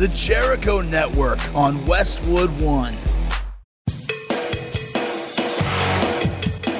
the 0.00 0.08
Jericho 0.08 0.80
Network 0.80 1.54
on 1.54 1.84
Westwood 1.84 2.48
One. 2.58 2.96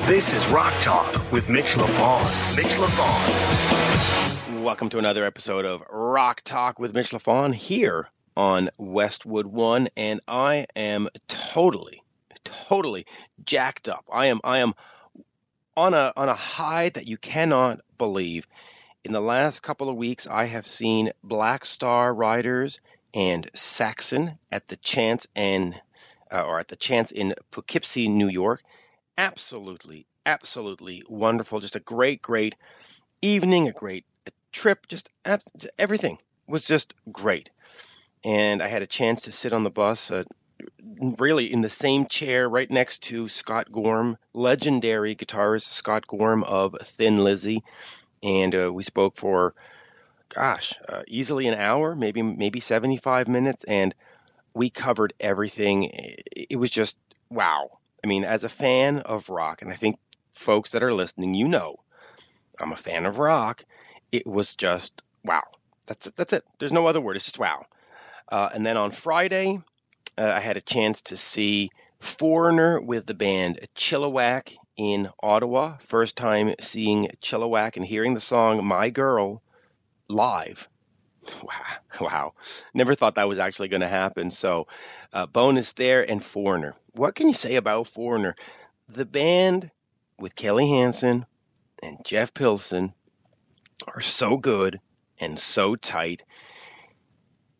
This 0.06 0.32
is 0.32 0.48
Rock 0.48 0.72
Talk 0.80 1.30
with 1.30 1.46
Mitch 1.50 1.74
LaFon. 1.74 2.56
Mitch 2.56 2.72
LaFon. 2.78 4.62
Welcome 4.62 4.88
to 4.88 4.98
another 4.98 5.26
episode 5.26 5.66
of 5.66 5.82
Rock 5.90 6.40
Talk 6.44 6.78
with 6.78 6.94
Mitch 6.94 7.10
LaFon 7.10 7.54
here 7.54 8.08
on 8.38 8.70
Westwood 8.78 9.44
One, 9.44 9.90
and 9.98 10.20
I 10.26 10.64
am 10.74 11.10
totally, 11.28 12.02
totally 12.44 13.04
jacked 13.44 13.90
up. 13.90 14.06
I 14.10 14.28
am, 14.28 14.40
I 14.44 14.60
am 14.60 14.72
on 15.76 15.92
a 15.92 16.14
on 16.16 16.30
a 16.30 16.34
high 16.34 16.88
that 16.88 17.06
you 17.06 17.18
cannot 17.18 17.80
believe. 17.98 18.46
In 19.04 19.12
the 19.12 19.20
last 19.20 19.60
couple 19.60 19.90
of 19.90 19.96
weeks, 19.96 20.26
I 20.26 20.44
have 20.44 20.66
seen 20.66 21.12
Black 21.22 21.66
Star 21.66 22.14
Riders 22.14 22.80
and 23.14 23.50
Saxon 23.54 24.38
at 24.50 24.68
the 24.68 24.76
Chance 24.76 25.26
and 25.34 25.80
uh, 26.32 26.44
or 26.44 26.60
at 26.60 26.68
the 26.68 26.76
Chance 26.76 27.10
in 27.10 27.34
Poughkeepsie, 27.50 28.08
New 28.08 28.28
York 28.28 28.62
absolutely, 29.20 30.06
absolutely 30.24 31.02
wonderful. 31.06 31.60
Just 31.60 31.76
a 31.76 31.80
great, 31.80 32.22
great 32.22 32.56
evening, 33.20 33.68
a 33.68 33.72
great 33.72 34.06
trip. 34.50 34.86
Just 34.88 35.10
everything 35.78 36.18
was 36.46 36.64
just 36.64 36.94
great. 37.12 37.50
And 38.24 38.62
I 38.62 38.68
had 38.68 38.82
a 38.82 38.86
chance 38.86 39.22
to 39.22 39.32
sit 39.32 39.52
on 39.52 39.62
the 39.62 39.70
bus, 39.70 40.10
uh, 40.10 40.24
really 41.18 41.52
in 41.52 41.60
the 41.60 41.70
same 41.70 42.06
chair 42.06 42.48
right 42.48 42.70
next 42.70 43.00
to 43.04 43.28
Scott 43.28 43.70
Gorham, 43.70 44.16
legendary 44.32 45.14
guitarist 45.14 45.66
Scott 45.66 46.06
Gorham 46.06 46.42
of 46.42 46.76
Thin 46.82 47.18
Lizzy. 47.18 47.62
And 48.22 48.54
uh, 48.54 48.72
we 48.72 48.82
spoke 48.82 49.16
for, 49.16 49.54
gosh, 50.34 50.74
uh, 50.88 51.02
easily 51.06 51.46
an 51.48 51.54
hour, 51.54 51.94
maybe 51.94 52.22
maybe 52.22 52.60
75 52.60 53.28
minutes, 53.28 53.64
and 53.64 53.94
we 54.54 54.70
covered 54.70 55.12
everything. 55.20 55.90
It 56.34 56.58
was 56.58 56.70
just 56.70 56.96
wow. 57.28 57.78
I 58.02 58.06
mean, 58.06 58.24
as 58.24 58.44
a 58.44 58.48
fan 58.48 58.98
of 58.98 59.28
rock, 59.28 59.62
and 59.62 59.70
I 59.70 59.74
think 59.74 59.98
folks 60.32 60.72
that 60.72 60.82
are 60.82 60.94
listening, 60.94 61.34
you 61.34 61.48
know, 61.48 61.76
I'm 62.58 62.72
a 62.72 62.76
fan 62.76 63.06
of 63.06 63.18
rock. 63.18 63.64
It 64.10 64.26
was 64.26 64.54
just 64.54 65.02
wow. 65.24 65.44
That's 65.86 66.06
it. 66.06 66.16
That's 66.16 66.32
it. 66.32 66.44
There's 66.58 66.72
no 66.72 66.86
other 66.86 67.00
word. 67.00 67.16
It's 67.16 67.24
just 67.24 67.38
wow. 67.38 67.66
Uh, 68.30 68.48
and 68.54 68.64
then 68.64 68.76
on 68.76 68.92
Friday, 68.92 69.60
uh, 70.16 70.30
I 70.30 70.40
had 70.40 70.56
a 70.56 70.62
chance 70.62 71.02
to 71.02 71.16
see 71.16 71.70
Foreigner 71.98 72.80
with 72.80 73.06
the 73.06 73.14
band 73.14 73.66
Chilliwack 73.74 74.56
in 74.76 75.10
Ottawa. 75.22 75.76
First 75.78 76.16
time 76.16 76.54
seeing 76.60 77.08
Chilliwack 77.20 77.76
and 77.76 77.84
hearing 77.84 78.14
the 78.14 78.20
song 78.20 78.64
"My 78.64 78.90
Girl" 78.90 79.42
live. 80.10 80.68
Wow, 81.42 81.76
wow. 82.00 82.34
Never 82.72 82.94
thought 82.94 83.16
that 83.16 83.28
was 83.28 83.38
actually 83.38 83.68
going 83.68 83.82
to 83.82 83.88
happen. 83.88 84.30
So, 84.30 84.66
uh, 85.12 85.26
bonus 85.26 85.72
there 85.74 86.08
and 86.08 86.24
Foreigner. 86.24 86.74
What 86.92 87.14
can 87.14 87.28
you 87.28 87.34
say 87.34 87.56
about 87.56 87.88
Foreigner? 87.88 88.34
The 88.88 89.04
band 89.04 89.70
with 90.18 90.34
Kelly 90.34 90.68
Hansen 90.68 91.26
and 91.82 91.98
Jeff 92.04 92.32
Pilson 92.32 92.94
are 93.86 94.00
so 94.00 94.36
good 94.36 94.80
and 95.18 95.38
so 95.38 95.76
tight. 95.76 96.22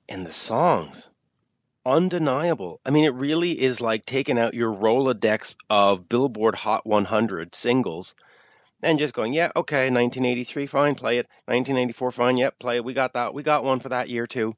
And 0.09 0.27
the 0.27 0.33
songs, 0.33 1.09
undeniable. 1.85 2.81
I 2.85 2.91
mean, 2.91 3.05
it 3.05 3.15
really 3.15 3.61
is 3.61 3.81
like 3.81 4.05
taking 4.05 4.39
out 4.39 4.55
your 4.55 4.75
Rolodex 4.75 5.57
of 5.69 6.09
Billboard 6.09 6.55
Hot 6.57 6.87
100 6.87 7.55
singles 7.55 8.15
and 8.83 8.99
just 8.99 9.15
going, 9.15 9.33
yeah, 9.33 9.51
okay, 9.55 9.91
1983, 9.91 10.67
fine, 10.67 10.95
play 10.95 11.19
it. 11.19 11.27
1984, 11.47 12.13
fine, 12.13 12.37
yep, 12.37 12.59
play 12.59 12.77
it. 12.77 12.85
We 12.85 12.95
got 12.95 13.15
that. 13.15 13.35
We 13.35 13.43
got 13.43 13.65
one 13.65 13.81
for 13.81 13.91
that 13.91 14.09
year 14.09 14.27
too. 14.27 14.57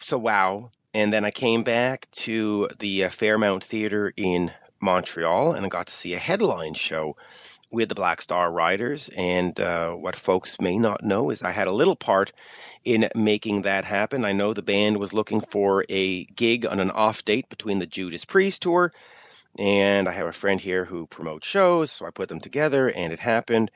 So 0.00 0.18
wow. 0.18 0.70
And 0.92 1.12
then 1.12 1.24
I 1.24 1.30
came 1.30 1.62
back 1.62 2.08
to 2.12 2.68
the 2.78 3.04
uh, 3.04 3.10
Fairmount 3.10 3.64
Theater 3.64 4.12
in 4.16 4.52
Montreal 4.80 5.52
and 5.52 5.64
I 5.64 5.68
got 5.68 5.88
to 5.88 5.92
see 5.92 6.14
a 6.14 6.18
headline 6.18 6.74
show 6.74 7.16
with 7.70 7.88
the 7.88 7.94
Black 7.94 8.22
Star 8.22 8.50
Riders. 8.50 9.08
And 9.08 9.58
uh, 9.58 9.92
what 9.92 10.14
folks 10.16 10.60
may 10.60 10.78
not 10.78 11.02
know 11.02 11.30
is 11.30 11.42
I 11.42 11.50
had 11.50 11.66
a 11.66 11.72
little 11.72 11.96
part 11.96 12.32
in 12.84 13.08
making 13.14 13.62
that 13.62 13.84
happen. 13.84 14.24
I 14.24 14.32
know 14.32 14.52
the 14.52 14.62
band 14.62 14.98
was 14.98 15.12
looking 15.12 15.40
for 15.40 15.84
a 15.88 16.24
gig 16.24 16.66
on 16.66 16.80
an 16.80 16.90
off 16.90 17.24
date 17.24 17.48
between 17.48 17.78
the 17.78 17.86
Judas 17.86 18.24
Priest 18.24 18.62
tour 18.62 18.92
and 19.58 20.08
I 20.08 20.12
have 20.12 20.26
a 20.26 20.32
friend 20.32 20.60
here 20.60 20.84
who 20.84 21.06
promotes 21.06 21.46
shows, 21.46 21.90
so 21.90 22.06
I 22.06 22.10
put 22.10 22.28
them 22.28 22.40
together 22.40 22.88
and 22.88 23.12
it 23.12 23.20
happened. 23.20 23.70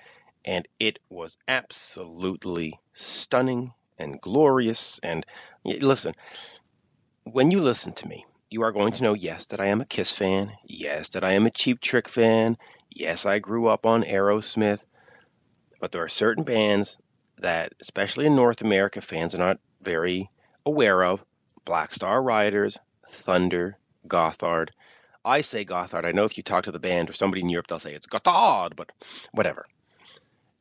And 0.44 0.66
it 0.78 0.98
was 1.10 1.36
absolutely 1.46 2.78
stunning 2.92 3.72
and 3.98 4.20
glorious. 4.20 4.98
And 5.02 5.26
listen, 5.64 6.14
when 7.24 7.50
you 7.50 7.60
listen 7.60 7.92
to 7.94 8.08
me, 8.08 8.24
you 8.50 8.62
are 8.62 8.72
going 8.72 8.92
to 8.94 9.02
know 9.02 9.14
yes, 9.14 9.46
that 9.46 9.60
I 9.60 9.66
am 9.66 9.80
a 9.80 9.86
Kiss 9.86 10.12
fan. 10.12 10.52
Yes, 10.64 11.10
that 11.10 11.24
I 11.24 11.32
am 11.32 11.46
a 11.46 11.50
Cheap 11.50 11.80
Trick 11.80 12.08
fan. 12.08 12.56
Yes, 12.90 13.26
I 13.26 13.40
grew 13.40 13.68
up 13.68 13.84
on 13.84 14.04
Aerosmith. 14.04 14.84
But 15.80 15.92
there 15.92 16.02
are 16.02 16.08
certain 16.08 16.44
bands 16.44 16.98
that, 17.38 17.74
especially 17.80 18.26
in 18.26 18.34
North 18.34 18.62
America, 18.62 19.00
fans 19.00 19.34
are 19.34 19.38
not 19.38 19.60
very 19.82 20.30
aware 20.64 21.04
of 21.04 21.24
Black 21.64 21.92
Star 21.92 22.22
Riders, 22.22 22.78
Thunder, 23.08 23.76
Gotthard. 24.06 24.70
I 25.28 25.42
say 25.42 25.64
Gothard. 25.64 26.06
I 26.06 26.12
know 26.12 26.24
if 26.24 26.38
you 26.38 26.42
talk 26.42 26.64
to 26.64 26.72
the 26.72 26.78
band 26.78 27.10
or 27.10 27.12
somebody 27.12 27.42
in 27.42 27.50
Europe, 27.50 27.66
they'll 27.66 27.78
say 27.78 27.92
it's 27.92 28.06
Gotthard, 28.06 28.76
but 28.76 28.90
whatever. 29.32 29.66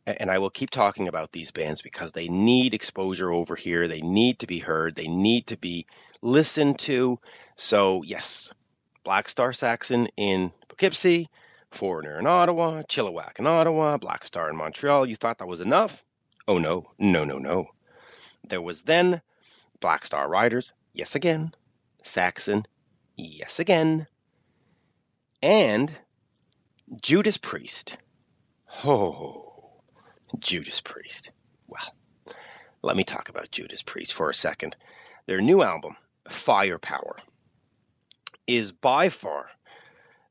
And 0.06 0.30
I 0.30 0.40
will 0.40 0.50
keep 0.50 0.70
talking 0.70 1.08
about 1.08 1.32
these 1.32 1.52
bands 1.52 1.82
because 1.82 2.12
they 2.12 2.28
need 2.28 2.74
exposure 2.74 3.32
over 3.32 3.56
here. 3.56 3.88
They 3.88 4.02
need 4.02 4.40
to 4.40 4.48
be 4.48 4.60
heard. 4.60 4.94
They 4.94 5.08
need 5.08 5.48
to 5.48 5.58
be 5.58 5.86
listened 6.22 6.80
to. 6.80 7.20
So, 7.56 8.04
yes, 8.04 8.54
Black 9.06 9.30
Star 9.30 9.54
Saxon 9.54 10.10
in 10.18 10.52
Poughkeepsie, 10.68 11.30
Foreigner 11.72 12.20
in 12.20 12.28
Ottawa, 12.28 12.84
Chilliwack 12.84 13.40
in 13.40 13.48
Ottawa, 13.48 13.96
Black 13.98 14.26
Star 14.26 14.50
in 14.50 14.58
Montreal. 14.58 15.06
You 15.06 15.16
thought 15.16 15.38
that 15.38 15.48
was 15.48 15.62
enough? 15.62 16.04
Oh, 16.46 16.58
no, 16.58 16.92
no, 17.00 17.24
no, 17.24 17.38
no. 17.38 17.68
There 18.46 18.62
was 18.62 18.84
then 18.84 19.22
Black 19.80 20.06
Star 20.06 20.28
Riders, 20.28 20.74
yes 20.94 21.16
again, 21.16 21.54
Saxon, 22.02 22.66
yes 23.16 23.60
again, 23.60 24.08
and 25.42 25.92
Judas 27.02 27.38
Priest. 27.38 27.98
Oh, 28.86 29.72
Judas 30.40 30.82
Priest. 30.82 31.32
Well, 31.68 31.94
let 32.82 32.96
me 32.96 33.04
talk 33.04 33.30
about 33.30 33.52
Judas 33.52 33.82
Priest 33.82 34.14
for 34.14 34.30
a 34.30 34.34
second. 34.34 34.76
Their 35.26 35.42
new 35.42 35.62
album, 35.62 35.96
Firepower, 36.30 37.18
is 38.46 38.72
by 38.72 39.10
far 39.10 39.50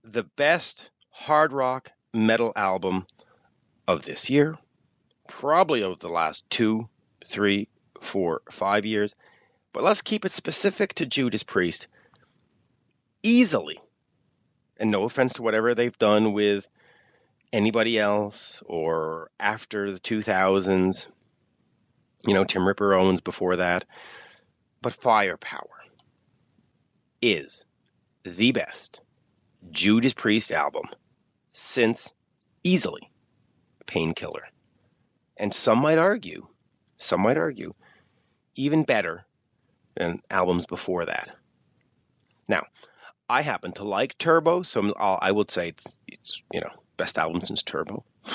the 0.05 0.23
best 0.23 0.91
hard 1.11 1.53
rock 1.53 1.93
metal 2.15 2.53
album 2.57 3.07
of 3.87 4.03
this 4.03 4.31
year, 4.31 4.57
probably 5.29 5.83
of 5.83 5.99
the 5.99 6.09
last 6.09 6.49
two, 6.49 6.89
three, 7.27 7.69
four, 8.01 8.43
five 8.51 8.87
years. 8.87 9.15
But 9.73 9.85
let's 9.85 10.03
keep 10.03 10.25
it 10.25 10.33
specific 10.33 10.95
to 10.95 11.07
Judas 11.07 11.43
Priest. 11.43 11.87
Easily 13.23 13.79
and 14.79 14.91
no 14.91 15.05
offense 15.05 15.35
to 15.35 15.43
whatever 15.43 15.75
they've 15.75 15.99
done 15.99 16.33
with 16.33 16.69
anybody 17.53 17.99
else 17.99 18.63
or 18.67 19.31
after 19.39 19.93
the 19.93 20.01
2000s, 20.01 21.07
you 22.27 22.35
know, 22.35 22.45
Tim 22.45 22.67
Ripper 22.67 22.95
Owens 22.95 23.21
before 23.21 23.57
that, 23.57 23.85
but 24.83 24.93
Firepower 24.93 25.69
is 27.23 27.65
the 28.25 28.53
best 28.53 29.01
Judas 29.71 30.15
Priest 30.15 30.53
album 30.53 30.85
since 31.53 32.13
easily 32.63 33.11
Painkiller. 33.87 34.45
And 35.37 35.53
some 35.53 35.79
might 35.79 35.99
argue, 35.99 36.47
some 36.99 37.23
might 37.23 37.37
argue, 37.37 37.75
even 38.55 38.85
better 38.85 39.25
than 39.95 40.23
albums 40.31 40.67
before 40.67 41.07
that. 41.07 41.31
Now, 42.49 42.65
I 43.29 43.43
happen 43.43 43.73
to 43.73 43.85
like 43.85 44.17
Turbo, 44.19 44.63
so 44.63 44.93
i 44.95 45.31
would 45.31 45.51
say 45.51 45.69
it's 45.69 45.97
it's 46.07 46.43
you 46.53 46.61
know 46.61 46.71
best 46.97 47.19
album 47.19 47.41
since 47.41 47.63
Turbo. 47.63 48.05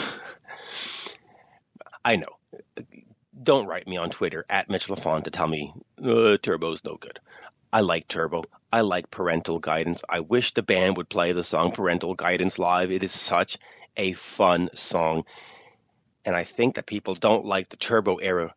I 2.06 2.18
know. 2.18 2.38
Don't 3.42 3.68
write 3.68 3.88
me 3.88 3.98
on 3.98 4.10
Twitter 4.10 4.46
at 4.50 4.70
Mitch 4.70 4.88
LaFon 4.88 5.24
to 5.24 5.32
tell 5.32 5.48
me 5.48 5.74
uh, 6.04 6.38
Turbo's 6.42 6.84
no 6.84 6.98
good. 6.98 7.20
I 7.72 7.82
like 7.82 8.08
Turbo. 8.08 8.44
I 8.72 8.82
like 8.82 9.10
Parental 9.10 9.60
Guidance. 9.60 10.04
I 10.08 10.20
wish 10.20 10.54
the 10.54 10.62
band 10.62 10.98
would 10.98 11.10
play 11.10 11.32
the 11.32 11.44
song 11.44 11.72
Parental 11.72 12.14
Guidance 12.14 12.60
live. 12.60 12.92
It 12.92 13.04
is 13.04 13.14
such 13.14 13.58
a 13.96 14.14
fun 14.14 14.70
song. 14.76 15.24
And 16.26 16.36
I 16.36 16.44
think 16.44 16.76
that 16.76 16.86
people 16.86 17.16
don't 17.16 17.46
like 17.46 17.70
the 17.70 17.78
Turbo 17.78 18.18
era, 18.18 18.54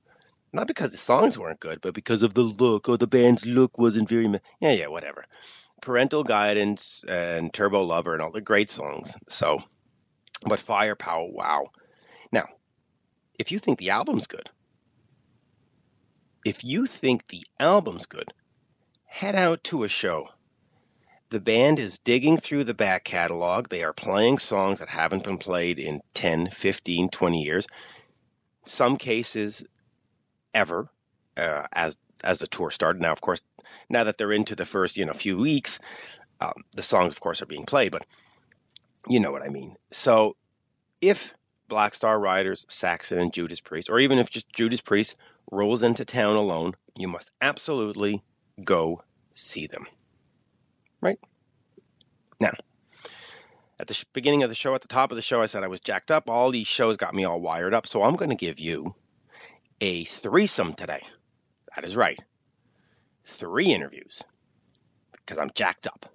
not 0.52 0.66
because 0.66 0.90
the 0.90 0.96
songs 0.96 1.38
weren't 1.38 1.60
good, 1.60 1.80
but 1.80 1.94
because 1.94 2.22
of 2.22 2.34
the 2.34 2.42
look, 2.42 2.88
or 2.88 2.98
the 2.98 3.06
band's 3.06 3.46
look 3.46 3.78
wasn't 3.78 4.08
very. 4.08 4.28
Yeah, 4.60 4.72
yeah, 4.72 4.88
whatever 4.88 5.24
parental 5.84 6.24
guidance 6.24 7.04
and 7.06 7.52
turbo 7.52 7.82
lover 7.82 8.12
and 8.14 8.22
all 8.22 8.30
the 8.30 8.40
great 8.40 8.70
songs 8.70 9.16
so 9.28 9.62
but 10.46 10.60
firepower 10.60 11.28
wow 11.30 11.66
now 12.32 12.46
if 13.38 13.52
you 13.52 13.58
think 13.58 13.78
the 13.78 13.90
album's 13.90 14.26
good 14.26 14.50
if 16.44 16.64
you 16.64 16.86
think 16.86 17.26
the 17.28 17.46
album's 17.58 18.06
good 18.06 18.32
head 19.14 19.36
out 19.36 19.62
to 19.62 19.84
a 19.84 19.88
show. 19.88 20.28
The 21.30 21.38
band 21.38 21.78
is 21.78 21.98
digging 21.98 22.36
through 22.36 22.64
the 22.64 22.74
back 22.74 23.04
catalog. 23.04 23.68
They 23.68 23.84
are 23.84 23.92
playing 23.92 24.38
songs 24.38 24.80
that 24.80 24.88
haven't 24.88 25.22
been 25.22 25.38
played 25.38 25.78
in 25.78 26.00
10, 26.14 26.50
15, 26.50 27.10
20 27.10 27.42
years. 27.42 27.68
Some 28.64 28.96
cases 28.96 29.64
ever 30.52 30.90
uh, 31.36 31.62
as 31.72 31.96
as 32.24 32.40
the 32.40 32.48
tour 32.48 32.72
started. 32.72 33.00
Now, 33.00 33.12
of 33.12 33.20
course, 33.20 33.40
now 33.88 34.04
that 34.04 34.18
they're 34.18 34.32
into 34.32 34.56
the 34.56 34.64
first 34.64 34.96
you 34.96 35.06
know 35.06 35.12
few 35.12 35.38
weeks, 35.38 35.78
um, 36.40 36.64
the 36.74 36.82
songs, 36.82 37.12
of 37.12 37.20
course, 37.20 37.42
are 37.42 37.46
being 37.46 37.66
played, 37.66 37.92
but 37.92 38.06
you 39.08 39.20
know 39.20 39.32
what 39.32 39.42
I 39.42 39.48
mean. 39.48 39.74
So, 39.90 40.36
if 41.00 41.34
Black 41.68 41.94
Star 41.94 42.18
Riders, 42.18 42.64
Saxon, 42.68 43.18
and 43.18 43.32
Judas 43.32 43.60
Priest, 43.60 43.90
or 43.90 43.98
even 43.98 44.18
if 44.18 44.30
just 44.30 44.52
Judas 44.52 44.80
Priest 44.80 45.16
rolls 45.50 45.82
into 45.82 46.04
town 46.04 46.36
alone, 46.36 46.74
you 46.96 47.08
must 47.08 47.30
absolutely 47.40 48.22
go 48.62 49.02
see 49.32 49.66
them. 49.66 49.86
Right? 51.00 51.18
Now, 52.40 52.52
at 53.78 53.86
the 53.86 54.04
beginning 54.12 54.42
of 54.42 54.48
the 54.48 54.54
show, 54.54 54.74
at 54.74 54.82
the 54.82 54.88
top 54.88 55.10
of 55.12 55.16
the 55.16 55.22
show, 55.22 55.42
I 55.42 55.46
said 55.46 55.64
I 55.64 55.68
was 55.68 55.80
jacked 55.80 56.10
up. 56.10 56.28
All 56.28 56.50
these 56.50 56.66
shows 56.66 56.96
got 56.96 57.14
me 57.14 57.24
all 57.24 57.40
wired 57.40 57.74
up. 57.74 57.86
So 57.86 58.02
I'm 58.02 58.16
going 58.16 58.30
to 58.30 58.36
give 58.36 58.58
you 58.58 58.94
a 59.80 60.04
threesome 60.04 60.74
today. 60.74 61.02
That 61.74 61.84
is 61.84 61.96
right. 61.96 62.20
Three 63.26 63.72
interviews 63.72 64.22
because 65.12 65.38
I'm 65.38 65.50
jacked 65.54 65.86
up 65.86 66.06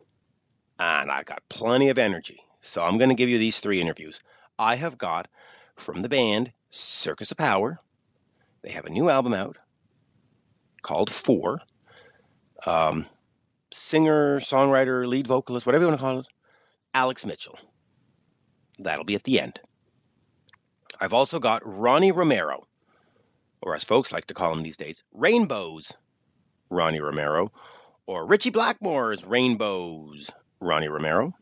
and 0.78 1.12
I've 1.12 1.26
got 1.26 1.42
plenty 1.50 1.90
of 1.90 1.98
energy. 1.98 2.40
So 2.62 2.84
I'm 2.84 2.98
going 2.98 3.10
to 3.10 3.16
give 3.16 3.30
you 3.30 3.38
these 3.38 3.60
three 3.60 3.82
interviews. 3.82 4.20
I 4.58 4.76
have 4.76 4.98
got 4.98 5.28
from 5.76 6.02
the 6.02 6.10
band 6.10 6.52
Circus 6.70 7.32
of 7.32 7.38
Power. 7.38 7.80
They 8.62 8.72
have 8.72 8.86
a 8.86 8.92
new 8.92 9.10
album 9.10 9.34
out 9.34 9.58
called 10.82 11.10
Four. 11.10 11.62
Um, 12.66 13.06
singer, 13.74 14.40
songwriter, 14.40 15.08
lead 15.08 15.28
vocalist, 15.28 15.66
whatever 15.66 15.84
you 15.84 15.88
want 15.88 16.00
to 16.00 16.04
call 16.04 16.20
it, 16.20 16.28
Alex 16.94 17.26
Mitchell. 17.26 17.58
That'll 18.80 19.06
be 19.06 19.16
at 19.16 19.24
the 19.24 19.40
end. 19.40 19.60
I've 21.00 21.14
also 21.14 21.40
got 21.40 21.62
Ronnie 21.66 22.12
Romero, 22.12 22.68
or 23.62 23.76
as 23.76 23.84
folks 23.84 24.12
like 24.12 24.26
to 24.26 24.34
call 24.34 24.52
him 24.52 24.64
these 24.64 24.78
days, 24.78 25.04
Rainbows 25.14 25.94
Ronnie 26.70 27.00
Romero, 27.00 27.52
or 28.06 28.26
Ritchie 28.26 28.52
Blackmore's 28.52 29.26
Rainbows 29.26 30.30
Ronnie 30.60 30.88
Romero. 30.88 31.34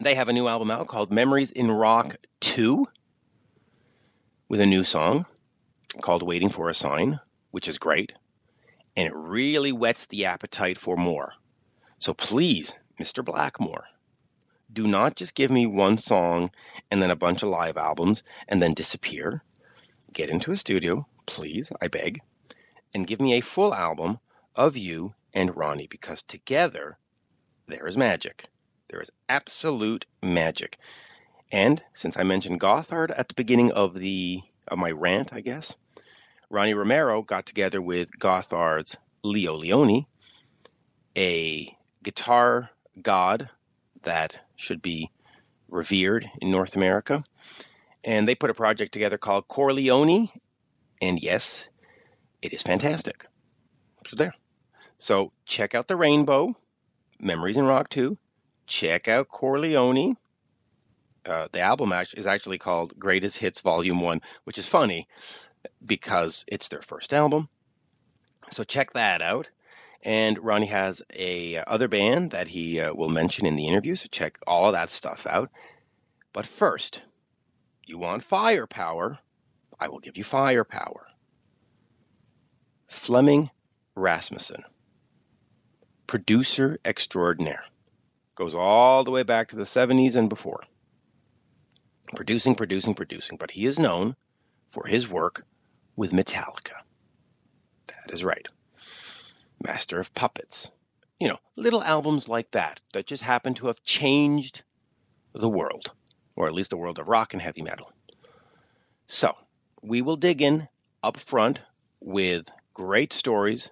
They 0.00 0.14
have 0.14 0.28
a 0.28 0.32
new 0.32 0.48
album 0.48 0.70
out 0.70 0.88
called 0.88 1.12
Memories 1.12 1.50
in 1.50 1.70
Rock 1.70 2.16
2 2.40 2.86
with 4.48 4.60
a 4.60 4.66
new 4.66 4.84
song 4.84 5.26
called 6.00 6.22
Waiting 6.22 6.50
for 6.50 6.68
a 6.68 6.74
Sign, 6.74 7.20
which 7.50 7.68
is 7.68 7.78
great. 7.78 8.12
And 8.96 9.06
it 9.06 9.14
really 9.14 9.72
whets 9.72 10.06
the 10.06 10.26
appetite 10.26 10.78
for 10.78 10.96
more. 10.96 11.32
So 11.98 12.14
please, 12.14 12.74
Mr. 13.00 13.24
Blackmore, 13.24 13.84
do 14.72 14.86
not 14.86 15.16
just 15.16 15.34
give 15.34 15.50
me 15.50 15.66
one 15.66 15.98
song 15.98 16.50
and 16.90 17.00
then 17.00 17.10
a 17.10 17.16
bunch 17.16 17.42
of 17.42 17.48
live 17.48 17.76
albums 17.76 18.22
and 18.46 18.62
then 18.62 18.74
disappear. 18.74 19.42
Get 20.12 20.30
into 20.30 20.52
a 20.52 20.56
studio, 20.56 21.06
please, 21.26 21.72
I 21.80 21.88
beg, 21.88 22.20
and 22.94 23.06
give 23.06 23.20
me 23.20 23.34
a 23.34 23.40
full 23.40 23.74
album 23.74 24.18
of 24.54 24.76
you 24.76 25.14
and 25.32 25.56
Ronnie 25.56 25.86
because 25.86 26.22
together 26.22 26.98
there 27.66 27.86
is 27.86 27.96
magic. 27.96 28.46
There 28.88 29.00
is 29.00 29.10
absolute 29.28 30.06
magic. 30.22 30.78
And 31.52 31.82
since 31.94 32.16
I 32.16 32.22
mentioned 32.24 32.60
Gothard 32.60 33.10
at 33.10 33.28
the 33.28 33.34
beginning 33.34 33.72
of 33.72 33.94
the 33.94 34.40
of 34.66 34.78
my 34.78 34.90
rant, 34.90 35.32
I 35.32 35.40
guess, 35.40 35.76
Ronnie 36.50 36.74
Romero 36.74 37.22
got 37.22 37.46
together 37.46 37.80
with 37.80 38.10
Gothard's 38.18 38.96
Leo 39.22 39.54
Leoni, 39.54 40.06
a 41.16 41.76
guitar 42.02 42.70
god 43.00 43.50
that 44.02 44.38
should 44.56 44.82
be 44.82 45.10
revered 45.68 46.30
in 46.40 46.50
North 46.50 46.76
America. 46.76 47.24
And 48.04 48.26
they 48.26 48.34
put 48.34 48.50
a 48.50 48.54
project 48.54 48.92
together 48.92 49.18
called 49.18 49.48
CoreLeoni. 49.48 50.30
And 51.02 51.22
yes, 51.22 51.68
it 52.42 52.52
is 52.52 52.62
fantastic. 52.62 53.26
So 54.06 54.16
there. 54.16 54.34
So 54.98 55.32
check 55.44 55.74
out 55.74 55.88
the 55.88 55.96
Rainbow, 55.96 56.54
Memories 57.20 57.56
in 57.56 57.64
Rock 57.64 57.88
2. 57.90 58.16
Check 58.66 59.08
out 59.08 59.28
CoreLeoni. 59.28 60.16
Uh, 61.26 61.48
the 61.52 61.60
album 61.60 61.92
is 62.16 62.26
actually 62.26 62.58
called 62.58 62.98
Greatest 62.98 63.38
Hits 63.38 63.60
Volume 63.60 64.00
1, 64.00 64.20
which 64.44 64.58
is 64.58 64.66
funny 64.66 65.08
because 65.84 66.44
it's 66.48 66.68
their 66.68 66.82
first 66.82 67.12
album. 67.12 67.48
So 68.50 68.64
check 68.64 68.92
that 68.92 69.20
out. 69.20 69.48
And 70.02 70.38
Ronnie 70.38 70.66
has 70.66 71.02
a 71.12 71.56
other 71.66 71.88
band 71.88 72.30
that 72.30 72.48
he 72.48 72.80
uh, 72.80 72.94
will 72.94 73.08
mention 73.08 73.46
in 73.46 73.56
the 73.56 73.66
interview, 73.66 73.96
so 73.96 74.06
check 74.10 74.38
all 74.46 74.66
of 74.66 74.72
that 74.72 74.90
stuff 74.90 75.26
out. 75.26 75.50
But 76.32 76.46
first, 76.46 77.02
you 77.84 77.98
want 77.98 78.22
firepower? 78.22 79.18
I 79.78 79.88
will 79.88 79.98
give 79.98 80.16
you 80.16 80.24
firepower. 80.24 81.07
Flemming 82.88 83.50
Rasmussen, 83.94 84.64
producer 86.06 86.78
extraordinaire, 86.84 87.64
goes 88.34 88.54
all 88.54 89.04
the 89.04 89.10
way 89.10 89.22
back 89.22 89.48
to 89.48 89.56
the 89.56 89.62
70s 89.62 90.16
and 90.16 90.28
before. 90.28 90.62
Producing, 92.16 92.54
producing, 92.54 92.94
producing, 92.94 93.36
but 93.36 93.50
he 93.50 93.66
is 93.66 93.78
known 93.78 94.16
for 94.70 94.86
his 94.86 95.06
work 95.08 95.44
with 95.96 96.12
Metallica. 96.12 96.72
That 97.88 98.10
is 98.10 98.24
right. 98.24 98.48
Master 99.62 100.00
of 100.00 100.14
Puppets. 100.14 100.70
You 101.20 101.28
know, 101.28 101.38
little 101.56 101.82
albums 101.82 102.26
like 102.26 102.50
that 102.52 102.80
that 102.94 103.06
just 103.06 103.22
happen 103.22 103.54
to 103.54 103.66
have 103.66 103.82
changed 103.82 104.62
the 105.34 105.48
world, 105.48 105.92
or 106.36 106.46
at 106.46 106.54
least 106.54 106.70
the 106.70 106.78
world 106.78 106.98
of 106.98 107.08
rock 107.08 107.34
and 107.34 107.42
heavy 107.42 107.62
metal. 107.62 107.92
So, 109.08 109.36
we 109.82 110.00
will 110.00 110.16
dig 110.16 110.40
in 110.40 110.68
up 111.02 111.18
front 111.18 111.60
with 112.00 112.48
great 112.78 113.12
stories 113.12 113.70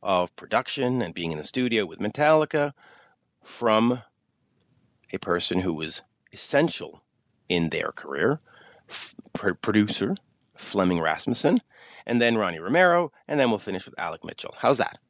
of 0.00 0.36
production 0.36 1.02
and 1.02 1.12
being 1.12 1.32
in 1.32 1.38
the 1.38 1.44
studio 1.44 1.84
with 1.84 1.98
Metallica 1.98 2.72
from 3.42 4.00
a 5.12 5.18
person 5.18 5.58
who 5.58 5.72
was 5.72 6.02
essential 6.32 7.02
in 7.48 7.68
their 7.68 7.90
career, 7.90 8.38
f- 8.88 9.16
producer 9.60 10.14
Flemming 10.54 11.00
Rasmussen, 11.00 11.58
and 12.06 12.20
then 12.20 12.36
Ronnie 12.36 12.60
Romero, 12.60 13.10
and 13.26 13.40
then 13.40 13.50
we'll 13.50 13.58
finish 13.58 13.86
with 13.86 13.98
Alex 13.98 14.22
Mitchell. 14.22 14.54
How's 14.56 14.78
that? 14.78 15.00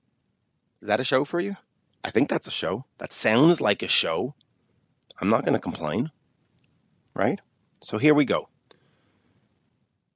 Is 0.80 0.88
that 0.88 1.00
a 1.00 1.04
show 1.04 1.26
for 1.26 1.38
you? 1.38 1.54
I 2.02 2.12
think 2.12 2.30
that's 2.30 2.46
a 2.46 2.50
show. 2.62 2.86
That 2.96 3.12
sounds 3.12 3.60
like 3.60 3.82
a 3.82 3.88
show. 3.88 4.34
I'm 5.20 5.28
not 5.28 5.44
going 5.44 5.52
to 5.52 5.60
complain. 5.60 6.10
Right? 7.12 7.40
So 7.82 7.98
here 7.98 8.14
we 8.14 8.24
go. 8.24 8.48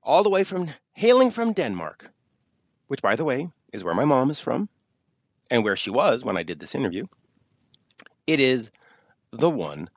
All 0.02 0.23
the 0.23 0.30
way 0.30 0.44
from 0.44 0.70
hailing 0.94 1.30
from 1.30 1.52
Denmark, 1.52 2.11
which, 2.88 3.02
by 3.02 3.16
the 3.16 3.25
way, 3.25 3.49
is 3.73 3.85
where 3.85 3.95
my 3.95 4.04
mom 4.04 4.30
is 4.30 4.40
from 4.40 4.68
and 5.50 5.64
where 5.64 5.76
she 5.76 5.90
was 5.90 6.25
when 6.25 6.37
I 6.37 6.42
did 6.42 6.59
this 6.59 6.75
interview. 6.75 7.07
It 8.26 8.40
is 8.40 8.71
the 9.30 9.49
one, 9.49 9.88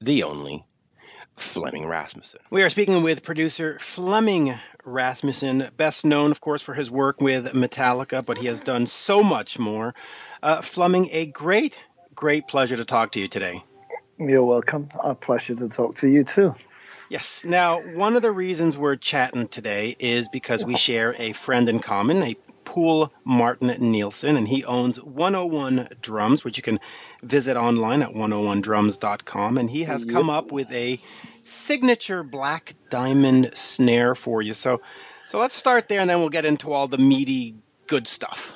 the 0.00 0.24
only 0.24 0.64
Flemming 1.36 1.86
Rasmussen. 1.86 2.40
We 2.50 2.62
are 2.62 2.70
speaking 2.70 3.02
with 3.02 3.22
producer 3.22 3.78
Flemming 3.78 4.54
Rasmussen, 4.84 5.68
best 5.76 6.04
known, 6.04 6.30
of 6.30 6.40
course, 6.40 6.62
for 6.62 6.74
his 6.74 6.90
work 6.90 7.20
with 7.20 7.52
Metallica, 7.52 8.24
but 8.24 8.36
he 8.36 8.46
has 8.46 8.62
done 8.62 8.86
so 8.86 9.22
much 9.22 9.58
more. 9.58 9.94
Uh, 10.42 10.60
Flemming, 10.60 11.08
a 11.12 11.26
great, 11.26 11.82
great 12.14 12.46
pleasure 12.46 12.76
to 12.76 12.84
talk 12.84 13.12
to 13.12 13.20
you 13.20 13.26
today. 13.26 13.62
You're 14.18 14.44
welcome. 14.44 14.90
A 15.02 15.14
pleasure 15.14 15.54
to 15.54 15.68
talk 15.68 15.94
to 15.96 16.08
you 16.08 16.24
too. 16.24 16.54
Yes. 17.10 17.44
Now, 17.44 17.80
one 17.80 18.14
of 18.14 18.22
the 18.22 18.30
reasons 18.30 18.78
we're 18.78 18.94
chatting 18.94 19.48
today 19.48 19.96
is 19.98 20.28
because 20.28 20.64
we 20.64 20.76
share 20.76 21.12
a 21.18 21.32
friend 21.32 21.68
in 21.68 21.80
common, 21.80 22.22
a 22.22 22.36
Pool 22.64 23.12
Martin 23.24 23.90
Nielsen, 23.90 24.36
and 24.36 24.46
he 24.46 24.64
owns 24.64 25.02
101 25.02 25.88
Drums, 26.00 26.44
which 26.44 26.56
you 26.56 26.62
can 26.62 26.78
visit 27.20 27.56
online 27.56 28.02
at 28.02 28.14
101drums.com. 28.14 29.58
And 29.58 29.68
he 29.68 29.82
has 29.82 30.04
come 30.04 30.30
up 30.30 30.52
with 30.52 30.70
a 30.70 31.00
signature 31.46 32.22
black 32.22 32.74
diamond 32.90 33.50
snare 33.54 34.14
for 34.14 34.40
you. 34.40 34.52
So, 34.52 34.80
so 35.26 35.40
let's 35.40 35.56
start 35.56 35.88
there, 35.88 36.00
and 36.00 36.08
then 36.08 36.20
we'll 36.20 36.28
get 36.28 36.44
into 36.44 36.72
all 36.72 36.86
the 36.86 36.98
meaty 36.98 37.56
good 37.88 38.06
stuff. 38.06 38.54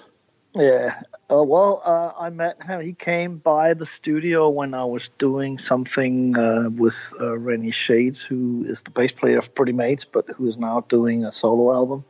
Yeah. 0.55 0.95
Uh, 1.29 1.43
well, 1.43 1.83
uh, 1.85 2.13
I 2.19 2.31
met 2.31 2.63
him. 2.63 2.81
He 2.81 2.93
came 2.93 3.39
by 3.39 3.75
the 3.75 3.87
studio 3.87 4.51
when 4.51 4.73
I 4.73 4.85
was 4.85 5.09
doing 5.09 5.59
something 5.59 6.39
uh, 6.39 6.71
with 6.71 7.13
uh, 7.19 7.25
René 7.25 7.73
Shades, 7.75 8.23
who 8.23 8.65
is 8.65 8.83
the 8.83 8.93
bass 8.93 9.11
player 9.11 9.39
of 9.39 9.55
Pretty 9.55 9.73
Maids, 9.73 10.05
but 10.05 10.29
who 10.29 10.47
is 10.47 10.57
now 10.57 10.81
doing 10.81 11.25
a 11.25 11.33
solo 11.33 11.73
album. 11.75 12.05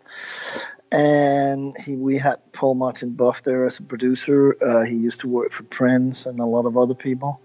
And 0.92 1.76
he, 1.78 1.96
we 1.96 2.18
had 2.18 2.52
Paul 2.52 2.74
Martin 2.74 3.12
Buff 3.12 3.42
there 3.42 3.64
as 3.64 3.78
a 3.78 3.82
producer. 3.82 4.56
Uh, 4.62 4.84
he 4.84 4.94
used 4.94 5.20
to 5.20 5.28
work 5.28 5.52
for 5.52 5.62
Prince 5.62 6.26
and 6.26 6.38
a 6.38 6.44
lot 6.44 6.66
of 6.66 6.76
other 6.76 6.94
people. 6.94 7.40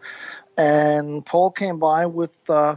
And 0.58 1.26
Paul 1.26 1.52
came 1.52 1.80
by 1.80 2.08
with 2.08 2.50
uh, 2.50 2.76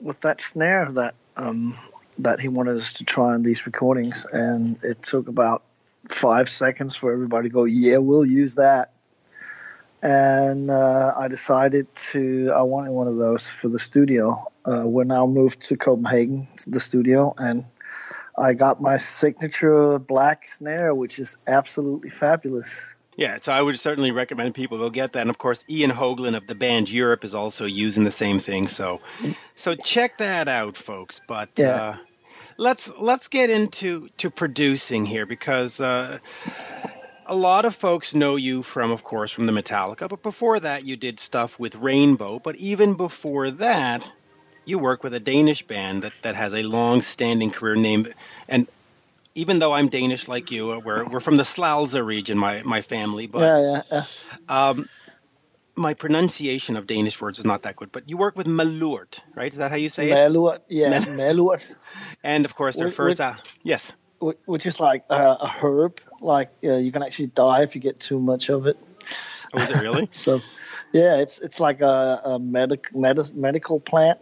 with 0.00 0.20
that 0.20 0.40
snare 0.40 0.90
that 0.92 1.14
um, 1.36 1.76
that 2.18 2.38
he 2.38 2.48
wanted 2.48 2.78
us 2.78 2.94
to 2.94 3.04
try 3.04 3.34
on 3.34 3.42
these 3.42 3.66
recordings, 3.66 4.24
and 4.24 4.78
it 4.84 5.02
took 5.02 5.26
about 5.26 5.64
five 6.08 6.50
seconds 6.50 6.96
for 6.96 7.12
everybody 7.12 7.48
to 7.48 7.52
go, 7.52 7.64
yeah, 7.64 7.98
we'll 7.98 8.24
use 8.24 8.56
that. 8.56 8.92
And 10.02 10.70
uh, 10.70 11.14
I 11.16 11.28
decided 11.28 11.94
to, 11.94 12.52
I 12.54 12.62
wanted 12.62 12.92
one 12.92 13.06
of 13.06 13.16
those 13.16 13.48
for 13.48 13.68
the 13.68 13.78
studio. 13.78 14.34
Uh, 14.64 14.84
we're 14.86 15.04
now 15.04 15.26
moved 15.26 15.60
to 15.62 15.76
Copenhagen, 15.76 16.46
to 16.58 16.70
the 16.70 16.80
studio, 16.80 17.34
and 17.36 17.64
I 18.38 18.54
got 18.54 18.80
my 18.80 18.96
signature 18.96 19.98
black 19.98 20.48
snare, 20.48 20.94
which 20.94 21.18
is 21.18 21.36
absolutely 21.46 22.08
fabulous. 22.08 22.82
Yeah, 23.16 23.36
so 23.42 23.52
I 23.52 23.60
would 23.60 23.78
certainly 23.78 24.12
recommend 24.12 24.54
people 24.54 24.78
go 24.78 24.88
get 24.88 25.12
that. 25.12 25.20
And 25.20 25.28
of 25.28 25.36
course, 25.36 25.62
Ian 25.68 25.90
Haugland 25.90 26.36
of 26.36 26.46
the 26.46 26.54
band 26.54 26.90
Europe 26.90 27.22
is 27.22 27.34
also 27.34 27.66
using 27.66 28.04
the 28.04 28.10
same 28.10 28.38
thing. 28.38 28.66
So, 28.66 29.00
so 29.54 29.74
check 29.74 30.16
that 30.16 30.48
out, 30.48 30.76
folks. 30.78 31.20
But 31.28 31.50
Yeah. 31.56 31.74
uh, 31.74 31.96
let's 32.60 32.92
let's 32.98 33.28
get 33.28 33.50
into 33.50 34.06
to 34.18 34.30
producing 34.30 35.06
here 35.06 35.26
because 35.26 35.80
uh, 35.80 36.18
a 37.26 37.34
lot 37.34 37.64
of 37.64 37.74
folks 37.74 38.14
know 38.14 38.36
you 38.36 38.62
from, 38.62 38.90
of 38.90 39.02
course, 39.02 39.32
from 39.32 39.46
the 39.46 39.52
Metallica. 39.52 40.08
But 40.08 40.22
before 40.22 40.60
that, 40.60 40.84
you 40.84 40.96
did 40.96 41.18
stuff 41.18 41.58
with 41.58 41.74
Rainbow. 41.76 42.38
But 42.38 42.56
even 42.56 42.94
before 42.94 43.50
that, 43.52 44.08
you 44.64 44.78
work 44.78 45.02
with 45.02 45.14
a 45.14 45.20
Danish 45.20 45.66
band 45.66 46.02
that, 46.02 46.12
that 46.22 46.36
has 46.36 46.54
a 46.54 46.62
long-standing 46.62 47.50
career 47.50 47.74
named 47.74 48.14
and. 48.46 48.68
Even 49.36 49.60
though 49.60 49.72
I'm 49.72 49.88
Danish 49.88 50.26
like 50.26 50.50
you, 50.50 50.72
uh, 50.72 50.80
we're, 50.80 51.08
we're 51.08 51.20
from 51.20 51.36
the 51.36 51.44
Slagelse 51.44 52.04
region, 52.04 52.36
my, 52.36 52.64
my 52.64 52.80
family, 52.80 53.28
but 53.28 53.42
yeah, 53.42 53.82
yeah, 53.90 54.02
yeah. 54.48 54.70
um, 54.70 54.88
my 55.80 55.94
pronunciation 55.94 56.76
of 56.76 56.86
Danish 56.86 57.20
words 57.20 57.38
is 57.38 57.44
not 57.46 57.62
that 57.62 57.74
good, 57.76 57.90
but 57.90 58.08
you 58.08 58.16
work 58.16 58.36
with 58.36 58.46
Malurt, 58.46 59.20
right? 59.34 59.50
Is 59.52 59.58
that 59.58 59.70
how 59.70 59.76
you 59.76 59.88
say 59.88 60.10
it? 60.10 60.14
Malurt, 60.14 60.60
yeah, 60.68 60.90
Malurt, 60.90 61.64
And 62.22 62.44
of 62.44 62.54
course, 62.54 62.76
their 62.76 62.86
With- 62.86 62.94
first, 62.94 63.20
uh, 63.20 63.34
yes, 63.62 63.92
which 64.46 64.66
is 64.66 64.78
like 64.78 65.04
uh, 65.10 65.36
a 65.40 65.48
herb. 65.48 66.00
Like 66.20 66.50
uh, 66.62 66.76
you 66.76 66.92
can 66.92 67.02
actually 67.02 67.28
die 67.28 67.62
if 67.62 67.74
you 67.74 67.80
get 67.80 67.98
too 67.98 68.20
much 68.20 68.50
of 68.50 68.66
it. 68.66 68.76
oh, 69.54 69.58
is 69.62 69.70
it 69.70 69.78
really? 69.78 70.08
So, 70.12 70.40
yeah, 70.92 71.16
it's 71.16 71.38
it's 71.38 71.58
like 71.58 71.80
a, 71.80 72.20
a 72.24 72.38
medic, 72.38 72.94
medic 72.94 73.34
medical 73.34 73.80
plant. 73.80 74.20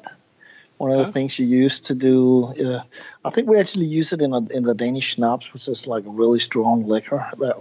One 0.76 0.92
of 0.92 0.98
the 0.98 1.04
Huh? 1.06 1.10
things 1.10 1.36
you 1.40 1.46
use 1.46 1.80
to 1.82 1.94
do. 1.96 2.44
Uh, 2.44 2.80
I 3.24 3.30
think 3.30 3.48
we 3.48 3.58
actually 3.58 3.86
use 3.86 4.12
it 4.12 4.22
in 4.22 4.32
a, 4.32 4.38
in 4.56 4.62
the 4.62 4.74
Danish 4.76 5.14
schnapps, 5.16 5.52
which 5.52 5.66
is 5.66 5.88
like 5.88 6.06
a 6.06 6.10
really 6.10 6.38
strong 6.38 6.84
liquor 6.86 7.28
that 7.38 7.56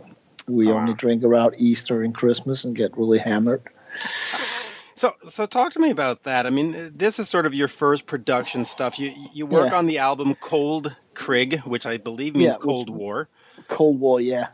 we 0.47 0.69
Oh, 0.69 0.75
only 0.75 0.91
wow. 0.91 0.97
drink 0.97 1.23
around 1.23 1.55
Easter 1.57 2.03
and 2.03 2.13
Christmas 2.13 2.63
and 2.63 2.75
get 2.75 2.95
really 2.95 3.17
hammered. 3.17 3.63
So, 4.97 5.13
so 5.27 5.45
talk 5.45 5.73
to 5.73 5.79
me 5.79 5.91
about 5.91 6.23
that. 6.23 6.47
I 6.47 6.49
mean, 6.49 6.91
this 6.97 7.19
is 7.19 7.29
sort 7.29 7.45
of 7.45 7.53
your 7.53 7.67
first 7.67 8.07
production 8.07 8.65
stuff. 8.65 8.97
You 8.97 9.13
you 9.31 9.45
work 9.45 9.69
Yeah. 9.71 9.77
on 9.77 9.85
the 9.85 9.99
album 9.99 10.33
Kold 10.33 10.91
Krig, 11.13 11.59
which 11.67 11.85
I 11.85 11.97
believe 11.97 12.33
means 12.35 12.45
Yeah, 12.45 12.51
which- 12.53 12.61
Cold 12.61 12.89
War. 12.89 13.29
Cold 13.67 13.99
War, 13.99 14.19
yeah. 14.19 14.47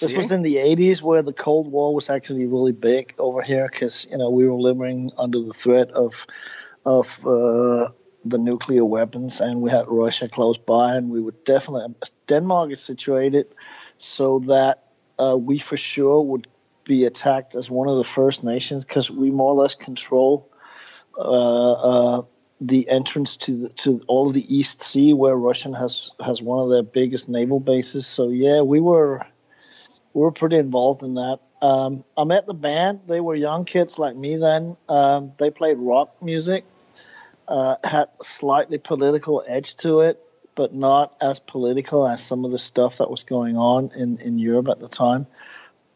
This 0.00 0.16
was 0.16 0.30
in 0.30 0.42
the 0.42 0.56
80s 0.58 1.02
where 1.02 1.22
the 1.22 1.32
Cold 1.32 1.72
War 1.72 1.92
was 1.92 2.10
actually 2.10 2.46
really 2.46 2.70
big 2.72 3.14
over 3.18 3.42
here 3.42 3.66
because 3.68 4.06
you 4.08 4.16
know 4.18 4.30
we 4.30 4.46
were 4.48 4.60
living 4.60 5.10
under 5.18 5.40
the 5.42 5.52
threat 5.52 5.90
of 5.90 6.26
of 6.84 7.26
uh, 7.26 7.88
the 8.24 8.38
nuclear 8.38 8.84
weapons 8.84 9.40
and 9.40 9.60
we 9.60 9.70
had 9.70 9.84
Russia 9.88 10.28
close 10.28 10.58
by 10.58 10.94
and 10.96 11.10
we 11.10 11.20
would 11.20 11.42
definitely 11.44 11.94
Denmark 12.28 12.70
is 12.70 12.80
situated 12.80 13.46
so 13.96 14.38
that 14.46 14.84
uh, 15.18 15.36
we 15.36 15.58
for 15.58 15.76
sure 15.76 16.22
would 16.22 16.46
be 16.88 17.04
attacked 17.04 17.54
as 17.54 17.70
one 17.70 17.86
of 17.86 17.98
the 17.98 18.04
first 18.04 18.42
nations 18.42 18.84
because 18.84 19.08
we 19.10 19.30
more 19.30 19.52
or 19.52 19.62
less 19.62 19.76
control 19.76 20.50
uh, 21.16 21.72
uh, 21.72 22.22
the 22.60 22.88
entrance 22.88 23.36
to 23.36 23.56
the, 23.56 23.68
to 23.70 24.02
all 24.08 24.28
of 24.28 24.34
the 24.34 24.56
East 24.56 24.82
Sea, 24.82 25.12
where 25.12 25.36
Russian 25.36 25.74
has 25.74 26.10
has 26.24 26.42
one 26.42 26.58
of 26.60 26.70
their 26.70 26.82
biggest 26.82 27.28
naval 27.28 27.60
bases. 27.60 28.06
So 28.06 28.30
yeah, 28.30 28.62
we 28.62 28.80
were 28.80 29.24
we 30.12 30.22
were 30.22 30.32
pretty 30.32 30.56
involved 30.56 31.02
in 31.02 31.14
that. 31.14 31.38
Um, 31.60 32.04
I 32.16 32.24
met 32.24 32.46
the 32.46 32.54
band; 32.54 33.02
they 33.06 33.20
were 33.20 33.34
young 33.34 33.64
kids 33.64 33.98
like 33.98 34.16
me 34.16 34.36
then. 34.36 34.76
Um, 34.88 35.32
they 35.38 35.50
played 35.50 35.78
rock 35.78 36.22
music, 36.22 36.64
uh, 37.46 37.76
had 37.84 38.08
slightly 38.22 38.78
political 38.78 39.44
edge 39.46 39.76
to 39.78 40.00
it, 40.00 40.20
but 40.54 40.74
not 40.74 41.16
as 41.20 41.38
political 41.38 42.06
as 42.06 42.24
some 42.24 42.44
of 42.44 42.50
the 42.50 42.58
stuff 42.58 42.98
that 42.98 43.10
was 43.10 43.24
going 43.24 43.56
on 43.56 43.92
in 43.94 44.18
in 44.18 44.38
Europe 44.38 44.68
at 44.68 44.80
the 44.80 44.88
time. 44.88 45.26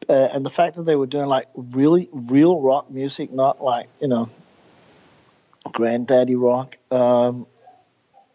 Uh, 0.08 0.28
and 0.32 0.44
the 0.44 0.50
fact 0.50 0.76
that 0.76 0.84
they 0.84 0.96
were 0.96 1.06
doing 1.06 1.26
like 1.26 1.48
really 1.54 2.08
real 2.12 2.60
rock 2.60 2.90
music, 2.90 3.32
not 3.32 3.62
like 3.62 3.88
you 4.00 4.08
know 4.08 4.28
granddaddy 5.72 6.34
rock. 6.34 6.76
Um, 6.90 7.46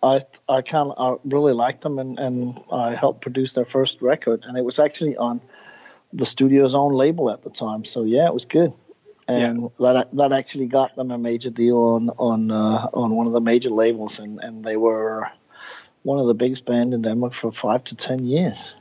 I 0.01 0.21
I 0.47 0.61
kind 0.61 0.91
of 0.91 0.95
I 0.97 1.19
really 1.27 1.53
liked 1.53 1.81
them, 1.81 1.99
and, 1.99 2.19
and 2.19 2.59
I 2.71 2.95
helped 2.95 3.21
produce 3.21 3.53
their 3.53 3.65
first 3.65 4.01
record, 4.01 4.45
and 4.45 4.57
it 4.57 4.63
was 4.63 4.79
actually 4.79 5.17
on 5.17 5.41
the 6.13 6.25
studio's 6.25 6.75
own 6.75 6.93
label 6.93 7.29
at 7.29 7.43
the 7.43 7.49
time. 7.49 7.83
So 7.83 8.03
yeah, 8.03 8.27
it 8.27 8.33
was 8.33 8.45
good, 8.45 8.71
and 9.27 9.69
that 9.79 10.09
that 10.13 10.33
actually 10.33 10.67
got 10.67 10.95
them 10.95 11.11
a 11.11 11.17
major 11.17 11.49
deal 11.49 11.79
on 11.79 12.09
on 12.09 12.51
uh, 12.51 12.87
on 12.93 13.15
one 13.15 13.27
of 13.27 13.33
the 13.33 13.41
major 13.41 13.69
labels, 13.69 14.19
and 14.19 14.39
and 14.39 14.63
they 14.63 14.77
were 14.77 15.29
one 16.03 16.19
of 16.19 16.27
the 16.27 16.35
biggest 16.35 16.65
band 16.65 16.93
in 16.93 17.01
Denmark 17.01 17.33
for 17.33 17.51
five 17.51 17.83
to 17.85 17.95
ten 17.95 18.25
years. 18.25 18.75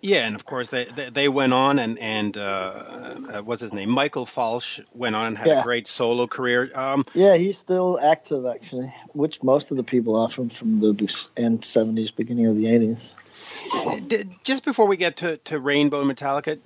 Yeah, 0.00 0.26
and 0.26 0.36
of 0.36 0.44
course 0.44 0.68
they 0.68 0.84
they, 0.84 1.10
they 1.10 1.28
went 1.28 1.52
on 1.52 1.78
and 1.78 1.98
and 1.98 2.36
uh, 2.36 2.40
uh, 2.40 3.42
what's 3.42 3.60
his 3.60 3.72
name? 3.72 3.90
Michael 3.90 4.26
Falch 4.26 4.80
went 4.94 5.16
on 5.16 5.26
and 5.26 5.36
had 5.38 5.48
a 5.48 5.62
great 5.62 5.88
solo 5.88 6.26
career. 6.26 6.70
Um, 6.74 7.04
Yeah, 7.14 7.36
he's 7.36 7.58
still 7.58 7.98
active 8.00 8.46
actually, 8.46 8.92
which 9.12 9.42
most 9.42 9.70
of 9.72 9.76
the 9.76 9.82
people 9.82 10.14
are 10.16 10.28
from 10.30 10.50
from 10.50 10.78
the 10.80 10.90
end 11.36 11.62
'70s, 11.62 12.14
beginning 12.14 12.46
of 12.46 12.56
the 12.56 12.66
'80s. 12.66 13.12
Just 14.44 14.64
before 14.64 14.86
we 14.86 14.96
get 14.96 15.16
to, 15.18 15.36
to 15.38 15.58
Rainbow 15.58 16.04
Metallica, 16.04 16.58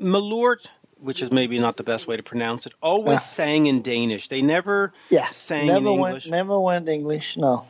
Malort, 0.00 0.66
which 1.00 1.22
is 1.22 1.30
maybe 1.30 1.58
not 1.58 1.76
the 1.76 1.82
best 1.82 2.06
way 2.06 2.16
to 2.16 2.22
pronounce 2.22 2.66
it, 2.66 2.72
always 2.82 3.16
Ah. 3.16 3.18
sang 3.18 3.66
in 3.66 3.82
Danish. 3.82 4.28
They 4.28 4.42
never 4.42 4.92
Yeah, 5.08 5.30
sang 5.30 5.66
never 5.66 5.90
in 5.90 5.98
went 6.00 6.12
English. 6.14 6.28
never 6.30 6.58
went 6.60 6.88
English. 6.88 7.36
No. 7.36 7.64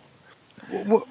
W- 0.72 1.04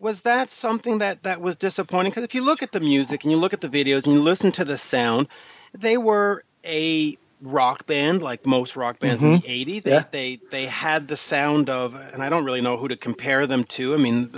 was 0.00 0.22
that 0.22 0.50
something 0.50 0.98
that, 0.98 1.22
that 1.24 1.40
was 1.40 1.56
disappointing? 1.56 2.10
Because 2.10 2.24
if 2.24 2.34
you 2.34 2.42
look 2.44 2.62
at 2.62 2.72
the 2.72 2.80
music 2.80 3.22
and 3.24 3.30
you 3.30 3.36
look 3.38 3.52
at 3.52 3.60
the 3.60 3.68
videos 3.68 4.04
and 4.06 4.14
you 4.14 4.20
listen 4.20 4.50
to 4.52 4.64
the 4.64 4.76
sound, 4.76 5.28
they 5.72 5.96
were 5.98 6.42
a 6.64 7.16
rock 7.42 7.86
band 7.86 8.22
like 8.22 8.44
most 8.44 8.76
rock 8.76 8.98
bands 8.98 9.22
in 9.22 9.32
the 9.34 9.38
80s. 9.38 9.64
They, 9.66 9.72
Mm-hmm. 9.80 9.88
Yeah. 9.88 10.04
they 10.10 10.40
they 10.50 10.66
had 10.66 11.06
the 11.08 11.16
sound 11.16 11.70
of, 11.70 11.94
and 11.94 12.22
I 12.22 12.28
don't 12.28 12.44
really 12.44 12.60
know 12.60 12.76
who 12.76 12.88
to 12.88 12.96
compare 12.96 13.46
them 13.46 13.64
to. 13.64 13.94
I 13.94 13.96
mean, 13.98 14.30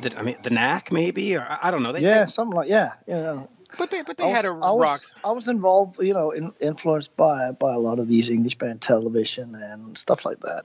did, 0.00 0.14
I 0.14 0.22
mean 0.22 0.36
the 0.42 0.50
Knack 0.50 0.92
maybe, 0.92 1.36
or 1.36 1.46
I 1.62 1.70
don't 1.70 1.82
know. 1.82 1.92
They, 1.92 2.00
Yeah, 2.00 2.24
they- 2.24 2.30
something 2.30 2.54
like 2.56 2.68
yeah, 2.68 2.92
yeah. 3.06 3.44
but 3.78 3.90
they 3.90 4.02
but 4.02 4.16
they 4.16 4.24
I 4.24 4.28
had 4.28 4.44
a 4.44 4.48
I 4.50 4.70
was, 4.70 4.80
rock. 4.80 5.02
I 5.24 5.32
was 5.32 5.48
involved, 5.48 6.00
you 6.02 6.14
know, 6.14 6.30
in, 6.30 6.52
influenced 6.60 7.16
by 7.16 7.50
by 7.52 7.74
a 7.74 7.78
lot 7.78 7.98
of 7.98 8.08
these 8.08 8.30
English 8.30 8.56
band 8.58 8.80
television 8.80 9.54
and 9.54 9.96
stuff 9.98 10.24
like 10.24 10.40
that. 10.40 10.64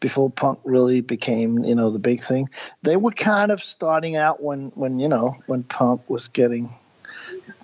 Before 0.00 0.30
punk 0.30 0.60
really 0.64 1.00
became, 1.00 1.58
you 1.64 1.74
know, 1.74 1.90
the 1.90 1.98
big 1.98 2.20
thing, 2.20 2.48
they 2.82 2.96
were 2.96 3.10
kind 3.10 3.50
of 3.50 3.62
starting 3.62 4.16
out 4.16 4.42
when 4.42 4.72
when 4.74 4.98
you 4.98 5.08
know 5.08 5.36
when 5.46 5.62
punk 5.62 6.08
was 6.08 6.28
getting. 6.28 6.68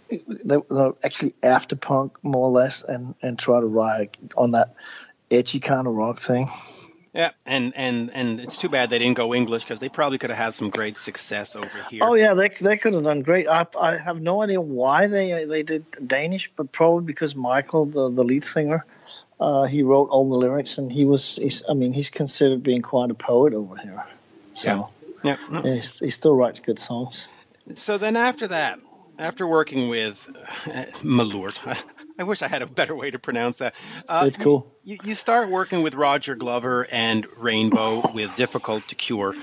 They 0.08 0.56
were 0.56 0.94
actually 1.02 1.34
after 1.42 1.74
punk 1.76 2.22
more 2.22 2.46
or 2.46 2.50
less, 2.50 2.82
and 2.82 3.14
and 3.22 3.38
try 3.38 3.60
to 3.60 3.66
ride 3.66 4.10
on 4.36 4.52
that 4.52 4.74
edgy 5.30 5.60
kind 5.60 5.86
of 5.86 5.94
rock 5.94 6.18
thing. 6.18 6.48
Yeah, 7.16 7.30
and 7.46 7.72
and 7.74 8.10
and 8.12 8.40
it's 8.40 8.58
too 8.58 8.68
bad 8.68 8.90
they 8.90 8.98
didn't 8.98 9.16
go 9.16 9.34
English 9.34 9.64
because 9.64 9.80
they 9.80 9.88
probably 9.88 10.18
could 10.18 10.28
have 10.28 10.38
had 10.38 10.52
some 10.52 10.68
great 10.68 10.98
success 10.98 11.56
over 11.56 11.86
here. 11.88 12.04
Oh 12.04 12.12
yeah, 12.12 12.34
they 12.34 12.50
they 12.50 12.76
could 12.76 12.92
have 12.92 13.04
done 13.04 13.22
great. 13.22 13.48
I 13.48 13.66
I 13.80 13.96
have 13.96 14.20
no 14.20 14.42
idea 14.42 14.60
why 14.60 15.06
they 15.06 15.46
they 15.46 15.62
did 15.62 15.86
Danish, 16.06 16.50
but 16.54 16.72
probably 16.72 17.06
because 17.06 17.34
Michael, 17.34 17.86
the 17.86 18.10
the 18.10 18.22
lead 18.22 18.44
singer, 18.44 18.84
uh, 19.40 19.64
he 19.64 19.82
wrote 19.82 20.08
all 20.10 20.28
the 20.28 20.36
lyrics, 20.36 20.78
and 20.78 20.90
he 20.90 21.04
was 21.04 21.36
he's 21.36 21.62
I 21.68 21.74
mean 21.74 21.92
he's 21.92 22.10
considered 22.10 22.62
being 22.62 22.82
quite 22.82 23.10
a 23.10 23.14
poet 23.14 23.54
over 23.54 23.76
here. 23.76 24.02
So 24.52 24.68
Yeah. 24.68 24.84
Yeah, 25.24 25.36
no. 25.50 25.62
yeah, 25.64 25.80
he 26.00 26.10
still 26.10 26.34
writes 26.34 26.60
good 26.60 26.78
songs. 26.78 27.26
So 27.74 27.98
then 27.98 28.16
after 28.16 28.48
that, 28.48 28.78
after 29.18 29.46
working 29.46 29.88
with 29.88 30.28
uh, 30.66 30.84
Malort, 31.02 31.58
I, 31.66 31.76
I 32.20 32.24
wish 32.24 32.42
I 32.42 32.48
had 32.48 32.62
a 32.62 32.66
better 32.66 32.94
way 32.94 33.10
to 33.10 33.18
pronounce 33.18 33.58
that. 33.58 33.74
Uh, 34.08 34.24
It's 34.26 34.36
cool. 34.36 34.70
You, 34.84 34.98
you 35.02 35.14
start 35.14 35.50
working 35.50 35.82
with 35.82 35.94
Roger 35.96 36.36
Glover 36.36 36.86
and 36.90 37.26
Rainbow 37.38 38.04
with 38.14 38.36
Difficult 38.36 38.86
to 38.88 38.94
Cure. 38.94 39.34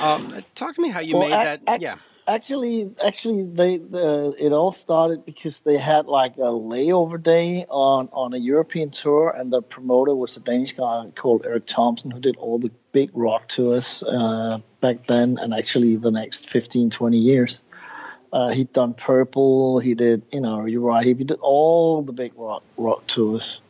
Um, 0.00 0.34
talk 0.54 0.74
to 0.74 0.80
me 0.80 0.90
how 0.90 1.00
you 1.00 1.16
Well, 1.16 1.28
made 1.28 1.34
ac- 1.34 1.44
that. 1.44 1.60
ac- 1.68 1.82
yeah. 1.82 1.96
Actually, 2.28 2.92
actually, 3.04 3.44
they 3.44 3.78
the, 3.78 4.34
it 4.36 4.52
all 4.52 4.72
started 4.72 5.24
because 5.24 5.60
they 5.60 5.78
had 5.78 6.06
like 6.06 6.36
a 6.38 6.50
layover 6.50 7.22
day 7.22 7.64
on 7.68 8.08
on 8.12 8.34
a 8.34 8.36
European 8.36 8.90
tour, 8.90 9.30
and 9.30 9.52
the 9.52 9.62
promoter 9.62 10.12
was 10.12 10.36
a 10.36 10.40
Danish 10.40 10.72
guy 10.72 11.04
called 11.14 11.46
Eric 11.46 11.66
Thompson 11.66 12.10
who 12.10 12.18
did 12.18 12.36
all 12.36 12.58
the 12.58 12.72
big 12.90 13.10
rock 13.14 13.46
tours 13.46 14.02
uh, 14.02 14.58
back 14.80 15.06
then, 15.06 15.38
and 15.40 15.54
actually 15.54 15.94
the 15.96 16.10
next 16.10 16.50
15, 16.50 16.90
20 16.90 17.16
years. 17.16 17.62
Uh, 18.32 18.50
he'd 18.50 18.72
done 18.72 18.94
Purple, 18.94 19.78
he 19.78 19.94
did, 19.94 20.22
you 20.32 20.40
know, 20.40 20.62
right, 20.62 21.06
he 21.06 21.14
did 21.14 21.30
all 21.40 22.02
the 22.02 22.12
big 22.12 22.32
rock 22.36 22.64
rock 22.76 23.06
tours 23.06 23.60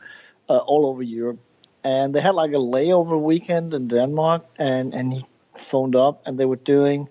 uh, 0.48 0.56
all 0.56 0.86
over 0.86 1.02
Europe, 1.02 1.38
and 1.84 2.14
they 2.14 2.22
had 2.22 2.34
like 2.34 2.52
a 2.52 2.64
layover 2.74 3.20
weekend 3.20 3.74
in 3.74 3.86
Denmark, 3.88 4.46
and 4.58 4.94
and 4.94 5.12
he 5.12 5.26
phoned 5.58 5.94
up, 5.94 6.22
and 6.26 6.40
they 6.40 6.46
were 6.46 6.56
doing 6.56 7.10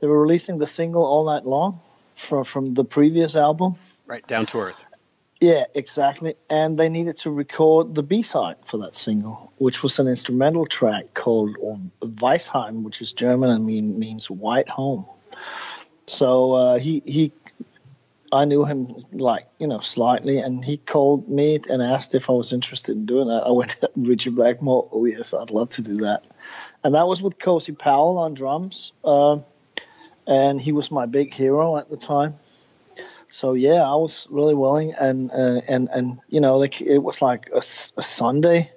they 0.00 0.06
were 0.06 0.20
releasing 0.20 0.58
the 0.58 0.66
single 0.66 1.04
all 1.04 1.26
night 1.26 1.44
long 1.46 1.80
from 2.16 2.44
from 2.44 2.74
the 2.74 2.84
previous 2.84 3.36
album. 3.36 3.76
Right, 4.06 4.26
down 4.26 4.46
to 4.46 4.60
earth. 4.60 4.84
Yeah, 5.40 5.64
exactly. 5.74 6.34
And 6.50 6.78
they 6.78 6.90
needed 6.90 7.16
to 7.18 7.30
record 7.30 7.94
the 7.94 8.02
B 8.02 8.22
side 8.22 8.56
for 8.66 8.78
that 8.78 8.94
single, 8.94 9.52
which 9.56 9.82
was 9.82 9.98
an 9.98 10.06
instrumental 10.06 10.66
track 10.66 11.14
called 11.14 11.56
Weiss 12.02 12.46
Heim, 12.46 12.82
which 12.82 13.00
is 13.00 13.14
German 13.14 13.48
and 13.48 13.64
mean, 13.64 13.98
means 13.98 14.30
white 14.30 14.68
home. 14.68 15.06
So 16.06 16.52
uh, 16.52 16.78
he 16.78 17.02
he, 17.06 17.32
I 18.30 18.44
knew 18.44 18.66
him 18.66 19.06
like 19.12 19.46
you 19.58 19.66
know 19.66 19.80
slightly, 19.80 20.38
and 20.38 20.62
he 20.62 20.76
called 20.76 21.26
me 21.30 21.58
and 21.70 21.80
asked 21.80 22.14
if 22.14 22.28
I 22.28 22.34
was 22.34 22.52
interested 22.52 22.96
in 22.96 23.06
doing 23.06 23.28
that. 23.28 23.44
I 23.46 23.50
went 23.50 23.70
to 23.80 23.90
Ritchie 23.96 24.30
Blackmore. 24.30 24.90
Oh 24.92 25.06
yes, 25.06 25.32
I'd 25.32 25.50
love 25.50 25.70
to 25.70 25.82
do 25.82 25.98
that. 25.98 26.24
And 26.84 26.94
that 26.94 27.06
was 27.06 27.22
with 27.22 27.38
Cozy 27.38 27.72
Powell 27.72 28.18
on 28.18 28.34
drums, 28.34 28.92
uh, 29.04 29.38
and 30.26 30.60
he 30.60 30.72
was 30.72 30.90
my 30.90 31.06
big 31.06 31.32
hero 31.34 31.76
at 31.76 31.90
the 31.90 31.96
time 31.96 32.34
so 33.30 33.54
yeah, 33.54 33.82
I 33.82 33.94
was 33.94 34.26
really 34.28 34.54
willing, 34.54 34.92
and 34.94 35.30
uh, 35.30 35.60
and 35.68 35.88
and 35.88 36.18
you 36.28 36.40
know, 36.40 36.60
they, 36.60 36.70
it 36.84 37.02
was 37.02 37.22
like 37.22 37.48
a, 37.54 37.58
a, 37.58 38.02
Sunday, 38.02 38.72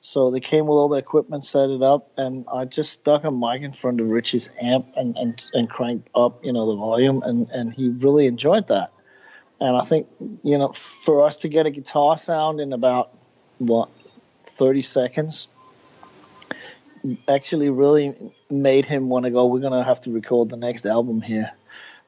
so 0.00 0.30
they 0.30 0.40
came 0.40 0.66
with 0.66 0.76
all 0.76 0.88
the 0.88 0.96
equipment, 0.96 1.44
set 1.44 1.68
it 1.68 1.82
up, 1.82 2.10
and 2.16 2.46
I 2.50 2.64
just 2.64 2.92
stuck 2.92 3.24
a 3.24 3.30
mic 3.30 3.60
in 3.60 3.72
front 3.72 4.00
of 4.00 4.08
Ritchie's 4.08 4.48
amp 4.60 4.86
and 4.96 5.16
and, 5.18 5.50
and 5.52 5.68
cranked 5.68 6.08
up, 6.14 6.42
you 6.42 6.54
know, 6.54 6.70
the 6.70 6.76
volume, 6.76 7.22
and 7.22 7.50
and 7.50 7.72
he 7.72 7.88
really 7.88 8.26
enjoyed 8.26 8.68
that, 8.68 8.92
and 9.60 9.76
I 9.76 9.84
think 9.84 10.06
you 10.42 10.56
know, 10.56 10.72
for 10.72 11.26
us 11.26 11.36
to 11.38 11.48
get 11.48 11.66
a 11.66 11.70
guitar 11.70 12.16
sound 12.16 12.60
in 12.60 12.72
about 12.72 13.12
what 13.58 13.90
thirty 14.46 14.82
seconds. 14.82 15.48
Actually, 17.28 17.70
really 17.70 18.14
made 18.50 18.86
him 18.86 19.08
want 19.08 19.24
to 19.24 19.30
go. 19.30 19.46
We're 19.46 19.60
gonna 19.60 19.84
have 19.84 20.00
to 20.02 20.12
record 20.12 20.48
the 20.48 20.56
next 20.56 20.86
album 20.86 21.20
here 21.20 21.52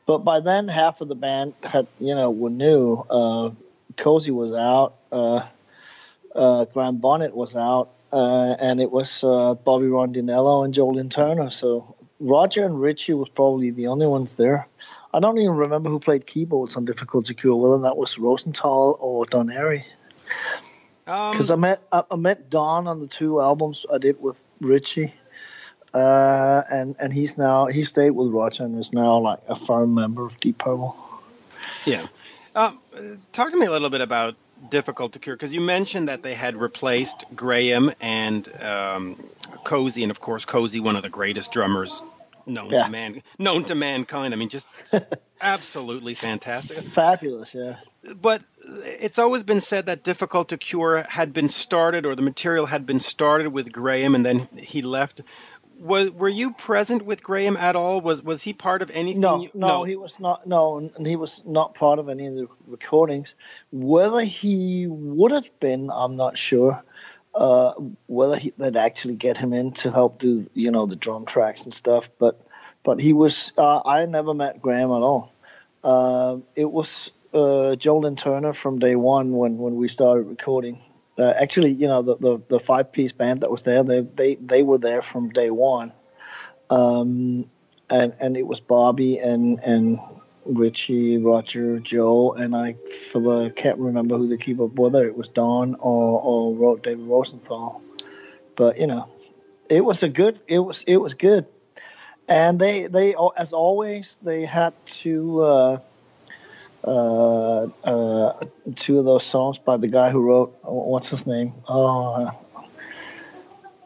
but 0.06 0.18
by 0.18 0.40
then, 0.40 0.68
half 0.68 1.00
of 1.00 1.08
the 1.08 1.14
band 1.14 1.54
had, 1.62 1.86
you 1.98 2.14
know, 2.14 2.30
were 2.30 2.50
new. 2.50 2.94
Uh, 3.08 3.50
Cozy 3.96 4.30
was 4.30 4.52
out. 4.52 4.94
Uh, 5.10 5.46
uh, 6.34 6.64
Graham 6.66 6.98
Bonnet 6.98 7.34
was 7.34 7.54
out, 7.56 7.90
uh, 8.12 8.56
and 8.58 8.80
it 8.80 8.90
was 8.90 9.24
uh, 9.24 9.54
Bobby 9.54 9.86
Rondinello 9.86 10.64
and 10.64 10.74
Joe 10.74 10.88
Lynn 10.88 11.08
Turner. 11.08 11.50
So 11.50 11.96
Roger 12.20 12.64
and 12.64 12.80
Ritchie 12.80 13.14
was 13.14 13.28
probably 13.28 13.70
the 13.70 13.86
only 13.86 14.06
ones 14.06 14.34
there. 14.34 14.68
I 15.12 15.20
don't 15.20 15.38
even 15.38 15.56
remember 15.56 15.90
who 15.90 16.00
played 16.00 16.26
keyboards 16.26 16.76
on 16.76 16.84
Difficult 16.84 17.26
to 17.26 17.34
Cure, 17.34 17.56
whether 17.56 17.82
that 17.84 17.96
was 17.96 18.18
Rosenthal 18.18 18.98
or 19.00 19.26
Don 19.26 19.48
Airey. 19.48 19.84
Because 21.04 21.50
um, 21.50 21.64
I 21.64 21.68
met 21.68 21.82
I, 21.92 22.02
I 22.10 22.16
met 22.16 22.50
Don 22.50 22.88
on 22.88 23.00
the 23.00 23.06
two 23.06 23.40
albums 23.40 23.86
I 23.92 23.98
did 23.98 24.20
with 24.20 24.42
Ritchie 24.64 25.14
uh, 25.94 26.62
and 26.70 26.96
and 26.98 27.12
he's 27.12 27.38
now 27.38 27.66
he 27.66 27.84
stayed 27.84 28.10
with 28.10 28.28
Roger 28.28 28.64
and 28.64 28.78
is 28.78 28.92
now 28.92 29.18
like 29.18 29.38
a 29.48 29.54
firm 29.54 29.94
member 29.94 30.26
of 30.26 30.38
Deep 30.40 30.58
Purple. 30.58 30.96
Yeah, 31.86 32.04
um, 32.56 32.78
talk 33.32 33.50
to 33.50 33.56
me 33.56 33.66
a 33.66 33.70
little 33.70 33.90
bit 33.90 34.00
about 34.00 34.34
difficult 34.70 35.12
to 35.12 35.18
cure 35.18 35.36
because 35.36 35.54
you 35.54 35.60
mentioned 35.60 36.08
that 36.08 36.22
they 36.22 36.34
had 36.34 36.56
replaced 36.56 37.24
Graham 37.36 37.92
and 38.00 38.48
um, 38.60 39.22
Cozy, 39.62 40.02
and 40.02 40.10
of 40.10 40.20
course 40.20 40.44
Cozy, 40.44 40.80
one 40.80 40.96
of 40.96 41.02
the 41.02 41.10
greatest 41.10 41.52
drummers 41.52 42.02
known 42.46 42.70
yeah. 42.70 42.84
to 42.84 42.90
man, 42.90 43.22
known 43.38 43.64
to 43.64 43.74
mankind. 43.74 44.34
I 44.34 44.36
mean, 44.36 44.48
just 44.48 44.94
absolutely 45.40 46.14
fantastic, 46.14 46.78
fabulous, 46.78 47.54
yeah. 47.54 47.76
But 48.20 48.44
it's 48.62 49.18
always 49.18 49.42
been 49.42 49.60
said 49.60 49.86
that 49.86 50.02
difficult 50.02 50.50
to 50.50 50.58
cure 50.58 51.02
had 51.02 51.32
been 51.32 51.48
started, 51.48 52.06
or 52.06 52.14
the 52.14 52.22
material 52.22 52.66
had 52.66 52.86
been 52.86 53.00
started 53.00 53.48
with 53.48 53.72
Graham, 53.72 54.14
and 54.14 54.24
then 54.24 54.48
he 54.56 54.82
left 54.82 55.22
was 55.78 56.10
were 56.10 56.28
you 56.28 56.52
present 56.52 57.04
with 57.04 57.22
Graham 57.22 57.56
at 57.56 57.76
all? 57.76 58.00
Was 58.00 58.22
was 58.22 58.42
he 58.42 58.52
part 58.52 58.82
of 58.82 58.90
anything? 58.90 59.20
No, 59.20 59.42
you, 59.42 59.50
no, 59.54 59.66
no, 59.66 59.84
he 59.84 59.96
was 59.96 60.20
not. 60.20 60.46
No, 60.46 60.78
and 60.78 61.06
he 61.06 61.16
was 61.16 61.42
not 61.44 61.74
part 61.74 61.98
of 61.98 62.08
any 62.08 62.26
of 62.26 62.36
the 62.36 62.48
recordings. 62.66 63.34
Whether 63.72 64.20
he 64.20 64.86
would 64.88 65.32
have 65.32 65.58
been, 65.60 65.90
I'm 65.92 66.16
not 66.16 66.38
sure. 66.38 66.82
Uh, 67.34 67.74
whether 68.06 68.36
he, 68.36 68.52
they'd 68.56 68.76
actually 68.76 69.16
get 69.16 69.36
him 69.36 69.52
in 69.52 69.72
to 69.72 69.90
help 69.90 70.18
do, 70.18 70.46
you 70.54 70.70
know, 70.70 70.86
the 70.86 70.94
drum 70.94 71.26
tracks 71.26 71.64
and 71.64 71.74
stuff. 71.74 72.10
But 72.18 72.40
but 72.82 73.00
he 73.00 73.12
was. 73.12 73.52
Uh, 73.58 73.80
I 73.84 74.06
never 74.06 74.34
met 74.34 74.62
Graham 74.62 74.90
at 74.90 75.02
all. 75.02 75.32
Uh, 75.82 76.38
it 76.54 76.70
was 76.70 77.12
uh, 77.32 77.74
Joe 77.76 78.14
Turner 78.14 78.52
from 78.52 78.78
day 78.78 78.94
one 78.94 79.32
when 79.32 79.58
when 79.58 79.76
we 79.76 79.88
started 79.88 80.28
recording. 80.28 80.78
Uh, 81.16 81.32
actually, 81.40 81.70
you 81.72 81.86
know, 81.86 82.02
the, 82.02 82.16
the, 82.16 82.42
the 82.48 82.60
five 82.60 82.90
piece 82.90 83.12
band 83.12 83.42
that 83.42 83.50
was 83.50 83.62
there, 83.62 83.84
they, 83.84 84.00
they, 84.00 84.34
they 84.34 84.62
were 84.62 84.78
there 84.78 85.00
from 85.00 85.28
day 85.28 85.50
one. 85.50 85.92
Um, 86.70 87.48
and, 87.88 88.14
and 88.18 88.36
it 88.36 88.46
was 88.46 88.60
Bobby 88.60 89.18
and, 89.18 89.60
and 89.60 89.98
Ritchie, 90.44 91.18
Roger, 91.18 91.78
Joe, 91.78 92.32
and 92.32 92.54
I 92.54 92.74
for 93.10 93.20
the 93.20 93.50
can't 93.50 93.78
remember 93.78 94.16
who 94.16 94.26
the 94.26 94.36
keyboard 94.36 94.78
whether 94.78 95.06
it 95.06 95.16
was 95.16 95.28
Don 95.28 95.74
or 95.76 96.20
or 96.20 96.54
wrote 96.54 96.82
David 96.82 97.06
Rosenthal, 97.06 97.82
but 98.56 98.78
you 98.78 98.86
know, 98.86 99.08
it 99.68 99.84
was 99.84 100.02
a 100.02 100.08
good 100.08 100.40
it 100.46 100.58
was 100.58 100.84
it 100.86 100.96
was 100.96 101.14
good, 101.14 101.48
and 102.28 102.58
they 102.58 102.86
they 102.86 103.14
as 103.36 103.52
always 103.52 104.18
they 104.22 104.44
had 104.44 104.74
to 104.86 105.42
uh, 105.42 105.78
uh, 106.84 107.68
uh, 107.82 108.44
two 108.76 108.98
of 108.98 109.04
those 109.04 109.24
songs 109.24 109.58
by 109.58 109.76
the 109.78 109.88
guy 109.88 110.10
who 110.10 110.20
wrote 110.20 110.54
what's 110.62 111.08
his 111.08 111.26
name? 111.26 111.52
Oh, 111.68 112.30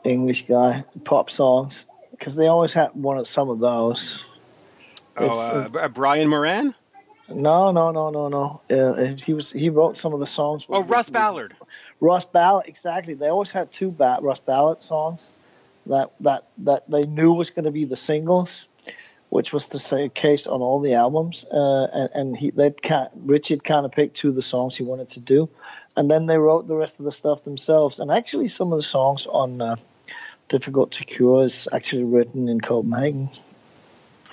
English 0.05 0.47
guy, 0.47 0.85
pop 1.05 1.31
songs, 1.31 1.87
because 2.11 2.35
they 2.35 2.47
always 2.47 2.73
had 2.73 2.91
one 2.95 3.19
of 3.19 3.29
some 3.29 3.51
of 3.51 3.61
those. 3.61 4.25
Oh, 5.21 5.79
uh, 5.79 5.89
Brian 5.89 6.29
Moran. 6.29 6.75
No, 7.29 7.73
no, 7.73 7.91
no, 7.91 8.11
no, 8.11 8.29
no. 8.29 8.63
Uh, 8.71 9.15
he 9.15 9.35
was 9.35 9.53
he 9.53 9.69
wrote 9.69 9.99
some 9.99 10.15
of 10.15 10.21
the 10.21 10.27
songs. 10.27 10.67
oh, 10.69 10.83
Russ 10.83 11.11
Ballard. 11.11 11.55
Russ 12.01 12.25
Ballard, 12.25 12.67
exactly. 12.67 13.15
They 13.15 13.29
always 13.29 13.51
had 13.51 13.71
two 13.71 13.91
ba- 13.91 14.19
Russ 14.23 14.41
Ballard 14.41 14.83
songs 14.83 15.37
that 15.87 16.13
that 16.21 16.49
that 16.59 16.91
they 16.91 17.05
knew 17.05 17.33
was 17.33 17.51
going 17.51 17.67
to 17.67 17.71
be 17.71 17.85
the 17.85 17.97
singles 17.97 18.67
which 19.31 19.53
was 19.53 19.69
the 19.69 20.11
case 20.15 20.47
on 20.47 20.63
all 20.63 20.81
the 20.81 20.95
albums. 20.95 21.45
Uh, 21.45 21.87
and, 21.93 22.11
and 22.15 22.37
he, 22.37 22.51
they 22.51 22.75
Richard 23.15 23.63
kind 23.63 23.85
of 23.85 23.93
picked 23.93 24.17
two 24.17 24.31
of 24.31 24.35
the 24.35 24.43
songs 24.43 24.77
he 24.77 24.85
wanted 24.85 25.09
to 25.09 25.21
do, 25.21 25.49
and 25.97 26.11
then 26.11 26.27
they 26.27 26.39
wrote 26.39 26.67
the 26.67 26.77
rest 26.77 26.99
of 26.99 27.05
the 27.05 27.13
stuff 27.13 27.45
themselves. 27.45 28.01
And 28.01 28.11
actually, 28.11 28.49
some 28.49 28.73
of 28.73 28.79
the 28.79 28.83
songs 28.83 29.27
on 29.27 29.61
uh, 29.61 29.77
"Difficult 30.49 30.93
to 30.93 31.05
Cure" 31.05 31.45
is 31.45 31.69
actually 31.71 32.05
written 32.05 32.49
in 32.49 32.61
Copenhagen. 32.61 33.29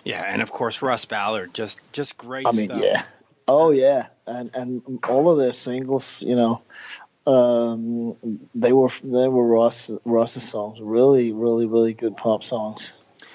Yeah, 0.05 0.21
and 0.21 0.41
of 0.41 0.51
course 0.51 0.81
Russ 0.81 1.03
Ballard, 1.05 1.53
just 1.53 1.79
just 1.91 2.15
great. 2.15 2.45
I 2.47 2.51
mean, 2.51 2.67
stuff. 2.67 2.81
yeah, 2.81 3.03
oh 3.47 3.71
yeah, 3.71 4.07
and 4.27 4.51
and 4.53 4.99
all 5.03 5.29
of 5.29 5.39
their 5.39 5.53
singles, 5.53 6.21
you 6.21 6.35
know. 6.35 6.61
Um, 7.27 8.15
they 8.53 8.71
were 8.71 8.89
they 9.03 9.27
were 9.27 9.45
Russ 9.45 9.89
Russ's 10.05 10.47
songs, 10.47 10.79
really, 10.79 11.31
really, 11.31 11.65
really 11.65 11.93
good 11.93 12.15
pop 12.15 12.43
songs. 12.43 12.93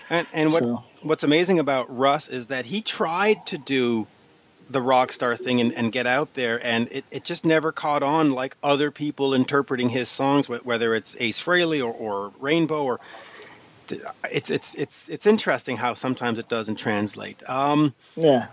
And, 0.09 0.28
and 0.33 0.52
what 0.52 0.62
so. 0.62 0.83
what's 1.02 1.24
amazing 1.24 1.59
about 1.59 1.96
Russ 1.96 2.28
is 2.28 2.46
that 2.48 2.66
he 2.66 2.83
tried 2.83 3.44
to 3.46 3.59
do 3.59 4.06
the 4.70 4.80
rock 4.80 5.11
star 5.11 5.35
thing 5.35 5.61
and, 5.61 5.72
and 5.72 5.90
get 5.90 6.06
out 6.06 6.35
there, 6.35 6.64
and 6.64 6.88
it, 6.92 7.04
it 7.11 7.24
just 7.24 7.44
never 7.44 7.72
caught 7.72 8.04
on 8.04 8.30
like 8.30 8.56
other 8.62 8.92
people 8.92 9.35
interpreting 9.35 9.88
his 9.88 10.09
songs, 10.09 10.48
whether 10.48 10.94
it's 10.94 11.16
Ace 11.18 11.42
Frehley 11.42 11.85
or, 11.85 11.92
or 11.92 12.33
Rainbow 12.38 12.85
or 12.85 13.00
it's 14.31 14.50
it's 14.50 14.74
it's 14.74 15.09
it's 15.09 15.26
interesting 15.26 15.76
how 15.76 15.94
sometimes 15.94 16.38
it 16.38 16.48
doesn't 16.48 16.76
translate. 16.76 17.42
Um, 17.48 17.94
yeah. 18.16 18.46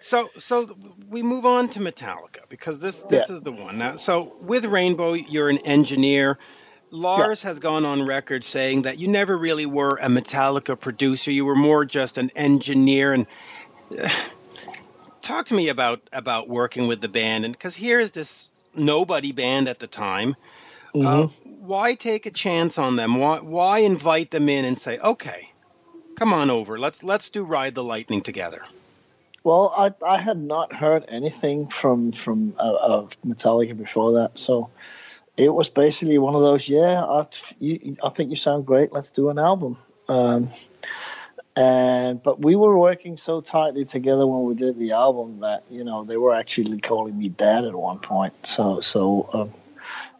So 0.00 0.28
so 0.36 0.76
we 1.08 1.22
move 1.22 1.46
on 1.46 1.68
to 1.70 1.80
Metallica 1.80 2.48
because 2.48 2.80
this 2.80 3.02
this 3.04 3.28
yeah. 3.28 3.34
is 3.34 3.42
the 3.42 3.52
one 3.52 3.78
now. 3.78 3.96
So 3.96 4.36
with 4.40 4.64
Rainbow, 4.64 5.14
you're 5.14 5.48
an 5.48 5.58
engineer. 5.58 6.38
Lars 6.90 7.42
yeah. 7.42 7.48
has 7.48 7.58
gone 7.58 7.84
on 7.84 8.06
record 8.06 8.44
saying 8.44 8.82
that 8.82 8.98
you 8.98 9.08
never 9.08 9.36
really 9.36 9.66
were 9.66 9.96
a 9.96 10.08
Metallica 10.08 10.78
producer. 10.78 11.30
You 11.32 11.44
were 11.44 11.56
more 11.56 11.84
just 11.84 12.18
an 12.18 12.30
engineer. 12.36 13.12
And 13.12 13.26
uh, 13.98 14.08
talk 15.22 15.46
to 15.46 15.54
me 15.54 15.68
about 15.68 16.00
about 16.12 16.48
working 16.48 16.86
with 16.86 17.00
the 17.00 17.08
band. 17.08 17.44
And 17.44 17.52
because 17.52 17.74
here 17.74 17.98
is 17.98 18.12
this 18.12 18.50
nobody 18.74 19.32
band 19.32 19.68
at 19.68 19.78
the 19.78 19.86
time. 19.86 20.36
Uh, 20.96 21.26
mm-hmm. 21.26 21.52
Uh, 21.52 21.52
why 21.66 21.94
take 21.94 22.26
a 22.26 22.30
chance 22.30 22.78
on 22.78 22.96
them? 22.96 23.16
Why 23.16 23.40
why 23.40 23.78
invite 23.80 24.30
them 24.30 24.48
in 24.48 24.64
and 24.64 24.78
say, 24.78 24.98
okay, 24.98 25.50
come 26.16 26.32
on 26.32 26.50
over. 26.50 26.78
Let's 26.78 27.02
let's 27.02 27.30
do 27.30 27.44
Ride 27.44 27.74
the 27.74 27.84
Lightning 27.84 28.22
together. 28.22 28.62
Well, 29.44 29.72
I 29.76 29.92
I 30.06 30.18
had 30.18 30.38
not 30.38 30.72
heard 30.72 31.04
anything 31.08 31.68
from 31.68 32.12
from 32.12 32.54
uh, 32.58 32.76
of 32.80 33.20
Metallica 33.22 33.76
before 33.76 34.12
that, 34.12 34.38
so 34.38 34.70
it 35.36 35.52
was 35.52 35.68
basically 35.68 36.18
one 36.18 36.34
of 36.34 36.42
those. 36.42 36.68
Yeah, 36.68 37.04
I, 37.04 37.26
you, 37.58 37.96
I 38.02 38.10
think 38.10 38.30
you 38.30 38.36
sound 38.36 38.66
great. 38.66 38.92
Let's 38.92 39.12
do 39.12 39.28
an 39.30 39.38
album. 39.38 39.76
Um, 40.08 40.48
and 41.56 42.22
but 42.22 42.40
we 42.40 42.54
were 42.54 42.76
working 42.78 43.16
so 43.16 43.40
tightly 43.40 43.84
together 43.84 44.26
when 44.26 44.44
we 44.44 44.54
did 44.54 44.78
the 44.78 44.92
album 44.92 45.40
that 45.40 45.64
you 45.70 45.84
know 45.84 46.04
they 46.04 46.16
were 46.16 46.34
actually 46.34 46.80
calling 46.80 47.16
me 47.16 47.28
dad 47.28 47.64
at 47.64 47.74
one 47.74 47.98
point. 47.98 48.34
So 48.46 48.80
so 48.80 49.28
um, 49.32 49.52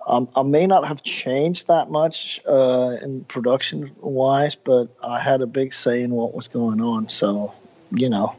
um, 0.07 0.29
I 0.37 0.43
may 0.43 0.69
not 0.69 0.87
have 0.87 1.03
changed 1.03 1.67
that 1.67 1.91
much 1.91 2.41
uh, 2.47 2.97
in 3.03 3.25
production 3.25 3.97
wise, 4.01 4.55
but 4.55 4.97
I 5.03 5.19
had 5.19 5.43
a 5.43 5.47
big 5.47 5.75
say 5.75 6.03
in 6.03 6.13
what 6.13 6.33
was 6.33 6.47
going 6.47 6.81
on. 6.81 7.09
So, 7.09 7.53
you 7.91 8.09
know, 8.09 8.37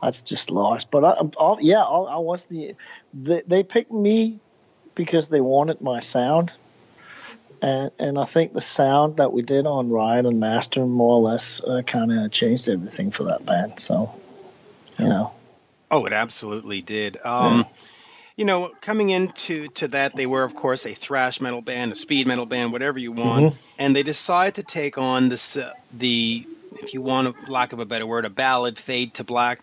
that's 0.00 0.22
just 0.22 0.50
lost. 0.50 0.90
But 0.90 1.04
I, 1.04 1.28
I 1.38 1.56
yeah, 1.60 1.82
I, 1.82 2.14
I, 2.14 2.18
was 2.18 2.46
the 2.46 2.74
they, 3.12 3.42
they 3.46 3.62
picked 3.64 3.92
me 3.92 4.40
because 4.94 5.28
they 5.28 5.42
wanted 5.42 5.82
my 5.82 6.00
sound. 6.00 6.52
And, 7.60 7.90
and 7.98 8.18
I 8.18 8.24
think 8.24 8.54
the 8.54 8.62
sound 8.62 9.18
that 9.18 9.32
we 9.32 9.42
did 9.42 9.66
on 9.66 9.90
Ride 9.90 10.24
and 10.24 10.40
Master 10.40 10.86
more 10.86 11.16
or 11.16 11.20
less 11.20 11.62
uh, 11.62 11.82
kind 11.82 12.12
of 12.12 12.30
changed 12.30 12.66
everything 12.68 13.10
for 13.10 13.24
that 13.24 13.44
band. 13.44 13.78
So, 13.78 14.14
you 14.98 15.06
know. 15.06 15.32
Oh, 15.90 16.06
it 16.06 16.14
absolutely 16.14 16.80
did. 16.80 17.18
Um, 17.24 17.58
yeah 17.58 17.64
you 18.36 18.44
know, 18.44 18.70
coming 18.80 19.10
into 19.10 19.68
to 19.68 19.88
that, 19.88 20.16
they 20.16 20.26
were 20.26 20.42
of 20.42 20.54
course 20.54 20.86
a 20.86 20.94
thrash 20.94 21.40
metal 21.40 21.62
band, 21.62 21.92
a 21.92 21.94
speed 21.94 22.26
metal 22.26 22.46
band, 22.46 22.72
whatever 22.72 22.98
you 22.98 23.12
want, 23.12 23.46
mm-hmm. 23.46 23.82
and 23.82 23.94
they 23.94 24.02
decide 24.02 24.56
to 24.56 24.62
take 24.62 24.98
on 24.98 25.28
this 25.28 25.56
uh, 25.56 25.72
the, 25.92 26.46
if 26.74 26.94
you 26.94 27.02
want, 27.02 27.28
a 27.28 27.50
lack 27.50 27.72
of 27.72 27.78
a 27.78 27.86
better 27.86 28.06
word, 28.06 28.24
a 28.24 28.30
ballad, 28.30 28.78
"Fade 28.78 29.14
to 29.14 29.24
Black." 29.24 29.60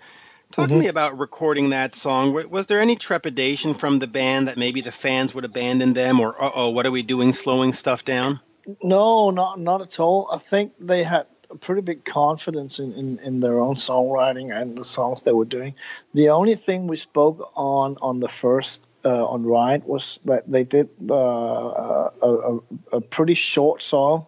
Talk 0.51 0.65
mm-hmm. 0.65 0.75
to 0.75 0.79
me 0.81 0.87
about 0.87 1.17
recording 1.17 1.69
that 1.69 1.95
song. 1.95 2.33
Was 2.49 2.67
there 2.67 2.81
any 2.81 2.97
trepidation 2.97 3.73
from 3.73 3.99
the 3.99 4.07
band 4.07 4.47
that 4.47 4.57
maybe 4.57 4.81
the 4.81 4.91
fans 4.91 5.33
would 5.33 5.45
abandon 5.45 5.93
them, 5.93 6.19
or 6.19 6.35
oh, 6.39 6.69
what 6.69 6.85
are 6.85 6.91
we 6.91 7.03
doing, 7.03 7.33
slowing 7.33 7.73
stuff 7.73 8.05
down? 8.05 8.39
No, 8.83 9.31
not 9.31 9.59
not 9.59 9.81
at 9.81 9.99
all. 9.99 10.29
I 10.31 10.37
think 10.37 10.73
they 10.79 11.03
had 11.03 11.25
pretty 11.59 11.81
big 11.81 12.05
confidence 12.05 12.79
in, 12.79 12.93
in, 12.93 13.19
in 13.19 13.39
their 13.39 13.59
own 13.59 13.75
songwriting 13.75 14.55
and 14.55 14.77
the 14.77 14.85
songs 14.85 15.23
they 15.23 15.31
were 15.31 15.45
doing. 15.45 15.75
The 16.13 16.29
only 16.29 16.55
thing 16.55 16.87
we 16.87 16.97
spoke 16.97 17.51
on 17.55 17.97
on 18.01 18.19
the 18.19 18.29
first 18.29 18.85
uh, 19.03 19.25
on 19.25 19.43
Ride 19.43 19.83
was 19.83 20.19
that 20.25 20.49
they 20.49 20.63
did 20.63 20.89
uh, 21.09 21.15
a, 21.15 22.11
a, 22.21 22.59
a, 22.93 23.01
pretty 23.01 23.33
short 23.33 23.81
song 23.81 24.27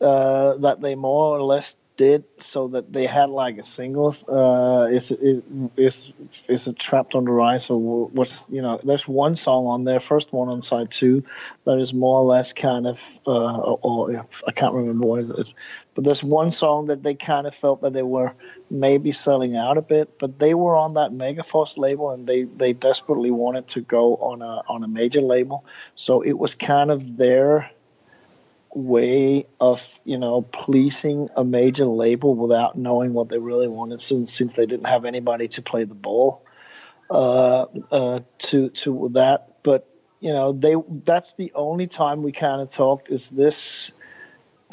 uh, 0.00 0.58
that 0.58 0.80
they 0.80 0.94
more 0.94 1.38
or 1.38 1.42
less 1.42 1.76
did 1.96 2.24
so 2.38 2.68
that 2.68 2.92
they 2.92 3.06
had 3.06 3.30
like 3.30 3.58
a 3.58 3.64
singles 3.64 4.28
uh 4.28 4.88
is 4.90 5.12
is 5.12 6.12
is 6.48 6.66
it 6.66 6.78
Trapped 6.78 7.14
Under 7.14 7.40
Ice 7.40 7.70
or 7.70 8.06
what's 8.08 8.50
you 8.50 8.62
know 8.62 8.80
there's 8.82 9.06
one 9.06 9.36
song 9.36 9.66
on 9.66 9.84
there 9.84 10.00
first 10.00 10.32
one 10.32 10.48
on 10.48 10.60
side 10.60 10.90
two 10.90 11.22
that 11.64 11.78
is 11.78 11.94
more 11.94 12.18
or 12.18 12.24
less 12.24 12.52
kind 12.52 12.86
of 12.86 13.18
uh 13.26 13.30
or, 13.30 14.26
i 14.46 14.50
can't 14.50 14.74
remember 14.74 15.06
what 15.06 15.20
it 15.20 15.30
is 15.38 15.54
but 15.94 16.02
there's 16.02 16.24
one 16.24 16.50
song 16.50 16.86
that 16.86 17.02
they 17.02 17.14
kind 17.14 17.46
of 17.46 17.54
felt 17.54 17.82
that 17.82 17.92
they 17.92 18.02
were 18.02 18.34
maybe 18.68 19.12
selling 19.12 19.56
out 19.56 19.78
a 19.78 19.82
bit 19.82 20.18
but 20.18 20.38
they 20.38 20.52
were 20.52 20.74
on 20.74 20.94
that 20.94 21.12
megaforce 21.12 21.78
label 21.78 22.10
and 22.10 22.26
they 22.26 22.42
they 22.42 22.72
desperately 22.72 23.30
wanted 23.30 23.68
to 23.68 23.80
go 23.80 24.16
on 24.16 24.42
a 24.42 24.62
on 24.68 24.82
a 24.82 24.88
major 24.88 25.20
label 25.20 25.64
so 25.94 26.22
it 26.22 26.36
was 26.36 26.56
kind 26.56 26.90
of 26.90 27.16
their 27.16 27.70
way 28.74 29.46
of 29.60 30.00
you 30.04 30.18
know 30.18 30.42
pleasing 30.42 31.28
a 31.36 31.44
major 31.44 31.84
label 31.84 32.34
without 32.34 32.76
knowing 32.76 33.12
what 33.12 33.28
they 33.28 33.38
really 33.38 33.68
wanted 33.68 34.00
since 34.00 34.32
since 34.32 34.54
they 34.54 34.66
didn't 34.66 34.86
have 34.86 35.04
anybody 35.04 35.48
to 35.48 35.62
play 35.62 35.84
the 35.84 35.94
ball 35.94 36.44
uh, 37.10 37.66
uh, 37.90 38.20
to 38.38 38.70
to 38.70 39.08
that. 39.12 39.62
But 39.62 39.88
you 40.20 40.32
know 40.32 40.52
they 40.52 40.74
that's 41.04 41.34
the 41.34 41.52
only 41.54 41.86
time 41.86 42.22
we 42.22 42.32
kind 42.32 42.60
of 42.60 42.70
talked 42.70 43.10
is 43.10 43.30
this 43.30 43.92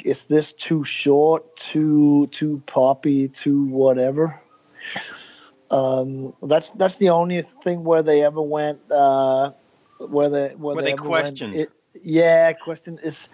is 0.03 0.25
this 0.25 0.53
too 0.53 0.83
short 0.83 1.55
too 1.55 2.27
too 2.27 2.63
poppy 2.65 3.27
too 3.27 3.65
whatever? 3.65 4.41
Um, 5.69 6.33
that's 6.41 6.71
that's 6.71 6.97
the 6.97 7.09
only 7.09 7.41
thing 7.43 7.83
where 7.83 8.01
they 8.01 8.23
ever 8.23 8.41
went 8.41 8.79
uh, 8.89 9.51
where 9.99 10.29
they 10.29 10.47
where, 10.55 10.75
where 10.75 10.83
they, 10.83 10.91
they 10.91 10.97
questioned. 10.97 11.55
It, 11.55 11.71
yeah 12.03 12.53
question 12.53 12.99
is 13.03 13.27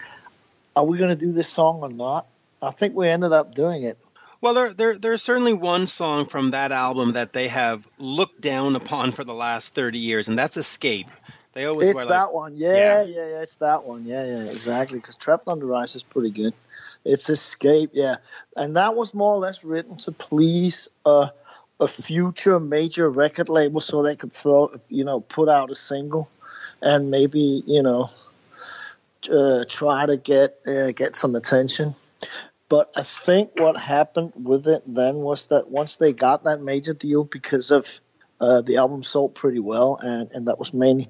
are 0.78 0.86
we 0.86 1.00
going 1.00 1.10
to 1.10 1.16
do 1.16 1.32
this 1.32 1.50
song 1.50 1.80
or 1.82 1.90
not? 1.90 2.28
I 2.62 2.70
think 2.70 2.96
we 2.96 3.10
ended 3.10 3.34
up 3.34 3.56
doing 3.56 3.82
it. 3.82 3.98
Well, 4.42 4.54
there, 4.54 4.74
there, 4.74 4.96
there's 4.96 5.24
certainly 5.24 5.54
one 5.54 5.88
song 5.88 6.26
from 6.26 6.52
that 6.52 6.72
album 6.72 7.14
that 7.14 7.34
they 7.34 7.48
have 7.48 7.88
looked 7.98 8.40
down 8.40 8.76
upon 8.76 9.12
for 9.12 9.24
the 9.24 9.34
last 9.34 9.74
30 9.74 9.98
years, 9.98 10.28
and 10.28 10.38
that's 10.38 10.56
Escape. 10.56 11.08
They 11.54 11.66
always 11.66 11.90
it's 11.90 12.06
that 12.06 12.32
one. 12.32 12.56
Yeah, 12.56 12.76
yeah, 12.76 13.02
yeah, 13.02 13.28
yeah, 13.30 13.42
it's 13.42 13.56
that 13.56 13.86
one. 13.86 14.06
Yeah, 14.06 14.24
yeah, 14.24 14.44
exactly. 14.44 15.00
Because 15.00 15.16
Trapped 15.16 15.48
Under 15.48 15.74
Ice 15.74 15.96
is 15.96 16.04
pretty 16.04 16.30
good. 16.30 16.54
It's 17.04 17.28
Escape, 17.32 17.92
yeah. 17.94 18.18
And 18.56 18.78
that 18.78 18.96
was 18.96 19.16
more 19.16 19.34
or 19.34 19.40
less 19.40 19.64
written 19.64 19.98
to 19.98 20.12
please 20.12 20.90
uh, 21.04 21.30
a 21.80 21.88
future 21.88 22.60
major 22.60 23.10
record 23.10 23.50
label 23.50 23.82
so 23.82 24.04
they 24.04 24.16
could 24.16 24.32
throw, 24.32 24.80
you 24.90 25.06
know, 25.06 25.22
put 25.22 25.50
out 25.50 25.72
a 25.72 25.76
single 25.76 26.30
and 26.84 27.10
maybe, 27.10 27.64
you 27.66 27.82
know, 27.82 28.12
uh, 29.30 29.66
try 29.68 30.06
to 30.06 30.18
get 30.18 30.60
uh, 30.68 30.92
get 30.92 31.16
some 31.16 31.36
attention. 31.36 31.96
But 32.70 32.92
I 32.96 33.04
think 33.04 33.60
what 33.60 33.78
happened 33.78 34.34
with 34.36 34.68
it 34.68 34.84
then 34.86 35.16
was 35.16 35.48
that 35.48 35.70
once 35.70 35.96
they 35.96 36.12
got 36.12 36.44
that 36.44 36.62
major 36.62 36.94
deal 36.94 37.24
because 37.24 37.72
of 37.72 38.00
uh, 38.42 38.62
the 38.62 38.78
album 38.78 39.04
sold 39.04 39.36
pretty 39.36 39.60
well, 39.60 39.98
and, 40.02 40.30
and 40.32 40.48
that 40.48 40.60
was 40.60 40.74
mainly 40.74 41.08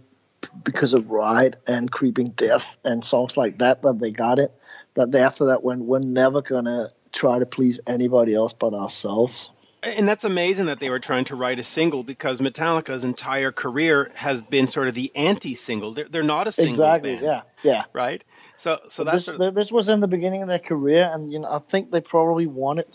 because 0.64 0.94
of 0.94 1.10
Ride 1.10 1.58
and 1.68 1.92
Creeping 1.92 2.30
Death 2.30 2.78
and 2.84 3.04
songs 3.04 3.38
like 3.38 3.58
that 3.60 3.82
that 3.82 4.00
they 4.00 4.12
got 4.12 4.40
it. 4.40 4.52
That 4.94 5.12
they, 5.12 5.22
after 5.22 5.46
that 5.48 5.64
went, 5.64 5.82
we're 5.82 6.00
never 6.00 6.42
gonna 6.42 6.90
try 7.12 7.40
to 7.40 7.46
please 7.46 7.80
anybody 7.88 8.36
else 8.36 8.54
but 8.54 8.74
ourselves. 8.74 9.50
And 9.88 10.08
that's 10.08 10.24
amazing 10.24 10.68
that 10.68 10.80
they 10.80 10.90
were 10.90 11.00
trying 11.00 11.26
to 11.26 11.36
write 11.36 11.60
a 11.60 11.64
single 11.64 12.04
because 12.04 12.40
Metallica's 12.42 13.04
entire 13.04 13.52
career 13.52 14.12
has 14.16 14.42
been 14.42 14.68
sort 14.68 14.88
of 14.88 14.94
the 14.94 15.12
anti-single. 15.16 15.94
They're, 15.94 16.08
they're 16.08 16.24
not 16.24 16.48
a 16.48 16.52
single 16.52 16.74
exactly, 16.84 17.16
band. 17.16 17.26
Yeah, 17.26 17.42
yeah. 17.64 17.84
Right. 17.94 18.24
So, 18.56 18.80
so 18.88 19.04
that's 19.04 19.18
this, 19.18 19.26
sort 19.26 19.42
of... 19.42 19.56
this 19.56 19.72
was 19.72 19.90
in 19.90 20.00
the 20.00 20.08
beginning 20.08 20.42
of 20.42 20.48
their 20.50 20.60
career, 20.60 21.10
and 21.12 21.32
you 21.32 21.40
know, 21.40 21.50
I 21.50 21.60
think 21.60 21.92
they 21.92 22.02
probably 22.02 22.48
wanted, 22.48 22.86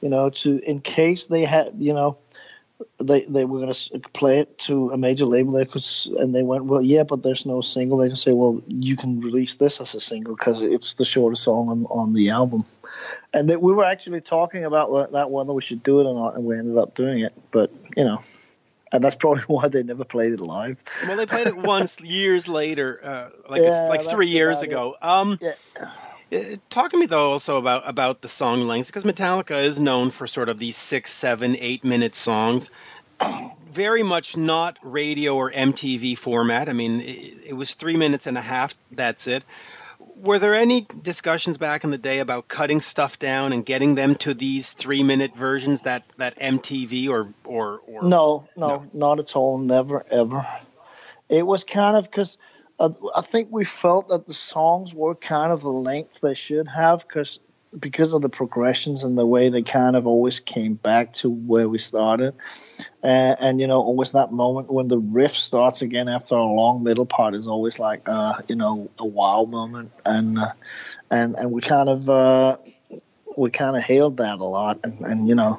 you 0.00 0.08
know, 0.08 0.30
to 0.30 0.58
in 0.58 0.80
case 0.80 1.26
they 1.26 1.44
had, 1.44 1.74
you 1.78 1.92
know, 1.92 2.18
they 3.00 3.22
they 3.22 3.44
were 3.44 3.60
going 3.60 3.72
to 3.72 3.98
play 4.12 4.38
it 4.40 4.58
to 4.58 4.90
a 4.90 4.96
major 4.96 5.24
label 5.24 5.52
there 5.52 5.64
because 5.64 6.06
and 6.18 6.34
they 6.34 6.42
went 6.42 6.64
well 6.64 6.82
yeah 6.82 7.02
but 7.02 7.22
there's 7.22 7.44
no 7.44 7.60
single 7.60 7.98
they 7.98 8.06
can 8.06 8.16
say 8.16 8.32
well 8.32 8.62
you 8.68 8.96
can 8.96 9.20
release 9.20 9.56
this 9.56 9.80
as 9.80 9.94
a 9.94 10.00
single 10.00 10.34
because 10.34 10.62
it's 10.62 10.94
the 10.94 11.04
shortest 11.04 11.42
song 11.42 11.68
on, 11.68 11.84
on 11.86 12.12
the 12.12 12.30
album 12.30 12.64
and 13.32 13.50
that 13.50 13.60
we 13.60 13.72
were 13.72 13.84
actually 13.84 14.20
talking 14.20 14.64
about 14.64 15.12
that 15.12 15.30
whether 15.30 15.52
we 15.52 15.62
should 15.62 15.82
do 15.82 16.00
it 16.00 16.04
or 16.04 16.14
not 16.14 16.36
and 16.36 16.44
we 16.44 16.56
ended 16.56 16.78
up 16.78 16.94
doing 16.94 17.20
it 17.20 17.32
but 17.50 17.70
you 17.96 18.04
know 18.04 18.18
and 18.92 19.02
that's 19.02 19.16
probably 19.16 19.42
why 19.46 19.68
they 19.68 19.82
never 19.82 20.04
played 20.04 20.32
it 20.32 20.40
live. 20.40 20.78
Well, 21.06 21.18
they 21.18 21.26
played 21.26 21.46
it 21.46 21.56
once 21.56 22.00
years 22.04 22.48
later, 22.48 22.98
uh, 23.02 23.28
like 23.48 23.62
yeah, 23.62 23.88
like 23.88 24.02
three 24.02 24.28
years 24.28 24.62
ago. 24.62 24.96
Um, 25.00 25.38
yeah. 25.40 25.52
Uh, 26.30 26.56
talk 26.68 26.90
to 26.90 26.98
me 26.98 27.06
though 27.06 27.32
also 27.32 27.56
about 27.56 27.88
about 27.88 28.20
the 28.20 28.28
song 28.28 28.62
lengths 28.66 28.90
because 28.90 29.04
Metallica 29.04 29.62
is 29.62 29.80
known 29.80 30.10
for 30.10 30.26
sort 30.26 30.48
of 30.48 30.58
these 30.58 30.76
six, 30.76 31.12
seven, 31.12 31.56
eight 31.58 31.84
minute 31.84 32.14
songs. 32.14 32.70
Very 33.70 34.02
much 34.02 34.36
not 34.36 34.78
radio 34.82 35.34
or 35.36 35.50
MTV 35.50 36.16
format. 36.16 36.68
I 36.68 36.72
mean, 36.72 37.00
it, 37.00 37.38
it 37.46 37.52
was 37.52 37.74
three 37.74 37.96
minutes 37.96 38.26
and 38.26 38.38
a 38.38 38.40
half. 38.40 38.74
That's 38.92 39.26
it. 39.26 39.42
Were 40.16 40.38
there 40.38 40.54
any 40.54 40.86
discussions 41.02 41.58
back 41.58 41.84
in 41.84 41.90
the 41.90 41.98
day 41.98 42.18
about 42.20 42.48
cutting 42.48 42.80
stuff 42.80 43.18
down 43.18 43.52
and 43.52 43.64
getting 43.64 43.94
them 43.94 44.14
to 44.16 44.34
these 44.34 44.72
three 44.72 45.02
minute 45.02 45.36
versions 45.36 45.82
that, 45.82 46.06
that 46.18 46.38
MTV 46.38 47.08
or, 47.08 47.32
or, 47.44 47.80
or 47.86 48.02
no, 48.02 48.48
no, 48.56 48.68
no, 48.68 48.86
not 48.92 49.18
at 49.18 49.36
all. 49.36 49.58
Never, 49.58 50.04
ever. 50.10 50.46
It 51.28 51.46
was 51.46 51.64
kind 51.64 51.96
of 51.96 52.04
because 52.04 52.38
I 52.80 53.22
think 53.22 53.48
we 53.50 53.64
felt 53.64 54.08
that 54.08 54.26
the 54.26 54.34
songs 54.34 54.94
were 54.94 55.14
kind 55.14 55.52
of 55.52 55.62
the 55.62 55.70
length 55.70 56.20
they 56.20 56.34
should 56.34 56.68
have 56.68 57.06
because 57.06 57.40
because 57.78 58.12
of 58.12 58.22
the 58.22 58.28
progressions 58.28 59.04
and 59.04 59.18
the 59.18 59.26
way 59.26 59.50
they 59.50 59.62
kind 59.62 59.96
of 59.96 60.06
always 60.06 60.40
came 60.40 60.74
back 60.74 61.12
to 61.14 61.28
where 61.28 61.68
we 61.68 61.78
started. 61.78 62.34
Uh, 63.02 63.36
and, 63.38 63.60
you 63.60 63.66
know, 63.66 63.80
always 63.80 64.12
that 64.12 64.32
moment 64.32 64.72
when 64.72 64.88
the 64.88 64.98
riff 64.98 65.36
starts 65.36 65.82
again 65.82 66.08
after 66.08 66.34
a 66.34 66.44
long 66.44 66.82
middle 66.82 67.06
part 67.06 67.34
is 67.34 67.46
always 67.46 67.78
like, 67.78 68.08
uh, 68.08 68.40
you 68.48 68.56
know, 68.56 68.90
a 68.98 69.04
wow 69.04 69.44
moment. 69.44 69.92
And, 70.06 70.38
uh, 70.38 70.52
and, 71.10 71.36
and 71.36 71.52
we 71.52 71.60
kind 71.60 71.88
of, 71.88 72.08
uh, 72.08 72.56
we 73.36 73.50
kind 73.50 73.76
of 73.76 73.82
hailed 73.82 74.16
that 74.16 74.38
a 74.38 74.44
lot. 74.44 74.80
And, 74.84 75.00
and, 75.00 75.28
you 75.28 75.34
know, 75.34 75.58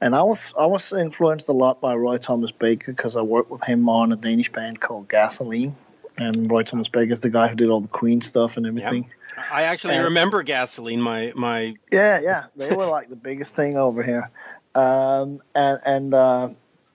and 0.00 0.14
I 0.14 0.22
was 0.22 0.52
I 0.58 0.66
was 0.66 0.92
influenced 0.92 1.48
a 1.48 1.52
lot 1.52 1.80
by 1.80 1.94
Roy 1.94 2.18
Thomas 2.18 2.50
Baker 2.50 2.92
because 2.92 3.16
I 3.16 3.22
worked 3.22 3.50
with 3.50 3.64
him 3.64 3.88
on 3.88 4.12
a 4.12 4.16
Danish 4.16 4.52
band 4.52 4.78
called 4.78 5.08
Gasolin', 5.08 5.72
and 6.16 6.50
Roy 6.50 6.62
Thomas 6.62 6.88
Baker 6.88 7.12
is 7.12 7.20
the 7.20 7.30
guy 7.30 7.48
who 7.48 7.56
did 7.56 7.68
all 7.68 7.80
the 7.80 7.88
Queen 7.88 8.20
stuff 8.20 8.56
and 8.56 8.66
everything. 8.66 9.10
Yep. 9.36 9.46
I 9.50 9.62
actually 9.64 9.94
and, 9.94 10.04
remember 10.04 10.42
Gasolin'. 10.44 11.00
My 11.00 11.32
my 11.34 11.74
yeah 11.90 12.20
yeah 12.20 12.46
they 12.56 12.72
were 12.72 12.86
like 12.86 13.08
the 13.08 13.16
biggest 13.16 13.54
thing 13.54 13.76
over 13.76 14.02
here, 14.02 14.30
um, 14.74 15.42
and 15.54 15.80
and 15.84 16.14
uh, 16.14 16.48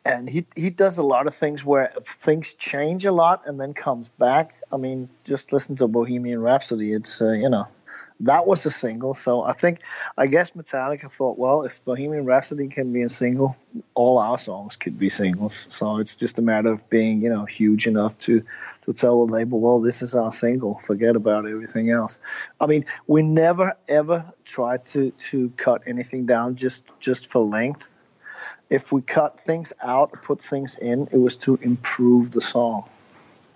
and 0.05 0.29
he 0.29 0.45
he 0.55 0.69
does 0.69 0.97
a 0.97 1.03
lot 1.03 1.27
of 1.27 1.35
things 1.35 1.65
where 1.65 1.91
things 2.01 2.53
change 2.53 3.05
a 3.05 3.11
lot 3.11 3.43
and 3.45 3.59
then 3.59 3.73
comes 3.73 4.09
back. 4.09 4.55
I 4.71 4.77
mean, 4.77 5.09
just 5.25 5.51
listen 5.51 5.75
to 5.77 5.87
Bohemian 5.87 6.41
Rhapsody. 6.41 6.93
It's 6.93 7.21
uh, 7.21 7.31
you 7.31 7.49
know 7.49 7.67
that 8.21 8.45
was 8.45 8.65
a 8.65 8.71
single. 8.71 9.13
So 9.13 9.41
I 9.41 9.53
think, 9.53 9.79
I 10.17 10.27
guess 10.27 10.51
Metallica 10.51 11.11
thought, 11.11 11.37
well, 11.37 11.63
if 11.63 11.83
Bohemian 11.85 12.25
Rhapsody 12.25 12.67
can 12.67 12.91
be 12.91 13.03
a 13.03 13.09
single, 13.09 13.55
all 13.93 14.17
our 14.17 14.37
songs 14.37 14.75
could 14.75 14.99
be 14.99 15.09
singles. 15.09 15.67
So 15.69 15.99
it's 15.99 16.15
just 16.15 16.37
a 16.37 16.41
matter 16.41 16.71
of 16.71 16.89
being, 16.89 17.21
you 17.21 17.29
know, 17.29 17.45
huge 17.45 17.87
enough 17.87 18.17
to 18.19 18.43
to 18.83 18.93
tell 18.93 19.25
the 19.25 19.33
label, 19.33 19.59
well, 19.59 19.79
this 19.79 20.01
is 20.01 20.15
our 20.15 20.31
single. 20.31 20.75
Forget 20.75 21.15
about 21.15 21.47
everything 21.47 21.91
else. 21.91 22.19
I 22.59 22.65
mean, 22.65 22.85
we 23.07 23.21
never 23.21 23.77
ever 23.87 24.33
tried 24.43 24.85
to 24.87 25.11
to 25.11 25.49
cut 25.55 25.83
anything 25.87 26.25
down 26.25 26.55
just 26.55 26.83
just 26.99 27.27
for 27.27 27.41
length. 27.41 27.85
If 28.69 28.91
we 28.91 29.01
cut 29.01 29.39
things 29.39 29.73
out, 29.81 30.11
put 30.21 30.41
things 30.41 30.75
in, 30.75 31.07
it 31.11 31.17
was 31.17 31.37
to 31.37 31.57
improve 31.61 32.31
the 32.31 32.41
song. 32.41 32.87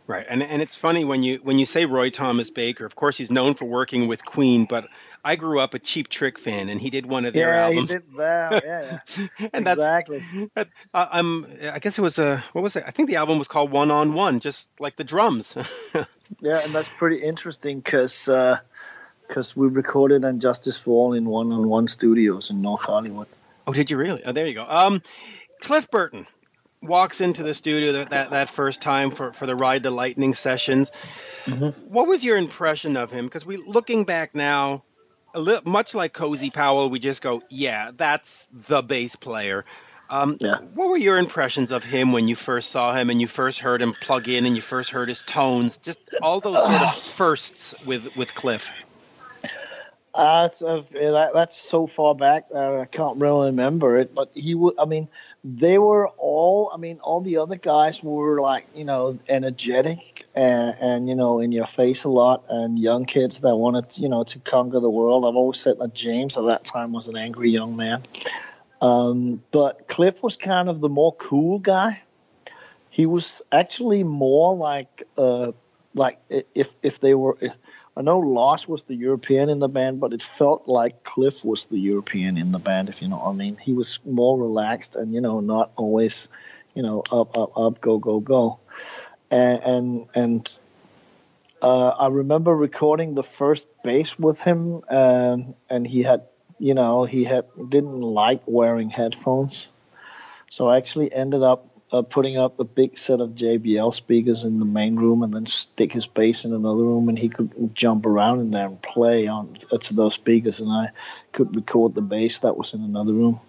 Right, 0.06 0.26
and 0.28 0.44
and 0.44 0.62
it's 0.62 0.76
funny 0.76 1.06
when 1.06 1.24
you 1.24 1.38
when 1.44 1.60
you 1.60 1.66
say 1.66 1.86
Roy 1.86 2.10
Thomas 2.10 2.50
Baker. 2.50 2.86
Of 2.86 2.96
course, 2.96 3.18
he's 3.18 3.32
known 3.32 3.54
for 3.54 3.64
working 3.66 4.08
with 4.08 4.26
Queen, 4.26 4.66
but 4.66 4.90
I 5.24 5.38
grew 5.38 5.60
up 5.62 5.74
a 5.74 5.80
Cheap 5.80 6.10
Trick 6.10 6.38
fan, 6.38 6.68
and 6.68 6.82
he 6.82 6.90
did 6.90 7.06
one 7.06 7.24
of 7.24 7.34
their 7.34 7.48
yeah, 7.48 7.64
albums. 7.64 7.92
Yeah, 7.92 7.98
he 7.98 8.04
did 8.04 8.18
that. 8.18 8.64
Yeah, 8.66 9.00
yeah. 9.40 9.48
and 9.54 9.68
exactly. 9.68 10.22
That's, 10.54 10.70
uh, 10.94 11.08
I'm. 11.10 11.46
I 11.72 11.80
guess 11.80 11.98
it 11.98 12.02
was 12.02 12.20
a. 12.20 12.44
What 12.52 12.62
was 12.62 12.76
it? 12.76 12.84
I 12.86 12.92
think 12.92 13.08
the 13.08 13.16
album 13.16 13.38
was 13.38 13.48
called 13.48 13.72
One 13.72 13.92
on 13.92 14.14
One, 14.14 14.42
just 14.42 14.70
like 14.82 14.98
the 14.98 15.06
drums. 15.06 15.56
yeah, 16.42 16.60
and 16.60 16.74
that's 16.74 16.90
pretty 16.90 17.24
interesting 17.24 17.80
because 17.80 18.26
because 18.26 19.52
uh, 19.52 19.54
we 19.56 19.68
recorded 19.68 20.26
on 20.26 20.42
Justice 20.42 20.78
for 20.78 20.92
All 20.92 21.14
in 21.14 21.26
One 21.26 21.54
on 21.54 21.70
One 21.70 21.88
Studios 21.88 22.50
in 22.50 22.62
North 22.62 22.84
Hollywood. 22.84 23.28
Oh, 23.66 23.72
did 23.72 23.90
you 23.90 23.96
really? 23.96 24.22
Oh, 24.26 24.34
there 24.34 24.48
you 24.48 24.54
go. 24.54 24.66
Um, 24.68 25.02
Cliff 25.62 25.90
Burton 25.90 26.28
walks 26.84 27.22
into 27.22 27.44
the 27.44 27.54
studio 27.54 27.94
that, 27.94 28.10
that, 28.10 28.30
that 28.32 28.50
first 28.50 28.82
time 28.82 29.12
for, 29.12 29.32
for 29.32 29.46
the 29.46 29.56
Ride 29.56 29.84
the 29.84 29.92
Lightning 29.92 30.34
sessions. 30.34 30.92
Mm-hmm. 31.46 31.94
What 31.94 32.08
was 32.08 32.24
your 32.24 32.38
impression 32.38 32.98
of 32.98 33.12
him? 33.12 33.26
Because 33.26 33.46
we 33.46 33.58
looking 33.58 34.06
back 34.06 34.36
now, 34.36 34.84
a 35.34 35.40
little, 35.40 35.70
much 35.70 35.96
like 35.96 36.14
Cozy 36.14 36.50
Powell, 36.50 36.90
we 36.90 37.00
just 37.00 37.22
go, 37.22 37.42
yeah, 37.50 37.92
that's 37.96 38.48
the 38.48 38.82
bass 38.82 39.16
player. 39.16 39.66
Um, 40.10 40.38
yeah. 40.40 40.60
What 40.76 40.90
were 40.90 40.98
your 40.98 41.18
impressions 41.18 41.72
of 41.72 41.84
him 41.84 42.12
when 42.12 42.28
you 42.28 42.36
first 42.36 42.70
saw 42.70 42.94
him 42.94 43.10
and 43.10 43.20
you 43.20 43.28
first 43.28 43.60
heard 43.60 43.82
him 43.82 43.94
plug 43.94 44.30
in 44.30 44.46
and 44.46 44.56
you 44.56 44.62
first 44.62 44.92
heard 44.92 45.08
his 45.10 45.24
tones? 45.24 45.78
Just 45.78 46.00
all 46.22 46.40
those 46.40 46.64
sort 46.64 46.82
of 46.82 46.96
firsts 47.18 47.76
with, 47.86 48.16
with 48.16 48.36
Cliff. 48.36 48.72
Uh, 50.16 50.48
that, 50.48 51.32
that's 51.34 51.58
so 51.60 51.88
far 51.88 52.14
back 52.14 52.50
that 52.50 52.80
I 52.82 52.86
can't 52.86 53.18
really 53.18 53.48
remember 53.48 53.98
it. 53.98 54.14
But 54.14 54.32
he 54.36 54.54
would, 54.54 54.76
I 54.78 54.86
mean, 54.86 55.08
they 55.44 55.80
were 55.80 56.08
all, 56.08 56.70
I 56.72 56.78
mean, 56.78 57.00
all 57.00 57.22
the 57.22 57.38
other 57.38 57.56
guys 57.56 58.04
were 58.04 58.40
like, 58.40 58.68
you 58.76 58.86
know, 58.86 59.18
energetic 59.28 60.26
and, 60.36 60.78
and, 60.80 61.10
you 61.10 61.16
know, 61.16 61.40
in 61.40 61.52
your 61.52 61.66
face 61.66 62.04
a 62.04 62.10
lot 62.10 62.44
and 62.50 62.78
young 62.78 63.06
kids 63.06 63.42
that 63.42 63.56
wanted, 63.56 63.98
you 63.98 64.08
know, 64.08 64.24
to 64.24 64.40
conquer 64.40 64.80
the 64.80 64.90
world. 64.90 65.26
I've 65.26 65.36
always 65.36 65.60
said 65.60 65.80
that 65.80 65.96
James 65.96 66.38
at 66.38 66.46
that 66.46 66.64
time 66.64 66.92
was 66.92 67.08
an 67.08 67.18
angry 67.18 67.50
young 67.50 67.76
man. 67.76 68.04
Um, 68.82 69.42
but 69.50 69.88
Cliff 69.88 70.22
was 70.22 70.38
kind 70.38 70.70
of 70.70 70.80
the 70.80 70.90
more 70.90 71.16
cool 71.16 71.58
guy. 71.58 72.04
He 72.92 73.08
was 73.08 73.42
actually 73.52 74.04
more 74.04 74.56
like, 74.56 75.08
uh, 75.18 75.54
like 75.96 76.20
if 76.54 76.74
if 76.82 77.00
they 77.00 77.14
were 77.14 77.38
I 77.96 78.02
know 78.02 78.20
Lars 78.20 78.68
was 78.68 78.84
the 78.84 78.96
European 78.96 79.50
in 79.50 79.60
the 79.60 79.70
band, 79.70 80.00
but 80.00 80.14
it 80.14 80.24
felt 80.24 80.68
like 80.68 81.04
Cliff 81.04 81.46
was 81.46 81.66
the 81.66 81.78
European 81.78 82.38
in 82.38 82.52
the 82.52 82.60
band, 82.60 82.90
if 82.90 83.02
you 83.02 83.08
know 83.08 83.18
what 83.18 83.30
I 83.30 83.34
mean. 83.34 83.58
He 83.58 83.74
was 83.74 84.00
more 84.04 84.38
relaxed 84.38 84.96
and, 84.96 85.14
you 85.14 85.22
know, 85.22 85.42
not 85.42 85.72
always, 85.76 86.28
you 86.74 86.82
know, 86.82 87.04
up, 87.12 87.38
up, 87.38 87.56
up, 87.56 87.82
go, 87.82 88.00
go, 88.00 88.20
go. 88.20 88.60
And, 89.30 89.64
and, 89.64 90.08
and 90.16 90.50
uh, 91.62 91.90
I 91.90 92.08
remember 92.08 92.56
recording 92.56 93.14
the 93.14 93.24
first 93.24 93.68
bass 93.84 94.18
with 94.18 94.42
him, 94.42 94.82
um, 94.90 95.56
and 95.70 95.86
he 95.86 96.02
had, 96.02 96.24
you 96.58 96.74
know, 96.74 97.06
he 97.06 97.24
had 97.24 97.46
didn't 97.70 98.02
like 98.02 98.42
wearing 98.48 98.90
headphones. 98.90 99.68
So 100.50 100.68
I 100.68 100.78
actually 100.78 101.14
ended 101.14 101.42
up 101.42 101.73
uh, 101.94 102.02
putting 102.02 102.38
up 102.38 102.60
a 102.60 102.64
big 102.64 102.98
set 102.98 103.22
of 103.22 103.30
JBL 103.30 103.94
speakers 103.94 104.44
in 104.44 104.58
the 104.58 104.66
main 104.66 104.96
room 104.96 105.22
and 105.22 105.32
then 105.32 105.46
stick 105.46 105.94
his 105.94 106.08
bass 106.08 106.44
in 106.44 106.52
another 106.52 106.84
room 106.84 107.08
and 107.08 107.20
he 107.20 107.30
could 107.30 107.76
jump 107.76 108.08
around 108.08 108.40
in 108.40 108.50
there 108.50 108.66
and 108.66 108.82
play 108.82 109.28
on 109.28 109.56
uh, 109.72 109.78
to 109.78 109.94
those 109.94 110.16
speakers. 110.16 110.60
And 110.60 110.72
I 110.72 110.90
could 111.32 111.56
record 111.56 111.94
the 111.94 112.02
bass 112.02 112.40
that 112.40 112.58
was 112.58 112.74
in 112.74 112.84
another 112.84 113.14
room 113.14 113.40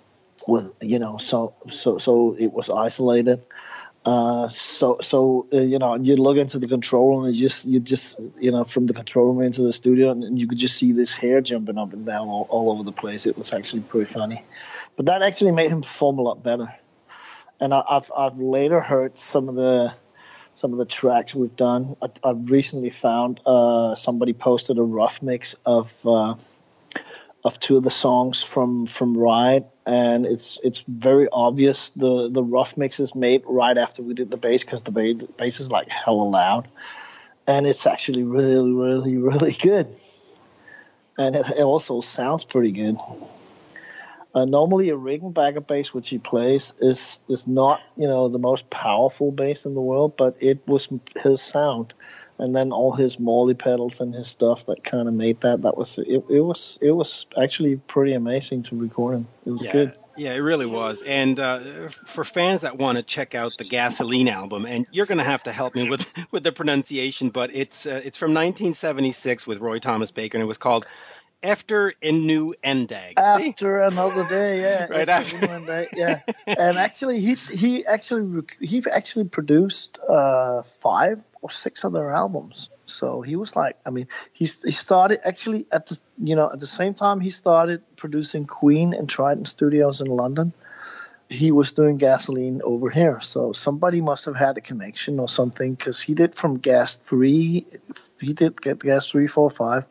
with 0.47 0.75
you 0.83 0.99
know 0.99 1.17
so 1.17 1.55
so 1.71 1.97
so 1.97 2.37
it 2.39 2.53
was 2.53 2.69
isolated. 2.69 3.43
Uh, 4.05 4.51
so 4.51 4.99
so 5.01 5.47
uh, 5.51 5.61
you 5.61 5.79
know 5.79 5.95
you 5.95 6.17
look 6.17 6.37
into 6.37 6.59
the 6.59 6.69
control 6.69 7.17
room 7.17 7.25
and 7.25 7.35
you 7.35 7.49
just 7.49 7.67
you 7.67 7.81
just 7.81 8.21
you 8.39 8.51
know 8.51 8.63
from 8.63 8.85
the 8.85 8.93
control 8.93 9.33
room 9.33 9.43
into 9.43 9.63
the 9.63 9.73
studio 9.73 10.11
and, 10.11 10.23
and 10.23 10.39
you 10.39 10.47
could 10.47 10.59
just 10.59 10.77
see 10.77 10.93
this 10.93 11.15
hair 11.15 11.41
jumping 11.41 11.79
up 11.79 11.95
and 11.95 12.05
down 12.05 12.29
all, 12.29 12.47
all 12.51 12.73
over 12.73 12.83
the 12.83 12.93
place. 12.93 13.25
It 13.25 13.39
was 13.39 13.55
actually 13.55 13.81
pretty 13.81 14.13
funny. 14.13 14.45
But 14.97 15.07
that 15.07 15.23
actually 15.23 15.53
made 15.53 15.71
him 15.71 15.81
perform 15.81 16.19
a 16.19 16.23
lot 16.23 16.43
better 16.43 16.75
and 17.61 17.73
I, 17.73 17.83
have 17.89 18.13
I've 18.17 18.39
later 18.39 18.81
heard 18.81 19.17
some 19.17 19.49
of 19.49 19.55
the 19.55 19.95
some 20.55 20.73
of 20.73 20.79
the 20.79 20.85
tracks 20.85 21.35
we've 21.35 21.57
done. 21.57 21.97
I, 22.03 22.09
have 22.29 22.51
recently 22.51 22.91
found 22.91 23.41
uh, 23.45 23.95
somebody 23.95 24.33
posted 24.33 24.79
a 24.79 24.83
rough 24.83 25.23
mix 25.23 25.57
of 25.67 25.95
uh, 26.07 26.35
of 27.45 27.61
two 27.61 27.77
of 27.77 27.83
the 27.83 27.91
songs 27.91 28.43
from 28.43 28.87
from 28.87 29.17
Ride, 29.17 29.65
and 29.87 30.27
it's 30.27 30.59
it's 30.63 30.85
very 30.87 31.29
obvious 31.31 31.91
the 31.91 32.31
the 32.31 32.43
rough 32.43 32.77
mix 32.77 33.01
is 33.01 33.15
made 33.15 33.43
right 33.47 33.77
after 33.77 34.03
we 34.03 34.15
did 34.15 34.31
the 34.31 34.37
bass 34.37 34.65
because 34.65 34.83
the 34.83 34.93
bass, 34.93 35.23
bass 35.37 35.61
is 35.61 35.71
like 35.71 35.91
hella 35.91 36.23
loud, 36.23 36.69
and 37.47 37.67
it's 37.67 37.87
actually 37.87 38.23
really 38.23 38.73
really 38.73 39.17
really 39.17 39.53
good, 39.53 39.89
and 41.19 41.37
it, 41.37 41.47
it 41.51 41.63
also 41.63 42.01
sounds 42.01 42.45
pretty 42.45 42.73
good. 42.73 42.97
Uh, 44.35 44.45
normally, 44.45 44.91
a 44.91 44.97
Rickenbacker 44.97 45.65
bass, 45.65 45.95
which 45.95 46.09
he 46.09 46.19
plays, 46.19 46.73
is 46.81 47.21
is 47.29 47.47
not 47.47 47.81
you 47.97 48.09
know 48.09 48.29
the 48.29 48.39
most 48.39 48.69
powerful 48.69 49.31
bass 49.31 49.65
in 49.65 49.75
the 49.75 49.81
world, 49.81 50.17
but 50.17 50.37
it 50.41 50.67
was 50.67 50.89
his 51.23 51.41
sound, 51.41 51.95
and 52.39 52.55
then 52.55 52.73
all 52.73 52.93
his 52.93 53.21
Morley 53.21 53.55
pedals 53.55 54.01
and 54.01 54.13
his 54.13 54.27
stuff 54.27 54.67
that 54.67 54.83
kind 54.83 55.07
of 55.07 55.15
made 55.15 55.43
that. 55.43 55.63
That 55.63 55.77
was 55.77 55.99
it, 55.99 56.25
it. 56.29 56.41
was 56.41 56.81
it 56.83 56.91
was 56.91 57.27
actually 57.41 57.77
pretty 57.77 58.15
amazing 58.15 58.65
to 58.65 58.77
record 58.77 59.15
him. 59.15 59.29
It 59.47 59.51
was 59.51 59.65
yeah. 59.65 59.73
good. 59.73 59.99
Yeah, 60.17 60.35
it 60.35 60.39
really 60.39 60.67
was. 60.67 61.03
And 61.03 61.39
uh, 61.41 61.59
for 61.89 62.23
fans 62.23 62.61
that 62.61 62.79
want 62.79 62.99
to 62.99 63.03
check 63.03 63.35
out 63.35 63.53
the 63.59 63.65
Gasolin' 63.65 64.29
album, 64.29 64.65
and 64.65 64.87
you're 64.93 65.07
going 65.07 65.19
to 65.19 65.25
have 65.25 65.43
to 65.45 65.53
help 65.53 65.75
me 65.75 65.89
with 65.89 66.13
with 66.33 66.43
the 66.43 66.53
pronunciation, 66.53 67.31
but 67.31 67.55
it's 67.55 67.87
uh, 67.87 68.01
it's 68.05 68.19
from 68.19 68.31
1976 68.31 69.47
with 69.47 69.59
Roy 69.59 69.79
Thomas 69.79 70.11
Baker, 70.11 70.39
and 70.39 70.43
it 70.43 70.47
was 70.47 70.59
called 70.59 70.87
Efter 71.45 71.91
endnu 72.01 72.55
en 72.63 72.87
dag. 72.87 73.13
After 73.17 73.83
another 73.83 74.27
day, 74.29 74.61
yeah. 74.61 74.87
right 74.99 75.09
after, 75.09 75.37
after. 75.37 75.67
Day, 75.67 75.87
yeah. 75.97 76.19
and 76.47 76.79
actually, 76.79 77.21
he 77.21 77.37
he 77.53 77.85
actually 77.85 78.43
he 78.61 78.83
actually 78.91 79.29
produced 79.29 79.99
uh, 80.09 80.63
five 80.63 81.23
or 81.43 81.51
six 81.51 81.85
other 81.85 82.11
albums. 82.11 82.71
So 82.87 83.21
he 83.21 83.37
was 83.37 83.57
like, 83.57 83.77
I 83.87 83.91
mean, 83.91 84.09
he 84.33 84.49
he 84.65 84.71
started 84.71 85.19
actually 85.23 85.67
at 85.71 85.87
the 85.87 85.99
you 86.17 86.35
know 86.35 86.51
at 86.51 86.61
the 86.61 86.67
same 86.67 86.95
time 86.95 87.21
he 87.21 87.31
started 87.31 87.83
producing 87.97 88.47
Queen 88.47 88.95
and 88.95 89.09
Trident 89.09 89.49
Studios 89.49 90.01
in 90.01 90.07
London. 90.07 90.53
He 91.29 91.53
was 91.53 91.73
doing 91.73 91.99
Gasolin' 91.99 92.61
over 92.63 92.91
here, 92.91 93.21
so 93.21 93.53
somebody 93.53 94.01
must 94.01 94.27
have 94.27 94.37
had 94.37 94.57
a 94.57 94.61
connection 94.61 95.21
or 95.21 95.29
something 95.29 95.75
because 95.75 96.01
he 96.01 96.15
did 96.15 96.35
from 96.35 96.59
Gas 96.59 96.95
Three, 96.95 97.67
he 98.21 98.33
did 98.33 98.61
get 98.61 98.79
Gas 98.79 99.11
Three, 99.11 99.27
Four, 99.27 99.51
Five 99.51 99.85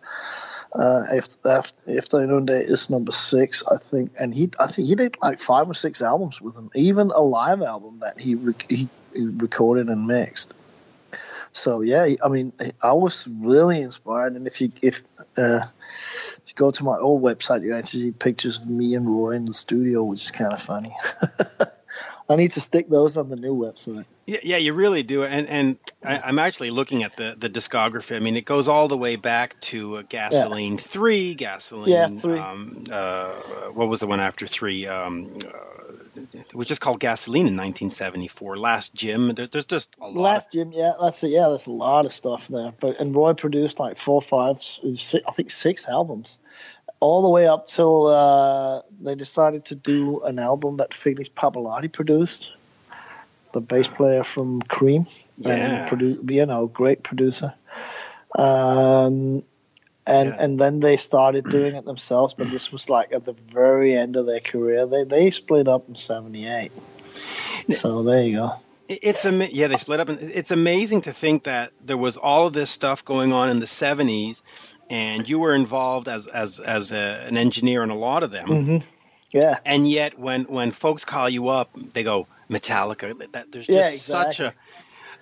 uh, 0.76 1.04
after, 1.12 1.50
after 1.50 1.98
after 1.98 2.40
Day 2.42 2.60
is 2.60 2.90
number 2.90 3.12
six, 3.12 3.64
I 3.66 3.78
think, 3.78 4.14
and 4.20 4.34
he 4.34 4.50
I 4.60 4.68
think 4.68 4.88
he 4.88 4.96
did 4.96 5.18
like 5.22 5.40
five 5.40 5.70
or 5.70 5.74
six 5.74 6.02
albums 6.02 6.42
with 6.42 6.56
him, 6.56 6.72
even 6.74 7.12
a 7.12 7.22
live 7.22 7.62
album 7.62 8.00
that 8.02 8.20
he, 8.20 8.38
he, 8.70 8.90
recorded 9.14 9.90
and 9.90 10.08
mixed. 10.08 10.56
So 11.52 11.82
yeah, 11.82 12.08
I 12.24 12.28
mean, 12.28 12.54
I 12.82 12.94
was 12.94 13.28
really 13.28 13.82
inspired, 13.82 14.34
and 14.34 14.48
if 14.48 14.62
you 14.62 14.72
if 14.82 15.04
uh, 15.38 15.62
if 15.94 16.42
you 16.48 16.54
go 16.56 16.72
to 16.72 16.84
my 16.84 16.98
old 16.98 17.22
website, 17.22 17.62
you 17.62 17.76
actually 17.76 18.02
see 18.02 18.12
pictures 18.12 18.60
of 18.60 18.68
me 18.68 18.96
and 18.96 19.08
Roy 19.08 19.32
in 19.32 19.46
the 19.46 19.54
studio, 19.54 20.04
which 20.04 20.24
is 20.24 20.32
kind 20.32 20.54
of 20.54 20.62
funny. 20.62 20.96
I 22.30 22.36
need 22.36 22.52
to 22.52 22.62
stick 22.62 22.88
those 22.88 23.18
on 23.18 23.30
the 23.30 23.36
new 23.36 23.56
website. 23.56 24.06
Yeah, 24.26 24.40
yeah, 24.44 24.58
you 24.58 24.74
really 24.74 25.04
do. 25.04 25.24
And 25.24 25.48
and 25.48 25.78
I, 26.04 26.30
am 26.30 26.40
actually 26.40 26.72
looking 26.72 27.04
at 27.04 27.18
the 27.18 27.36
the 27.38 27.50
discography. 27.50 28.16
I 28.16 28.20
mean, 28.20 28.38
it 28.38 28.46
goes 28.46 28.68
all 28.68 28.88
the 28.88 28.98
way 28.98 29.18
back 29.18 29.60
to 29.62 29.98
uh, 29.98 30.04
Gasolin' 30.04 30.72
yeah. 30.72 30.78
three, 30.78 31.36
Gasolin'. 31.36 31.88
Yeah, 31.88 32.08
three. 32.08 32.40
Um, 32.40 32.86
uh, 32.90 33.32
what 33.74 33.90
was 33.90 34.00
the 34.00 34.08
one 34.08 34.22
after 34.22 34.48
three? 34.48 34.88
Um, 34.88 35.38
uh, 35.46 35.74
it 36.34 36.56
was 36.56 36.68
just 36.68 36.80
called 36.80 37.00
Gasolin' 37.00 37.48
in 37.48 37.58
1974. 37.58 38.58
Last 38.58 38.94
Jim. 38.94 39.34
There, 39.34 39.48
there's 39.48 39.66
just 39.66 39.96
a 40.00 40.08
lot. 40.08 40.16
Last 40.16 40.52
Jim, 40.54 40.72
yeah, 40.72 40.94
that's 41.02 41.22
it. 41.24 41.32
Yeah, 41.32 41.50
there's 41.50 41.68
a 41.68 41.72
lot 41.72 42.06
of 42.06 42.14
stuff 42.14 42.48
there. 42.48 42.72
But 42.80 43.02
and 43.02 43.14
Roy 43.14 43.34
produced 43.34 43.80
like 43.80 43.98
four, 43.98 44.22
five, 44.22 44.62
six, 44.62 45.16
I 45.28 45.32
think 45.32 45.52
six 45.52 45.88
albums 45.90 46.40
all 47.04 47.22
the 47.22 47.30
way 47.30 47.48
up 47.48 47.68
till 47.68 48.08
uh, 48.08 48.82
they 49.02 49.16
decided 49.16 49.66
to 49.66 49.76
do 49.76 50.22
an 50.22 50.40
album 50.40 50.78
that 50.78 50.94
Felix 50.94 51.28
Pappalardi 51.28 51.92
produced, 51.92 52.50
the 53.52 53.60
bass 53.60 53.90
player 53.90 54.24
from 54.24 54.62
Cream, 54.62 55.06
yeah. 55.38 55.52
and 55.52 55.90
produ- 55.90 56.32
you 56.32 56.46
know, 56.46 56.68
great 56.68 57.04
producer. 57.04 57.54
Um, 58.34 59.44
and 60.06 60.30
yeah. 60.30 60.36
and 60.40 60.58
then 60.58 60.80
they 60.80 60.96
started 60.96 61.50
doing 61.50 61.76
it 61.76 61.84
themselves. 61.84 62.36
But 62.36 62.50
this 62.52 62.72
was 62.72 62.90
like 62.90 63.12
at 63.12 63.26
the 63.26 63.34
very 63.34 63.98
end 63.98 64.16
of 64.16 64.26
their 64.26 64.40
career. 64.40 64.86
They 64.86 65.04
they 65.04 65.32
split 65.32 65.68
up 65.68 65.90
in 65.90 65.96
'78. 65.96 66.72
So 67.72 68.04
there 68.04 68.24
you 68.24 68.38
go. 68.38 68.52
It's 68.88 69.26
a 69.26 69.32
yeah 69.52 69.68
they 69.68 69.78
split 69.78 70.00
up. 70.00 70.10
and 70.10 70.20
It's 70.22 70.52
amazing 70.52 71.02
to 71.02 71.14
think 71.14 71.44
that 71.44 71.72
there 71.84 71.98
was 71.98 72.18
all 72.18 72.48
of 72.48 72.54
this 72.54 72.70
stuff 72.70 73.04
going 73.04 73.34
on 73.34 73.50
in 73.50 73.60
the 73.60 73.66
'70s, 73.66 74.42
and 74.90 75.28
you 75.28 75.40
were 75.40 75.54
involved 75.54 76.08
as 76.08 76.28
as 76.28 76.60
as 76.60 76.92
a, 76.92 77.26
an 77.28 77.38
engineer 77.38 77.84
in 77.84 77.90
a 77.90 77.98
lot 77.98 78.24
of 78.24 78.32
them. 78.32 78.48
Mm-hmm. 78.48 78.78
Yeah. 79.32 79.58
And 79.66 79.90
yet, 79.90 80.20
when 80.20 80.44
when 80.44 80.72
folks 80.72 81.06
call 81.06 81.30
you 81.30 81.50
up, 81.50 81.72
they 81.74 82.04
go 82.04 82.28
Metallica. 82.50 83.18
That 83.32 83.52
there's 83.52 83.68
just 83.68 83.70
yeah, 83.70 83.90
exactly. 83.90 84.34
such 84.34 84.40
a 84.40 84.54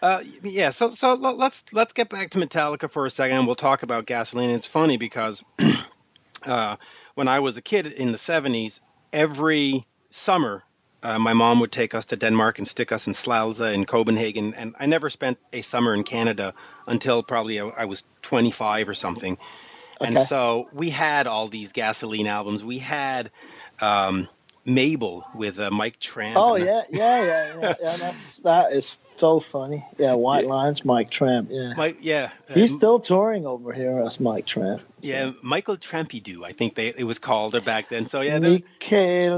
uh, 0.01 0.23
yeah, 0.43 0.71
so 0.71 0.89
so 0.89 1.13
let's 1.13 1.71
let's 1.73 1.93
get 1.93 2.09
back 2.09 2.31
to 2.31 2.39
Metallica 2.39 2.89
for 2.89 3.05
a 3.05 3.09
second, 3.09 3.37
and 3.37 3.45
we'll 3.45 3.55
talk 3.55 3.83
about 3.83 4.07
Gasolin'. 4.07 4.49
It's 4.49 4.65
funny 4.65 4.97
because 4.97 5.43
uh, 6.45 6.77
when 7.13 7.27
I 7.27 7.39
was 7.39 7.57
a 7.57 7.61
kid 7.61 7.85
in 7.85 8.11
the 8.11 8.17
'70s, 8.17 8.83
every 9.13 9.85
summer 10.09 10.63
uh, 11.03 11.19
my 11.19 11.33
mom 11.33 11.59
would 11.59 11.71
take 11.71 11.93
us 11.93 12.05
to 12.05 12.15
Denmark 12.15 12.57
and 12.57 12.67
stick 12.67 12.91
us 12.91 13.05
in 13.05 13.13
Slagelse 13.13 13.73
in 13.73 13.85
Copenhagen, 13.85 14.55
and 14.55 14.75
I 14.79 14.87
never 14.87 15.09
spent 15.09 15.37
a 15.53 15.61
summer 15.61 15.93
in 15.93 16.01
Canada 16.01 16.55
until 16.87 17.23
probably 17.23 17.59
I 17.59 17.85
was 17.85 18.03
25 18.21 18.89
or 18.89 18.93
something. 18.93 19.37
Okay. 19.99 20.07
And 20.07 20.17
so 20.17 20.67
we 20.73 20.89
had 20.89 21.27
all 21.27 21.47
these 21.47 21.73
Gasolin' 21.73 22.27
albums. 22.27 22.65
We 22.65 22.79
had 22.79 23.29
um, 23.79 24.27
Mabel 24.65 25.25
with 25.35 25.59
uh, 25.59 25.69
Mike 25.69 25.99
Tramp. 25.99 26.37
Oh 26.37 26.55
yeah, 26.55 26.83
yeah, 26.89 27.23
yeah, 27.23 27.59
yeah. 27.59 27.73
yeah 27.81 27.97
that's 27.99 28.37
that 28.39 28.73
is 28.73 28.97
so 29.17 29.39
funny. 29.39 29.85
Yeah, 29.97 30.15
White. 30.15 30.47
Lines, 30.47 30.83
Mike 30.83 31.09
Tramp. 31.09 31.49
Yeah, 31.51 31.73
Mike. 31.77 31.97
Yeah, 32.01 32.31
he's 32.49 32.73
still 32.73 32.99
touring 32.99 33.45
over 33.45 33.73
here 33.73 34.03
as 34.05 34.19
Mike 34.19 34.45
Tramp. 34.47 34.81
Yeah, 35.01 35.31
Michael 35.41 35.77
Trampidou, 35.77 36.43
I 36.43 36.51
think 36.51 36.75
they 36.75 36.87
it 36.87 37.03
was 37.03 37.19
called 37.19 37.55
or 37.55 37.61
back 37.61 37.89
then. 37.89 38.07
So 38.07 38.21
yeah, 38.21 38.39
Michael 38.39 38.63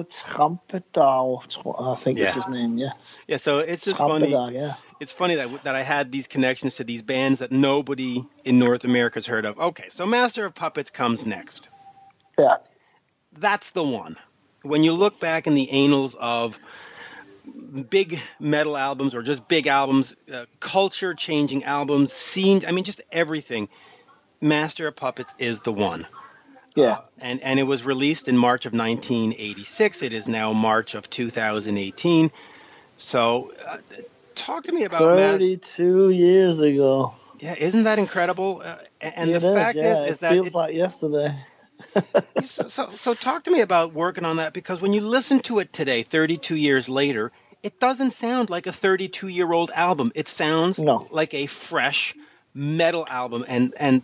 Trampidou, 0.05 1.41
I 1.79 1.95
think 1.95 2.19
yeah. 2.19 2.25
is 2.25 2.33
his 2.33 2.47
name. 2.47 2.77
Yeah. 2.77 2.91
Yeah, 3.27 3.37
so 3.37 3.59
it's 3.59 3.85
just 3.85 3.97
funny. 3.97 4.31
Yeah. 4.31 4.73
It's 4.99 5.13
funny 5.13 5.35
that 5.35 5.63
that 5.63 5.75
I 5.75 5.81
had 5.81 6.11
these 6.11 6.27
connections 6.27 6.75
to 6.75 6.83
these 6.83 7.01
bands 7.01 7.39
that 7.39 7.51
nobody 7.51 8.23
in 8.43 8.59
North 8.59 8.83
America's 8.83 9.25
heard 9.25 9.45
of. 9.45 9.57
Okay, 9.59 9.89
so 9.89 10.05
Master 10.05 10.45
of 10.45 10.55
Puppets 10.55 10.89
comes 10.89 11.25
next. 11.25 11.69
Yeah. 12.37 12.55
That's 13.33 13.71
the 13.71 13.83
one. 13.83 14.17
When 14.61 14.83
you 14.83 14.93
look 14.93 15.19
back 15.19 15.47
in 15.47 15.55
the 15.55 15.69
annals 15.69 16.15
of 16.15 16.59
big 17.89 18.19
metal 18.39 18.77
albums 18.77 19.15
or 19.15 19.21
just 19.21 19.47
big 19.47 19.67
albums, 19.67 20.15
uh, 20.33 20.45
culture 20.59 21.13
changing 21.13 21.63
albums, 21.63 22.13
scenes, 22.13 22.65
I 22.65 22.71
mean, 22.71 22.83
just 22.83 23.01
everything. 23.11 23.69
Master 24.39 24.87
of 24.87 24.95
Puppets 24.95 25.33
is 25.39 25.61
the 25.61 25.71
one. 25.71 26.05
Yeah. 26.75 26.83
Uh, 26.83 27.01
and, 27.19 27.41
and 27.41 27.59
it 27.59 27.63
was 27.63 27.85
released 27.85 28.27
in 28.27 28.37
March 28.37 28.65
of 28.65 28.73
1986. 28.73 30.03
It 30.03 30.13
is 30.13 30.27
now 30.27 30.53
March 30.53 30.95
of 30.95 31.09
2018. 31.09 32.31
So, 32.95 33.51
uh, 33.67 33.77
talk 34.35 34.65
to 34.65 34.71
me 34.71 34.83
about 34.83 34.99
32 34.99 35.83
Ma- 35.83 36.07
years 36.13 36.59
ago. 36.59 37.13
Yeah, 37.39 37.55
isn't 37.57 37.83
that 37.83 37.99
incredible? 37.99 38.61
Uh, 38.63 38.77
and 39.01 39.29
the 39.29 39.37
is, 39.37 39.43
fact 39.43 39.77
yeah. 39.77 39.91
is, 39.91 40.11
is 40.11 40.17
it 40.17 40.21
that 40.21 40.31
feels 40.31 40.47
it, 40.47 40.55
like 40.55 40.75
yesterday. 40.75 41.35
so, 42.41 42.67
so, 42.67 42.89
so, 42.91 43.13
talk 43.13 43.43
to 43.43 43.51
me 43.51 43.61
about 43.61 43.93
working 43.93 44.25
on 44.25 44.37
that 44.37 44.53
because 44.53 44.79
when 44.79 44.93
you 44.93 45.01
listen 45.01 45.39
to 45.41 45.59
it 45.59 45.73
today, 45.73 46.03
32 46.03 46.55
years 46.55 46.87
later, 46.87 47.31
it 47.61 47.79
doesn't 47.79 48.11
sound 48.11 48.49
like 48.49 48.67
a 48.67 48.71
32 48.71 49.27
year 49.27 49.51
old 49.51 49.71
album. 49.71 50.11
It 50.15 50.27
sounds 50.27 50.79
no. 50.79 51.07
like 51.11 51.33
a 51.33 51.45
fresh 51.47 52.15
metal 52.53 53.05
album, 53.09 53.43
and 53.47 53.73
and 53.79 54.03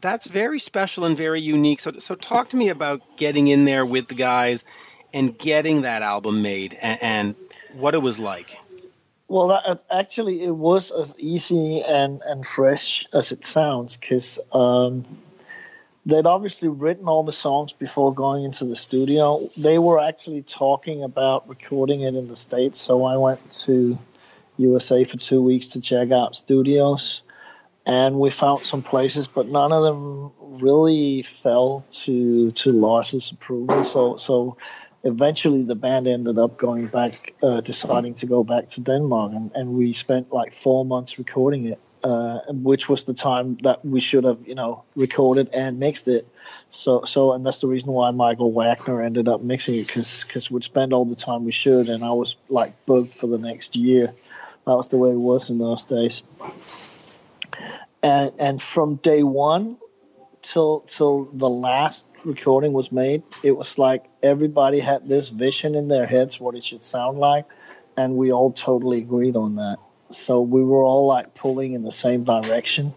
that's 0.00 0.26
very 0.26 0.58
special 0.58 1.04
and 1.04 1.16
very 1.16 1.40
unique. 1.40 1.80
So, 1.80 1.92
so 1.92 2.14
talk 2.14 2.50
to 2.50 2.56
me 2.56 2.68
about 2.68 3.00
getting 3.16 3.46
in 3.46 3.64
there 3.64 3.84
with 3.86 4.08
the 4.08 4.14
guys 4.14 4.64
and 5.14 5.36
getting 5.38 5.82
that 5.82 6.02
album 6.02 6.42
made, 6.42 6.76
and, 6.80 7.02
and 7.02 7.34
what 7.74 7.94
it 7.94 8.02
was 8.02 8.18
like. 8.18 8.58
Well, 9.28 9.48
that, 9.48 9.82
actually, 9.90 10.42
it 10.44 10.54
was 10.54 10.90
as 10.90 11.14
easy 11.18 11.82
and, 11.82 12.20
and 12.22 12.44
fresh 12.44 13.06
as 13.12 13.32
it 13.32 13.44
sounds 13.44 13.96
because 13.96 14.38
um, 14.52 15.06
they'd 16.04 16.26
obviously 16.26 16.68
written 16.68 17.08
all 17.08 17.22
the 17.22 17.32
songs 17.32 17.72
before 17.72 18.12
going 18.12 18.44
into 18.44 18.66
the 18.66 18.76
studio. 18.76 19.48
They 19.56 19.78
were 19.78 19.98
actually 19.98 20.42
talking 20.42 21.02
about 21.02 21.48
recording 21.48 22.02
it 22.02 22.14
in 22.14 22.28
the 22.28 22.36
States, 22.36 22.78
so 22.78 23.04
I 23.04 23.16
went 23.16 23.50
to 23.62 23.98
USA 24.58 25.04
for 25.04 25.16
two 25.16 25.42
weeks 25.42 25.68
to 25.68 25.80
check 25.80 26.10
out 26.10 26.36
studios. 26.36 27.22
And 27.84 28.20
we 28.20 28.30
found 28.30 28.60
some 28.60 28.82
places, 28.82 29.26
but 29.26 29.48
none 29.48 29.72
of 29.72 29.82
them 29.82 30.32
really 30.38 31.22
fell 31.22 31.84
to 31.90 32.50
to 32.50 32.72
Lars's 32.72 33.32
approval. 33.32 33.82
So 33.82 34.16
so 34.16 34.56
eventually 35.04 35.62
the 35.62 35.74
band 35.74 36.06
ended 36.06 36.38
up 36.38 36.56
going 36.56 36.86
back, 36.86 37.34
uh, 37.42 37.60
deciding 37.60 38.14
to 38.14 38.26
go 38.26 38.44
back 38.44 38.68
to 38.68 38.80
Denmark, 38.80 39.32
and, 39.32 39.50
and 39.54 39.74
we 39.74 39.92
spent 39.92 40.32
like 40.32 40.52
four 40.52 40.84
months 40.84 41.18
recording 41.18 41.66
it 41.66 41.80
uh, 42.04 42.40
which 42.48 42.88
was 42.88 43.04
the 43.04 43.14
time 43.14 43.56
that 43.62 43.84
we 43.84 44.00
should 44.00 44.24
have, 44.24 44.38
you 44.46 44.54
know, 44.54 44.84
recorded 44.96 45.50
and 45.52 45.78
mixed 45.78 46.08
it. 46.08 46.26
So, 46.70 47.04
so, 47.04 47.32
and 47.32 47.46
that's 47.46 47.60
the 47.60 47.68
reason 47.68 47.92
why 47.92 48.10
Michael 48.10 48.52
Wagner 48.52 49.02
ended 49.02 49.28
up 49.28 49.42
mixing 49.42 49.76
it 49.76 49.86
because 49.86 50.24
because 50.24 50.50
we'd 50.50 50.64
spend 50.64 50.92
all 50.92 51.04
the 51.04 51.16
time 51.16 51.44
we 51.44 51.52
should, 51.52 51.88
and 51.88 52.04
I 52.04 52.12
was 52.12 52.36
like 52.48 52.86
booked 52.86 53.14
for 53.14 53.26
the 53.26 53.38
next 53.38 53.76
year. 53.76 54.08
That 54.66 54.74
was 54.74 54.88
the 54.88 54.96
way 54.96 55.10
it 55.10 55.16
was 55.16 55.50
in 55.50 55.58
those 55.58 55.84
days. 55.84 56.22
And 58.02 58.32
and 58.38 58.60
from 58.60 58.96
day 58.96 59.22
one 59.22 59.78
till 60.40 60.80
till 60.80 61.28
the 61.32 61.48
last 61.48 62.11
recording 62.24 62.72
was 62.72 62.92
made, 62.92 63.22
it 63.42 63.52
was 63.52 63.78
like 63.78 64.04
everybody 64.22 64.80
had 64.80 65.08
this 65.08 65.28
vision 65.28 65.74
in 65.74 65.88
their 65.88 66.06
heads 66.06 66.40
what 66.40 66.54
it 66.54 66.64
should 66.64 66.84
sound 66.84 67.18
like, 67.18 67.46
and 67.96 68.16
we 68.16 68.32
all 68.32 68.50
totally 68.50 68.98
agreed 68.98 69.36
on 69.36 69.56
that. 69.56 69.78
So 70.10 70.40
we 70.40 70.62
were 70.62 70.82
all 70.82 71.06
like 71.06 71.34
pulling 71.34 71.72
in 71.72 71.82
the 71.82 71.92
same 71.92 72.24
direction, 72.24 72.94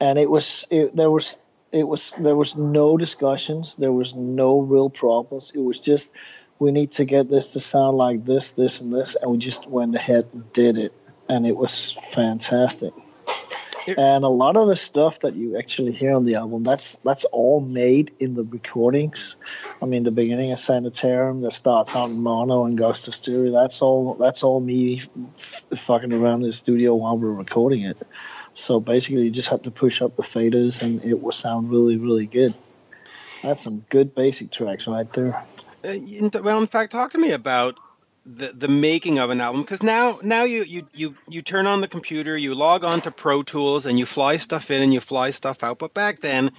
and 0.00 0.18
it 0.18 0.30
was 0.30 0.66
it, 0.70 0.94
there 0.94 1.10
was 1.10 1.36
it 1.72 1.86
was 1.86 2.12
there 2.18 2.36
was 2.36 2.56
no 2.56 2.96
discussions, 2.96 3.74
there 3.74 3.92
was 3.92 4.14
no 4.14 4.60
real 4.60 4.90
problems. 4.90 5.52
It 5.54 5.60
was 5.60 5.80
just 5.80 6.10
we 6.58 6.72
need 6.72 6.92
to 6.92 7.04
get 7.04 7.30
this 7.30 7.52
to 7.52 7.60
sound 7.60 7.96
like 7.96 8.24
this, 8.24 8.52
this, 8.52 8.80
and 8.80 8.92
this, 8.92 9.14
and 9.14 9.30
we 9.30 9.38
just 9.38 9.68
went 9.68 9.94
ahead 9.94 10.28
and 10.32 10.52
did 10.52 10.76
it, 10.76 10.92
and 11.28 11.46
it 11.46 11.56
was 11.56 11.92
fantastic 11.92 12.92
and 13.96 14.24
a 14.24 14.28
lot 14.28 14.56
of 14.56 14.68
the 14.68 14.76
stuff 14.76 15.20
that 15.20 15.34
you 15.34 15.58
actually 15.58 15.92
hear 15.92 16.14
on 16.14 16.24
the 16.24 16.36
album 16.36 16.62
that's 16.64 16.96
that's 16.96 17.24
all 17.24 17.60
made 17.60 18.12
in 18.18 18.34
the 18.34 18.44
recordings. 18.44 19.36
I 19.80 19.86
mean 19.86 20.02
the 20.02 20.10
beginning 20.10 20.52
of 20.52 20.58
sanitarium 20.58 21.40
that 21.42 21.52
starts 21.52 21.94
out 21.94 22.10
in 22.10 22.20
mono 22.20 22.64
and 22.64 22.76
goes 22.76 23.02
to 23.02 23.12
stereo 23.12 23.52
that's 23.52 23.82
all 23.82 24.14
that's 24.14 24.42
all 24.42 24.60
me 24.60 25.02
f- 25.36 25.64
fucking 25.76 26.12
around 26.12 26.42
the 26.42 26.52
studio 26.52 26.94
while 26.94 27.18
we're 27.18 27.32
recording 27.32 27.82
it. 27.82 27.98
So 28.54 28.80
basically 28.80 29.22
you 29.22 29.30
just 29.30 29.48
have 29.48 29.62
to 29.62 29.70
push 29.70 30.02
up 30.02 30.16
the 30.16 30.22
faders 30.22 30.82
and 30.82 31.04
it 31.04 31.20
will 31.20 31.32
sound 31.32 31.70
really 31.70 31.96
really 31.96 32.26
good. 32.26 32.54
That's 33.42 33.62
some 33.62 33.84
good 33.88 34.14
basic 34.14 34.50
tracks 34.50 34.86
right 34.86 35.12
there. 35.12 35.44
Uh, 35.84 36.40
well 36.42 36.58
in 36.58 36.66
fact 36.66 36.92
talk 36.92 37.10
to 37.12 37.18
me 37.18 37.30
about 37.30 37.78
the 38.28 38.52
the 38.52 38.68
making 38.68 39.18
of 39.18 39.30
an 39.30 39.40
album 39.40 39.62
because 39.62 39.82
now 39.82 40.18
now 40.22 40.44
you, 40.44 40.62
you 40.62 40.86
you 40.92 41.14
you 41.28 41.40
turn 41.40 41.66
on 41.66 41.80
the 41.80 41.88
computer 41.88 42.36
you 42.36 42.54
log 42.54 42.84
on 42.84 43.00
to 43.00 43.10
pro 43.10 43.42
tools 43.42 43.86
and 43.86 43.98
you 43.98 44.04
fly 44.04 44.36
stuff 44.36 44.70
in 44.70 44.82
and 44.82 44.92
you 44.92 45.00
fly 45.00 45.30
stuff 45.30 45.64
out. 45.64 45.78
But 45.78 45.94
back 45.94 46.18
then 46.18 46.52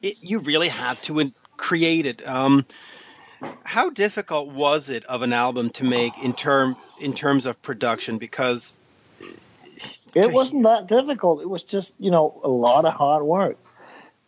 it, 0.00 0.16
you 0.20 0.38
really 0.38 0.68
had 0.68 0.96
to 1.04 1.32
create 1.56 2.06
it. 2.06 2.26
Um, 2.26 2.62
how 3.64 3.90
difficult 3.90 4.54
was 4.54 4.90
it 4.90 5.04
of 5.06 5.22
an 5.22 5.32
album 5.32 5.70
to 5.70 5.84
make 5.84 6.16
in 6.22 6.34
term 6.34 6.76
in 7.00 7.14
terms 7.14 7.46
of 7.46 7.60
production? 7.62 8.18
Because 8.18 8.78
it 10.14 10.32
wasn't 10.32 10.62
that 10.64 10.86
difficult. 10.86 11.42
It 11.42 11.50
was 11.50 11.64
just 11.64 11.94
you 11.98 12.12
know 12.12 12.40
a 12.44 12.48
lot 12.48 12.84
of 12.84 12.94
hard 12.94 13.24
work 13.24 13.58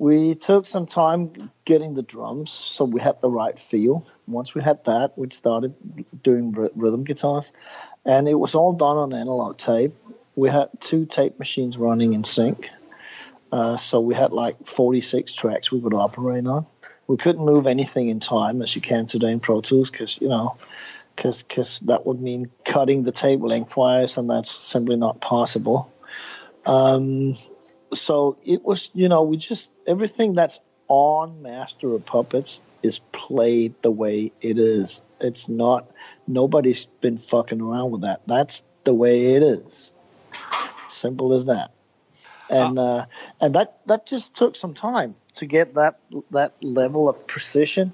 we 0.00 0.34
took 0.34 0.64
some 0.64 0.86
time 0.86 1.50
getting 1.66 1.92
the 1.92 2.02
drums 2.02 2.50
so 2.50 2.86
we 2.86 3.02
had 3.02 3.20
the 3.20 3.28
right 3.28 3.58
feel. 3.58 4.06
Once 4.26 4.54
we 4.54 4.62
had 4.62 4.82
that, 4.86 5.12
we 5.18 5.28
started 5.30 5.74
doing 6.22 6.52
rhythm 6.74 7.04
guitars, 7.04 7.52
and 8.06 8.26
it 8.26 8.34
was 8.34 8.54
all 8.54 8.72
done 8.72 8.96
on 8.96 9.12
analog 9.12 9.58
tape. 9.58 9.92
We 10.34 10.48
had 10.48 10.70
two 10.80 11.04
tape 11.04 11.38
machines 11.38 11.76
running 11.76 12.14
in 12.14 12.24
sync, 12.24 12.70
uh, 13.52 13.76
so 13.76 14.00
we 14.00 14.14
had 14.14 14.32
like 14.32 14.64
46 14.64 15.34
tracks 15.34 15.70
we 15.70 15.82
could 15.82 15.92
operate 15.92 16.46
on. 16.46 16.64
We 17.06 17.18
couldn't 17.18 17.44
move 17.44 17.66
anything 17.66 18.08
in 18.08 18.20
time 18.20 18.62
as 18.62 18.74
you 18.74 18.80
can 18.80 19.04
today 19.04 19.32
in 19.32 19.40
Pro 19.40 19.60
Tools 19.60 19.90
because 19.90 20.18
you 20.18 20.28
know, 20.28 20.56
because 21.14 21.80
that 21.80 22.06
would 22.06 22.22
mean 22.22 22.50
cutting 22.64 23.02
the 23.02 23.12
tape 23.12 23.42
lengthwise, 23.42 24.16
and 24.16 24.30
that's 24.30 24.50
simply 24.50 24.96
not 24.96 25.20
possible. 25.20 25.92
Um, 26.64 27.36
so 27.94 28.38
it 28.44 28.64
was, 28.64 28.90
you 28.94 29.08
know, 29.08 29.22
we 29.22 29.36
just 29.36 29.70
everything 29.86 30.34
that's 30.34 30.60
on 30.88 31.42
Master 31.42 31.94
of 31.94 32.04
Puppets 32.04 32.60
is 32.82 32.98
played 33.12 33.74
the 33.82 33.90
way 33.90 34.32
it 34.40 34.58
is. 34.58 35.02
It's 35.20 35.48
not 35.48 35.90
nobody's 36.26 36.84
been 36.84 37.18
fucking 37.18 37.60
around 37.60 37.90
with 37.90 38.02
that. 38.02 38.22
That's 38.26 38.62
the 38.84 38.94
way 38.94 39.34
it 39.34 39.42
is. 39.42 39.90
Simple 40.88 41.34
as 41.34 41.46
that. 41.46 41.72
And 42.48 42.78
uh, 42.78 43.06
and 43.40 43.54
that 43.54 43.78
that 43.86 44.06
just 44.06 44.34
took 44.34 44.56
some 44.56 44.74
time. 44.74 45.14
to 45.34 45.46
get 45.46 45.74
that 45.74 45.98
that 46.30 46.52
level 46.62 47.08
of 47.08 47.26
precision. 47.26 47.92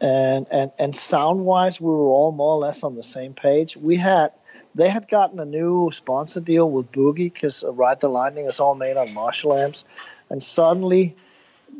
And 0.00 0.46
and 0.50 0.72
and 0.78 0.96
sound 0.96 1.44
wise, 1.44 1.80
we 1.80 1.90
were 1.90 2.08
all 2.08 2.32
more 2.32 2.54
or 2.54 2.58
less 2.58 2.82
on 2.82 2.94
the 2.94 3.02
same 3.02 3.34
page. 3.34 3.76
We 3.76 3.96
had 3.96 4.32
they 4.74 4.88
had 4.88 5.08
gotten 5.08 5.40
a 5.40 5.44
new 5.44 5.90
sponsor 5.92 6.40
deal 6.40 6.70
with 6.70 6.92
Boogie 6.92 7.32
because 7.32 7.64
Ride 7.66 8.00
the 8.00 8.08
Lightning 8.08 8.46
is 8.46 8.60
all 8.60 8.74
made 8.74 8.96
on 8.96 9.12
Marshall 9.14 9.54
amps, 9.54 9.84
and 10.28 10.42
suddenly 10.42 11.16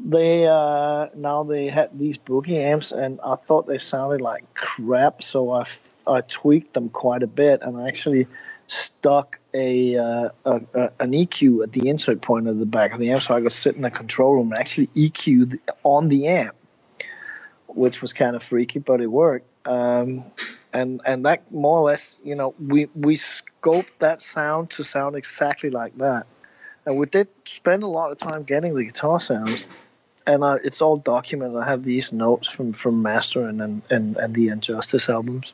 they 0.05 0.47
uh, 0.47 1.09
now 1.15 1.45
they 1.45 1.69
had 1.69 1.99
these 1.99 2.19
Boogie 2.19 2.57
amps, 2.57 2.93
and 2.93 3.21
I 3.25 3.37
thought 3.37 3.67
they 3.67 3.79
sounded 3.79 4.21
like 4.21 4.55
crap, 4.55 5.23
so 5.23 5.51
I, 5.51 5.65
I 6.07 6.21
tweaked 6.21 6.75
them 6.75 6.89
quite 6.89 7.23
a 7.23 7.27
bit, 7.27 7.63
and 7.63 7.77
I 7.77 7.89
actually 7.89 8.27
stuck 8.67 9.41
a, 9.53 9.97
uh, 9.97 10.29
a, 10.45 10.61
a, 10.75 10.93
an 11.01 11.11
EQ 11.11 11.65
at 11.65 11.73
the 11.73 11.89
insert 11.89 12.21
point 12.21 12.47
of 12.47 12.59
the 12.59 12.67
back 12.67 12.93
of 12.93 13.01
the 13.01 13.11
amp, 13.11 13.23
so 13.23 13.35
I 13.35 13.41
could 13.41 13.53
sit 13.53 13.75
in 13.75 13.83
the 13.83 13.91
control 13.91 14.35
room 14.35 14.53
and 14.53 14.61
actually 14.61 14.87
EQ 14.89 15.59
on 15.83 16.09
the 16.09 16.29
amp, 16.29 16.55
which 17.67 18.01
was 18.01 18.13
kind 18.13 18.37
of 18.37 18.43
freaky, 18.43 18.79
but 18.79 19.01
it 19.01 19.09
worked. 19.09 19.50
Um, 19.71 20.25
and 20.73 21.01
and 21.07 21.27
that 21.27 21.53
more 21.53 21.79
or 21.79 21.83
less, 21.83 22.19
you 22.25 22.35
know, 22.35 22.55
we 22.59 22.89
we 22.95 23.17
scoped 23.17 23.91
that 24.01 24.21
sound 24.21 24.71
to 24.71 24.85
sound 24.85 25.15
exactly 25.15 25.71
like 25.71 25.97
that, 25.99 26.27
and 26.85 26.99
we 26.99 27.07
did 27.07 27.29
spend 27.45 27.85
a 27.85 27.87
lot 27.87 28.11
of 28.11 28.19
time 28.19 28.43
getting 28.43 28.75
the 28.75 28.85
guitar 28.85 29.21
sounds, 29.21 29.67
and 30.27 30.43
uh, 30.43 30.59
it's 30.65 30.83
all 30.83 30.97
documented. 30.97 31.57
I 31.57 31.67
have 31.67 31.85
these 31.85 32.13
notes 32.13 32.49
from 32.51 32.73
from 32.73 33.03
Master 33.03 33.47
and 33.47 33.63
and 33.63 33.83
and, 33.91 34.17
and 34.17 34.35
the 34.35 34.49
...And 34.49 34.61
Justice 34.61 35.09
albums, 35.09 35.53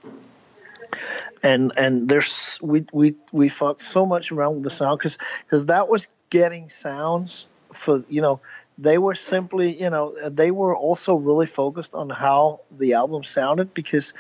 and 1.43 1.73
and 1.77 2.09
there's 2.09 2.59
we 2.63 2.87
we 2.93 3.17
we 3.33 3.51
fought 3.51 3.81
so 3.81 4.07
much 4.07 4.33
around 4.33 4.55
with 4.55 4.65
the 4.65 4.71
sound 4.71 4.99
because 4.99 5.19
because 5.45 5.67
that 5.67 5.91
was 5.91 6.09
getting 6.31 6.71
sounds 6.71 7.51
for 7.71 8.03
you 8.09 8.23
know 8.23 8.41
they 8.79 8.99
were 8.99 9.15
simply, 9.15 9.81
you 9.81 9.91
know, 9.91 10.15
they 10.29 10.51
were 10.51 10.77
also 10.77 11.15
really 11.15 11.47
focused 11.47 11.95
on 11.95 12.11
how 12.11 12.61
the 12.71 12.95
album 12.95 13.25
sounded 13.25 13.73
because 13.73 14.13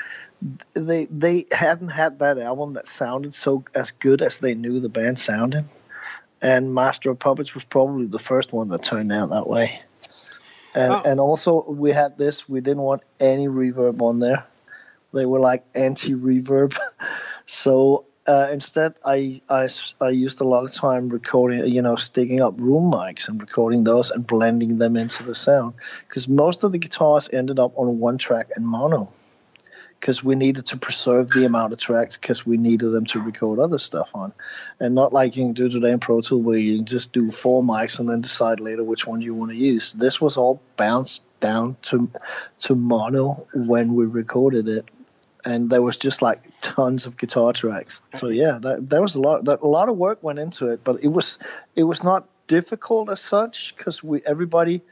they 0.75 1.07
they 1.07 1.47
hadn't 1.53 1.89
had 1.89 2.21
that 2.21 2.39
album 2.39 2.75
that 2.75 2.89
sounded 2.89 3.35
so 3.35 3.65
as 3.75 3.91
good 3.91 4.23
as 4.23 4.39
they 4.39 4.55
knew 4.55 4.81
the 4.81 4.89
band 4.89 5.19
sounded. 5.19 5.67
And 6.41 6.75
Master 6.75 7.11
of 7.11 7.19
Puppets 7.19 7.55
was 7.55 7.65
probably 7.65 8.07
the 8.07 8.19
first 8.19 8.53
one 8.53 8.69
that 8.69 8.83
turned 8.83 9.13
out 9.13 9.31
that 9.31 9.47
way. 9.47 9.81
And 10.75 10.93
oh. 10.93 11.03
and 11.05 11.21
also 11.21 11.65
we 11.69 11.93
had 11.93 12.17
this, 12.17 12.49
we 12.49 12.61
didn't 12.61 12.83
want 12.83 13.03
any 13.21 13.49
reverb 13.49 14.01
on 14.01 14.21
there. 14.21 14.47
They 15.13 15.27
were 15.27 15.41
like 15.41 15.65
anti 15.75 16.15
reverb. 16.15 16.77
so 17.47 18.06
uh, 18.27 18.49
instead, 18.53 18.95
I, 19.05 19.41
I, 19.49 19.69
I 20.01 20.09
used 20.11 20.41
a 20.41 20.45
lot 20.45 20.65
of 20.65 20.73
time 20.73 21.09
recording, 21.09 21.67
you 21.67 21.83
know, 21.83 21.97
sticking 21.97 22.43
up 22.43 22.55
room 22.59 22.91
mics 22.91 23.29
and 23.29 23.41
recording 23.41 23.85
those 23.85 24.11
and 24.11 24.27
blending 24.27 24.79
them 24.79 24.97
into 24.97 25.23
the 25.23 25.35
sound. 25.35 25.75
Because 26.09 26.29
most 26.29 26.65
of 26.65 26.73
the 26.73 26.79
guitars 26.79 27.29
ended 27.33 27.59
up 27.59 27.79
on 27.79 28.01
one 28.01 28.19
track 28.19 28.51
and 28.57 28.67
mono. 28.67 29.11
Because 30.01 30.23
we 30.23 30.35
needed 30.35 30.67
to 30.67 30.77
preserve 30.77 31.31
the 31.31 31.47
amount 31.47 31.73
of 31.73 31.79
tracks 31.79 32.19
because 32.19 32.45
we 32.45 32.59
needed 32.59 32.91
them 32.91 33.07
to 33.07 33.21
record 33.21 33.59
other 33.59 33.79
stuff 33.79 34.11
on. 34.15 34.33
And 34.79 34.95
not 34.95 35.13
like 35.13 35.37
you 35.37 35.45
can 35.45 35.53
do 35.55 35.69
today 35.69 35.91
in 35.91 36.01
Pro 36.01 36.21
Tool 36.21 36.43
where 36.43 36.59
you 36.59 36.83
just 36.83 37.13
do 37.13 37.31
four 37.31 37.63
mics 37.63 37.99
and 37.99 38.09
then 38.09 38.21
decide 38.21 38.61
later 38.61 38.85
which 38.85 39.07
one 39.07 39.23
you 39.23 39.35
want 39.35 39.53
to 39.53 39.57
use. 39.57 39.93
This 39.95 40.21
was 40.21 40.37
all 40.37 40.61
bounced 40.77 41.23
down 41.41 41.77
to 41.83 42.11
to 42.59 42.75
mono 42.75 43.47
when 43.55 43.95
we 43.95 44.05
recorded 44.05 44.69
it 44.69 44.87
and 45.47 45.71
there 45.71 45.81
was 45.81 45.97
just 45.97 46.23
like 46.23 46.43
tons 46.61 47.07
of 47.07 47.17
guitar 47.17 47.53
tracks. 47.53 48.03
So 48.17 48.29
yeah, 48.29 48.59
that, 48.61 48.91
there 48.91 49.01
was 49.01 49.15
a 49.15 49.21
lot 49.21 49.45
that 49.45 49.61
a 49.63 49.69
lot 49.69 49.89
of 49.89 49.97
work 49.97 50.23
went 50.23 50.41
into 50.41 50.71
it, 50.73 50.83
but 50.83 51.03
it 51.03 51.09
was 51.09 51.39
it 51.77 51.85
was 51.85 52.03
not 52.03 52.29
difficult 52.49 53.09
as 53.11 53.21
such 53.21 53.77
because 53.77 54.03
we 54.03 54.21
everybody 54.27 54.83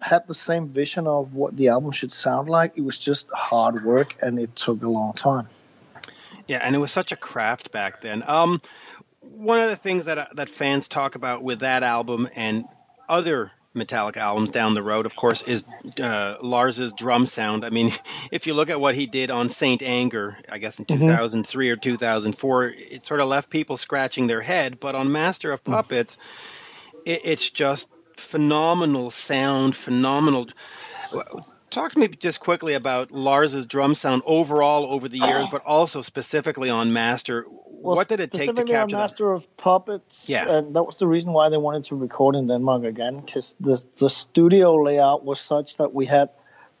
had 0.00 0.26
the 0.26 0.34
same 0.34 0.68
vision 0.68 1.06
of 1.06 1.34
what 1.34 1.56
the 1.56 1.68
album 1.68 1.92
should 1.92 2.12
sound 2.12 2.48
like. 2.48 2.72
It 2.76 2.82
was 2.82 2.98
just 2.98 3.30
hard 3.30 3.84
work 3.84 4.16
and 4.20 4.38
it 4.38 4.56
took 4.56 4.82
a 4.82 4.88
long 4.88 5.12
time. 5.12 5.46
Yeah, 6.48 6.58
and 6.60 6.74
it 6.74 6.78
was 6.78 6.90
such 6.90 7.12
a 7.12 7.16
craft 7.16 7.70
back 7.70 8.00
then. 8.00 8.24
Um, 8.26 8.60
one 9.20 9.60
of 9.60 9.70
the 9.70 9.76
things 9.76 10.06
that 10.06 10.34
that 10.36 10.48
fans 10.48 10.88
talk 10.88 11.14
about 11.14 11.44
with 11.44 11.60
that 11.60 11.84
album 11.84 12.28
and 12.34 12.64
other 13.08 13.52
Metallica 13.74 14.16
albums 14.16 14.50
down 14.50 14.74
the 14.74 14.82
road, 14.82 15.06
of 15.06 15.14
course, 15.14 15.42
is 15.42 15.64
uh, 16.02 16.36
Lars's 16.42 16.92
drum 16.92 17.26
sound. 17.26 17.64
I 17.64 17.70
mean, 17.70 17.92
if 18.32 18.46
you 18.46 18.54
look 18.54 18.70
at 18.70 18.80
what 18.80 18.94
he 18.94 19.06
did 19.06 19.30
on 19.30 19.48
Saint 19.48 19.82
Anger, 19.82 20.36
I 20.50 20.58
guess 20.58 20.78
in 20.78 20.84
2003 20.86 21.66
mm-hmm. 21.66 21.72
or 21.72 21.76
2004, 21.76 22.64
it 22.64 23.06
sort 23.06 23.20
of 23.20 23.28
left 23.28 23.48
people 23.48 23.76
scratching 23.76 24.26
their 24.26 24.40
head. 24.40 24.80
But 24.80 24.94
on 24.94 25.12
Master 25.12 25.52
of 25.52 25.62
Puppets, 25.62 26.18
it, 27.04 27.20
it's 27.24 27.48
just 27.48 27.90
phenomenal 28.16 29.10
sound, 29.10 29.76
phenomenal 29.76 30.48
talk 31.70 31.92
to 31.92 31.98
me 31.98 32.08
just 32.08 32.40
quickly 32.40 32.74
about 32.74 33.10
Lars's 33.10 33.66
drum 33.66 33.94
sound 33.94 34.22
overall 34.26 34.92
over 34.92 35.08
the 35.08 35.18
years, 35.18 35.44
ah. 35.46 35.48
but 35.50 35.64
also 35.64 36.02
specifically 36.02 36.70
on 36.70 36.92
Master. 36.92 37.46
Well, 37.48 37.96
what 37.96 38.08
did 38.08 38.20
it 38.20 38.32
take 38.32 38.54
to 38.54 38.64
capture 38.64 38.78
on 38.78 38.90
Master 38.90 39.24
that? 39.24 39.30
of 39.30 39.56
Puppets? 39.56 40.28
Yeah, 40.28 40.50
and 40.50 40.76
that 40.76 40.82
was 40.82 40.98
the 40.98 41.06
reason 41.06 41.32
why 41.32 41.48
they 41.48 41.56
wanted 41.56 41.84
to 41.84 41.96
record 41.96 42.34
in 42.34 42.48
Denmark 42.48 42.84
again, 42.84 43.20
because 43.20 43.54
the 43.60 43.82
the 43.98 44.10
studio 44.10 44.74
layout 44.74 45.24
was 45.24 45.40
such 45.40 45.76
that 45.78 45.94
we 45.94 46.06
had 46.06 46.30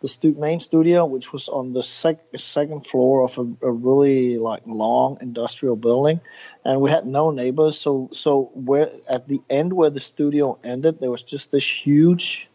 the 0.00 0.08
stu- 0.08 0.34
main 0.34 0.60
studio, 0.60 1.04
which 1.04 1.32
was 1.32 1.48
on 1.48 1.72
the 1.72 1.82
sec- 1.82 2.24
second 2.36 2.86
floor 2.86 3.22
of 3.22 3.38
a, 3.38 3.66
a, 3.66 3.70
really 3.70 4.38
like 4.38 4.62
long 4.66 5.18
industrial 5.20 5.76
building, 5.76 6.20
and 6.64 6.80
we 6.80 6.90
had 6.90 7.06
no 7.06 7.30
neighbors. 7.30 7.78
So 7.78 8.10
so 8.12 8.50
where 8.54 8.90
at 9.08 9.28
the 9.28 9.40
end 9.48 9.72
where 9.72 9.90
the 9.90 10.00
studio 10.00 10.58
ended, 10.64 11.00
there 11.00 11.10
was 11.10 11.22
just 11.22 11.50
this 11.50 11.68
huge 11.68 12.48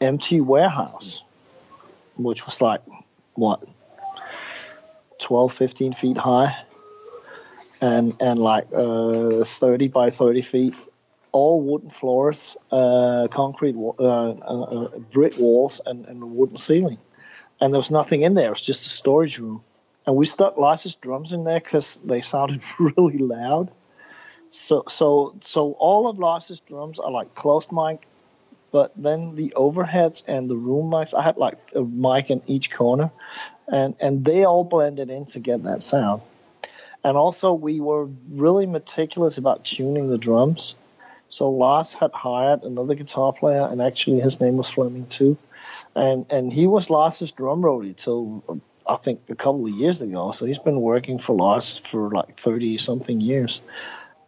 empty 0.00 0.40
warehouse 0.40 1.22
which 2.22 2.46
was 2.46 2.60
like 2.60 2.82
what 3.34 3.64
12 5.18 5.52
15 5.52 5.92
feet 5.92 6.18
high? 6.18 6.56
And 7.80 8.14
and 8.20 8.38
like 8.38 8.66
uh, 8.74 9.44
30 9.44 9.88
by 9.88 10.10
30 10.10 10.42
feet 10.42 10.74
all 11.32 11.60
wooden 11.60 11.90
floors 11.90 12.56
uh, 12.70 13.28
concrete 13.30 13.76
uh, 13.76 14.02
uh, 14.02 14.32
uh, 14.32 14.98
brick 14.98 15.38
walls 15.38 15.80
and, 15.84 16.06
and 16.06 16.22
a 16.22 16.26
wooden 16.26 16.56
ceiling. 16.56 16.98
And 17.60 17.72
there 17.72 17.78
was 17.78 17.90
nothing 17.90 18.22
in 18.22 18.34
there. 18.34 18.46
It 18.46 18.50
was 18.50 18.60
just 18.60 18.86
a 18.86 18.88
storage 18.88 19.38
room. 19.38 19.62
And 20.06 20.16
we 20.16 20.24
stuck 20.24 20.56
Lars's 20.56 20.94
drums 20.94 21.32
in 21.32 21.44
there 21.44 21.60
because 21.60 21.96
they 22.04 22.20
sounded 22.20 22.62
really 22.78 23.18
loud. 23.18 23.70
So 24.50 24.84
so 24.88 25.36
so 25.42 25.72
all 25.72 26.08
of 26.08 26.18
Lars's 26.18 26.60
drums 26.60 26.98
are 26.98 27.10
like 27.10 27.34
closed 27.34 27.70
mic 27.70 28.06
but 28.72 28.92
then 28.96 29.34
the 29.34 29.54
overheads 29.56 30.22
and 30.26 30.48
the 30.48 30.56
room 30.56 30.90
mics, 30.90 31.14
I 31.14 31.22
had 31.22 31.36
like 31.36 31.58
a 31.74 31.82
mic 31.82 32.30
in 32.30 32.42
each 32.46 32.70
corner, 32.70 33.10
and 33.68 33.94
and 34.00 34.24
they 34.24 34.44
all 34.44 34.64
blended 34.64 35.10
in 35.10 35.26
to 35.26 35.40
get 35.40 35.64
that 35.64 35.82
sound. 35.82 36.22
And 37.02 37.16
also, 37.16 37.54
we 37.54 37.80
were 37.80 38.08
really 38.30 38.66
meticulous 38.66 39.38
about 39.38 39.64
tuning 39.64 40.08
the 40.08 40.18
drums. 40.18 40.76
So 41.30 41.50
Lars 41.50 41.94
had 41.94 42.10
hired 42.12 42.64
another 42.64 42.94
guitar 42.94 43.32
player, 43.32 43.66
and 43.70 43.80
actually 43.80 44.20
his 44.20 44.40
name 44.40 44.56
was 44.56 44.70
Flemming 44.70 45.06
too, 45.06 45.36
and 45.94 46.26
and 46.30 46.52
he 46.52 46.66
was 46.66 46.90
Lars's 46.90 47.32
drum 47.32 47.62
roadie 47.62 47.96
till 47.96 48.60
I 48.86 48.96
think 48.96 49.20
a 49.28 49.36
couple 49.36 49.66
of 49.66 49.72
years 49.72 50.02
ago. 50.02 50.32
So 50.32 50.44
he's 50.44 50.58
been 50.58 50.80
working 50.80 51.18
for 51.18 51.34
Lars 51.36 51.78
for 51.78 52.10
like 52.10 52.38
thirty 52.38 52.78
something 52.78 53.20
years, 53.20 53.60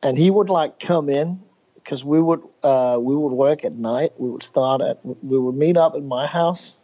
and 0.03 0.17
he 0.17 0.31
would 0.31 0.49
like 0.49 0.79
come 0.79 1.09
in 1.09 1.43
because 1.83 2.05
we 2.05 2.21
would 2.21 2.43
uh, 2.63 2.97
we 3.01 3.15
would 3.15 3.33
work 3.33 3.65
at 3.65 3.73
night. 3.73 4.13
We 4.19 4.31
would 4.31 4.43
start 4.43 4.81
at 4.83 5.05
we 5.05 5.39
would 5.39 5.55
meet 5.55 5.77
up 5.77 5.95
at 5.95 6.03
my 6.03 6.27
house 6.27 6.77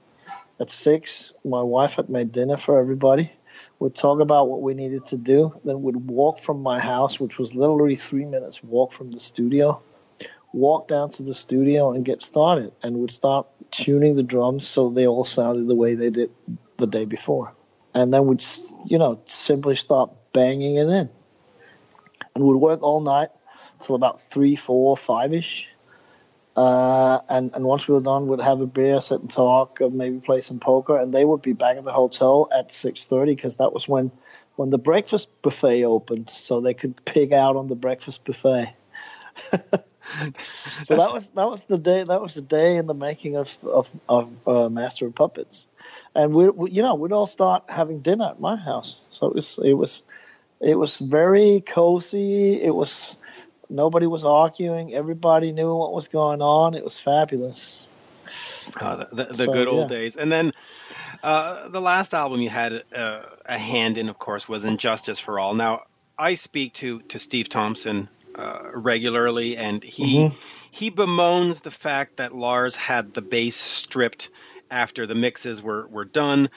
at 0.60 0.70
six. 0.70 1.32
My 1.44 1.62
wife 1.62 1.94
had 1.94 2.08
made 2.08 2.32
dinner 2.32 2.56
for 2.56 2.78
everybody. 2.80 3.30
We'd 3.78 3.94
talk 3.94 4.20
about 4.20 4.48
what 4.48 4.60
we 4.60 4.74
needed 4.74 5.06
to 5.06 5.16
do. 5.16 5.54
Then 5.64 5.82
we'd 5.82 5.96
walk 5.96 6.40
from 6.40 6.62
my 6.62 6.80
house, 6.80 7.20
which 7.20 7.38
was 7.38 7.54
literally 7.54 7.96
three 7.96 8.24
minutes 8.24 8.62
walk 8.62 8.92
from 8.92 9.10
the 9.10 9.20
studio. 9.20 9.82
Walk 10.52 10.88
down 10.88 11.10
to 11.10 11.22
the 11.22 11.34
studio 11.34 11.92
and 11.92 12.04
get 12.04 12.22
started, 12.22 12.72
and 12.82 12.96
we'd 12.96 13.10
start 13.10 13.46
tuning 13.70 14.16
the 14.16 14.22
drums 14.22 14.66
so 14.66 14.88
they 14.88 15.06
all 15.06 15.24
sounded 15.24 15.68
the 15.68 15.74
way 15.74 15.94
they 15.94 16.10
did 16.10 16.30
the 16.78 16.86
day 16.86 17.04
before. 17.04 17.52
And 17.92 18.12
then 18.12 18.26
we'd, 18.26 18.42
you 18.86 18.98
know, 18.98 19.20
simply 19.26 19.76
start 19.76 20.10
banging 20.32 20.76
it 20.76 20.88
in. 20.88 21.10
And 22.34 22.44
we'd 22.44 22.54
work 22.54 22.82
all 22.82 23.00
night 23.00 23.28
till 23.80 23.94
about 23.94 24.20
three, 24.20 24.56
four, 24.56 24.96
five 24.96 25.32
ish. 25.32 25.68
Uh, 26.56 27.20
and, 27.28 27.52
and 27.54 27.64
once 27.64 27.86
we 27.86 27.94
were 27.94 28.00
done, 28.00 28.26
we'd 28.26 28.40
have 28.40 28.60
a 28.60 28.66
beer, 28.66 29.00
sit 29.00 29.20
and 29.20 29.30
talk, 29.30 29.80
maybe 29.80 30.18
play 30.18 30.40
some 30.40 30.58
poker, 30.58 30.98
and 30.98 31.14
they 31.14 31.24
would 31.24 31.40
be 31.40 31.52
back 31.52 31.76
at 31.76 31.84
the 31.84 31.92
hotel 31.92 32.48
at 32.52 32.70
6.30 32.70 33.26
because 33.26 33.56
that 33.56 33.72
was 33.72 33.86
when, 33.86 34.10
when 34.56 34.70
the 34.70 34.78
breakfast 34.78 35.28
buffet 35.40 35.84
opened, 35.84 36.30
so 36.30 36.60
they 36.60 36.74
could 36.74 37.04
pig 37.04 37.32
out 37.32 37.54
on 37.54 37.68
the 37.68 37.76
breakfast 37.76 38.24
buffet. 38.24 38.74
so 40.84 40.96
that 40.96 41.12
was 41.12 41.28
that 41.30 41.48
was 41.48 41.64
the 41.66 41.78
day 41.78 42.02
that 42.02 42.20
was 42.20 42.34
the 42.34 42.42
day 42.42 42.76
in 42.76 42.86
the 42.86 42.94
making 42.94 43.36
of 43.36 43.56
of, 43.62 43.90
of 44.08 44.48
uh, 44.48 44.68
Master 44.68 45.06
of 45.06 45.14
Puppets, 45.14 45.66
and 46.14 46.34
we, 46.34 46.48
we, 46.48 46.70
you 46.70 46.82
know 46.82 46.94
we'd 46.94 47.12
all 47.12 47.26
start 47.26 47.64
having 47.68 48.00
dinner 48.00 48.24
at 48.30 48.40
my 48.40 48.56
house. 48.56 48.98
So 49.10 49.28
it 49.28 49.34
was 49.34 49.60
it 49.62 49.74
was 49.74 50.02
it 50.60 50.76
was 50.76 50.98
very 50.98 51.60
cozy. 51.60 52.60
It 52.60 52.74
was 52.74 53.17
Nobody 53.70 54.06
was 54.06 54.24
arguing. 54.24 54.94
Everybody 54.94 55.52
knew 55.52 55.74
what 55.74 55.92
was 55.92 56.08
going 56.08 56.40
on. 56.40 56.74
It 56.74 56.84
was 56.84 56.98
fabulous. 56.98 57.86
Uh, 58.80 58.96
the, 58.96 59.08
the, 59.12 59.24
the 59.24 59.34
so, 59.34 59.52
good 59.52 59.68
old 59.68 59.90
yeah. 59.90 59.96
days. 59.96 60.16
And 60.16 60.30
then 60.30 60.52
uh, 61.22 61.68
the 61.68 61.80
last 61.80 62.14
album 62.14 62.40
you 62.40 62.50
had 62.50 62.82
uh, 62.94 63.22
a 63.44 63.58
hand 63.58 63.98
in, 63.98 64.08
of 64.08 64.18
course, 64.18 64.48
was 64.48 64.64
...And 64.64 64.78
Justice 64.78 65.18
for 65.18 65.38
All. 65.38 65.54
Now, 65.54 65.82
I 66.18 66.34
speak 66.34 66.74
to, 66.74 67.00
to 67.02 67.18
Steve 67.18 67.48
Thompson 67.48 68.08
uh, 68.34 68.70
regularly, 68.74 69.56
and 69.56 69.82
he 69.82 70.18
mm-hmm. 70.18 70.36
he 70.70 70.90
bemoans 70.90 71.62
the 71.62 71.70
fact 71.70 72.16
that 72.16 72.34
Lars 72.34 72.76
had 72.76 73.14
the 73.14 73.22
bass 73.22 73.56
stripped 73.56 74.30
after 74.70 75.06
the 75.06 75.14
mixes 75.14 75.62
were, 75.62 75.86
were 75.88 76.04
done. 76.04 76.50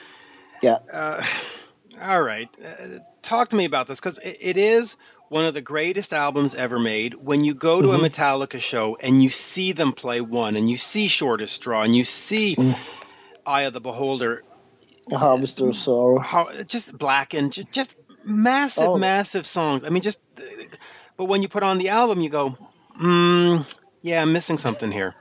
Yeah. 0.62 0.78
Uh, 0.92 1.24
all 2.02 2.22
right. 2.22 2.48
Uh, 2.64 2.98
talk 3.22 3.48
to 3.48 3.56
me 3.56 3.64
about 3.64 3.86
this 3.86 3.98
because 3.98 4.18
it, 4.18 4.38
it 4.40 4.56
is 4.56 4.96
one 5.32 5.46
of 5.46 5.54
the 5.54 5.62
greatest 5.62 6.12
albums 6.12 6.54
ever 6.54 6.78
made. 6.78 7.14
When 7.14 7.42
you 7.42 7.54
go 7.54 7.80
to 7.80 7.88
mm-hmm. 7.88 8.04
a 8.04 8.08
Metallica 8.08 8.60
show 8.60 8.98
and 9.00 9.22
you 9.22 9.30
see 9.30 9.72
them 9.72 9.94
play 9.94 10.20
one, 10.20 10.56
and 10.56 10.68
you 10.68 10.76
see 10.76 11.08
Shortest 11.08 11.54
Straw, 11.54 11.80
and 11.80 11.96
you 11.96 12.04
see 12.04 12.54
mm. 12.54 12.78
Eye 13.46 13.62
of 13.62 13.72
the 13.72 13.80
Beholder, 13.80 14.44
Harvester 15.10 15.68
of 15.68 15.74
Sorrow, 15.74 16.18
how, 16.18 16.52
just 16.68 16.96
Blackened, 16.96 17.54
just, 17.54 17.72
just 17.72 17.96
massive, 18.26 18.88
oh. 18.88 18.98
massive 18.98 19.46
songs. 19.46 19.84
I 19.84 19.88
mean, 19.88 20.02
just. 20.02 20.20
But 21.16 21.24
when 21.24 21.40
you 21.40 21.48
put 21.48 21.62
on 21.62 21.78
the 21.78 21.88
album, 21.88 22.20
you 22.20 22.28
go, 22.28 22.50
hmm, 22.50 23.62
yeah, 24.02 24.20
I'm 24.20 24.34
missing 24.34 24.58
something 24.58 24.92
here. 24.92 25.14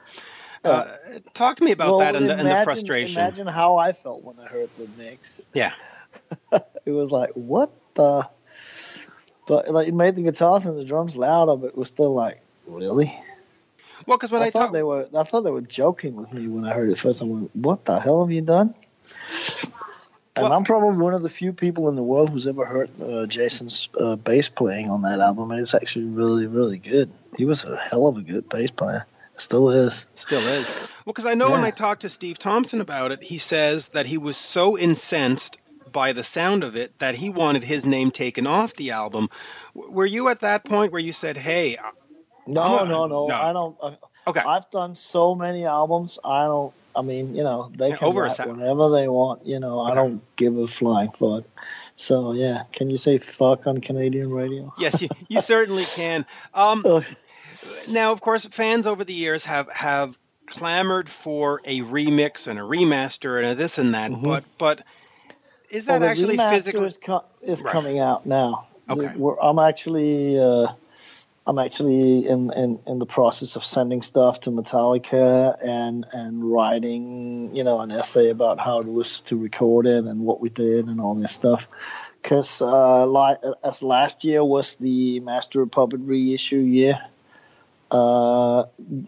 Uh, 0.64 0.94
talk 1.34 1.56
to 1.56 1.64
me 1.64 1.72
about 1.72 1.92
well, 1.92 2.00
that 2.00 2.16
and, 2.16 2.26
imagine, 2.26 2.46
the, 2.46 2.52
and 2.52 2.60
the 2.60 2.64
frustration. 2.66 3.22
Imagine 3.22 3.48
how 3.48 3.78
I 3.78 3.94
felt 3.94 4.24
when 4.24 4.38
I 4.40 4.48
heard 4.48 4.70
the 4.78 4.90
mix. 4.98 5.42
Yeah. 5.54 5.72
it 6.86 6.92
was 6.92 7.12
like, 7.12 7.32
what 7.32 7.72
the? 7.94 8.30
But 9.48 9.70
like, 9.70 9.88
it 9.88 9.94
made 9.94 10.16
the 10.16 10.24
guitars 10.24 10.66
and 10.66 10.78
the 10.78 10.86
drums 10.86 11.18
louder, 11.18 11.56
but 11.56 11.68
it 11.68 11.78
was 11.78 11.88
still 11.88 12.14
like, 12.14 12.42
really? 12.68 13.12
Well, 14.06 14.18
because 14.18 14.32
when 14.32 14.42
I, 14.42 14.46
I 14.46 14.50
thought 14.50 14.66
talk- 14.66 14.74
they 14.74 14.84
were, 14.84 15.08
I 15.16 15.24
thought 15.24 15.42
they 15.42 15.52
were 15.52 15.62
joking 15.62 16.16
with 16.16 16.32
me 16.34 16.48
when 16.48 16.66
I 16.66 16.74
heard 16.74 16.90
it 16.90 16.98
first. 16.98 17.22
I 17.22 17.26
went, 17.26 17.56
"What 17.56 17.86
the 17.86 18.00
hell 18.00 18.26
have 18.26 18.32
you 18.32 18.42
done?" 18.42 18.74
And 20.36 20.44
well, 20.46 20.54
I'm 20.54 20.64
probably 20.64 20.98
one 20.98 21.14
of 21.14 21.24
the 21.24 21.30
few 21.30 21.52
people 21.52 21.90
in 21.90 21.96
the 21.96 22.04
world 22.04 22.30
who's 22.30 22.48
ever 22.48 22.64
heard 22.66 22.90
uh, 23.02 23.26
Jason's 23.26 23.90
uh, 24.00 24.16
bass 24.16 24.48
playing 24.48 24.90
on 24.90 25.02
that 25.02 25.20
album, 25.20 25.52
and 25.52 25.60
it's 25.60 25.76
actually 25.76 26.06
really, 26.06 26.48
really 26.48 26.78
good. 26.78 27.12
He 27.38 27.44
was 27.44 27.66
a 27.66 27.76
hell 27.76 28.08
of 28.08 28.18
a 28.18 28.22
good 28.22 28.48
bass 28.48 28.72
player. 28.72 29.06
Still 29.36 29.72
is. 29.72 30.08
Still 30.16 30.40
is. 30.40 30.94
Well, 31.06 31.14
because 31.14 31.26
I 31.26 31.34
know 31.34 31.48
yeah. 31.48 31.56
when 31.56 31.64
I 31.64 31.72
talked 31.72 32.04
to 32.04 32.10
Steve 32.10 32.40
Thompson 32.40 32.80
about 32.80 33.12
it, 33.12 33.22
he 33.22 33.40
says 33.40 33.90
that 33.90 34.06
he 34.06 34.18
was 34.18 34.38
so 34.38 34.78
incensed 34.78 35.61
by 35.92 36.14
the 36.14 36.24
sound 36.24 36.64
of 36.64 36.76
it 36.76 36.98
that 37.00 37.16
he 37.16 37.30
wanted 37.30 37.64
his 37.64 37.86
name 37.86 38.12
taken 38.12 38.48
off 38.48 38.74
the 38.76 38.92
album. 38.92 39.30
Were 39.74 40.06
you 40.06 40.30
at 40.30 40.42
that 40.42 40.64
point 40.64 40.92
where 40.92 41.02
you 41.02 41.12
said, 41.12 41.38
"Hey"? 41.38 41.78
No, 42.48 42.86
no, 42.86 43.08
no, 43.08 43.28
no. 43.28 43.36
I 43.36 43.54
don't. 43.54 43.78
Uh, 43.82 43.96
okay. 44.28 44.42
I've 44.42 44.70
done 44.72 44.96
so 44.96 45.36
many 45.36 45.66
albums. 45.66 46.20
I 46.24 46.44
don't. 46.44 46.74
I 46.96 47.02
mean, 47.04 47.36
you 47.36 47.44
know, 47.44 47.72
they 47.74 47.92
can 47.94 48.08
Over 48.08 48.24
write 48.24 48.48
whatever 48.48 48.90
they 48.90 49.08
want. 49.08 49.46
You 49.46 49.60
know, 49.60 49.82
okay. 49.82 49.92
I 49.92 49.96
don't 49.96 50.22
give 50.36 50.58
a 50.58 50.68
flying 50.68 51.12
fuck. 51.12 51.44
So 51.96 52.34
yeah, 52.34 52.64
can 52.72 52.90
you 52.90 52.98
say 52.98 53.18
fuck 53.20 53.68
on 53.68 53.80
Canadian 53.80 54.32
radio? 54.32 54.72
yes, 54.80 55.02
you, 55.02 55.10
you 55.30 55.42
certainly 55.42 55.86
can. 55.86 56.26
Um, 56.54 56.84
now, 57.90 58.12
of 58.12 58.22
course, 58.22 58.46
fans 58.46 58.88
over 58.88 59.04
the 59.04 59.14
years 59.14 59.46
have 59.46 59.72
have 59.72 60.18
clamored 60.46 61.10
for 61.10 61.62
a 61.64 61.82
remix 61.82 62.48
and 62.48 62.60
a 62.60 62.62
remaster 62.62 63.38
and 63.38 63.52
a 63.52 63.56
this 63.56 63.78
and 63.78 63.94
that, 63.94 64.12
mm-hmm. 64.12 64.26
but 64.26 64.44
but 64.58 64.82
is 65.72 65.86
that 65.86 66.02
well, 66.02 66.10
actually 66.10 66.38
physically 66.38 66.86
is, 66.86 66.98
co- 66.98 67.26
is 67.42 67.62
right. 67.62 67.72
coming 67.72 68.00
out 68.00 68.26
now? 68.26 68.68
Okay, 68.90 69.16
We're, 69.16 69.40
I'm 69.40 69.60
actually. 69.60 70.40
Uh, 70.40 70.68
I'm 71.48 71.58
actually 71.58 72.28
in, 72.28 72.54
in, 72.54 72.80
in 72.86 73.00
the 73.00 73.08
process 73.08 73.56
of 73.56 73.66
sending 73.66 74.04
stuff 74.04 74.42
to 74.42 74.52
Metallica 74.52 75.58
and 75.60 76.06
and 76.14 76.52
writing, 76.52 77.56
you 77.56 77.64
know, 77.64 77.82
an 77.82 77.90
essay 77.90 78.30
about 78.30 78.60
how 78.60 78.80
it 78.80 78.86
was 78.86 79.22
to 79.22 79.38
record 79.38 79.88
it 79.88 80.06
and 80.06 80.22
what 80.22 80.40
we 80.40 80.50
did 80.50 80.86
and 80.86 81.02
all 81.02 81.16
this 81.16 81.32
stuff. 81.32 81.68
Because 82.22 82.62
uh, 82.62 83.08
like 83.08 83.40
as 83.64 83.82
last 83.82 84.24
year 84.24 84.44
was 84.44 84.76
the 84.76 85.20
Master 85.22 85.64
of 85.64 85.72
Puppet 85.72 86.02
reissue 86.04 86.60
year, 86.60 87.02
uh, 87.90 88.60
uh 88.60 88.66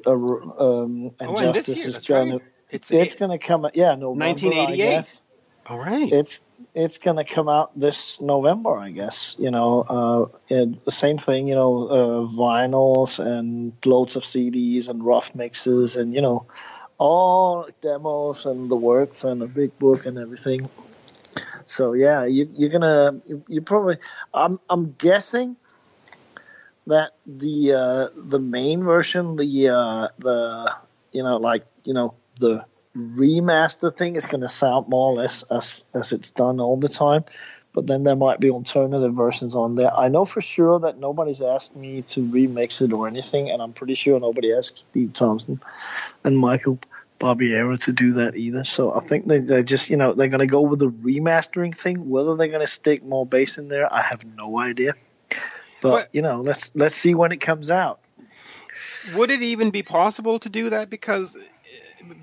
um, 0.07 1.11
and 1.19 1.29
oh, 1.29 1.35
Justice 1.35 1.77
and 1.77 1.85
is 1.85 1.99
gonna 1.99 2.39
it's 2.71 2.91
it's 2.91 3.13
gonna 3.13 3.37
come. 3.37 3.69
Yeah, 3.75 3.93
no, 3.93 4.09
1988. 4.11 5.19
All 5.65 5.79
right. 5.79 6.11
It's 6.11 6.45
it's 6.75 6.97
going 6.97 7.17
to 7.17 7.23
come 7.23 7.47
out 7.47 7.77
this 7.77 8.19
November, 8.19 8.75
I 8.75 8.91
guess. 8.91 9.35
You 9.39 9.51
know, 9.51 9.81
uh, 9.81 10.37
the 10.49 10.91
same 10.91 11.17
thing. 11.17 11.47
You 11.47 11.55
know, 11.55 11.87
uh, 11.87 12.27
vinyls 12.27 13.19
and 13.19 13.73
loads 13.85 14.15
of 14.17 14.23
CDs 14.23 14.89
and 14.89 15.03
rough 15.03 15.35
mixes 15.35 15.95
and 15.95 16.13
you 16.13 16.21
know, 16.21 16.47
all 16.97 17.69
demos 17.81 18.45
and 18.45 18.69
the 18.69 18.75
works 18.75 19.23
and 19.23 19.41
a 19.41 19.47
big 19.47 19.77
book 19.79 20.05
and 20.05 20.17
everything. 20.17 20.69
So 21.65 21.93
yeah, 21.93 22.25
you, 22.25 22.49
you're 22.53 22.69
gonna 22.69 23.21
you, 23.25 23.43
you 23.47 23.61
probably. 23.61 23.97
I'm 24.33 24.59
I'm 24.69 24.91
guessing 24.93 25.55
that 26.87 27.11
the 27.25 27.73
uh, 27.73 28.07
the 28.15 28.39
main 28.39 28.83
version, 28.83 29.37
the 29.37 29.69
uh, 29.69 30.07
the 30.19 30.75
you 31.13 31.23
know 31.23 31.37
like 31.37 31.65
you 31.85 31.93
know 31.93 32.15
the 32.39 32.65
remaster 32.95 33.95
thing 33.95 34.15
is 34.15 34.27
going 34.27 34.41
to 34.41 34.49
sound 34.49 34.87
more 34.87 35.11
or 35.11 35.13
less 35.13 35.43
as 35.43 35.83
as 35.93 36.11
it's 36.11 36.31
done 36.31 36.59
all 36.59 36.77
the 36.77 36.89
time. 36.89 37.25
But 37.73 37.87
then 37.87 38.03
there 38.03 38.15
might 38.15 38.39
be 38.39 38.51
alternative 38.51 39.15
versions 39.15 39.55
on 39.55 39.73
there. 39.73 39.91
I 39.91 40.07
know 40.07 40.25
for 40.25 40.41
sure 40.41 40.79
that 40.81 40.99
nobody's 40.99 41.41
asked 41.41 41.75
me 41.75 42.03
to 42.03 42.21
remix 42.21 42.81
it 42.83 42.93
or 42.93 43.07
anything, 43.07 43.49
and 43.49 43.63
I'm 43.63 43.73
pretty 43.73 43.95
sure 43.95 44.19
nobody 44.19 44.53
asked 44.53 44.77
Steve 44.77 45.13
Thompson 45.13 45.59
and 46.23 46.37
Michael 46.37 46.77
Barbiero 47.19 47.81
to 47.85 47.91
do 47.91 48.11
that 48.13 48.35
either. 48.35 48.63
So 48.63 48.93
I 48.93 48.99
think 48.99 49.27
they 49.27 49.39
they 49.39 49.63
just 49.63 49.89
you 49.89 49.97
know 49.97 50.13
they're 50.13 50.27
going 50.27 50.39
to 50.39 50.45
go 50.45 50.61
with 50.61 50.79
the 50.79 50.89
remastering 50.89 51.75
thing. 51.75 52.09
Whether 52.09 52.35
they're 52.35 52.49
going 52.49 52.65
to 52.65 52.71
stick 52.71 53.03
more 53.03 53.25
bass 53.25 53.57
in 53.57 53.69
there, 53.69 53.91
I 53.91 54.01
have 54.01 54.23
no 54.23 54.59
idea. 54.59 54.93
But 55.81 55.91
what? 55.91 56.09
you 56.11 56.21
know, 56.21 56.41
let's 56.41 56.75
let's 56.75 56.95
see 56.95 57.15
when 57.15 57.31
it 57.31 57.41
comes 57.41 57.71
out. 57.71 57.99
Would 59.15 59.31
it 59.31 59.41
even 59.41 59.71
be 59.71 59.83
possible 59.83 60.39
to 60.39 60.49
do 60.49 60.69
that? 60.71 60.89
Because 60.89 61.37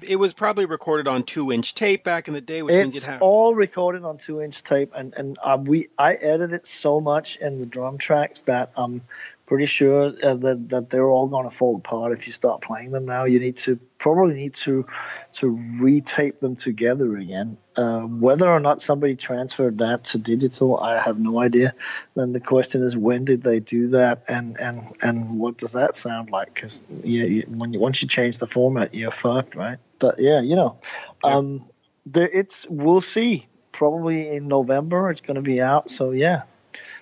it 0.07 0.17
was 0.17 0.33
probably 0.33 0.67
recorded 0.67 1.09
on 1.09 1.23
two 1.23 1.53
inch 1.53 1.75
tape 1.75 2.05
back 2.05 2.29
in 2.29 2.35
the 2.35 2.41
day, 2.41 2.63
which 2.63 2.75
it's 2.75 2.95
means 2.95 3.05
have 3.05 3.23
all 3.23 3.55
recorded 3.55 4.05
on 4.05 4.19
two 4.19 4.41
inch 4.41 4.63
tape, 4.63 4.93
and 4.95 5.15
and 5.15 5.39
uh, 5.43 5.59
we 5.61 5.89
I 5.99 6.15
edited 6.15 6.53
it 6.53 6.67
so 6.67 7.01
much 7.01 7.37
in 7.37 7.61
the 7.61 7.67
drum 7.67 7.99
tracks 7.99 8.43
that 8.43 8.73
I'm 8.77 9.03
pretty 9.51 9.67
sure 9.67 10.13
uh, 10.23 10.35
that 10.35 10.69
that 10.69 10.91
they're 10.91 11.11
all 11.11 11.27
going 11.27 11.43
to 11.43 11.51
fall 11.51 11.75
apart 11.75 12.13
if 12.13 12.29
you 12.29 12.33
start 12.33 12.61
playing 12.61 12.93
them 12.93 13.05
now. 13.05 13.25
You 13.25 13.41
need 13.41 13.57
to 13.57 13.81
probably 13.99 14.35
need 14.35 14.55
to 14.55 14.87
to 15.33 15.47
retape 15.83 16.39
them 16.39 16.55
together 16.55 17.17
again. 17.17 17.59
Uh, 17.75 18.03
whether 18.03 18.49
or 18.49 18.61
not 18.61 18.81
somebody 18.81 19.17
transferred 19.17 19.79
that 19.79 20.05
to 20.05 20.19
digital, 20.19 20.79
I 20.79 21.03
have 21.03 21.19
no 21.19 21.41
idea. 21.41 21.75
Then 22.15 22.33
the 22.33 22.39
question 22.39 22.85
is, 22.85 22.97
when 22.97 23.25
did 23.25 23.43
they 23.43 23.59
do 23.59 23.89
that, 23.89 24.23
and 24.29 24.57
and 24.61 24.83
and 25.03 25.41
what 25.41 25.57
does 25.57 25.73
that 25.73 25.97
sound 25.97 26.31
like? 26.31 26.55
Because 26.55 26.85
you, 27.03 27.25
you, 27.25 27.43
when 27.49 27.73
you, 27.73 27.81
once 27.81 28.01
you 28.03 28.07
change 28.07 28.39
the 28.39 28.47
format, 28.47 28.95
you're 28.95 29.11
fucked, 29.11 29.57
right? 29.57 29.79
But 29.99 30.21
yeah, 30.21 30.43
you 30.43 30.55
know, 30.55 30.79
yeah. 31.25 31.35
um, 31.35 31.61
there, 32.07 32.29
it's 32.29 32.67
we'll 32.71 33.01
see. 33.01 33.49
Probably 33.73 34.29
in 34.29 34.47
November, 34.47 35.11
it's 35.11 35.23
going 35.23 35.37
to 35.37 35.43
be 35.43 35.61
out. 35.61 35.91
So 35.91 36.13
yeah, 36.13 36.43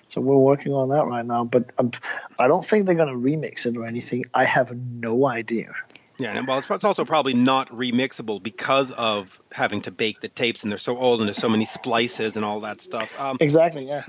so 0.09 0.21
we're 0.21 0.35
working 0.35 0.73
on 0.73 0.89
that 0.89 1.05
right 1.05 1.25
now. 1.25 1.45
But 1.45 1.69
um, 1.77 1.91
I 2.37 2.47
don't 2.47 2.65
think 2.65 2.85
they're 2.85 2.95
going 2.95 3.07
to 3.07 3.13
remix 3.13 3.65
it 3.65 3.77
or 3.77 3.85
anything. 3.85 4.25
I 4.33 4.43
have 4.43 4.75
no 4.75 5.25
idea. 5.27 5.73
Yeah, 6.17 6.37
and 6.37 6.45
well, 6.45 6.57
it's 6.57 6.83
also 6.83 7.05
probably 7.05 7.33
not 7.33 7.69
remixable 7.69 8.43
because 8.43 8.91
of 8.91 9.41
having 9.53 9.81
to 9.81 9.91
bake 9.91 10.19
the 10.19 10.27
tapes, 10.27 10.63
and 10.63 10.71
they're 10.71 10.77
so 10.77 10.97
old, 10.97 11.21
and 11.21 11.29
there's 11.29 11.37
so 11.37 11.47
many 11.47 11.63
splices 11.63 12.35
and 12.35 12.43
all 12.43 12.61
that 12.61 12.81
stuff. 12.81 13.17
Um, 13.17 13.37
exactly. 13.39 13.85
Yeah. 13.85 14.03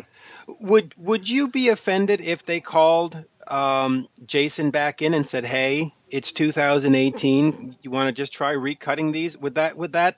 Would 0.58 0.94
Would 0.96 1.28
you 1.28 1.48
be 1.48 1.68
offended 1.68 2.20
if 2.20 2.44
they 2.44 2.58
called 2.58 3.24
um, 3.46 4.08
Jason 4.26 4.70
back 4.70 5.02
in 5.02 5.14
and 5.14 5.24
said, 5.24 5.44
"Hey, 5.44 5.94
it's 6.08 6.32
2018. 6.32 7.76
You 7.80 7.90
want 7.92 8.08
to 8.08 8.20
just 8.20 8.32
try 8.32 8.54
recutting 8.54 9.12
these?" 9.12 9.38
Would 9.38 9.54
that 9.54 9.76
Would 9.76 9.92
that 9.92 10.16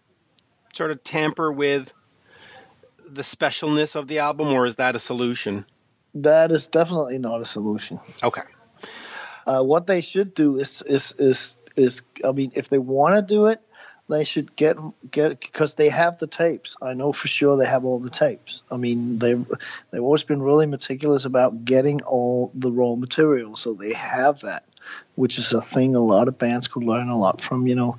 sort 0.73 0.93
of 0.93 1.03
tamper 1.03 1.53
with 1.53 1.93
the 3.13 3.23
specialness 3.23 3.97
of 3.97 4.09
the 4.09 4.21
album, 4.21 4.49
or 4.49 4.67
is 4.67 4.77
that 4.77 4.97
a 4.97 4.99
solution? 4.99 5.65
That 6.15 6.51
is 6.53 6.67
definitely 6.67 7.19
not 7.19 7.41
a 7.41 7.47
solution. 7.47 8.01
Okay. 8.23 8.43
Uh, 9.47 9.63
what 9.63 9.87
they 9.87 10.01
should 10.01 10.35
do 10.35 10.59
is 10.59 10.83
is 10.83 11.13
is 11.19 11.57
is 11.77 12.03
I 12.25 12.33
mean, 12.33 12.53
if 12.55 12.69
they 12.69 12.79
want 12.79 13.17
to 13.17 13.23
do 13.23 13.47
it, 13.47 13.61
they 14.09 14.25
should 14.25 14.55
get 14.55 14.77
get 15.11 15.41
because 15.41 15.75
they 15.75 15.89
have 15.89 16.19
the 16.19 16.27
tapes. 16.27 16.77
I 16.83 16.95
know 16.95 17.13
for 17.13 17.29
sure 17.29 17.57
they 17.57 17.67
have 17.67 17.85
all 17.85 17.99
the 17.99 18.11
tapes. 18.11 18.63
I 18.71 18.77
mean, 18.77 19.19
they 19.19 19.35
they've 19.35 20.03
always 20.03 20.25
been 20.25 20.43
really 20.43 20.67
meticulous 20.67 21.25
about 21.25 21.65
getting 21.65 22.03
all 22.03 22.51
the 22.55 22.71
raw 22.71 22.95
material, 22.95 23.57
so 23.57 23.75
they 23.75 23.95
have 23.95 24.41
that, 24.41 24.65
which 25.15 25.39
is 25.39 25.53
a 25.53 25.63
thing 25.63 25.95
a 25.95 26.01
lot 26.01 26.29
of 26.29 26.39
bands 26.39 26.69
could 26.69 26.85
learn 26.85 27.09
a 27.09 27.19
lot 27.19 27.41
from. 27.41 27.67
You 27.67 27.75
know, 27.75 27.99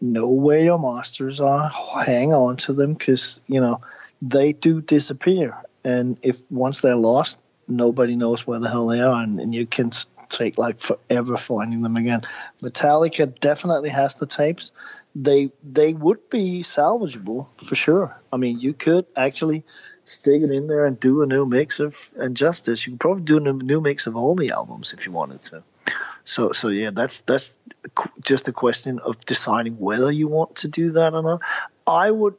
know 0.00 0.28
where 0.28 0.60
your 0.60 0.78
masters 0.78 1.40
are, 1.40 1.70
hang 2.04 2.32
on 2.32 2.56
to 2.58 2.72
them 2.72 2.94
because 2.94 3.40
you 3.46 3.60
know 3.60 3.80
they 4.22 4.52
do 4.52 4.80
disappear, 4.80 5.62
and 5.84 6.18
if 6.22 6.42
once 6.50 6.80
they're 6.80 6.96
lost, 6.96 7.38
nobody 7.68 8.16
knows 8.16 8.46
where 8.46 8.58
the 8.58 8.70
hell 8.70 8.86
they 8.86 9.00
are, 9.00 9.22
and, 9.22 9.40
and 9.40 9.54
you 9.54 9.66
can 9.66 9.90
take 10.28 10.58
like 10.58 10.78
forever 10.80 11.36
finding 11.36 11.82
them 11.82 11.96
again. 11.96 12.22
Metallica 12.62 13.38
definitely 13.38 13.90
has 13.90 14.14
the 14.14 14.26
tapes. 14.26 14.72
they 15.14 15.50
they 15.62 15.92
would 15.92 16.28
be 16.30 16.62
salvageable 16.62 17.48
for 17.64 17.74
sure. 17.74 18.20
I 18.32 18.36
mean, 18.36 18.60
you 18.60 18.72
could 18.72 19.06
actually 19.16 19.64
stick 20.04 20.42
it 20.42 20.50
in 20.50 20.66
there 20.66 20.84
and 20.84 20.98
do 20.98 21.22
a 21.22 21.26
new 21.26 21.46
mix 21.46 21.80
of 21.80 22.10
...And 22.16 22.36
Justice. 22.36 22.86
You 22.86 22.92
could 22.92 23.00
probably 23.00 23.24
do 23.24 23.38
a 23.38 23.52
new 23.52 23.80
mix 23.80 24.06
of 24.06 24.16
all 24.16 24.34
the 24.34 24.50
albums 24.50 24.92
if 24.92 25.06
you 25.06 25.12
wanted 25.12 25.42
to. 25.42 25.62
So 26.24 26.52
so 26.52 26.68
yeah, 26.68 26.90
that's 26.90 27.20
that's 27.22 27.58
just 28.22 28.48
a 28.48 28.52
question 28.52 28.98
of 28.98 29.24
deciding 29.26 29.78
whether 29.78 30.10
you 30.10 30.28
want 30.28 30.56
to 30.56 30.68
do 30.68 30.92
that 30.92 31.14
or 31.14 31.22
not. 31.22 31.40
I 31.86 32.10
would 32.10 32.34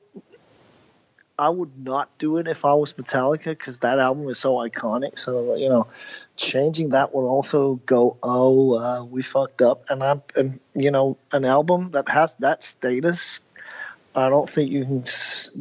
I 1.37 1.49
would 1.49 1.77
not 1.77 2.17
do 2.17 2.37
it 2.37 2.47
if 2.47 2.63
I 2.63 2.73
was 2.73 2.93
Metallica 2.93 3.45
because 3.45 3.79
that 3.79 3.99
album 3.99 4.29
is 4.29 4.39
so 4.39 4.55
iconic. 4.55 5.19
So 5.19 5.55
you 5.55 5.67
know, 5.67 5.87
changing 6.37 6.89
that 6.89 7.13
would 7.13 7.25
also 7.25 7.75
go, 7.85 8.17
oh, 8.23 8.73
uh, 8.77 9.03
we 9.03 9.21
fucked 9.21 9.61
up. 9.61 9.85
And 9.89 10.01
I'm, 10.01 10.21
and, 10.35 10.59
you 10.73 10.91
know, 10.91 11.17
an 11.31 11.43
album 11.43 11.91
that 11.91 12.07
has 12.09 12.33
that 12.35 12.63
status, 12.63 13.41
I 14.15 14.29
don't 14.29 14.49
think 14.49 14.71
you 14.71 14.85
can 14.85 15.03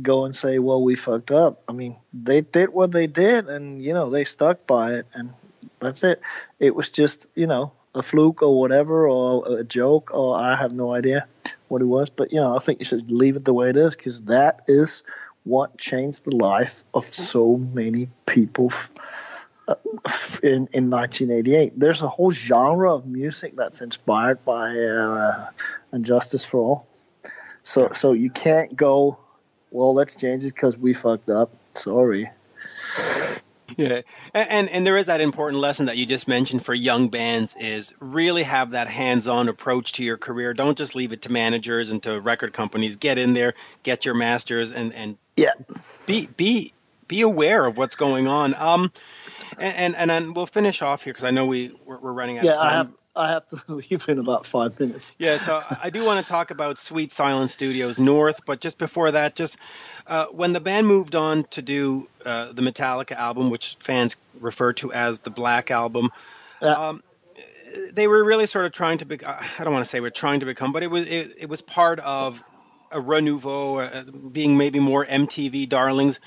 go 0.00 0.24
and 0.24 0.34
say, 0.34 0.60
well, 0.60 0.80
we 0.82 0.94
fucked 0.94 1.32
up. 1.32 1.62
I 1.68 1.72
mean, 1.72 1.96
they 2.12 2.40
did 2.40 2.70
what 2.70 2.92
they 2.92 3.08
did, 3.08 3.48
and 3.48 3.82
you 3.82 3.94
know, 3.94 4.10
they 4.10 4.24
stuck 4.24 4.66
by 4.66 4.94
it, 4.94 5.06
and 5.12 5.32
that's 5.80 6.04
it. 6.04 6.20
It 6.60 6.74
was 6.74 6.90
just, 6.90 7.26
you 7.34 7.48
know, 7.48 7.72
a 7.96 8.02
fluke 8.02 8.42
or 8.42 8.58
whatever, 8.58 9.08
or 9.08 9.58
a 9.58 9.64
joke, 9.64 10.12
or 10.14 10.38
I 10.38 10.54
have 10.54 10.72
no 10.72 10.94
idea 10.94 11.26
what 11.66 11.82
it 11.82 11.86
was. 11.86 12.10
But 12.10 12.32
you 12.32 12.40
know, 12.40 12.54
I 12.54 12.60
think 12.60 12.78
you 12.78 12.84
should 12.84 13.10
leave 13.10 13.34
it 13.34 13.44
the 13.44 13.54
way 13.54 13.70
it 13.70 13.76
is 13.76 13.96
because 13.96 14.24
that 14.26 14.62
is 14.68 15.02
what 15.44 15.78
changed 15.78 16.24
the 16.24 16.34
life 16.34 16.84
of 16.92 17.04
so 17.04 17.56
many 17.56 18.08
people 18.26 18.72
uh, 19.68 19.74
in 20.42 20.68
in 20.72 20.90
1988. 20.90 21.78
There's 21.78 22.02
a 22.02 22.08
whole 22.08 22.30
genre 22.30 22.94
of 22.94 23.06
music 23.06 23.54
that's 23.56 23.80
inspired 23.80 24.44
by 24.44 24.70
uh, 24.76 25.46
and 25.92 26.04
Justice 26.04 26.44
for 26.44 26.60
All. 26.60 26.86
So 27.62 27.90
so 27.92 28.12
you 28.12 28.30
can't 28.30 28.74
go, 28.74 29.18
well, 29.70 29.94
let's 29.94 30.16
change 30.16 30.44
it 30.44 30.54
because 30.54 30.76
we 30.76 30.94
fucked 30.94 31.30
up. 31.30 31.54
Sorry. 31.74 32.30
Yeah, 33.76 34.02
and 34.32 34.68
and 34.68 34.86
there 34.86 34.96
is 34.96 35.06
that 35.06 35.20
important 35.20 35.60
lesson 35.60 35.86
that 35.86 35.96
you 35.96 36.06
just 36.06 36.28
mentioned 36.28 36.64
for 36.64 36.74
young 36.74 37.08
bands 37.08 37.56
is 37.58 37.94
really 38.00 38.42
have 38.42 38.70
that 38.70 38.88
hands-on 38.88 39.48
approach 39.48 39.94
to 39.94 40.04
your 40.04 40.16
career. 40.16 40.54
Don't 40.54 40.78
just 40.78 40.94
leave 40.94 41.12
it 41.12 41.22
to 41.22 41.32
managers 41.32 41.90
and 41.90 42.02
to 42.04 42.20
record 42.20 42.52
companies. 42.52 42.96
Get 42.96 43.18
in 43.18 43.32
there, 43.32 43.54
get 43.82 44.04
your 44.04 44.14
masters, 44.14 44.72
and 44.72 44.94
and 44.94 45.18
yeah, 45.36 45.52
be 46.06 46.26
be 46.26 46.72
be 47.08 47.22
aware 47.22 47.64
of 47.64 47.78
what's 47.78 47.96
going 47.96 48.28
on. 48.28 48.54
Um, 48.54 48.92
and 49.58 49.94
and, 49.96 50.10
and 50.10 50.36
we'll 50.36 50.46
finish 50.46 50.82
off 50.82 51.04
here 51.04 51.12
because 51.12 51.24
I 51.24 51.30
know 51.30 51.46
we 51.46 51.72
we're, 51.84 51.98
we're 51.98 52.12
running 52.12 52.38
out. 52.38 52.44
Yeah, 52.44 52.52
of 52.52 52.56
time. 52.58 52.66
I 52.66 52.72
have 52.76 52.92
I 53.16 53.28
have 53.30 53.46
to 53.48 53.62
leave 53.74 54.08
in 54.08 54.18
about 54.18 54.46
five 54.46 54.78
minutes. 54.78 55.12
Yeah, 55.18 55.38
so 55.38 55.60
I 55.82 55.90
do 55.90 56.04
want 56.04 56.24
to 56.24 56.30
talk 56.30 56.50
about 56.50 56.78
Sweet 56.78 57.12
Silence 57.12 57.52
Studios 57.52 57.98
North, 57.98 58.44
but 58.44 58.60
just 58.60 58.78
before 58.78 59.12
that, 59.12 59.34
just 59.34 59.58
uh, 60.06 60.26
when 60.26 60.52
the 60.52 60.60
band 60.60 60.86
moved 60.86 61.14
on 61.14 61.44
to 61.50 61.62
do 61.62 62.08
uh, 62.24 62.52
the 62.52 62.62
Metallica 62.62 63.12
album, 63.12 63.50
which 63.50 63.76
fans 63.78 64.16
refer 64.40 64.72
to 64.74 64.92
as 64.92 65.20
the 65.20 65.30
Black 65.30 65.70
Album. 65.70 66.10
Yeah. 66.60 66.88
Um, 66.88 67.02
they 67.92 68.06
were 68.06 68.22
really 68.24 68.46
sort 68.46 68.66
of 68.66 68.72
trying 68.72 68.98
to 68.98 69.06
be, 69.06 69.24
I 69.24 69.64
don't 69.64 69.72
want 69.72 69.84
to 69.84 69.88
say 69.88 70.00
we're 70.00 70.10
trying 70.10 70.40
to 70.40 70.46
become, 70.46 70.72
but 70.72 70.82
it 70.82 70.90
was 70.90 71.06
it, 71.06 71.34
it 71.38 71.48
was 71.48 71.60
part 71.60 71.98
of 72.00 72.40
a 72.92 73.00
renouveau, 73.00 73.80
uh, 73.82 74.10
being 74.28 74.56
maybe 74.56 74.78
more 74.78 75.04
MTV 75.04 75.68
darlings 75.68 76.20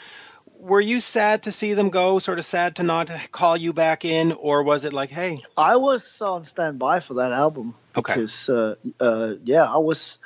were 0.60 0.82
you 0.82 1.00
sad 1.00 1.44
to 1.44 1.52
see 1.52 1.74
them 1.74 1.90
go? 1.90 2.20
Sort 2.20 2.40
of 2.40 2.46
sad 2.46 2.78
to 2.78 2.84
not 2.84 3.10
call 3.32 3.58
you 3.58 3.74
back 3.74 4.06
in, 4.06 4.32
or 4.32 4.64
was 4.64 4.86
it 4.86 4.94
like, 4.94 5.10
hey? 5.10 5.40
I 5.56 5.76
was 5.76 6.22
on 6.22 6.46
standby 6.46 7.00
for 7.00 7.16
that 7.16 7.32
album. 7.32 7.76
Okay. 7.96 8.14
Because 8.14 8.50
uh, 8.50 8.76
uh, 9.00 9.36
yeah, 9.44 9.64
I 9.64 9.78
was 9.78 10.18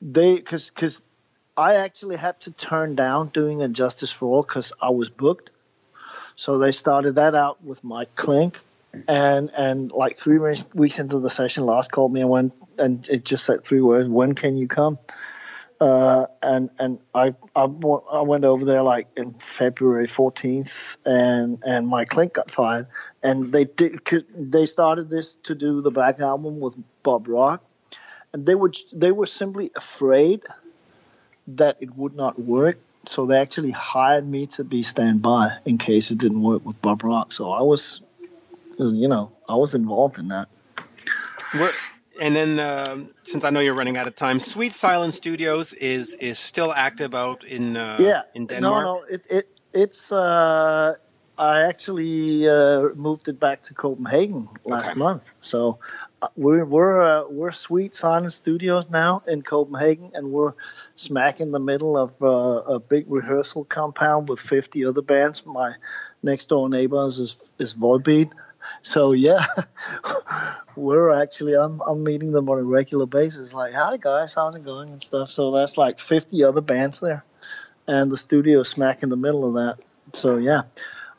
they 0.00 0.36
because 0.36 0.70
because 0.70 1.02
I 1.58 1.74
actually 1.74 2.16
had 2.16 2.38
to 2.42 2.52
turn 2.52 2.94
down 2.94 3.30
doing 3.30 3.62
And 3.62 3.74
Justice 3.74 4.12
for 4.12 4.26
All 4.26 4.42
because 4.44 4.72
I 4.80 4.90
was 4.90 5.10
booked. 5.10 5.50
So 6.36 6.58
they 6.58 6.70
started 6.70 7.16
that 7.16 7.34
out 7.34 7.62
with 7.64 7.82
Mike 7.82 8.14
Clink, 8.14 8.60
and 9.08 9.50
and 9.56 9.90
like 9.90 10.16
three 10.16 10.38
weeks 10.72 11.00
into 11.00 11.18
the 11.18 11.28
session, 11.28 11.66
Lars 11.66 11.88
called 11.88 12.12
me 12.12 12.20
and 12.20 12.30
went 12.30 12.52
and 12.78 13.06
it 13.08 13.24
just 13.24 13.44
said 13.44 13.64
three 13.64 13.80
words: 13.80 14.08
"When 14.08 14.36
can 14.36 14.56
you 14.56 14.68
come?" 14.68 15.00
Uh, 15.80 16.26
and 16.40 16.70
and 16.78 17.00
I, 17.12 17.34
I 17.56 17.64
I 17.64 18.20
went 18.22 18.44
over 18.44 18.64
there 18.64 18.84
like 18.84 19.08
in 19.16 19.32
February 19.32 20.06
14th, 20.06 20.96
and 21.04 21.60
and 21.66 21.88
Mike 21.88 22.08
Clink 22.08 22.34
got 22.34 22.52
fired, 22.52 22.86
and 23.20 23.52
they 23.52 23.64
did 23.64 23.98
they 24.32 24.66
started 24.66 25.10
this 25.10 25.34
to 25.44 25.56
do 25.56 25.82
the 25.82 25.90
Black 25.90 26.20
album 26.20 26.60
with 26.60 26.76
Bob 27.02 27.26
Rock, 27.26 27.64
and 28.32 28.46
they 28.46 28.54
were 28.54 28.72
they 28.92 29.10
were 29.10 29.26
simply 29.26 29.72
afraid 29.74 30.42
that 31.56 31.78
it 31.80 31.94
would 31.96 32.14
not 32.14 32.38
work, 32.38 32.78
so 33.06 33.26
they 33.26 33.38
actually 33.38 33.70
hired 33.70 34.26
me 34.26 34.46
to 34.48 34.64
be 34.64 34.82
standby 34.82 35.58
in 35.64 35.78
case 35.78 36.10
it 36.10 36.18
didn't 36.18 36.42
work 36.42 36.64
with 36.64 36.80
Bob 36.80 37.02
Rock. 37.02 37.32
So 37.32 37.50
I 37.50 37.62
was, 37.62 38.00
you 38.78 39.08
know, 39.08 39.32
I 39.48 39.54
was 39.56 39.74
involved 39.74 40.18
in 40.18 40.28
that. 40.28 40.48
Where, 41.52 41.72
and 42.20 42.36
then 42.36 42.60
uh, 42.60 43.06
since 43.24 43.44
I 43.44 43.50
know 43.50 43.60
you're 43.60 43.74
running 43.74 43.96
out 43.96 44.06
of 44.06 44.14
time, 44.14 44.38
Sweet 44.40 44.72
Silence 44.72 45.16
Studios 45.16 45.72
is 45.72 46.14
is 46.14 46.38
still 46.38 46.72
active 46.72 47.14
out 47.14 47.44
in 47.44 47.76
uh, 47.76 47.96
yeah 48.00 48.22
in 48.34 48.46
Denmark. 48.46 48.84
No, 48.84 48.94
no, 48.94 49.02
it, 49.04 49.26
it 49.30 49.48
it's 49.72 50.12
uh, 50.12 50.94
I 51.38 51.60
actually 51.62 52.48
uh, 52.48 52.88
moved 52.94 53.28
it 53.28 53.38
back 53.38 53.62
to 53.62 53.74
Copenhagen 53.74 54.48
last 54.64 54.90
okay. 54.90 54.98
month. 54.98 55.34
So 55.40 55.78
we're 56.36 56.64
we're 56.64 57.02
uh, 57.02 57.28
we're 57.28 57.52
Sweet 57.52 57.94
Silence 57.94 58.34
Studios 58.34 58.90
now 58.90 59.22
in 59.26 59.42
Copenhagen, 59.42 60.10
and 60.14 60.30
we're 60.30 60.54
smack 60.96 61.40
in 61.40 61.52
the 61.52 61.60
middle 61.60 61.96
of 61.96 62.20
uh, 62.22 62.74
a 62.74 62.78
big 62.80 63.06
rehearsal 63.08 63.64
compound 63.64 64.28
with 64.28 64.40
50 64.40 64.84
other 64.84 65.02
bands. 65.02 65.46
My 65.46 65.74
next 66.22 66.48
door 66.48 66.68
neighbors 66.68 67.18
is 67.18 67.38
is 67.58 67.74
Volbeat 67.74 68.32
so 68.82 69.12
yeah, 69.12 69.44
we're 70.76 71.10
actually 71.22 71.54
I'm 71.54 71.80
I'm 71.80 72.02
meeting 72.02 72.32
them 72.32 72.48
on 72.48 72.58
a 72.58 72.62
regular 72.62 73.06
basis. 73.06 73.52
Like, 73.52 73.72
hi 73.72 73.96
guys, 73.96 74.34
how's 74.34 74.54
it 74.54 74.64
going 74.64 74.92
and 74.92 75.02
stuff. 75.02 75.30
So 75.30 75.52
that's 75.52 75.78
like 75.78 75.98
50 75.98 76.44
other 76.44 76.60
bands 76.60 77.00
there, 77.00 77.24
and 77.86 78.10
the 78.10 78.16
studio 78.16 78.62
smack 78.62 79.02
in 79.02 79.08
the 79.08 79.16
middle 79.16 79.46
of 79.46 79.54
that. 79.54 79.84
So 80.12 80.36
yeah, 80.36 80.62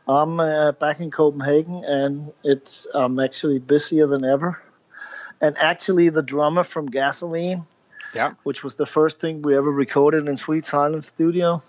I'm 0.08 0.39
uh, 0.39 0.74
back 0.74 1.00
in 1.00 1.12
Copenhagen, 1.12 1.84
and 1.86 2.34
it's 2.43 2.88
I'm 2.93 3.20
actually 3.20 3.60
busier 3.60 4.08
than 4.08 4.26
ever. 4.26 4.62
And 5.42 5.58
actually, 5.58 6.10
the 6.10 6.24
drummer 6.24 6.64
from 6.64 6.90
Gasolin', 6.90 7.66
yeah, 8.14 8.34
which 8.44 8.64
was 8.64 8.76
the 8.76 8.86
first 8.86 9.20
thing 9.20 9.42
we 9.42 9.56
ever 9.56 9.72
recorded 9.72 10.28
in 10.28 10.38
Sweet 10.38 10.66
Silence 10.66 11.08
Studio, 11.08 11.62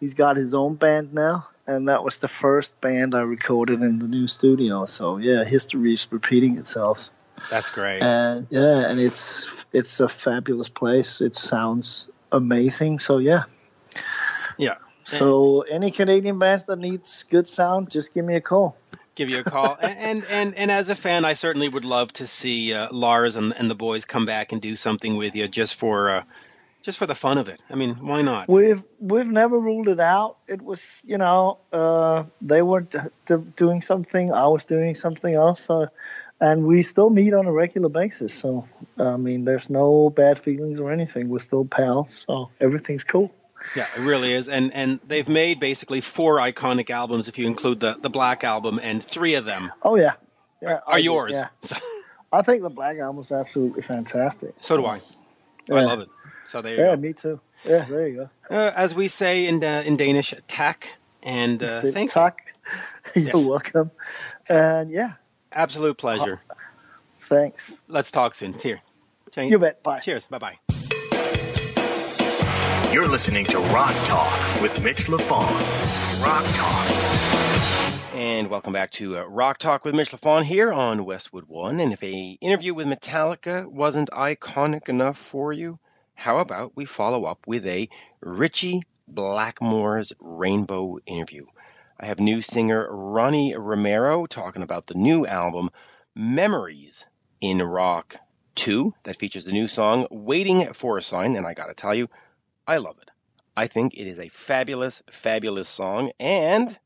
he's 0.00 0.14
got 0.14 0.36
his 0.36 0.54
own 0.54 0.74
band 0.74 1.14
now 1.14 1.46
and 1.66 1.88
that 1.88 2.04
was 2.04 2.18
the 2.18 2.28
first 2.28 2.80
band 2.80 3.14
I 3.14 3.20
recorded 3.20 3.82
in 3.82 3.98
the 3.98 4.08
new 4.08 4.26
studio. 4.26 4.84
So 4.84 5.16
yeah, 5.16 5.44
history 5.44 5.94
is 5.94 6.06
repeating 6.10 6.58
itself. 6.58 7.10
That's 7.50 7.70
great. 7.72 8.02
And 8.02 8.46
yeah, 8.50 8.90
and 8.90 9.00
it's 9.00 9.64
it's 9.72 10.00
a 10.00 10.08
fabulous 10.08 10.68
place. 10.68 11.20
It 11.20 11.34
sounds 11.34 12.10
amazing. 12.30 12.98
So 12.98 13.18
yeah. 13.18 13.44
Yeah. 14.58 14.76
So 15.06 15.62
any 15.62 15.90
Canadian 15.90 16.38
bands 16.38 16.64
that 16.64 16.78
needs 16.78 17.24
good 17.24 17.48
sound, 17.48 17.90
just 17.90 18.14
give 18.14 18.24
me 18.24 18.36
a 18.36 18.40
call. 18.40 18.76
Give 19.14 19.28
you 19.28 19.40
a 19.40 19.44
call, 19.44 19.76
and, 19.82 20.24
and 20.28 20.54
and 20.54 20.70
as 20.70 20.88
a 20.88 20.96
fan, 20.96 21.24
I 21.24 21.34
certainly 21.34 21.68
would 21.68 21.84
love 21.84 22.12
to 22.14 22.26
see 22.26 22.72
uh, 22.72 22.88
Lars 22.90 23.36
and, 23.36 23.54
and 23.56 23.70
the 23.70 23.74
boys 23.74 24.04
come 24.04 24.26
back 24.26 24.52
and 24.52 24.60
do 24.60 24.74
something 24.74 25.16
with 25.16 25.36
you, 25.36 25.46
just 25.46 25.76
for 25.76 26.10
uh, 26.10 26.22
just 26.82 26.98
for 26.98 27.06
the 27.06 27.14
fun 27.14 27.38
of 27.38 27.48
it. 27.48 27.60
I 27.70 27.76
mean, 27.76 27.94
why 27.94 28.22
not? 28.22 28.48
We've 28.48 28.82
we've 29.00 29.26
never 29.26 29.58
ruled 29.58 29.88
it 29.88 30.00
out. 30.00 30.36
It 30.46 30.60
was, 30.60 30.82
you 31.02 31.16
know, 31.16 31.58
uh, 31.72 32.24
they 32.42 32.60
were 32.60 32.82
d- 32.82 32.98
d- 33.24 33.52
doing 33.56 33.82
something, 33.82 34.32
I 34.32 34.48
was 34.48 34.66
doing 34.66 34.94
something 34.94 35.34
else, 35.34 35.62
so, 35.62 35.88
and 36.40 36.66
we 36.66 36.82
still 36.82 37.08
meet 37.08 37.32
on 37.32 37.46
a 37.46 37.52
regular 37.52 37.88
basis. 37.88 38.34
So, 38.34 38.66
I 38.98 39.16
mean, 39.16 39.44
there's 39.44 39.70
no 39.70 40.10
bad 40.10 40.38
feelings 40.38 40.78
or 40.78 40.92
anything. 40.92 41.30
We're 41.30 41.38
still 41.38 41.64
pals, 41.64 42.24
so 42.28 42.50
everything's 42.60 43.04
cool. 43.04 43.34
Yeah, 43.76 43.86
it 43.96 44.06
really 44.06 44.34
is, 44.34 44.48
and 44.48 44.72
and 44.72 44.98
they've 45.00 45.28
made 45.28 45.60
basically 45.60 46.00
four 46.00 46.36
iconic 46.36 46.90
albums 46.90 47.28
if 47.28 47.38
you 47.38 47.46
include 47.46 47.80
the 47.80 47.94
the 47.94 48.10
Black 48.10 48.44
album, 48.44 48.78
and 48.82 49.02
three 49.02 49.34
of 49.34 49.44
them. 49.44 49.72
Oh 49.82 49.96
yeah, 49.96 50.14
yeah, 50.62 50.74
are, 50.86 50.94
are 50.94 50.98
yours. 50.98 51.32
Yeah. 51.32 51.48
So. 51.58 51.76
I 52.32 52.42
think 52.42 52.62
the 52.62 52.70
Black 52.70 52.98
album 52.98 53.22
is 53.22 53.30
absolutely 53.30 53.82
fantastic. 53.82 54.54
So 54.60 54.76
do 54.76 54.86
I. 54.86 55.00
Yeah. 55.68 55.76
I 55.76 55.84
love 55.84 56.00
it. 56.00 56.08
So 56.48 56.62
there 56.62 56.74
you 56.74 56.82
yeah, 56.82 56.96
go. 56.96 57.00
me 57.00 57.12
too. 57.12 57.40
Yeah, 57.64 57.84
there 57.84 58.08
you 58.08 58.28
go. 58.48 58.56
Uh, 58.56 58.72
as 58.74 58.94
we 58.94 59.08
say 59.08 59.46
in 59.46 59.62
uh, 59.62 59.82
in 59.86 59.96
Danish, 59.96 60.34
tak. 60.46 60.96
And 61.22 61.62
uh, 61.62 61.80
thank 61.80 62.12
tak. 62.12 62.54
you. 63.14 63.22
You're 63.22 63.38
yes. 63.38 63.44
welcome. 63.44 63.90
And 64.48 64.90
yeah. 64.90 65.12
Absolute 65.52 65.96
pleasure. 65.96 66.40
Uh, 66.50 66.54
thanks. 67.16 67.72
Let's 67.88 68.10
talk 68.10 68.34
soon. 68.34 68.54
Here. 68.54 68.80
You 69.36 69.58
bet. 69.58 69.82
Bye. 69.82 70.00
Cheers. 70.00 70.26
Bye 70.26 70.38
bye. 70.38 70.73
You're 72.94 73.08
listening 73.08 73.44
to 73.46 73.58
Rock 73.58 73.92
Talk 74.04 74.62
with 74.62 74.80
Mitch 74.80 75.06
LaFon. 75.06 76.22
Rock 76.22 76.44
Talk. 76.54 78.14
And 78.14 78.46
welcome 78.46 78.72
back 78.72 78.92
to 78.92 79.18
uh, 79.18 79.24
Rock 79.24 79.58
Talk 79.58 79.84
with 79.84 79.96
Mitch 79.96 80.12
LaFon 80.12 80.44
here 80.44 80.72
on 80.72 81.04
Westwood 81.04 81.46
One. 81.48 81.80
And 81.80 81.92
if 81.92 82.00
a 82.04 82.38
interview 82.40 82.72
with 82.72 82.86
Metallica 82.86 83.66
wasn't 83.66 84.10
iconic 84.10 84.88
enough 84.88 85.18
for 85.18 85.52
you, 85.52 85.80
how 86.14 86.38
about 86.38 86.76
we 86.76 86.84
follow 86.84 87.24
up 87.24 87.48
with 87.48 87.66
a 87.66 87.88
Ritchie 88.20 88.82
Blackmore's 89.08 90.12
Rainbow 90.20 91.00
interview? 91.04 91.46
I 91.98 92.06
have 92.06 92.20
new 92.20 92.42
singer 92.42 92.86
Ronnie 92.88 93.56
Romero 93.56 94.24
talking 94.26 94.62
about 94.62 94.86
the 94.86 94.94
new 94.94 95.26
album 95.26 95.70
Memories 96.14 97.06
in 97.40 97.60
Rock 97.60 98.18
2 98.54 98.94
that 99.02 99.16
features 99.16 99.46
the 99.46 99.52
new 99.52 99.66
song 99.66 100.06
Waiting 100.12 100.72
for 100.74 100.96
a 100.96 101.02
Sign. 101.02 101.34
And 101.34 101.44
I 101.44 101.54
got 101.54 101.66
to 101.66 101.74
tell 101.74 101.92
you, 101.92 102.08
I 102.66 102.78
love 102.78 102.96
it. 103.00 103.10
I 103.56 103.66
think 103.66 103.94
it 103.94 104.06
is 104.06 104.18
a 104.18 104.28
fabulous, 104.28 105.02
fabulous 105.10 105.68
song. 105.68 106.12
And 106.18 106.76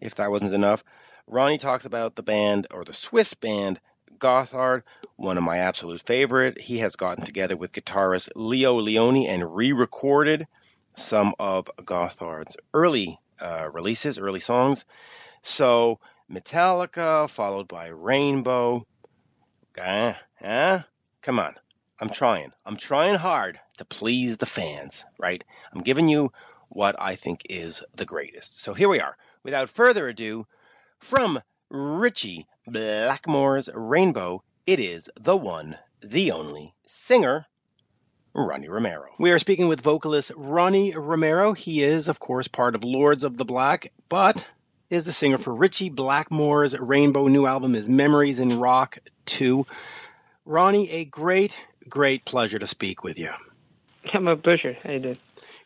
if 0.00 0.16
that 0.16 0.30
wasn't 0.30 0.54
enough, 0.54 0.84
Ronnie 1.26 1.58
talks 1.58 1.84
about 1.84 2.14
the 2.14 2.22
band 2.22 2.68
or 2.70 2.84
the 2.84 2.94
Swiss 2.94 3.34
band 3.34 3.80
Gotthard, 4.18 4.82
one 5.16 5.36
of 5.36 5.42
my 5.42 5.58
absolute 5.58 6.00
favorite. 6.00 6.60
He 6.60 6.78
has 6.78 6.96
gotten 6.96 7.24
together 7.24 7.56
with 7.56 7.72
guitarist 7.72 8.30
Leo 8.36 8.80
Leoni 8.80 9.28
and 9.28 9.54
re-recorded 9.54 10.46
some 10.94 11.34
of 11.38 11.68
Gotthard's 11.78 12.56
early 12.72 13.18
uh, 13.40 13.68
releases, 13.72 14.18
early 14.18 14.40
songs. 14.40 14.84
So 15.42 15.98
Metallica, 16.30 17.28
followed 17.28 17.68
by 17.68 17.88
Rainbow. 17.88 18.86
Uh, 19.76 20.14
uh, 20.42 20.82
come 21.20 21.38
on. 21.40 21.54
I'm 22.00 22.10
trying. 22.10 22.52
I'm 22.66 22.76
trying 22.76 23.14
hard 23.14 23.60
to 23.78 23.84
please 23.84 24.38
the 24.38 24.46
fans, 24.46 25.04
right? 25.18 25.42
I'm 25.72 25.82
giving 25.82 26.08
you 26.08 26.32
what 26.68 27.00
I 27.00 27.14
think 27.14 27.42
is 27.48 27.84
the 27.96 28.04
greatest. 28.04 28.60
So 28.60 28.74
here 28.74 28.88
we 28.88 29.00
are. 29.00 29.16
Without 29.44 29.68
further 29.68 30.08
ado, 30.08 30.46
from 30.98 31.40
Ritchie 31.70 32.46
Blackmore's 32.66 33.70
Rainbow, 33.72 34.42
it 34.66 34.80
is 34.80 35.08
the 35.20 35.36
one, 35.36 35.76
the 36.00 36.32
only 36.32 36.74
singer, 36.86 37.46
Ronnie 38.34 38.68
Romero. 38.68 39.10
We 39.18 39.30
are 39.30 39.38
speaking 39.38 39.68
with 39.68 39.80
vocalist 39.80 40.32
Ronnie 40.34 40.96
Romero. 40.96 41.52
He 41.52 41.82
is, 41.84 42.08
of 42.08 42.18
course, 42.18 42.48
part 42.48 42.74
of 42.74 42.82
Lords 42.82 43.22
of 43.22 43.36
the 43.36 43.44
Black, 43.44 43.92
but 44.08 44.44
is 44.90 45.04
the 45.04 45.12
singer 45.12 45.38
for 45.38 45.54
Ritchie 45.54 45.90
Blackmore's 45.90 46.76
Rainbow. 46.76 47.28
New 47.28 47.46
album 47.46 47.76
is 47.76 47.88
Memories 47.88 48.40
in 48.40 48.58
Rock 48.58 48.98
2. 49.26 49.64
Ronnie, 50.44 50.90
a 50.90 51.04
great, 51.04 51.58
great 51.88 52.24
pleasure 52.24 52.58
to 52.58 52.66
speak 52.66 53.02
with 53.02 53.18
you. 53.18 53.30
Yeah, 54.12 54.20
my 54.20 54.34
pleasure. 54.34 54.76
How 54.82 54.92
you 54.92 55.00
doing? 55.00 55.18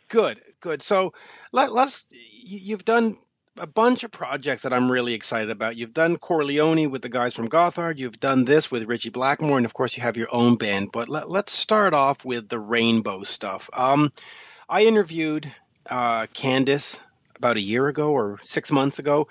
Good, 0.09 0.41
good. 0.61 0.83
So 0.83 1.13
let, 1.53 1.71
us 1.71 2.07
you've 2.43 2.85
done 2.85 3.19
a 3.59 3.67
bunch 3.67 4.05
of 4.05 4.11
projects 4.11 4.63
that 4.63 4.73
I'm 4.73 4.91
really 4.91 5.15
excited 5.15 5.51
about. 5.51 5.77
You've 5.77 5.95
done 5.95 6.17
CoreLeoni 6.17 6.91
with 6.91 7.03
the 7.03 7.09
guys 7.09 7.35
from 7.35 7.49
Gotthard. 7.49 7.99
You've 7.99 8.21
done 8.21 8.45
this 8.45 8.71
with 8.71 8.85
Ritchie 8.85 9.11
Blackmore, 9.11 9.57
and 9.57 9.67
of 9.67 9.75
course 9.75 9.97
you 9.97 10.03
have 10.03 10.17
your 10.17 10.29
own 10.33 10.57
band. 10.57 10.91
But 10.93 11.09
let, 11.09 11.29
us 11.29 11.53
start 11.53 11.95
off 11.95 12.25
with 12.25 12.49
the 12.49 12.59
Rainbow 12.59 13.25
stuff. 13.25 13.69
Um, 13.73 14.13
I 14.69 14.85
interviewed 14.85 15.53
uh, 15.91 16.27
Candice 16.27 17.01
about 17.37 17.57
a 17.57 17.61
year 17.61 17.89
ago 17.89 18.11
or 18.13 18.39
six 18.45 18.71
months 18.71 18.99
ago, 18.99 19.29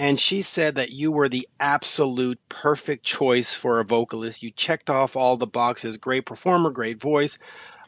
and 0.00 0.18
she 0.18 0.40
said 0.40 0.76
that 0.76 0.90
you 0.90 1.12
were 1.12 1.28
the 1.28 1.46
absolute 1.60 2.38
perfect 2.48 3.04
choice 3.04 3.52
for 3.52 3.80
a 3.80 3.84
vocalist. 3.84 4.42
You 4.42 4.50
checked 4.50 4.88
off 4.88 5.14
all 5.14 5.36
the 5.36 5.46
boxes. 5.46 5.98
Great 5.98 6.24
performer, 6.24 6.70
great 6.70 6.98
voice. 6.98 7.36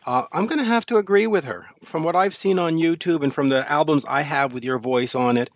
Uh, 0.04 0.24
I'm 0.30 0.46
going 0.46 0.58
to 0.58 0.64
have 0.64 0.84
to 0.86 0.98
agree 0.98 1.26
with 1.26 1.44
her. 1.44 1.64
From 1.84 2.04
what 2.04 2.14
I've 2.14 2.34
seen 2.34 2.58
on 2.58 2.76
YouTube 2.76 3.22
and 3.22 3.32
from 3.32 3.48
the 3.48 3.66
albums 3.66 4.04
I 4.06 4.20
have 4.20 4.52
with 4.52 4.62
your 4.62 4.78
voice 4.78 5.14
on 5.14 5.38
it, 5.38 5.48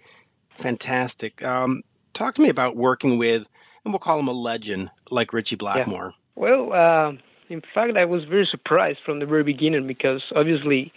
fantastic. 0.54 1.44
Um, 1.44 1.82
talk 2.14 2.36
to 2.36 2.40
me 2.40 2.48
about 2.48 2.74
working 2.74 3.18
with, 3.18 3.46
and 3.84 3.92
we'll 3.92 3.98
call 3.98 4.18
him 4.18 4.28
a 4.28 4.32
legend 4.32 4.90
like 5.10 5.34
Ritchie 5.34 5.56
Blackmore. 5.56 6.14
Yeah. 6.14 6.42
Well, 6.42 6.72
uh, 6.72 7.12
in 7.50 7.60
fact, 7.74 7.98
I 7.98 8.06
was 8.06 8.24
very 8.24 8.48
surprised 8.50 9.00
from 9.04 9.18
the 9.18 9.26
very 9.26 9.44
beginning 9.44 9.86
because 9.86 10.22
obviously, 10.34 10.94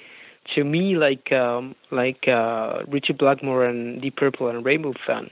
to 0.55 0.64
me, 0.64 0.95
like 0.95 1.34
um, 1.34 1.76
like 1.91 2.30
uh, 2.30 2.84
Ritchie 2.88 3.12
Blackmore 3.12 3.66
and 3.66 4.01
Deep 4.01 4.16
Purple 4.16 4.47
and 4.47 4.64
Rainbow 4.64 4.93
fan. 5.05 5.30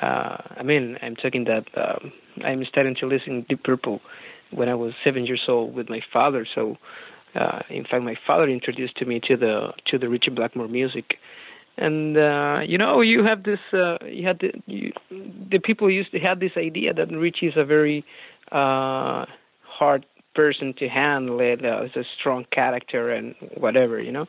Uh, 0.00 0.36
I 0.56 0.62
mean, 0.62 0.96
I'm 1.02 1.16
talking 1.16 1.44
that 1.44 1.66
um, 1.76 2.12
I'm 2.44 2.64
starting 2.68 2.94
to 3.00 3.06
listen 3.06 3.42
to 3.42 3.48
Deep 3.48 3.64
Purple 3.64 4.00
when 4.50 4.68
I 4.68 4.74
was 4.74 4.92
seven 5.02 5.26
years 5.26 5.42
old 5.48 5.74
with 5.74 5.88
my 5.88 6.00
father. 6.12 6.46
So, 6.54 6.76
uh, 7.34 7.60
in 7.70 7.84
fact, 7.84 8.02
my 8.02 8.16
father 8.26 8.48
introduced 8.48 8.96
to 8.98 9.04
me 9.04 9.20
to 9.28 9.36
the 9.36 9.72
to 9.86 9.98
the 9.98 10.08
Ritchie 10.08 10.30
Blackmore 10.30 10.68
music 10.68 11.16
and 11.76 12.16
uh, 12.16 12.60
you 12.66 12.78
know 12.78 13.00
you 13.00 13.24
have 13.24 13.42
this 13.42 13.58
uh, 13.72 13.96
you 14.06 14.26
had 14.26 14.40
the 14.40 14.92
the 15.50 15.58
people 15.58 15.90
used 15.90 16.12
to 16.12 16.18
have 16.18 16.40
this 16.40 16.52
idea 16.56 16.94
that 16.94 17.10
Ritchie 17.10 17.48
is 17.48 17.54
a 17.56 17.64
very 17.64 18.04
uh, 18.52 19.26
hard 19.62 20.06
person 20.34 20.74
to 20.78 20.88
handle 20.88 21.40
it 21.40 21.64
uh, 21.64 21.84
a 21.84 22.04
strong 22.18 22.44
character 22.52 23.10
and 23.10 23.34
whatever 23.56 24.00
you 24.00 24.12
know 24.12 24.26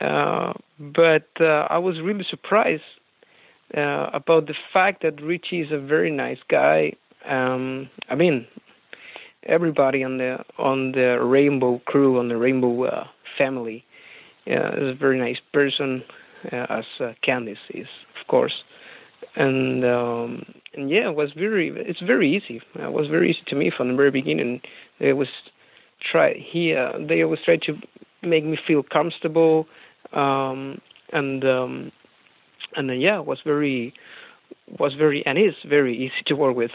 uh, 0.00 0.52
but 0.78 1.28
uh, 1.40 1.66
I 1.70 1.78
was 1.78 2.00
really 2.00 2.26
surprised 2.28 2.82
uh, 3.76 4.10
about 4.12 4.46
the 4.46 4.54
fact 4.72 5.02
that 5.02 5.22
Ritchie 5.22 5.60
is 5.60 5.72
a 5.72 5.78
very 5.78 6.10
nice 6.10 6.38
guy 6.48 6.92
um, 7.28 7.88
I 8.08 8.14
mean 8.14 8.46
everybody 9.44 10.02
on 10.04 10.18
the 10.18 10.38
on 10.58 10.92
the 10.92 11.18
Rainbow 11.22 11.80
crew 11.86 12.18
on 12.18 12.28
the 12.28 12.36
Rainbow 12.36 12.84
uh, 12.84 13.06
family 13.38 13.84
uh, 14.46 14.72
is 14.76 14.90
a 14.90 14.94
very 14.98 15.18
nice 15.18 15.40
person 15.52 16.02
uh, 16.52 16.66
as 16.68 16.84
uh, 17.00 17.12
Candice 17.26 17.56
is, 17.70 17.88
of 18.20 18.26
course. 18.28 18.62
And 19.34 19.84
um, 19.84 20.44
and 20.74 20.90
yeah, 20.90 21.08
it 21.10 21.16
was 21.16 21.32
very 21.36 21.72
it's 21.74 22.00
very 22.00 22.34
easy. 22.34 22.60
It 22.74 22.92
was 22.92 23.08
very 23.08 23.30
easy 23.30 23.42
to 23.48 23.56
me 23.56 23.70
from 23.76 23.88
the 23.88 23.94
very 23.94 24.10
beginning. 24.10 24.60
It 24.98 25.14
was 25.14 25.28
try 26.10 26.34
he 26.34 26.74
uh, 26.74 26.92
they 27.06 27.22
always 27.22 27.40
tried 27.44 27.62
to 27.62 27.76
make 28.22 28.44
me 28.44 28.58
feel 28.66 28.82
comfortable 28.82 29.66
um, 30.12 30.80
and 31.12 31.44
um, 31.44 31.92
and 32.76 32.88
then, 32.88 33.00
yeah, 33.00 33.18
it 33.18 33.26
was 33.26 33.40
very 33.44 33.94
was 34.78 34.94
very 34.94 35.24
and 35.24 35.38
is 35.38 35.54
very 35.64 35.96
easy 35.96 36.22
to 36.26 36.34
work 36.34 36.56
with. 36.56 36.70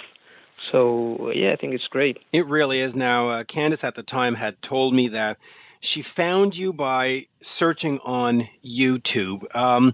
So 0.72 1.32
yeah, 1.34 1.54
I 1.54 1.56
think 1.56 1.74
it's 1.74 1.88
great. 1.88 2.18
It 2.32 2.45
really 2.47 2.80
is. 2.80 2.95
Now, 2.95 3.30
uh, 3.30 3.43
Candice 3.43 3.84
at 3.84 3.95
the 3.95 4.04
time 4.04 4.36
had 4.36 4.62
told 4.62 4.93
me 4.93 5.10
that 5.10 5.38
she 5.80 6.02
found 6.02 6.56
you 6.56 6.74
by 6.74 7.26
searching 7.41 7.99
on 7.99 8.47
YouTube. 8.64 9.56
Um, 9.56 9.93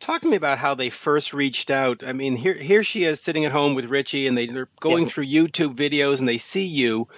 talk 0.00 0.22
to 0.22 0.28
me 0.28 0.36
about 0.36 0.58
how 0.58 0.74
they 0.74 0.90
first 0.90 1.32
reached 1.32 1.70
out. 1.70 2.02
I 2.06 2.12
mean, 2.12 2.36
here 2.36 2.54
here 2.54 2.82
she 2.82 3.04
is 3.04 3.20
sitting 3.20 3.44
at 3.44 3.52
home 3.52 3.74
with 3.74 3.86
Ritchie, 3.86 4.26
and 4.26 4.36
they, 4.36 4.48
are 4.48 4.68
going 4.80 5.04
yeah. 5.04 5.10
through 5.10 5.26
YouTube 5.26 5.76
videos, 5.76 6.18
and 6.18 6.28
they 6.28 6.38
see 6.38 6.66
you. 6.66 7.08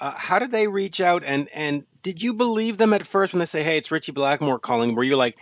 Uh, 0.00 0.12
how 0.16 0.38
did 0.38 0.50
they 0.50 0.66
reach 0.66 1.00
out, 1.00 1.22
and 1.24 1.48
and 1.54 1.84
did 2.02 2.22
you 2.22 2.34
believe 2.34 2.78
them 2.78 2.94
at 2.94 3.06
first 3.06 3.32
when 3.32 3.40
they 3.40 3.46
say, 3.46 3.62
"Hey, 3.62 3.76
it's 3.76 3.90
Ritchie 3.90 4.12
Blackmore 4.12 4.58
calling"? 4.58 4.94
Were 4.94 5.04
you 5.04 5.16
like, 5.16 5.36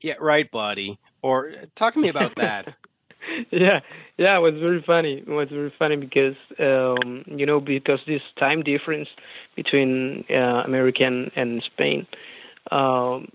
"Yeah, 0.00 0.14
right, 0.20 0.50
buddy"? 0.50 0.98
Or 1.22 1.52
talk 1.76 1.94
to 1.94 2.00
me 2.00 2.08
about 2.08 2.34
that. 2.36 2.74
yeah, 3.50 3.80
yeah, 4.16 4.36
it 4.36 4.40
was 4.40 4.54
very 4.60 4.82
funny. 4.82 5.18
It 5.18 5.28
was 5.28 5.48
very 5.48 5.72
funny 5.78 5.96
because 5.96 6.36
um, 6.58 7.24
you 7.26 7.46
know 7.46 7.60
because 7.60 8.00
this 8.06 8.22
time 8.38 8.62
difference 8.62 9.08
between 9.56 10.24
uh, 10.30 10.62
America 10.64 11.04
and, 11.04 11.30
and 11.36 11.62
Spain. 11.62 12.06
Um, 12.70 13.28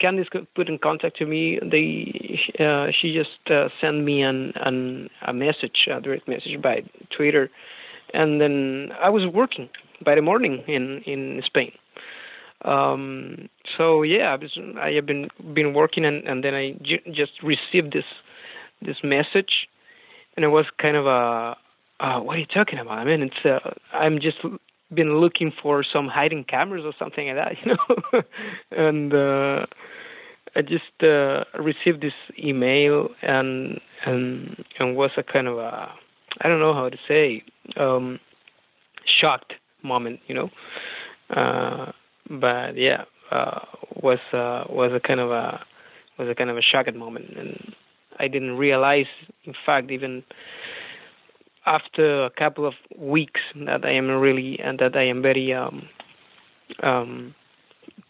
Candice 0.00 0.28
put 0.54 0.68
in 0.68 0.78
contact 0.78 1.16
to 1.18 1.26
me. 1.26 1.58
They 1.60 2.40
uh, 2.58 2.86
she 2.98 3.14
just 3.14 3.50
uh, 3.50 3.68
sent 3.80 4.02
me 4.02 4.22
an, 4.22 4.52
an 4.56 5.10
a 5.26 5.32
message, 5.32 5.86
a 5.90 6.00
direct 6.00 6.26
message 6.26 6.60
by 6.62 6.82
Twitter, 7.14 7.50
and 8.12 8.40
then 8.40 8.90
I 9.00 9.10
was 9.10 9.26
working 9.26 9.68
by 10.04 10.14
the 10.14 10.22
morning 10.22 10.64
in 10.66 11.02
in 11.06 11.42
Spain. 11.44 11.72
Um, 12.62 13.48
so 13.76 14.02
yeah, 14.02 14.32
I, 14.32 14.36
was, 14.36 14.58
I 14.80 14.90
have 14.92 15.06
been 15.06 15.28
been 15.54 15.74
working, 15.74 16.04
and, 16.04 16.26
and 16.26 16.42
then 16.44 16.54
I 16.54 16.72
j- 16.82 17.02
just 17.12 17.32
received 17.42 17.92
this 17.92 18.04
this 18.80 18.96
message, 19.02 19.68
and 20.36 20.44
it 20.44 20.48
was 20.48 20.66
kind 20.80 20.96
of 20.96 21.06
a, 21.06 21.56
uh, 22.00 22.20
what 22.20 22.36
are 22.36 22.40
you 22.40 22.46
talking 22.46 22.78
about? 22.78 22.98
I 22.98 23.04
mean, 23.04 23.22
it's 23.22 23.44
uh, 23.44 23.70
I'm 23.92 24.20
just 24.20 24.38
been 24.92 25.18
looking 25.18 25.52
for 25.62 25.82
some 25.84 26.08
hiding 26.08 26.44
cameras 26.44 26.84
or 26.84 26.92
something 26.98 27.28
like 27.28 27.36
that, 27.36 27.56
you 27.64 27.74
know, 27.74 28.22
and 28.70 29.12
uh, 29.12 29.66
I 30.56 30.62
just 30.62 31.02
uh, 31.02 31.44
received 31.60 32.02
this 32.02 32.14
email 32.38 33.08
and 33.22 33.80
and 34.06 34.64
and 34.78 34.96
was 34.96 35.10
a 35.16 35.22
kind 35.22 35.48
of 35.48 35.58
a 35.58 35.90
I 36.40 36.48
don't 36.48 36.60
know 36.60 36.74
how 36.74 36.88
to 36.88 36.98
say 37.06 37.42
um, 37.76 38.20
shocked 39.20 39.54
moment, 39.82 40.20
you 40.26 40.34
know, 40.34 40.50
uh, 41.30 41.92
but 42.28 42.76
yeah, 42.76 43.04
uh, 43.30 43.60
was 44.02 44.18
uh, 44.32 44.64
was 44.68 44.92
a 44.94 45.00
kind 45.00 45.20
of 45.20 45.30
a 45.30 45.64
was 46.18 46.28
a 46.28 46.34
kind 46.34 46.50
of 46.50 46.56
a 46.56 46.62
shocked 46.62 46.94
moment 46.94 47.36
and 47.36 47.74
I 48.18 48.28
didn't 48.28 48.56
realize, 48.56 49.06
in 49.44 49.54
fact, 49.66 49.90
even 49.90 50.24
after 51.66 52.24
a 52.24 52.30
couple 52.30 52.66
of 52.66 52.74
weeks, 52.96 53.40
that 53.54 53.84
I 53.84 53.92
am 53.92 54.08
really 54.10 54.60
and 54.60 54.78
that 54.78 54.96
I 54.96 55.04
am 55.04 55.22
very 55.22 55.52
um, 55.52 55.88
um, 56.82 57.34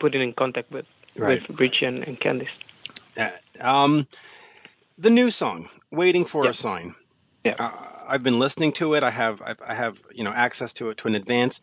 putting 0.01 0.21
in 0.21 0.33
contact 0.33 0.71
with 0.71 0.87
right. 1.17 1.41
with 1.49 1.59
Ritchie 1.59 1.87
and, 1.87 2.05
and 2.05 2.21
Candice. 2.21 2.49
Uh, 3.17 3.31
um, 3.61 4.07
the 4.99 5.11
new 5.11 5.31
song, 5.31 5.69
"Waiting 5.91 6.25
for 6.25 6.47
a 6.47 6.53
Sign." 6.53 6.95
Yeah, 7.45 7.55
uh, 7.59 8.05
I've 8.09 8.23
been 8.23 8.39
listening 8.39 8.73
to 8.73 8.95
it. 8.95 9.03
I 9.03 9.11
have 9.11 9.41
I've, 9.43 9.61
I 9.67 9.75
have 9.75 10.03
you 10.13 10.25
know 10.25 10.33
access 10.33 10.75
to 10.75 10.91
it 10.91 10.99
to 10.99 11.09
an 11.09 11.15
advance. 11.15 11.61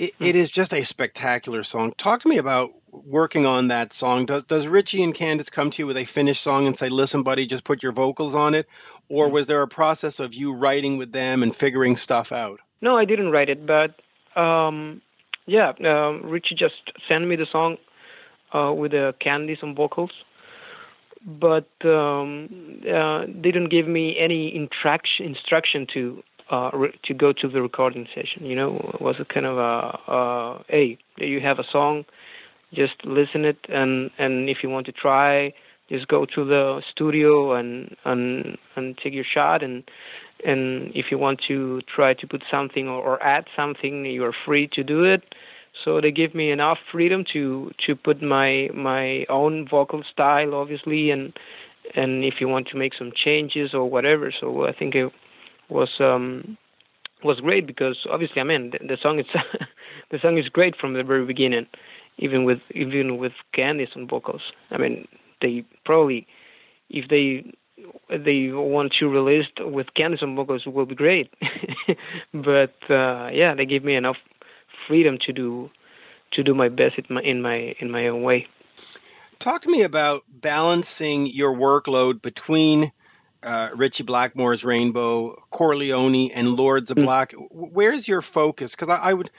It, 0.00 0.14
it 0.18 0.34
is 0.34 0.50
just 0.50 0.72
a 0.72 0.82
spectacular 0.82 1.62
song. 1.62 1.92
Talk 1.94 2.20
to 2.22 2.28
me 2.28 2.38
about 2.38 2.70
working 2.90 3.44
on 3.44 3.68
that 3.68 3.92
song. 3.92 4.24
Does, 4.24 4.44
does 4.44 4.66
Ritchie 4.66 5.02
and 5.02 5.14
Candice 5.14 5.52
come 5.52 5.68
to 5.68 5.82
you 5.82 5.86
with 5.86 5.98
a 5.98 6.06
finished 6.06 6.42
song 6.42 6.66
and 6.66 6.76
say, 6.76 6.88
"Listen, 6.88 7.22
buddy, 7.22 7.44
just 7.44 7.64
put 7.64 7.82
your 7.82 7.92
vocals 7.92 8.34
on 8.34 8.54
it," 8.54 8.66
or 9.10 9.28
was 9.28 9.46
there 9.46 9.60
a 9.60 9.68
process 9.68 10.18
of 10.18 10.32
you 10.32 10.54
writing 10.54 10.96
with 10.96 11.12
them 11.12 11.42
and 11.42 11.54
figuring 11.54 11.96
stuff 11.96 12.32
out? 12.32 12.60
No, 12.80 12.96
I 12.96 13.04
didn't 13.04 13.30
write 13.30 13.50
it, 13.50 13.66
but 13.66 13.94
um, 14.40 15.02
yeah, 15.44 15.72
um, 15.84 16.22
Ritchie 16.24 16.54
just 16.54 16.80
sent 17.06 17.28
me 17.28 17.36
the 17.36 17.46
song 17.52 17.76
uh, 18.54 18.72
with 18.72 18.92
the 18.92 19.14
Candice 19.20 19.62
on 19.62 19.74
vocals, 19.74 20.12
but 21.26 21.68
um, 21.84 22.80
uh, 22.90 23.26
didn't 23.26 23.68
give 23.68 23.86
me 23.86 24.16
any 24.18 24.56
instruction 24.56 25.86
to 25.92 26.22
uh, 26.50 26.70
re- 26.72 26.98
to 27.04 27.14
go 27.14 27.32
to 27.32 27.48
the 27.48 27.62
recording 27.62 28.06
session. 28.14 28.44
You 28.44 28.56
know, 28.56 28.90
it 28.94 29.00
was 29.00 29.16
a 29.18 29.24
kind 29.24 29.46
of 29.46 29.58
a, 29.58 30.10
uh, 30.10 30.62
hey, 30.68 30.98
you 31.16 31.40
have 31.40 31.58
a 31.58 31.64
song, 31.70 32.04
just 32.72 33.04
listen 33.04 33.44
it, 33.44 33.58
and 33.68 34.10
and 34.18 34.48
if 34.48 34.58
you 34.62 34.68
want 34.68 34.86
to 34.86 34.92
try, 34.92 35.52
just 35.88 36.08
go 36.08 36.24
to 36.24 36.44
the 36.44 36.82
studio 36.90 37.54
and 37.54 37.96
and 38.04 38.56
and 38.76 38.98
take 38.98 39.12
your 39.12 39.24
shot 39.24 39.62
and 39.62 39.84
and 40.44 40.90
if 40.94 41.06
you 41.10 41.18
want 41.18 41.40
to 41.48 41.82
try 41.94 42.14
to 42.14 42.26
put 42.26 42.42
something 42.50 42.88
or, 42.88 43.02
or 43.02 43.22
add 43.22 43.44
something, 43.54 44.06
you're 44.06 44.34
free 44.46 44.68
to 44.72 44.82
do 44.82 45.04
it. 45.04 45.22
So 45.84 46.00
they 46.00 46.10
give 46.10 46.34
me 46.34 46.50
enough 46.50 46.78
freedom 46.90 47.24
to 47.32 47.70
to 47.86 47.94
put 47.94 48.22
my 48.22 48.70
my 48.74 49.24
own 49.28 49.68
vocal 49.68 50.02
style, 50.10 50.54
obviously, 50.54 51.10
and 51.10 51.32
and 51.94 52.24
if 52.24 52.34
you 52.40 52.48
want 52.48 52.68
to 52.68 52.76
make 52.76 52.94
some 52.94 53.12
changes 53.14 53.74
or 53.74 53.88
whatever. 53.88 54.32
So 54.38 54.66
I 54.66 54.72
think 54.72 54.94
it 54.94 55.12
was 55.70 55.90
um 56.00 56.56
was 57.22 57.40
great 57.40 57.66
because 57.66 57.98
obviously 58.10 58.40
I 58.40 58.44
mean 58.44 58.70
the, 58.70 58.78
the 58.78 58.96
song 59.02 59.18
is 59.18 59.26
the 60.10 60.18
song 60.20 60.38
is 60.38 60.48
great 60.48 60.76
from 60.76 60.94
the 60.94 61.02
very 61.02 61.24
beginning, 61.24 61.66
even 62.18 62.44
with 62.44 62.60
even 62.70 63.18
with 63.18 63.32
Candice 63.56 63.96
on 63.96 64.08
vocals. 64.08 64.42
I 64.70 64.78
mean 64.78 65.06
they 65.40 65.64
probably 65.84 66.26
if 66.88 67.08
they 67.08 67.44
they 68.08 68.48
want 68.52 68.94
to 69.00 69.08
release 69.08 69.46
with 69.58 69.86
Candice 69.96 70.22
on 70.22 70.36
vocals 70.36 70.66
will 70.66 70.86
be 70.86 70.94
great, 70.94 71.32
but 72.34 72.74
uh, 72.90 73.28
yeah 73.32 73.54
they 73.56 73.66
gave 73.66 73.84
me 73.84 73.94
enough 73.94 74.16
freedom 74.86 75.18
to 75.26 75.32
do 75.32 75.70
to 76.32 76.42
do 76.42 76.54
my 76.54 76.68
best 76.68 76.96
in 76.98 77.14
my 77.14 77.22
in 77.22 77.42
my 77.42 77.74
in 77.78 77.90
my 77.90 78.08
own 78.08 78.22
way. 78.22 78.46
Talk 79.38 79.62
to 79.62 79.70
me 79.70 79.82
about 79.82 80.22
balancing 80.28 81.26
your 81.26 81.54
workload 81.54 82.20
between 82.20 82.92
uh, 83.42 83.70
Ritchie 83.74 84.04
Blackmore's 84.04 84.64
Rainbow, 84.64 85.42
CoreLeoni, 85.52 86.30
and 86.34 86.56
Lords 86.56 86.90
of 86.90 86.98
mm. 86.98 87.04
Black. 87.04 87.34
Where's 87.50 88.06
your 88.06 88.22
focus? 88.22 88.74
Because 88.74 88.88
I, 88.88 88.96
I, 88.96 89.14
would, 89.14 89.30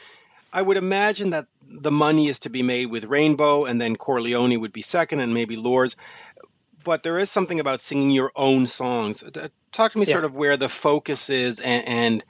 I 0.52 0.62
would 0.62 0.78
imagine 0.78 1.32
that 1.32 1.47
the 1.68 1.91
money 1.91 2.28
is 2.28 2.39
to 2.39 2.49
be 2.49 2.64
made 2.64 2.88
with 2.88 3.06
Rainbow, 3.06 3.66
and 3.66 3.80
then 3.80 3.95
CoreLeoni 3.95 4.60
would 4.60 4.74
be 4.74 4.82
second, 4.82 5.20
and 5.20 5.34
maybe 5.34 5.56
Lords. 5.56 5.95
But 6.84 7.04
there 7.04 7.20
is 7.20 7.30
something 7.30 7.60
about 7.60 7.82
singing 7.82 8.10
your 8.10 8.32
own 8.36 8.66
songs. 8.66 9.24
Talk 9.72 9.91
to 9.91 9.97
me 9.99 10.06
yeah. 10.06 10.14
sort 10.14 10.26
of 10.26 10.34
where 10.34 10.58
the 10.58 10.70
focus 10.70 11.30
is, 11.30 11.60
and, 11.60 11.88
and 11.88 12.26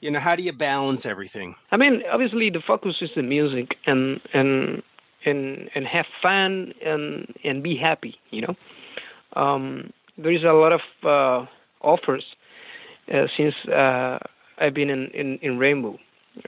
you 0.00 0.10
know 0.12 0.20
how 0.20 0.36
do 0.36 0.42
you 0.44 0.52
balance 0.52 1.04
everything? 1.04 1.56
I 1.70 1.76
mean, 1.76 2.02
obviously 2.10 2.50
the 2.50 2.62
focus 2.64 2.96
is 3.00 3.10
the 3.16 3.22
music, 3.22 3.74
and 3.86 4.20
and 4.32 4.82
and 5.24 5.68
and 5.74 5.84
have 5.84 6.06
fun 6.22 6.74
and 6.84 7.34
and 7.42 7.62
be 7.62 7.76
happy. 7.76 8.16
You 8.30 8.42
know. 8.42 8.56
Um, 9.34 9.92
there 10.18 10.32
is 10.32 10.44
a 10.44 10.52
lot 10.52 10.72
of 10.72 10.80
uh, 11.04 11.46
offers 11.80 12.24
uh, 13.12 13.26
since 13.36 13.54
uh, 13.68 14.18
I've 14.58 14.74
been 14.74 14.90
in, 14.90 15.08
in, 15.08 15.38
in 15.42 15.58
Rainbow. 15.58 15.98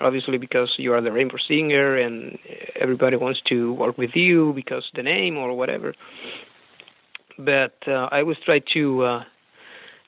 Obviously, 0.01 0.39
because 0.39 0.73
you 0.79 0.95
are 0.95 1.03
the 1.03 1.13
Rainbow 1.13 1.37
singer, 1.47 1.97
and 1.97 2.39
everybody 2.81 3.17
wants 3.17 3.41
to 3.49 3.75
work 3.75 3.99
with 3.99 4.11
you 4.15 4.53
because 4.55 4.85
the 4.95 5.03
name 5.03 5.37
or 5.37 5.55
whatever. 5.55 5.95
But 7.39 7.75
uh, 7.87 8.09
I 8.11 8.21
always 8.21 8.39
try 8.47 8.61
to 8.73 9.03
uh, 9.03 9.25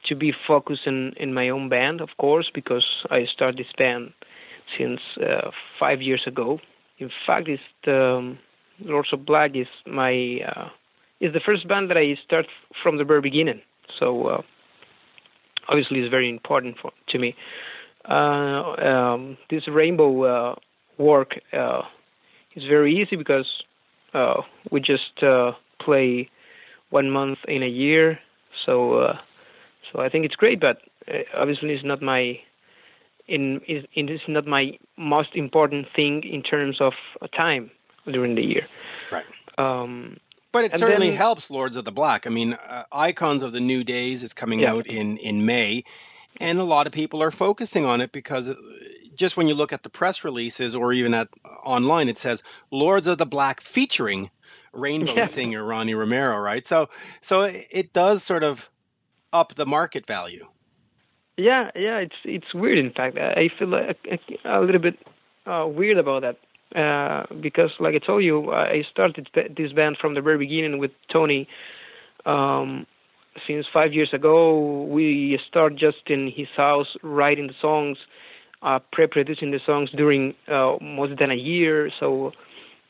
to 0.06 0.14
be 0.14 0.32
focused 0.46 0.86
in, 0.86 1.12
in 1.18 1.34
my 1.34 1.50
own 1.50 1.68
band, 1.68 2.00
of 2.00 2.08
course, 2.18 2.50
because 2.54 2.86
I 3.10 3.26
started 3.26 3.58
this 3.58 3.72
band 3.76 4.12
since 4.78 5.00
uh, 5.20 5.50
five 5.78 6.00
years 6.00 6.22
ago. 6.26 6.58
In 6.98 7.10
fact, 7.26 7.48
it's 7.48 7.62
um, 7.86 8.38
Lords 8.80 9.12
of 9.12 9.26
Black 9.26 9.54
is 9.54 9.66
my 9.86 10.40
is 11.20 11.32
the 11.32 11.40
first 11.40 11.66
band 11.68 11.90
that 11.90 11.96
I 11.96 12.16
start 12.24 12.46
from 12.82 12.98
the 12.98 13.04
very 13.04 13.20
beginning. 13.20 13.60
So 13.98 14.26
uh, 14.26 14.42
obviously, 15.68 16.00
it's 16.00 16.10
very 16.10 16.28
important 16.28 16.76
for, 16.80 16.92
to 17.08 17.18
me. 17.18 17.34
Uh, 18.08 18.12
um, 18.12 19.38
this 19.50 19.66
rainbow 19.68 20.22
uh, 20.22 20.54
work 20.98 21.40
uh, 21.52 21.82
is 22.54 22.64
very 22.64 22.94
easy 22.94 23.16
because 23.16 23.46
uh, 24.14 24.42
we 24.70 24.80
just 24.80 25.22
uh, 25.22 25.52
play 25.80 26.28
one 26.90 27.10
month 27.10 27.38
in 27.48 27.62
a 27.62 27.68
year. 27.68 28.18
So 28.64 29.14
so 29.92 30.00
I 30.00 30.08
think 30.08 30.24
it's 30.24 30.36
great, 30.36 30.60
but 30.60 30.78
obviously, 31.36 31.70
it's 31.70 31.84
not 31.84 32.02
my 32.02 32.38
in 33.28 33.60
it 33.66 34.10
is 34.10 34.20
not 34.28 34.46
my 34.46 34.78
most 34.96 35.30
important 35.34 35.86
thing 35.94 36.22
in 36.24 36.42
terms 36.42 36.80
of 36.80 36.92
time 37.36 37.70
during 38.10 38.34
the 38.34 38.42
year. 38.42 38.66
Right. 39.10 39.24
Um, 39.58 40.18
but 40.56 40.64
it 40.64 40.72
and 40.72 40.80
certainly 40.80 41.08
then, 41.08 41.18
helps 41.18 41.50
Lords 41.50 41.76
of 41.76 41.84
the 41.84 41.92
Black. 41.92 42.26
I 42.26 42.30
mean, 42.30 42.54
uh, 42.54 42.84
Icons 42.90 43.42
of 43.42 43.52
the 43.52 43.60
New 43.60 43.84
Days 43.84 44.22
is 44.22 44.32
coming 44.32 44.60
yeah. 44.60 44.72
out 44.72 44.86
in 44.86 45.18
in 45.18 45.44
May, 45.44 45.84
and 46.40 46.58
a 46.58 46.64
lot 46.64 46.86
of 46.86 46.94
people 46.94 47.22
are 47.22 47.30
focusing 47.30 47.84
on 47.84 48.00
it 48.00 48.10
because 48.10 48.48
uh, 48.48 48.54
just 49.14 49.36
when 49.36 49.48
you 49.48 49.54
look 49.54 49.74
at 49.74 49.82
the 49.82 49.90
press 49.90 50.24
releases 50.24 50.74
or 50.74 50.94
even 50.94 51.12
at 51.12 51.28
online, 51.62 52.08
it 52.08 52.16
says 52.16 52.42
Lords 52.70 53.06
of 53.06 53.18
the 53.18 53.26
Black 53.26 53.60
featuring 53.60 54.30
Rainbow 54.72 55.16
yeah. 55.16 55.24
singer 55.26 55.62
Ronnie 55.62 55.94
Romero, 55.94 56.38
right? 56.38 56.66
So 56.66 56.88
so 57.20 57.42
it 57.42 57.92
does 57.92 58.22
sort 58.22 58.42
of 58.42 58.70
up 59.34 59.54
the 59.54 59.66
market 59.66 60.06
value. 60.06 60.46
Yeah, 61.36 61.70
yeah, 61.74 61.98
it's 61.98 62.16
it's 62.24 62.54
weird. 62.54 62.78
In 62.78 62.92
fact, 62.92 63.18
I 63.18 63.50
feel 63.58 63.68
like 63.68 63.98
a, 64.10 64.58
a 64.58 64.64
little 64.64 64.80
bit 64.80 64.98
uh, 65.44 65.66
weird 65.68 65.98
about 65.98 66.22
that 66.22 66.38
uh, 66.76 67.24
because, 67.40 67.70
like 67.80 67.94
I 67.94 67.98
told 67.98 68.22
you, 68.22 68.52
I 68.52 68.82
started 68.90 69.28
this 69.56 69.72
band 69.72 69.96
from 69.98 70.14
the 70.14 70.20
very 70.20 70.36
beginning 70.36 70.78
with 70.78 70.90
Tony. 71.10 71.48
Um, 72.26 72.86
since 73.46 73.66
five 73.72 73.94
years 73.94 74.10
ago, 74.12 74.82
we 74.84 75.38
start 75.48 75.76
just 75.76 76.08
in 76.08 76.30
his 76.34 76.48
house 76.56 76.88
writing 77.02 77.46
the 77.46 77.54
songs, 77.60 77.96
uh, 78.62 78.78
pre-producing 78.92 79.52
the 79.52 79.60
songs 79.64 79.90
during 79.96 80.34
uh, 80.48 80.76
more 80.82 81.08
than 81.08 81.30
a 81.30 81.34
year. 81.34 81.90
So, 81.98 82.32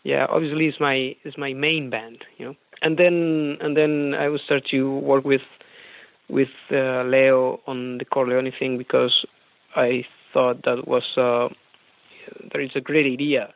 yeah, 0.02 0.26
obviously 0.28 0.66
it's 0.66 0.80
my 0.80 1.14
it's 1.24 1.38
my 1.38 1.52
main 1.52 1.88
band, 1.88 2.24
you 2.38 2.46
know. 2.46 2.54
And 2.82 2.98
then 2.98 3.58
and 3.60 3.76
then 3.76 4.14
I 4.18 4.28
will 4.28 4.40
start 4.44 4.64
to 4.70 4.98
work 4.98 5.24
with 5.24 5.42
with 6.28 6.48
uh, 6.72 7.04
Leo 7.04 7.60
on 7.66 7.98
the 7.98 8.04
CoreLeoni 8.04 8.52
thing 8.58 8.78
because 8.78 9.24
I 9.76 10.04
thought 10.32 10.64
that 10.64 10.88
was 10.88 11.04
uh, 11.16 11.48
a 12.52 12.80
great 12.80 13.12
idea 13.12 13.54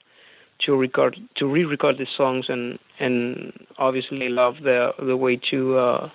to 0.66 0.76
record 0.76 1.16
to 1.36 1.46
re-record 1.46 1.98
the 1.98 2.06
songs 2.16 2.46
and 2.48 2.78
and 2.98 3.66
obviously 3.78 4.28
love 4.28 4.56
the 4.62 4.92
the 4.98 5.16
way 5.16 5.40
to 5.50 5.78
uh, 5.78 6.10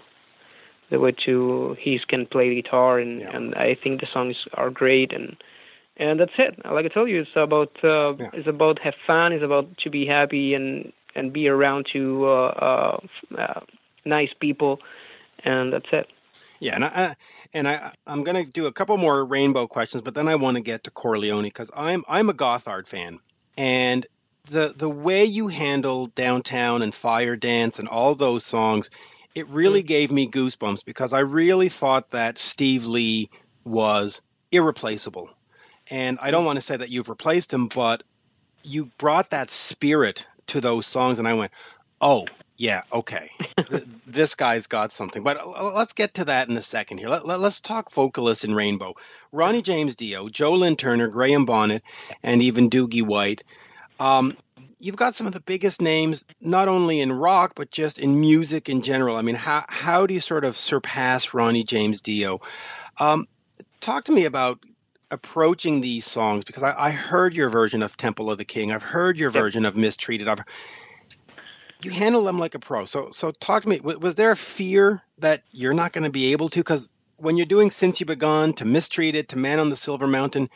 the 0.89 1.00
way 1.00 1.12
to 1.26 1.76
he 1.80 2.00
can 2.08 2.26
play 2.26 2.54
guitar 2.56 3.00
and 3.00 3.22
yeah. 3.22 3.36
and 3.36 3.56
I 3.56 3.76
think 3.76 4.02
the 4.02 4.08
songs 4.14 4.36
are 4.54 4.70
great 4.70 5.14
and 5.14 5.36
and 5.98 6.20
that's 6.20 6.34
it. 6.38 6.60
Like 6.66 6.86
I 6.86 6.89
told 6.89 7.10
you, 7.10 7.22
it's 7.22 7.30
about 7.36 7.72
uh, 7.84 8.16
yeah. 8.16 8.30
it's 8.34 8.48
about 8.48 8.80
have 8.80 8.96
fun. 9.08 9.32
It's 9.32 9.43
about 9.43 9.78
to 9.80 9.89
be 9.89 10.06
happy 10.06 10.54
and 10.54 10.91
and 11.16 11.32
be 11.32 11.48
around 11.48 11.88
to 11.93 12.26
uh, 12.26 12.30
uh, 12.30 12.98
uh 13.38 13.60
nice 14.04 14.32
people, 14.39 14.80
and 15.43 15.72
that's 15.72 15.88
it. 15.91 16.08
Yeah, 16.60 16.76
and 16.76 16.86
I 16.86 17.16
and 17.54 17.68
I 17.68 17.93
I'm 18.08 18.24
gonna 18.24 18.43
do 18.43 18.66
a 18.66 18.72
couple 18.72 18.98
more 18.98 19.24
rainbow 19.24 19.68
questions, 19.68 20.02
but 20.02 20.16
then 20.16 20.28
I 20.28 20.36
want 20.36 20.58
to 20.58 20.62
get 20.62 20.84
to 20.84 20.91
CoreLeoni 20.91 21.43
because 21.43 21.72
I'm 21.74 22.04
I'm 22.08 22.30
a 22.30 22.34
Gotthard 22.34 22.88
fan, 22.88 23.20
and 23.58 24.06
the 24.48 24.74
the 24.76 24.89
way 24.89 25.26
you 25.26 25.48
handle 25.48 26.08
downtown 26.08 26.82
and 26.82 26.93
fire 26.93 27.36
dance 27.36 27.80
and 27.80 27.88
all 27.88 28.16
those 28.16 28.46
songs 28.46 28.89
it 29.34 29.48
really 29.50 29.84
mm. 29.84 29.88
gave 29.88 30.12
me 30.12 30.30
goosebumps 30.30 30.86
because 30.86 31.14
i 31.14 31.20
really 31.20 31.70
thought 31.70 32.12
that 32.12 32.38
steve 32.38 32.86
lee 32.86 33.30
was 33.64 34.22
irreplaceable. 34.52 35.30
And 35.89 36.18
i 36.22 36.32
don't 36.32 36.43
mm. 36.43 36.48
want 36.48 36.58
to 36.58 36.62
say 36.62 36.78
that 36.78 36.89
you've 36.89 37.10
replaced 37.10 37.54
him 37.54 37.68
but 37.68 38.04
you 38.64 38.91
brought 38.98 39.32
that 39.32 39.52
spirit 39.52 40.26
to 40.48 40.62
those 40.62 40.86
songs 40.86 41.20
and 41.20 41.28
i 41.28 41.34
went 41.34 41.52
oh 42.02 42.26
yeah 42.58 42.84
okay. 42.91 43.30
This 44.08 44.36
guy's 44.36 44.68
got 44.68 44.93
something. 44.93 45.24
But 45.24 45.41
uh, 45.41 45.74
let's 45.74 45.91
get 45.91 46.14
to 46.16 46.26
that 46.26 46.48
in 46.48 46.56
a 46.56 46.62
second 46.62 47.00
here. 47.00 47.10
Let, 47.10 47.26
let, 47.26 47.41
us 47.41 47.60
talk 47.60 47.91
vocalists 47.91 48.46
in 48.46 48.56
rainbow. 48.56 48.93
Ronnie 49.34 49.62
james 49.62 49.96
dio 49.96 50.30
joe 50.30 50.54
lynn 50.54 50.78
turner 50.78 51.08
graham 51.08 51.43
bonnet 51.43 51.84
and 52.24 52.41
even 52.41 52.70
doogie 52.70 53.06
white 53.06 53.43
um, 54.00 54.38
you've 54.80 54.96
got 54.96 55.16
some 55.16 55.28
of 55.28 55.34
the 55.34 55.41
biggest 55.41 55.82
names, 55.82 56.26
not 56.41 56.68
only 56.68 57.02
in 57.02 57.12
rock 57.12 57.54
but 57.56 57.72
just 57.72 58.00
in 58.00 58.20
music 58.20 58.70
in 58.70 58.82
general. 58.82 59.16
I 59.16 59.22
mean, 59.22 59.36
how 59.36 59.66
how 59.68 60.08
do 60.08 60.14
you 60.14 60.22
sort 60.22 60.46
of 60.46 60.58
surpass 60.58 61.34
Ronnie 61.34 61.64
James 61.64 62.02
Dio? 62.02 62.41
Um, 63.00 63.26
talk 63.80 64.06
to 64.06 64.12
me 64.12 64.26
about 64.26 64.60
approaching 65.12 65.82
these 65.82 66.06
songs? 66.06 66.43
Because 66.43 66.64
I, 66.64 66.74
I, 66.78 66.91
heard 66.91 67.36
your 67.36 67.50
version 67.50 67.84
of 67.84 67.98
Temple 67.98 68.32
of 68.32 68.38
the 68.38 68.46
King. 68.46 68.72
I've 68.72 68.84
heard 68.84 69.20
your 69.20 69.30
version 69.30 69.66
of 69.66 69.76
Mistreated. 69.76 70.28
I've, 70.28 70.41
you 71.82 71.91
handle 71.91 72.24
them 72.24 72.39
like 72.39 72.56
a 72.56 72.60
pro. 72.60 72.86
So, 72.86 73.10
so 73.12 73.32
talk 73.32 73.64
to 73.64 73.70
me. 73.70 73.80
Was 73.80 74.16
there 74.16 74.32
a 74.32 74.38
fear 74.38 75.04
that 75.20 75.41
you're 75.52 75.74
not 75.74 75.93
going 75.93 76.04
to 76.04 76.12
be 76.12 76.32
able 76.32 76.50
to? 76.50 76.60
Because 76.60 76.91
when 77.18 77.38
you're 77.38 77.46
doing 77.46 77.72
Since 77.72 78.00
You 78.00 78.06
Begun 78.06 78.54
to 78.54 78.66
Mistreated 78.66 79.30
to 79.30 79.38
Man 79.38 79.60
on 79.60 79.70
the 79.70 79.76
Silver 79.76 80.08
Mountain, 80.08 80.50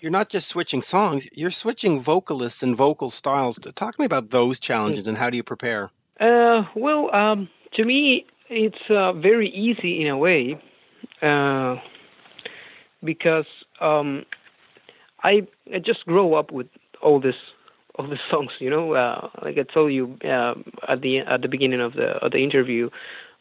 you're 0.00 0.12
not 0.12 0.28
just 0.28 0.48
switching 0.48 0.82
songs, 0.82 1.28
you're 1.32 1.50
switching 1.50 2.00
vocalists 2.00 2.62
and 2.62 2.76
vocal 2.76 3.10
styles. 3.10 3.58
Talk 3.58 3.96
to 3.96 4.00
me 4.00 4.06
about 4.06 4.30
those 4.30 4.60
challenges 4.60 5.08
and 5.08 5.16
how 5.16 5.30
do 5.30 5.36
you 5.36 5.42
prepare? 5.42 5.90
Uh, 6.20 6.62
well, 6.76 7.14
um, 7.14 7.48
to 7.74 7.84
me, 7.84 8.26
it's 8.48 8.90
uh, 8.90 9.12
very 9.12 9.48
easy 9.50 10.02
in 10.02 10.08
a 10.08 10.16
way 10.16 10.60
uh, 11.22 11.76
because 13.02 13.46
um, 13.80 14.24
I, 15.22 15.46
I 15.72 15.78
just 15.78 16.04
grow 16.06 16.34
up 16.34 16.52
with 16.52 16.68
all 17.02 17.20
this 17.20 17.36
all 17.96 18.08
the 18.08 18.18
songs. 18.30 18.50
You 18.58 18.70
know, 18.70 18.92
uh, 18.94 19.28
like 19.42 19.56
I 19.58 19.62
told 19.62 19.92
you 19.92 20.18
uh, 20.24 20.54
at 20.88 21.00
the 21.00 21.18
at 21.20 21.42
the 21.42 21.48
beginning 21.48 21.80
of 21.80 21.94
the 21.94 22.18
of 22.22 22.32
the 22.32 22.38
interview, 22.38 22.90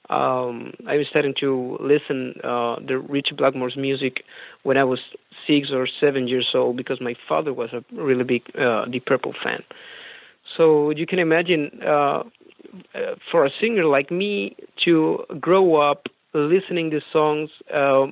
um, 0.10 0.74
I 0.88 0.97
was 0.97 1.08
starting 1.10 1.34
to 1.39 1.78
listen 1.80 2.36
uh, 2.43 2.76
the 2.86 2.99
Ritchie 2.99 3.36
Blackmore's 3.36 3.78
music 3.78 4.24
when 4.64 4.78
I 4.78 4.84
was 4.84 4.99
six 5.48 5.70
or 5.72 5.88
seven 6.00 6.28
years 6.28 6.48
old 6.54 6.78
because 6.78 7.00
my 7.02 7.16
father 7.28 7.54
was 7.54 7.70
a 7.74 7.84
really 7.94 8.24
big 8.24 8.44
uh, 8.60 8.86
Deep 8.86 9.06
Purple 9.06 9.34
fan. 9.44 9.64
So 10.58 10.91
you 10.91 11.06
can 11.08 11.20
imagine 11.20 11.80
uh, 11.86 12.24
uh, 12.96 13.16
for 13.32 13.46
a 13.46 13.50
singer 13.62 13.86
like 13.86 14.12
me 14.12 14.56
to 14.86 15.24
grow 15.39 15.76
up 15.76 16.08
listening 16.34 16.89
to 16.91 17.00
songs, 17.12 17.50
uh, 17.74 18.08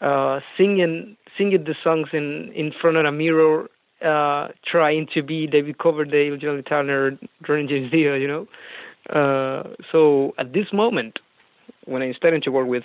uh, 0.00 0.40
singing 0.56 1.16
singing 1.38 1.64
the 1.64 1.74
songs 1.82 2.08
in 2.12 2.52
in 2.54 2.72
front 2.80 2.96
of 2.96 3.04
a 3.04 3.12
mirror, 3.12 3.68
uh, 4.04 4.48
trying 4.64 5.06
to 5.14 5.22
be 5.22 5.46
David 5.46 5.78
Coverdale, 5.78 6.36
Joe 6.36 6.52
Lynn 6.52 6.64
Turner, 6.64 7.18
Ronnie 7.48 7.68
James 7.68 7.90
Dio, 7.90 8.14
you 8.14 8.28
know. 8.28 8.46
Uh, 9.10 9.74
so 9.90 10.34
at 10.38 10.52
this 10.52 10.66
moment, 10.72 11.18
when 11.84 12.02
I 12.02 12.12
started 12.12 12.42
to 12.44 12.50
work 12.50 12.68
with 12.68 12.84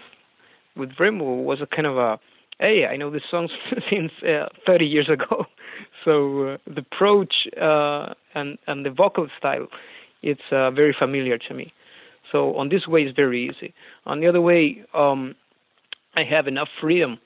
with 0.75 0.91
Rainbow, 0.99 1.35
was 1.35 1.59
a 1.61 1.67
kind 1.67 1.87
of 1.87 1.97
a 1.97 2.19
hey, 2.59 2.85
I 2.85 2.97
know 2.97 3.11
this 3.11 3.23
song 3.29 3.49
since 3.89 4.11
uh, 4.23 4.47
30 4.65 4.85
years 4.85 5.09
ago. 5.09 5.45
so 6.05 6.47
uh, 6.47 6.57
the 6.65 6.81
approach 6.81 7.47
uh, 7.61 8.13
and 8.35 8.57
and 8.67 8.85
the 8.85 8.89
vocal 8.89 9.27
style, 9.37 9.67
it's 10.23 10.41
uh, 10.51 10.71
very 10.71 10.95
familiar 10.97 11.37
to 11.37 11.53
me. 11.53 11.73
So 12.31 12.55
on 12.57 12.69
this 12.69 12.87
way, 12.87 13.03
it's 13.03 13.15
very 13.15 13.47
easy. 13.47 13.73
On 14.05 14.19
the 14.19 14.27
other 14.27 14.41
way, 14.41 14.83
um, 14.93 15.35
I 16.15 16.23
have 16.23 16.47
enough 16.47 16.67
freedom 16.81 17.19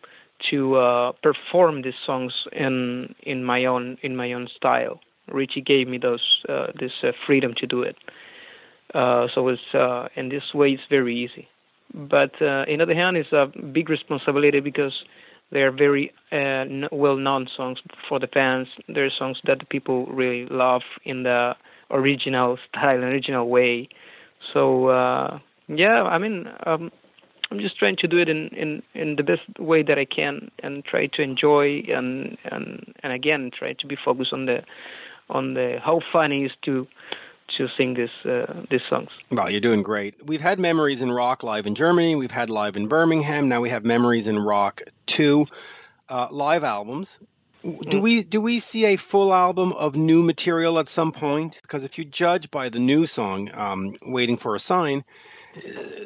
to 0.51 0.75
uh, 0.75 1.11
perform 1.23 1.84
these 1.84 1.99
songs 2.05 2.34
in 2.51 3.15
in 3.23 3.43
my 3.43 3.65
own 3.65 3.97
in 4.01 4.15
my 4.15 4.34
own 4.34 4.47
style. 4.55 4.99
Ritchie 5.27 5.61
gave 5.61 5.88
me 5.88 5.97
those 5.97 6.43
uh, 6.49 6.67
this 6.79 6.91
freedom 7.25 7.53
to 7.57 7.67
do 7.67 7.84
it. 7.84 7.95
so 8.93 9.47
it's 9.47 10.07
in 10.15 10.29
this 10.29 10.53
way, 10.53 10.71
it's 10.71 10.84
very 10.89 11.15
easy. 11.15 11.47
But 11.93 12.41
uh, 12.41 12.63
in 12.67 12.81
other 12.81 12.95
hand, 12.95 13.17
it's 13.17 13.31
a 13.31 13.51
big 13.71 13.89
responsibility 13.89 14.59
because 14.59 14.93
they 15.51 15.61
are 15.61 15.71
very 15.71 16.13
uh, 16.31 16.87
well-known 16.91 17.47
songs 17.55 17.79
for 18.07 18.19
the 18.19 18.27
fans. 18.27 18.67
They're 18.87 19.11
songs 19.17 19.39
that 19.45 19.59
the 19.59 19.65
people 19.65 20.05
really 20.05 20.45
love 20.49 20.83
in 21.03 21.23
the 21.23 21.55
original 21.89 22.57
style, 22.69 23.03
original 23.03 23.49
way. 23.49 23.89
So 24.53 24.87
uh, 24.87 25.39
yeah, 25.67 26.03
I 26.03 26.17
mean, 26.17 26.47
um, 26.65 26.91
I'm 27.51 27.59
just 27.59 27.77
trying 27.77 27.97
to 27.97 28.07
do 28.07 28.17
it 28.17 28.29
in, 28.29 28.47
in, 28.49 28.81
in 28.93 29.17
the 29.17 29.23
best 29.23 29.41
way 29.59 29.83
that 29.83 29.97
I 29.97 30.05
can, 30.05 30.49
and 30.63 30.85
try 30.85 31.07
to 31.07 31.21
enjoy 31.21 31.81
and 31.89 32.37
and 32.45 32.93
and 33.03 33.11
again 33.11 33.51
try 33.57 33.73
to 33.73 33.87
be 33.87 33.97
focused 34.03 34.31
on 34.31 34.45
the 34.45 34.59
on 35.29 35.53
the 35.53 35.77
how 35.83 35.99
fun 36.11 36.31
it 36.31 36.45
is 36.45 36.51
to 36.63 36.87
to 37.62 37.68
sing 37.78 37.93
this 37.93 38.09
uh, 38.26 38.64
these 38.72 38.82
songs. 38.89 39.09
Well, 39.32 39.49
you're 39.49 39.62
doing 39.62 39.84
great. 39.84 40.26
We've 40.26 40.41
had 40.41 40.59
memories 40.59 41.01
in 41.01 41.12
rock 41.12 41.43
live 41.43 41.68
in 41.68 41.76
Germany. 41.76 42.16
We've 42.16 42.32
had 42.32 42.49
live 42.49 42.76
in 42.76 42.88
Birmingham. 42.88 43.49
Now 43.49 43.62
we 43.62 43.70
have 43.70 43.86
memories 43.86 44.28
in 44.28 44.39
rock 44.39 44.82
two 45.05 45.45
uh, 46.09 46.28
live 46.32 46.64
albums. 46.64 47.20
Do 47.64 47.70
mm. 47.70 48.01
we 48.01 48.24
do 48.24 48.41
we 48.41 48.57
see 48.57 48.86
a 48.86 48.95
full 48.95 49.32
album 49.32 49.74
of 49.74 49.95
new 49.95 50.24
material 50.24 50.80
at 50.80 50.89
some 50.89 51.12
point? 51.12 51.59
Because 51.62 51.84
if 51.84 51.99
you 51.99 52.05
judge 52.05 52.49
by 52.49 52.70
the 52.70 52.80
new 52.80 53.05
song, 53.05 53.51
um, 53.53 53.95
"Waiting 54.03 54.38
for 54.38 54.55
a 54.55 54.59
Sign," 54.59 55.03
uh, 55.55 55.62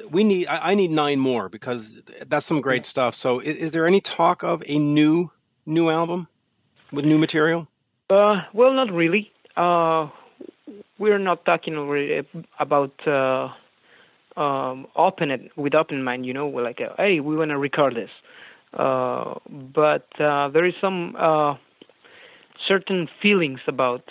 we 0.10 0.26
need 0.26 0.48
I, 0.48 0.72
I, 0.72 0.76
need 0.76 0.92
nine 0.92 1.20
more 1.20 1.48
because 1.48 2.02
that's 2.28 2.46
some 2.46 2.60
great 2.60 2.86
stuff. 2.86 3.16
So, 3.16 3.40
is, 3.40 3.58
is, 3.58 3.72
there 3.72 3.88
any 3.88 4.02
talk 4.02 4.44
of 4.44 4.64
a 4.68 4.78
new 4.78 5.32
new 5.66 5.90
album 5.90 6.28
with 6.92 7.06
new 7.06 7.18
material? 7.18 7.70
Uh, 8.10 8.42
well, 8.54 8.74
not 8.74 8.92
really. 8.92 9.32
Uh, 9.56 10.10
we're 10.98 11.20
not 11.20 11.46
talking 11.46 11.76
already 11.76 12.22
about 12.60 12.94
uh, 13.08 13.50
um, 14.40 14.88
open 14.96 15.32
it 15.32 15.52
with 15.56 15.76
open 15.76 16.04
mind. 16.04 16.26
You 16.26 16.34
know, 16.34 16.48
we're 16.48 16.64
like, 16.64 16.80
uh, 16.82 16.94
hey, 16.98 17.20
we 17.20 17.36
want 17.36 17.52
to 17.52 17.58
record 17.58 17.96
this, 17.96 18.10
uh, 18.74 19.36
but 19.50 20.08
uh, 20.20 20.50
there 20.50 20.66
is 20.66 20.74
some 20.80 21.16
uh, 21.18 21.56
certain 22.68 23.08
feelings 23.24 23.60
about 23.68 24.04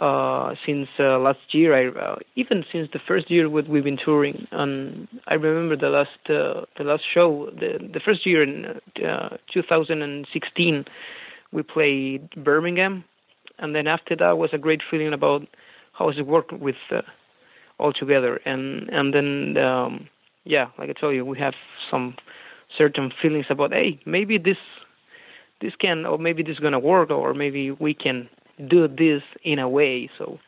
uh, 0.00 0.54
since 0.64 0.88
last 0.98 1.38
year. 1.52 1.74
I 1.74 2.16
even 2.36 2.64
since 2.72 2.88
the 2.92 3.00
first 3.06 3.30
year 3.30 3.48
what 3.48 3.68
we've 3.68 3.84
been 3.84 3.98
touring. 4.02 4.46
And 4.50 5.08
I 5.26 5.34
remember 5.34 5.76
the 5.76 5.90
last 5.90 6.10
the 6.26 6.84
last 6.84 7.04
show, 7.12 7.50
the 7.52 7.78
the 7.92 8.00
first 8.00 8.26
year 8.26 8.42
in 8.42 8.80
uh, 9.06 9.36
2016, 9.52 10.84
we 11.52 11.62
played 11.62 12.30
Birmingham, 12.30 13.04
and 13.58 13.74
then 13.74 13.86
after 13.86 14.16
that 14.16 14.38
was 14.38 14.50
a 14.52 14.58
great 14.58 14.80
feeling 14.90 15.12
about 15.12 15.42
how 15.92 16.08
does 16.08 16.18
it 16.18 16.26
work 16.26 16.50
with 16.52 16.76
uh, 16.90 17.02
all 17.78 17.92
together 17.92 18.36
and 18.44 18.88
and 18.90 19.14
then 19.14 19.56
um, 19.62 20.08
yeah 20.44 20.68
like 20.78 20.90
I 20.90 20.92
told 20.92 21.14
you 21.14 21.24
we 21.24 21.38
have 21.38 21.54
some 21.90 22.16
certain 22.76 23.12
feelings 23.20 23.46
about 23.50 23.72
hey 23.72 24.00
maybe 24.06 24.38
this 24.38 24.58
this 25.60 25.74
can 25.80 26.06
or 26.06 26.18
maybe 26.18 26.42
this 26.42 26.54
is 26.54 26.60
gonna 26.60 26.78
work 26.78 27.10
or 27.10 27.34
maybe 27.34 27.70
we 27.70 27.94
can 27.94 28.28
do 28.68 28.88
this 28.88 29.22
in 29.42 29.58
a 29.58 29.68
way 29.68 30.10
so 30.18 30.38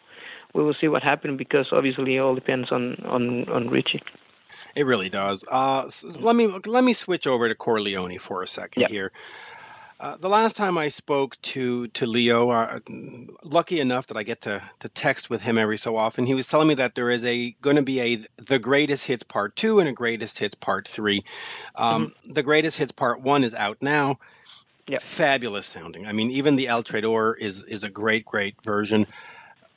we 0.54 0.62
will 0.62 0.74
see 0.80 0.88
what 0.88 1.02
happens 1.02 1.36
because 1.36 1.66
obviously 1.72 2.16
it 2.16 2.20
all 2.20 2.34
depends 2.34 2.70
on 2.72 2.96
on 3.04 3.48
on 3.48 3.68
Ritchie. 3.68 4.02
It 4.76 4.86
really 4.86 5.08
does. 5.08 5.44
Uh, 5.50 5.88
so 5.88 6.08
let 6.20 6.36
me 6.36 6.46
let 6.66 6.84
me 6.84 6.92
switch 6.92 7.26
over 7.26 7.48
to 7.48 7.54
CoreLeoni 7.54 8.20
for 8.20 8.42
a 8.42 8.46
second 8.46 8.86
here. 8.86 9.12
Uh, 10.04 10.18
the 10.20 10.28
last 10.28 10.54
time 10.54 10.76
I 10.76 10.88
spoke 10.88 11.40
to 11.54 11.88
to 11.88 12.04
Leo, 12.04 12.50
uh, 12.50 12.80
lucky 13.42 13.80
enough 13.80 14.08
that 14.08 14.18
I 14.18 14.22
get 14.22 14.42
to 14.42 14.60
to 14.80 14.88
text 14.90 15.30
with 15.30 15.40
him 15.40 15.56
every 15.56 15.78
so 15.78 15.96
often, 15.96 16.26
he 16.26 16.34
was 16.34 16.46
telling 16.46 16.68
me 16.68 16.74
that 16.74 16.94
there 16.94 17.08
is 17.08 17.24
a 17.24 17.56
going 17.62 17.76
to 17.76 17.82
be 17.82 18.00
a 18.02 18.18
the 18.36 18.58
greatest 18.58 19.06
hits 19.06 19.22
part 19.22 19.56
two 19.56 19.80
and 19.80 19.88
a 19.88 19.92
greatest 19.92 20.38
hits 20.38 20.54
part 20.54 20.86
three. 20.86 21.24
Um, 21.74 22.08
mm-hmm. 22.08 22.32
The 22.34 22.42
greatest 22.42 22.76
hits 22.76 22.92
part 22.92 23.22
one 23.22 23.44
is 23.44 23.54
out 23.54 23.78
now. 23.80 24.18
Yep. 24.88 25.00
Fabulous 25.00 25.66
sounding. 25.66 26.06
I 26.06 26.12
mean, 26.12 26.32
even 26.32 26.56
the 26.56 26.68
El 26.68 26.82
Traidor 26.82 27.38
is 27.38 27.64
is 27.64 27.82
a 27.82 27.88
great 27.88 28.26
great 28.26 28.62
version. 28.62 29.06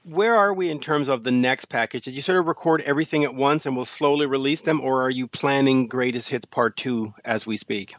Where 0.04 0.36
are 0.36 0.54
we 0.54 0.70
in 0.70 0.82
terms 0.82 1.08
of 1.08 1.24
the 1.24 1.32
next 1.32 1.70
package? 1.70 2.04
Did 2.04 2.16
you 2.16 2.22
sort 2.22 2.38
of 2.38 2.48
record 2.48 2.82
everything 2.82 3.24
at 3.24 3.34
once 3.34 3.66
and 3.66 3.78
we'll 3.78 3.86
slowly 3.86 4.26
release 4.26 4.60
them, 4.60 4.82
or 4.82 5.04
are 5.04 5.10
you 5.10 5.28
planning 5.28 5.88
greatest 5.88 6.28
hits 6.28 6.44
part 6.44 6.76
two 6.76 7.14
as 7.24 7.48
we 7.48 7.56
speak? 7.56 7.96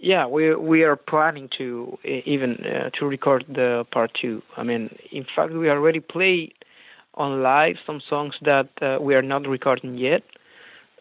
Yeah, 0.00 0.26
we 0.26 0.54
we 0.54 0.84
are 0.84 0.96
planning 0.96 1.48
to 1.58 1.98
even 2.04 2.64
uh, 2.64 2.90
to 2.98 3.06
record 3.06 3.44
the 3.48 3.84
part 3.92 4.12
two. 4.20 4.42
I 4.56 4.62
mean, 4.62 4.96
in 5.10 5.26
fact, 5.34 5.52
we 5.52 5.68
already 5.70 6.00
played 6.00 6.52
on 7.14 7.42
live 7.42 7.76
some 7.84 8.00
songs 8.08 8.34
that 8.42 8.68
uh, 8.80 8.98
we 9.00 9.14
are 9.14 9.22
not 9.22 9.46
recording 9.46 9.96
yet 9.96 10.22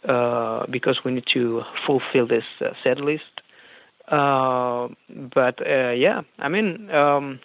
uh, 0.07 0.65
because 0.69 0.99
we 1.05 1.11
need 1.11 1.25
to 1.33 1.61
fulfill 1.85 2.27
this 2.27 2.43
uh, 2.61 2.69
set 2.83 2.99
list. 2.99 3.41
Uh, 4.07 4.87
but 5.33 5.59
uh, 5.65 5.91
yeah, 5.91 6.21
I 6.39 6.49
mean, 6.49 6.89
um, 6.91 7.39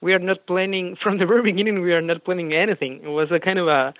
we 0.00 0.14
are 0.14 0.18
not 0.18 0.46
planning 0.46 0.96
from 1.02 1.18
the 1.18 1.26
very 1.26 1.42
beginning. 1.42 1.82
We 1.82 1.92
are 1.92 2.00
not 2.00 2.24
planning 2.24 2.52
anything. 2.54 3.00
It 3.02 3.08
was 3.08 3.30
a 3.30 3.38
kind 3.38 3.58
of 3.58 3.68
a, 3.68 3.92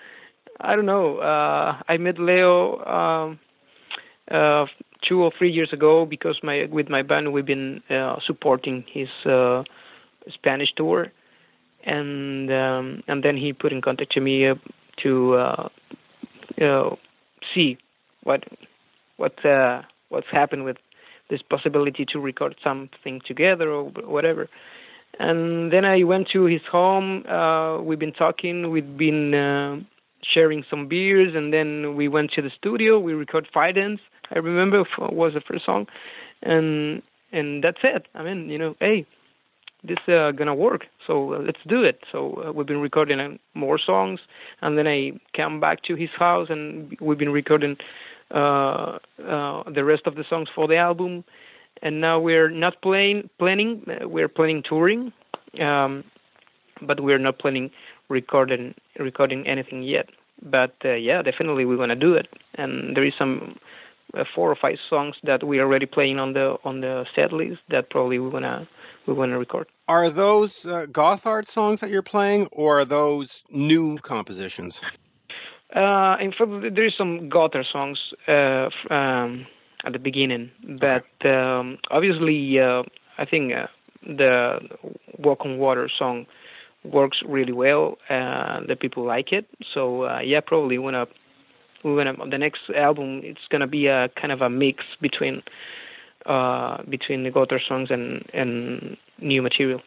I 0.60 0.76
don't 0.76 0.86
know. 0.86 1.20
I 1.20 1.96
met 1.98 2.18
Leo. 2.18 2.78
Um, 2.84 3.38
two 5.06 5.22
or 5.22 5.32
three 5.36 5.50
years 5.50 5.72
ago 5.72 6.06
because 6.06 6.38
my 6.42 6.66
with 6.70 6.88
my 6.88 7.02
band 7.02 7.32
we've 7.32 7.46
been 7.46 7.82
uh, 7.90 8.16
supporting 8.26 8.84
his 8.92 9.08
uh, 9.26 9.62
Spanish 10.32 10.72
tour, 10.76 11.12
and 11.84 12.50
um, 12.52 13.02
and 13.06 13.22
then 13.22 13.36
he 13.36 13.52
put 13.52 13.72
in 13.72 13.82
contact 13.82 14.12
to 14.12 14.20
me 14.20 14.48
uh, 14.48 14.54
to 15.02 15.34
uh, 15.34 15.68
uh, 16.60 16.90
see 17.54 17.78
what 18.22 18.44
what 19.16 19.44
uh, 19.44 19.82
what's 20.08 20.26
happened 20.30 20.64
with 20.64 20.76
this 21.30 21.40
possibility 21.42 22.04
to 22.12 22.18
record 22.18 22.54
something 22.62 23.20
together 23.26 23.70
or 23.70 23.84
whatever. 23.84 24.48
And 25.18 25.72
then 25.72 25.84
I 25.84 26.02
went 26.02 26.28
to 26.32 26.44
his 26.44 26.60
home. 26.70 27.24
Uh, 27.26 27.80
we've 27.80 27.98
been 27.98 28.12
talking. 28.12 28.70
We've 28.70 28.96
been 28.96 29.32
uh, 29.32 29.76
sharing 30.22 30.64
some 30.68 30.88
beers, 30.88 31.34
and 31.36 31.52
then 31.52 31.94
we 31.94 32.08
went 32.08 32.32
to 32.32 32.42
the 32.42 32.50
studio. 32.58 32.98
We 32.98 33.12
recorded 33.12 33.50
Fire 33.52 33.72
Dance 33.72 34.00
I 34.30 34.38
remember 34.38 34.84
was 34.98 35.34
the 35.34 35.40
first 35.40 35.64
song, 35.64 35.86
and 36.42 37.02
and 37.32 37.62
that's 37.64 37.80
it. 37.82 38.06
I 38.14 38.22
mean, 38.22 38.48
you 38.48 38.58
know, 38.58 38.76
hey, 38.80 39.06
this 39.82 39.98
uh, 40.08 40.30
gonna 40.32 40.54
work, 40.54 40.86
so 41.06 41.34
uh, 41.34 41.38
let's 41.38 41.60
do 41.68 41.82
it. 41.82 42.00
So 42.10 42.42
uh, 42.46 42.52
we've 42.52 42.66
been 42.66 42.80
recording 42.80 43.20
uh, 43.20 43.36
more 43.54 43.78
songs, 43.78 44.20
and 44.62 44.78
then 44.78 44.86
I 44.86 45.12
come 45.36 45.60
back 45.60 45.82
to 45.84 45.94
his 45.94 46.10
house, 46.18 46.48
and 46.50 46.96
we've 47.00 47.18
been 47.18 47.32
recording 47.32 47.76
uh, 48.30 48.98
uh, 49.28 49.62
the 49.70 49.84
rest 49.84 50.02
of 50.06 50.14
the 50.14 50.24
songs 50.28 50.48
for 50.54 50.66
the 50.66 50.76
album. 50.76 51.24
And 51.82 52.00
now 52.00 52.18
we're 52.18 52.50
not 52.50 52.80
playing 52.82 53.28
planning. 53.38 53.84
Uh, 53.86 54.08
we're 54.08 54.28
planning 54.28 54.62
touring, 54.66 55.12
um, 55.60 56.04
but 56.80 57.00
we're 57.00 57.18
not 57.18 57.38
planning 57.38 57.70
recording 58.08 58.74
recording 58.98 59.46
anything 59.46 59.82
yet. 59.82 60.06
But 60.42 60.74
uh, 60.84 60.94
yeah, 60.94 61.20
definitely 61.22 61.64
we're 61.64 61.76
gonna 61.76 61.96
do 61.96 62.14
it. 62.14 62.28
And 62.54 62.96
there 62.96 63.04
is 63.04 63.12
some 63.18 63.56
four 64.34 64.50
or 64.50 64.56
five 64.56 64.78
songs 64.88 65.16
that 65.24 65.42
we 65.42 65.58
are 65.58 65.64
already 65.64 65.86
playing 65.86 66.18
on 66.18 66.32
the 66.32 66.56
on 66.64 66.80
the 66.80 67.04
set 67.14 67.32
list 67.32 67.60
that 67.70 67.90
probably 67.90 68.18
we're 68.18 68.30
gonna 68.30 68.68
we're 69.06 69.14
gonna 69.14 69.38
record. 69.38 69.66
Are 69.88 70.10
those 70.10 70.66
uh, 70.66 70.86
Gotthard 70.90 71.48
songs 71.48 71.80
that 71.80 71.90
you're 71.90 72.02
playing, 72.02 72.48
or 72.52 72.80
are 72.80 72.84
those 72.84 73.42
new 73.50 73.98
compositions? 73.98 74.82
Uh, 75.74 76.16
in 76.20 76.32
fact, 76.32 76.74
there 76.74 76.86
is 76.86 76.94
some 76.96 77.28
Gotthard 77.28 77.64
songs 77.70 77.98
uh, 78.28 78.94
um, 78.94 79.46
at 79.84 79.92
the 79.92 79.98
beginning, 79.98 80.50
but 80.78 81.04
okay. 81.20 81.34
um, 81.34 81.78
obviously, 81.90 82.58
uh, 82.60 82.82
I 83.18 83.24
think 83.24 83.52
uh, 83.52 83.66
the 84.06 84.60
Walk 85.18 85.44
on 85.44 85.58
Water 85.58 85.90
song 85.98 86.26
works 86.84 87.18
really 87.26 87.52
well. 87.52 87.98
Uh, 88.08 88.60
the 88.68 88.76
people 88.76 89.04
like 89.04 89.32
it, 89.32 89.46
so 89.72 90.04
uh, 90.04 90.20
yeah, 90.20 90.40
probably 90.40 90.78
when 90.78 90.94
to 91.84 91.88
we 91.88 91.94
wanna 91.94 92.14
the 92.30 92.38
next 92.38 92.62
album 92.74 93.20
it's 93.22 93.46
gonna 93.50 93.66
be 93.66 93.86
a 93.86 94.08
kind 94.20 94.32
of 94.32 94.40
a 94.40 94.50
mix 94.50 94.84
between 95.00 95.42
uh, 96.26 96.82
between 96.88 97.22
the 97.22 97.30
Gotthard 97.30 97.66
songs 97.68 97.90
and 97.90 98.28
and 98.32 98.96
new 99.20 99.42
material. 99.42 99.80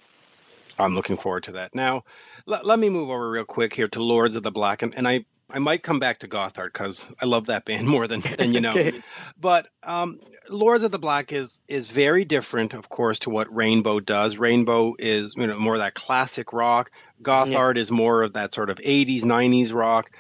I'm 0.79 0.93
looking 0.93 1.17
forward 1.17 1.43
to 1.43 1.53
that. 1.53 1.73
Now, 1.73 2.03
l- 2.47 2.61
let 2.63 2.77
me 2.77 2.89
move 2.89 3.09
over 3.09 3.29
real 3.29 3.45
quick 3.45 3.73
here 3.73 3.87
to 3.89 4.03
Lords 4.03 4.35
of 4.35 4.43
the 4.43 4.51
Black, 4.51 4.83
and, 4.83 4.95
and 4.95 5.07
I 5.07 5.25
I 5.49 5.59
might 5.59 5.81
come 5.81 5.99
back 5.99 6.19
to 6.19 6.27
Gotthard 6.27 6.73
because 6.73 7.07
I 7.21 7.25
love 7.25 7.47
that 7.47 7.65
band 7.65 7.87
more 7.95 8.07
than 8.07 8.21
than 8.37 8.53
you 8.53 8.61
know. 8.61 8.71
okay. 8.77 9.01
But 9.39 9.67
um, 9.83 10.19
Lords 10.49 10.83
of 10.83 10.91
the 10.91 10.99
Black 10.99 11.33
is 11.33 11.61
is 11.67 11.89
very 11.89 12.25
different, 12.25 12.73
of 12.73 12.89
course, 12.89 13.19
to 13.19 13.29
what 13.29 13.53
Rainbow 13.53 13.99
does. 13.99 14.37
Rainbow 14.37 14.95
is 14.99 15.33
you 15.35 15.47
know 15.47 15.57
more 15.57 15.77
that 15.77 15.95
classic 15.95 16.53
rock. 16.53 16.91
Gotthard 17.21 17.75
yeah. 17.75 17.81
is 17.81 17.89
more 17.89 18.21
of 18.21 18.33
that 18.33 18.53
sort 18.53 18.69
of 18.69 18.77
80s 18.77 19.23
90s 19.23 19.73
rock. 19.73 20.11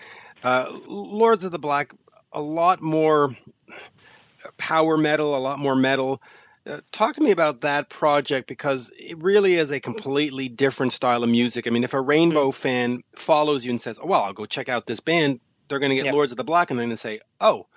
Uh, 0.47 0.79
Lords 0.87 1.43
of 1.43 1.51
the 1.51 1.59
Black, 1.59 1.93
a 2.31 2.39
lot 2.39 2.81
more 2.81 3.35
power 4.57 4.95
metal, 4.95 5.35
a 5.35 5.39
lot 5.39 5.59
more 5.59 5.75
metal. 5.75 6.21
Uh, 6.65 6.79
talk 6.93 7.15
to 7.15 7.21
me 7.21 7.31
about 7.31 7.61
that 7.61 7.89
project 7.89 8.47
because 8.47 8.89
it 8.97 9.21
really 9.21 9.55
is 9.55 9.71
a 9.71 9.81
completely 9.81 10.47
different 10.47 10.93
style 10.93 11.21
of 11.21 11.29
music. 11.29 11.67
I 11.67 11.69
mean, 11.69 11.83
if 11.83 11.93
a 11.93 11.99
Rainbow 11.99 12.51
mm-hmm. 12.51 12.61
fan 12.61 13.03
follows 13.13 13.65
you 13.65 13.71
and 13.71 13.81
says, 13.81 13.99
oh, 14.01 14.07
"Well, 14.07 14.23
I'll 14.23 14.31
go 14.31 14.45
check 14.45 14.69
out 14.69 14.85
this 14.85 15.01
band," 15.01 15.41
they're 15.67 15.79
going 15.79 15.89
to 15.89 15.97
get 15.97 16.05
yep. 16.05 16.13
Lords 16.13 16.31
of 16.31 16.37
the 16.37 16.45
Black, 16.45 16.69
and 16.69 16.79
they're 16.79 16.85
going 16.85 16.95
to 16.95 16.97
say, 16.97 17.19
"Oh, 17.41 17.67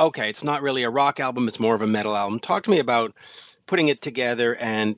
okay, 0.00 0.30
it's 0.30 0.44
not 0.44 0.62
really 0.62 0.84
a 0.84 0.90
rock 0.90 1.20
album; 1.20 1.46
it's 1.46 1.60
more 1.60 1.74
of 1.74 1.82
a 1.82 1.86
metal 1.86 2.16
album." 2.16 2.40
Talk 2.40 2.62
to 2.62 2.70
me 2.70 2.78
about 2.78 3.14
putting 3.66 3.88
it 3.88 4.00
together 4.00 4.56
and 4.56 4.96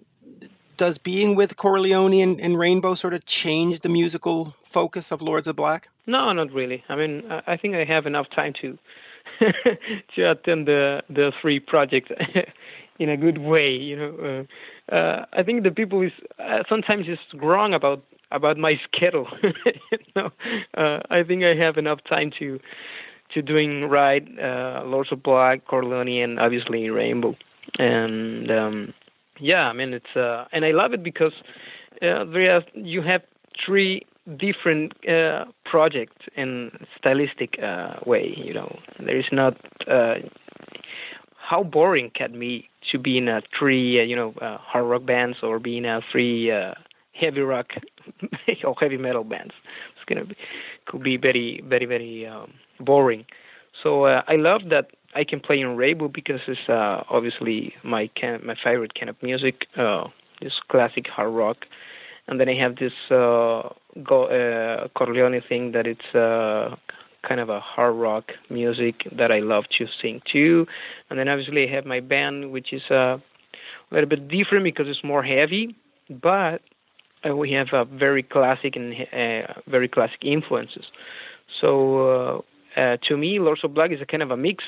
does 0.77 0.99
being 0.99 1.37
with 1.37 1.57
CoreLeoni 1.57 2.23
and, 2.23 2.41
and, 2.41 2.59
Rainbow 2.59 2.95
sort 2.95 3.15
of 3.15 3.25
change 3.25 3.81
the 3.81 3.89
musical 3.89 4.55
focus 4.63 5.13
of 5.13 5.23
Lords 5.23 5.49
of 5.49 5.57
Black? 5.57 5.89
No, 6.07 6.33
not 6.33 6.53
really. 6.53 6.85
I 6.89 6.97
mean, 6.97 7.25
I 7.47 7.57
think 7.57 7.75
I 7.75 7.85
have 7.85 8.07
enough 8.07 8.27
time 8.35 8.53
to 8.61 8.79
to 10.15 10.31
attend 10.31 10.67
the 10.67 11.03
the 11.11 11.33
three 11.41 11.61
projects 11.61 12.11
in 12.99 13.09
a 13.09 13.17
good 13.17 13.39
way. 13.39 13.71
You 13.71 13.97
know, 13.97 14.47
uh, 14.91 14.95
uh, 14.95 15.27
I 15.33 15.43
think 15.43 15.63
the 15.63 15.71
people 15.71 16.03
is 16.03 16.13
uh, 16.39 16.63
sometimes 16.69 17.09
is 17.09 17.19
wrong 17.35 17.75
about 17.75 18.03
about 18.31 18.57
my 18.57 18.75
schedule. 18.87 19.29
you 19.43 19.99
know, 20.15 20.31
uh, 20.77 21.01
I 21.11 21.23
think 21.23 21.45
I 21.45 21.55
have 21.55 21.77
enough 21.77 22.01
time 22.09 22.31
to 22.39 22.61
to 23.35 23.43
doing 23.43 23.85
right 23.85 24.27
uh, 24.39 24.83
Lords 24.85 25.11
of 25.13 25.23
Black, 25.23 25.67
CoreLeoni, 25.67 26.23
and 26.23 26.39
obviously 26.39 26.89
Rainbow, 26.91 27.37
and 27.79 28.51
um, 28.51 28.95
yeah, 29.41 29.69
I 29.69 29.73
mean 29.73 29.93
it's 29.93 30.17
uh, 30.17 30.45
and 30.53 30.65
I 30.65 30.71
love 30.73 30.93
it 30.93 31.03
because 31.03 31.33
uh, 32.03 32.25
there 32.25 32.57
are, 32.57 32.63
you 32.75 33.03
have 33.03 33.23
three 33.65 34.07
different 34.39 34.93
uh, 35.09 35.45
projects 35.65 36.27
in 36.37 36.71
stylistic 36.99 37.59
uh, 37.63 37.95
way. 38.05 38.35
You 38.37 38.55
know, 38.55 38.79
there 38.99 39.19
is 39.19 39.27
not 39.33 39.57
uh, 39.91 40.15
how 41.37 41.63
boring 41.63 42.11
can 42.15 42.39
be 42.39 42.69
to 42.93 42.99
be 42.99 43.19
in 43.19 43.29
a 43.29 43.41
three 43.59 44.01
uh, 44.01 44.05
you 44.05 44.17
know 44.17 44.35
uh, 44.41 44.59
hard 44.59 44.87
rock 44.87 45.07
bands 45.07 45.39
or 45.43 45.59
be 45.59 45.79
in 45.79 45.85
a 45.85 46.01
three 46.11 46.51
uh, 46.51 46.75
heavy 47.13 47.41
rock 47.41 47.67
or 48.65 48.75
heavy 48.81 48.97
metal 48.97 49.25
bands. 49.25 49.55
It's 49.97 50.05
gonna 50.09 50.25
be 50.25 50.37
could 50.87 51.03
be 51.03 51.17
very 51.17 51.63
very 51.67 51.87
very 51.87 52.27
um, 52.27 52.53
boring. 52.81 53.25
So 53.83 54.05
uh, 54.05 54.23
I 54.27 54.37
love 54.37 54.63
that 54.71 54.89
I 55.17 55.25
can 55.25 55.41
play 55.41 55.61
in 55.61 55.77
Rainbow 55.77 56.09
because 56.09 56.41
it's 56.47 56.69
uh, 56.69 57.03
obviously 57.09 57.75
my 57.83 58.09
can- 58.21 58.45
my 58.45 58.55
favorite 58.63 58.95
kind 58.95 59.09
of 59.09 59.17
music, 59.23 59.67
uh, 59.77 60.05
this 60.43 60.53
classic 60.69 61.07
hard 61.09 61.33
rock. 61.35 61.59
And 62.29 62.39
then 62.39 62.49
I 62.49 62.55
have 62.55 62.77
this 62.77 62.93
uh, 63.11 63.63
go- 64.11 64.29
uh, 64.41 64.89
CoreLeoni 64.97 65.41
thing 65.49 65.73
that 65.73 65.87
it's 65.87 66.11
uh, 66.15 66.77
kind 67.27 67.41
of 67.41 67.49
a 67.49 67.61
hard 67.61 67.97
rock 67.97 68.25
music 68.51 68.95
that 69.17 69.31
I 69.33 69.41
love 69.41 69.65
to 69.79 69.87
sing 70.01 70.21
too. 70.31 70.67
And 71.09 71.19
then 71.19 71.29
obviously 71.29 71.67
I 71.67 71.75
have 71.75 71.87
my 71.87 72.01
band, 72.01 72.51
which 72.51 72.73
is 72.73 72.83
uh, 72.91 73.17
a 73.17 73.21
little 73.91 74.09
bit 74.09 74.29
different 74.29 74.65
because 74.65 74.87
it's 74.89 75.05
more 75.05 75.23
heavy, 75.23 75.75
but 76.11 76.61
uh, 77.27 77.35
we 77.35 77.53
have 77.53 77.69
a 77.73 77.85
very 77.85 78.23
classic 78.23 78.77
and 78.77 78.95
uh, 79.13 79.55
very 79.67 79.89
classic 79.89 80.21
influences. 80.23 80.85
So 81.61 82.43
uh, 82.77 82.81
uh, 82.81 82.97
to 83.09 83.17
me, 83.17 83.39
Lords 83.39 83.63
of 83.65 83.73
Black 83.73 83.93
is 83.93 84.01
a 84.03 84.07
kind 84.07 84.23
of 84.23 84.31
a 84.31 84.37
mix 84.37 84.65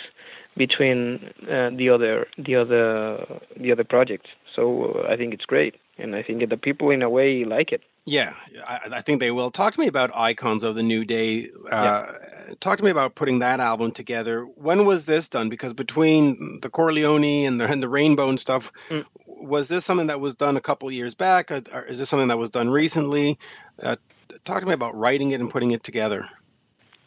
between 0.59 1.33
uh, 1.43 1.71
the 1.71 1.89
other 1.89 2.27
the 2.37 2.57
other 2.57 3.41
the 3.57 3.73
other 3.73 3.85
projects. 3.85 4.29
So 4.55 5.05
uh, 5.05 5.13
I 5.13 5.17
think 5.17 5.33
it's 5.33 5.45
great, 5.45 5.77
and 5.97 6.15
I 6.15 6.23
think 6.23 6.47
the 6.49 6.57
people 6.57 6.91
in 6.91 7.03
a 7.03 7.09
way 7.09 7.45
like 7.45 7.73
it. 7.73 7.83
Yeah, 8.05 8.33
I, 8.67 8.81
I, 8.91 9.01
think 9.03 9.21
they 9.21 9.31
will. 9.31 9.51
Talk 9.51 9.75
to 9.75 9.81
me 9.81 9.87
about 9.87 10.17
Icons 10.17 10.65
of 10.65 10.75
the 10.75 10.83
New 10.83 11.05
Day. 11.05 11.51
Uh, 11.71 11.71
yeah. 11.71 12.55
Talk 12.59 12.79
to 12.79 12.85
me 12.85 12.91
about 12.91 13.15
putting 13.15 13.41
that 13.41 13.61
album 13.61 13.93
together. 13.93 14.45
When 14.45 14.87
was 14.87 15.05
this 15.05 15.29
done? 15.29 15.51
Because 15.51 15.75
between 15.75 16.61
the 16.63 16.71
CoreLeoni 16.71 17.43
and 17.43 17.61
the, 17.61 17.71
and 17.71 17.83
the 17.83 17.89
Rainbow 17.89 18.31
and 18.31 18.41
stuff, 18.41 18.73
mm. 18.89 19.05
was 19.27 19.69
this 19.69 19.85
something 19.85 20.07
that 20.07 20.21
was 20.21 20.37
done 20.37 20.57
a 20.57 20.61
couple 20.63 20.91
years 20.91 21.15
back? 21.15 21.51
Or, 21.51 21.61
or 21.71 21.83
is 21.83 21.99
this 21.99 22.09
something 22.09 22.29
that 22.29 22.39
was 22.39 22.51
done 22.51 22.71
recently? 22.71 23.39
Uh, 23.81 23.97
talk 24.43 24.61
to 24.61 24.67
me 24.67 24.73
about 24.73 24.97
writing 24.97 25.33
it 25.33 25.43
and 25.43 25.51
putting 25.51 25.73
it 25.73 25.83
together. 25.83 26.31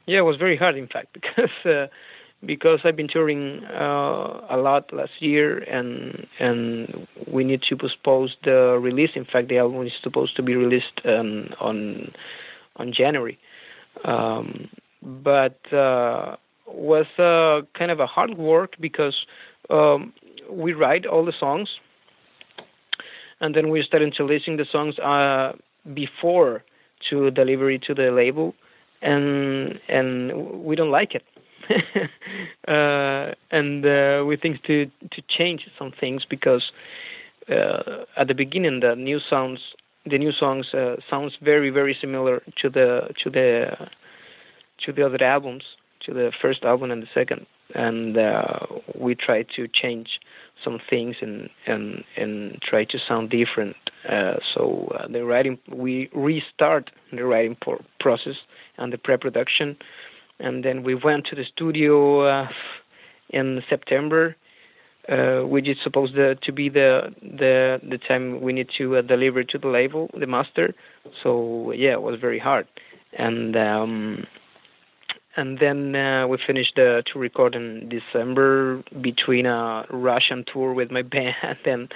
Yeah, 0.05 0.19
it 0.19 0.23
was 0.23 0.37
very 0.37 0.57
hard, 0.57 0.77
in 0.77 0.87
fact, 0.87 1.13
because 1.13 1.49
uh, 1.65 1.87
because 2.45 2.79
I've 2.83 2.95
been 2.95 3.07
touring 3.07 3.63
uh, 3.65 4.41
a 4.49 4.57
lot 4.57 4.91
last 4.93 5.11
year, 5.19 5.59
and 5.59 6.27
and 6.39 7.07
we 7.27 7.43
need 7.43 7.61
to 7.69 7.77
postpone 7.77 8.29
the 8.43 8.79
release. 8.81 9.11
In 9.15 9.25
fact, 9.25 9.49
the 9.49 9.57
album 9.59 9.85
is 9.85 9.93
supposed 10.01 10.35
to 10.37 10.43
be 10.43 10.55
released 10.55 11.01
um, 11.05 11.49
on 11.59 12.11
on 12.77 12.93
January, 12.93 13.37
um, 14.05 14.69
but 15.01 15.59
uh, 15.73 16.35
was 16.67 17.05
uh, 17.19 17.61
kind 17.77 17.91
of 17.91 17.99
a 17.99 18.07
hard 18.07 18.37
work 18.37 18.75
because 18.79 19.25
um, 19.69 20.13
we 20.49 20.73
write 20.73 21.05
all 21.05 21.23
the 21.23 21.33
songs, 21.39 21.69
and 23.39 23.55
then 23.55 23.69
we 23.69 23.83
started 23.83 24.15
releasing 24.19 24.57
the 24.57 24.65
songs 24.71 24.97
uh, 24.99 25.53
before 25.93 26.63
to 27.09 27.29
delivery 27.31 27.77
to 27.77 27.93
the 27.93 28.09
label, 28.09 28.55
and 29.03 29.79
and 29.87 30.63
we 30.63 30.75
don't 30.75 30.91
like 30.91 31.13
it 31.13 31.23
uh, 32.67 33.33
and 33.51 33.85
uh, 33.85 34.23
we 34.25 34.37
think 34.37 34.63
to 34.63 34.85
to 35.11 35.21
change 35.29 35.67
some 35.77 35.91
things 35.99 36.23
because 36.29 36.71
uh, 37.49 38.05
at 38.17 38.27
the 38.27 38.33
beginning 38.33 38.79
the 38.79 38.95
new 38.95 39.19
sounds 39.29 39.59
the 40.05 40.17
new 40.17 40.31
songs 40.31 40.73
uh, 40.73 40.95
sounds 41.09 41.33
very 41.41 41.69
very 41.69 41.95
similar 41.99 42.41
to 42.61 42.69
the 42.69 43.09
to 43.23 43.29
the 43.29 43.65
to 44.85 44.91
the 44.91 45.05
other 45.05 45.23
albums 45.23 45.63
to 46.05 46.13
the 46.13 46.31
first 46.41 46.63
album 46.63 46.91
and 46.91 47.03
the 47.03 47.07
second. 47.13 47.45
And 47.73 48.17
uh, 48.17 48.59
we 48.99 49.15
try 49.15 49.43
to 49.55 49.67
change 49.67 50.19
some 50.63 50.79
things 50.89 51.15
and 51.21 51.49
and 51.65 52.03
and 52.17 52.61
try 52.61 52.83
to 52.85 52.97
sound 53.07 53.29
different. 53.29 53.75
Uh, 54.07 54.35
so 54.53 54.91
the 55.09 55.23
writing 55.23 55.57
we 55.69 56.09
restart 56.13 56.91
the 57.11 57.23
writing 57.23 57.55
process 57.99 58.35
and 58.77 58.91
the 58.91 58.97
pre-production 58.97 59.77
and 60.41 60.63
then 60.63 60.83
we 60.83 60.95
went 60.95 61.25
to 61.27 61.35
the 61.35 61.45
studio 61.53 62.27
uh, 62.27 62.47
in 63.29 63.61
September, 63.69 64.35
uh, 65.09 65.41
which 65.41 65.67
is 65.67 65.77
supposed 65.83 66.15
to, 66.15 66.51
be 66.51 66.69
the 66.69 67.13
the 67.21 67.79
the 67.87 67.97
time 67.97 68.41
we 68.41 68.53
need 68.53 68.69
to 68.77 68.97
uh, 68.97 69.01
deliver 69.01 69.43
to 69.43 69.57
the 69.57 69.67
label, 69.67 70.09
the 70.19 70.27
master. 70.27 70.73
So 71.23 71.71
yeah, 71.71 71.93
it 71.93 72.01
was 72.01 72.19
very 72.19 72.39
hard, 72.39 72.67
and 73.17 73.55
um, 73.55 74.27
and 75.35 75.59
then 75.59 75.95
uh, 75.95 76.27
we 76.27 76.37
finished 76.45 76.77
uh, 76.77 77.01
to 77.13 77.19
record 77.19 77.55
in 77.55 77.89
December 77.89 78.83
between 79.01 79.45
a 79.45 79.85
Russian 79.89 80.43
tour 80.51 80.73
with 80.73 80.91
my 80.91 81.01
band 81.15 81.57
and 81.65 81.91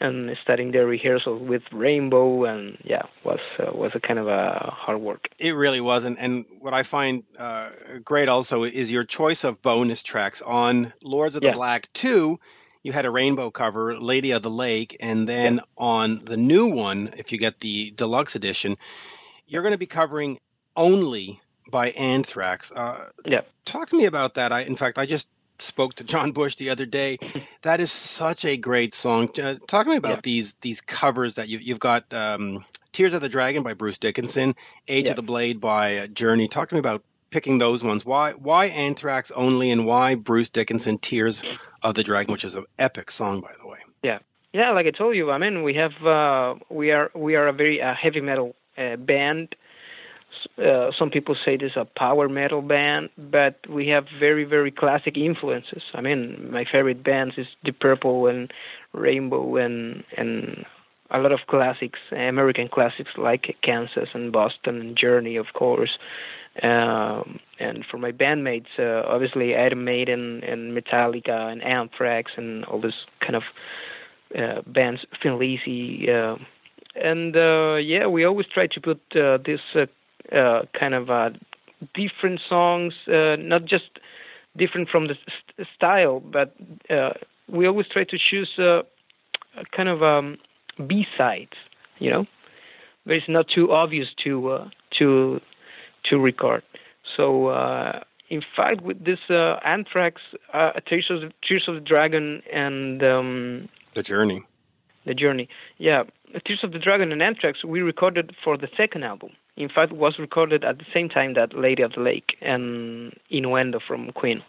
and 0.00 0.36
starting 0.42 0.72
the 0.72 0.84
rehearsal 0.84 1.38
with 1.38 1.62
Rainbow 1.72 2.44
and 2.44 2.78
yeah 2.84 3.02
was 3.24 3.40
uh, 3.58 3.70
was 3.72 3.92
a 3.94 4.00
kind 4.00 4.18
of 4.18 4.26
a 4.26 4.72
hard 4.72 5.00
work. 5.00 5.28
It 5.38 5.52
really 5.52 5.80
was, 5.80 6.04
and, 6.04 6.18
and 6.18 6.44
what 6.58 6.74
I 6.74 6.82
find 6.82 7.24
uh, 7.38 7.70
great 8.04 8.28
also 8.28 8.64
is 8.64 8.90
your 8.90 9.04
choice 9.04 9.44
of 9.44 9.62
bonus 9.62 10.02
tracks 10.02 10.42
on 10.42 10.92
Lords 11.02 11.36
of 11.36 11.42
the 11.42 11.48
yeah. 11.48 11.54
Black 11.54 11.92
two. 11.92 12.38
You 12.82 12.92
had 12.92 13.06
a 13.06 13.10
rainbow 13.10 13.50
cover, 13.50 13.98
Lady 13.98 14.32
of 14.32 14.42
the 14.42 14.50
Lake, 14.50 14.98
and 15.00 15.26
then 15.26 15.54
yeah. 15.54 15.60
on 15.78 16.20
the 16.22 16.36
new 16.36 16.66
one, 16.66 17.14
if 17.16 17.32
you 17.32 17.38
get 17.38 17.58
the 17.60 17.92
deluxe 17.92 18.36
edition, 18.36 18.76
you're 19.46 19.62
going 19.62 19.72
to 19.72 19.78
be 19.78 19.86
covering 19.86 20.38
only 20.76 21.40
by 21.70 21.90
Anthrax. 21.90 22.70
Uh, 22.72 23.08
yeah. 23.24 23.40
Talk 23.64 23.88
to 23.88 23.96
me 23.96 24.04
about 24.04 24.34
that. 24.34 24.52
I, 24.52 24.62
in 24.62 24.76
fact, 24.76 24.98
I 24.98 25.06
just 25.06 25.28
spoke 25.58 25.94
to 25.94 26.04
John 26.04 26.32
Bush 26.32 26.56
the 26.56 26.70
other 26.70 26.86
day. 26.86 27.18
That 27.62 27.80
is 27.80 27.90
such 27.90 28.44
a 28.44 28.58
great 28.58 28.92
song. 28.92 29.30
Uh, 29.42 29.54
talk 29.66 29.86
to 29.86 29.90
me 29.90 29.96
about 29.96 30.10
yeah. 30.10 30.20
these 30.22 30.54
these 30.56 30.82
covers 30.82 31.36
that 31.36 31.48
you, 31.48 31.58
you've 31.58 31.80
got. 31.80 32.12
Um, 32.12 32.64
Tears 32.92 33.12
of 33.12 33.20
the 33.20 33.28
Dragon 33.28 33.64
by 33.64 33.74
Bruce 33.74 33.98
Dickinson, 33.98 34.54
Edge 34.86 35.06
yeah. 35.06 35.10
of 35.10 35.16
the 35.16 35.22
Blade 35.22 35.60
by 35.60 35.96
uh, 35.96 36.06
Journey. 36.06 36.46
Talk 36.46 36.68
to 36.68 36.76
me 36.76 36.78
about 36.78 37.02
picking 37.30 37.58
those 37.58 37.82
ones. 37.82 38.04
Why 38.06 38.32
why 38.32 38.66
Anthrax 38.66 39.32
only, 39.32 39.72
and 39.72 39.84
why 39.84 40.14
Bruce 40.14 40.50
Dickinson 40.50 40.98
Tears 40.98 41.42
of 41.82 41.94
the 41.94 42.04
Dragon, 42.04 42.30
which 42.30 42.44
is 42.44 42.54
an 42.54 42.66
epic 42.78 43.10
song, 43.10 43.40
by 43.40 43.50
the 43.60 43.66
way. 43.66 43.78
Yeah, 44.04 44.18
yeah. 44.52 44.70
Like 44.70 44.86
I 44.86 44.90
told 44.90 45.16
you, 45.16 45.32
I 45.32 45.38
mean, 45.38 45.64
we 45.64 45.74
have 45.74 46.06
uh, 46.06 46.54
we 46.68 46.92
are 46.92 47.10
we 47.14 47.34
are 47.34 47.48
a 47.48 47.52
very 47.52 47.82
uh, 47.82 47.94
heavy 47.94 48.20
metal 48.20 48.54
uh, 48.78 48.94
band 48.94 49.56
uh, 50.58 50.90
some 50.98 51.10
people 51.10 51.36
say 51.44 51.56
this 51.56 51.72
is 51.72 51.76
a 51.76 51.86
power 51.98 52.28
metal 52.28 52.62
band, 52.62 53.10
but 53.16 53.58
we 53.68 53.88
have 53.88 54.06
very 54.18 54.44
very 54.44 54.70
classic 54.70 55.16
influences. 55.16 55.82
I 55.94 56.00
mean, 56.00 56.50
my 56.50 56.64
favorite 56.70 57.02
bands 57.02 57.34
is 57.36 57.46
Deep 57.64 57.80
Purple 57.80 58.26
and 58.26 58.52
Rainbow 58.92 59.56
and 59.56 60.04
and 60.16 60.64
a 61.10 61.18
lot 61.18 61.32
of 61.32 61.40
classics, 61.48 61.98
American 62.12 62.68
classics 62.68 63.10
like 63.16 63.56
Kansas 63.62 64.08
and 64.14 64.32
Boston 64.32 64.80
and 64.80 64.96
Journey, 64.96 65.36
of 65.36 65.46
course. 65.54 65.98
Um, 66.62 67.40
and 67.58 67.84
for 67.90 67.98
my 67.98 68.12
bandmates, 68.12 68.78
uh, 68.78 69.06
obviously 69.08 69.56
Iron 69.56 69.84
Maiden 69.84 70.42
and 70.44 70.76
Metallica 70.76 71.52
and 71.52 71.62
Anthrax 71.62 72.32
and 72.36 72.64
all 72.66 72.80
this 72.80 72.94
kind 73.20 73.36
of 73.36 73.42
uh, 74.38 74.62
bands, 74.66 75.04
Lizzy. 75.24 76.08
Uh, 76.10 76.36
and 76.94 77.36
uh, 77.36 77.74
yeah, 77.74 78.06
we 78.06 78.24
always 78.24 78.46
try 78.52 78.66
to 78.68 78.80
put 78.80 79.00
uh, 79.16 79.38
this 79.44 79.60
uh, 80.32 80.62
kind 80.78 80.94
of 80.94 81.10
uh, 81.10 81.30
different 81.94 82.40
songs, 82.48 82.94
uh, 83.08 83.36
not 83.38 83.64
just 83.64 83.98
different 84.56 84.88
from 84.88 85.08
the 85.08 85.14
st- 85.14 85.68
style, 85.74 86.20
but 86.20 86.54
uh, 86.90 87.10
we 87.48 87.66
always 87.66 87.86
try 87.88 88.04
to 88.04 88.18
choose 88.18 88.50
uh, 88.58 88.82
kind 89.76 89.88
of 89.88 90.02
um, 90.02 90.38
B 90.86 91.06
sides. 91.16 91.56
You 91.98 92.10
know, 92.10 92.26
but 93.06 93.16
it's 93.16 93.28
not 93.28 93.46
too 93.48 93.72
obvious 93.72 94.08
to 94.24 94.50
uh, 94.50 94.68
to 94.98 95.40
to 96.10 96.18
record. 96.18 96.62
So 97.16 97.48
uh, 97.48 98.00
in 98.30 98.42
fact, 98.56 98.82
with 98.82 99.04
this 99.04 99.18
uh, 99.30 99.56
Anthrax, 99.64 100.22
uh, 100.52 100.72
Tears 100.86 101.06
of 101.10 101.20
the, 101.20 101.32
Tears 101.46 101.64
of 101.68 101.74
the 101.74 101.80
Dragon, 101.80 102.42
and 102.52 103.02
um, 103.02 103.68
the 103.94 104.02
Journey, 104.02 104.42
the 105.06 105.14
Journey, 105.14 105.48
yeah, 105.78 106.04
Tears 106.46 106.60
of 106.62 106.72
the 106.72 106.78
Dragon 106.78 107.12
and 107.12 107.22
Anthrax, 107.22 107.64
we 107.64 107.80
recorded 107.80 108.34
for 108.42 108.56
the 108.56 108.68
second 108.76 109.04
album 109.04 109.30
in 109.56 109.68
fact 109.68 109.92
was 109.92 110.18
recorded 110.18 110.64
at 110.64 110.78
the 110.78 110.84
same 110.92 111.08
time 111.08 111.34
that 111.34 111.56
Lady 111.56 111.82
of 111.82 111.92
the 111.92 112.00
Lake 112.00 112.36
and 112.40 113.12
Innuendo 113.30 113.80
from 113.86 114.10
Queen. 114.12 114.42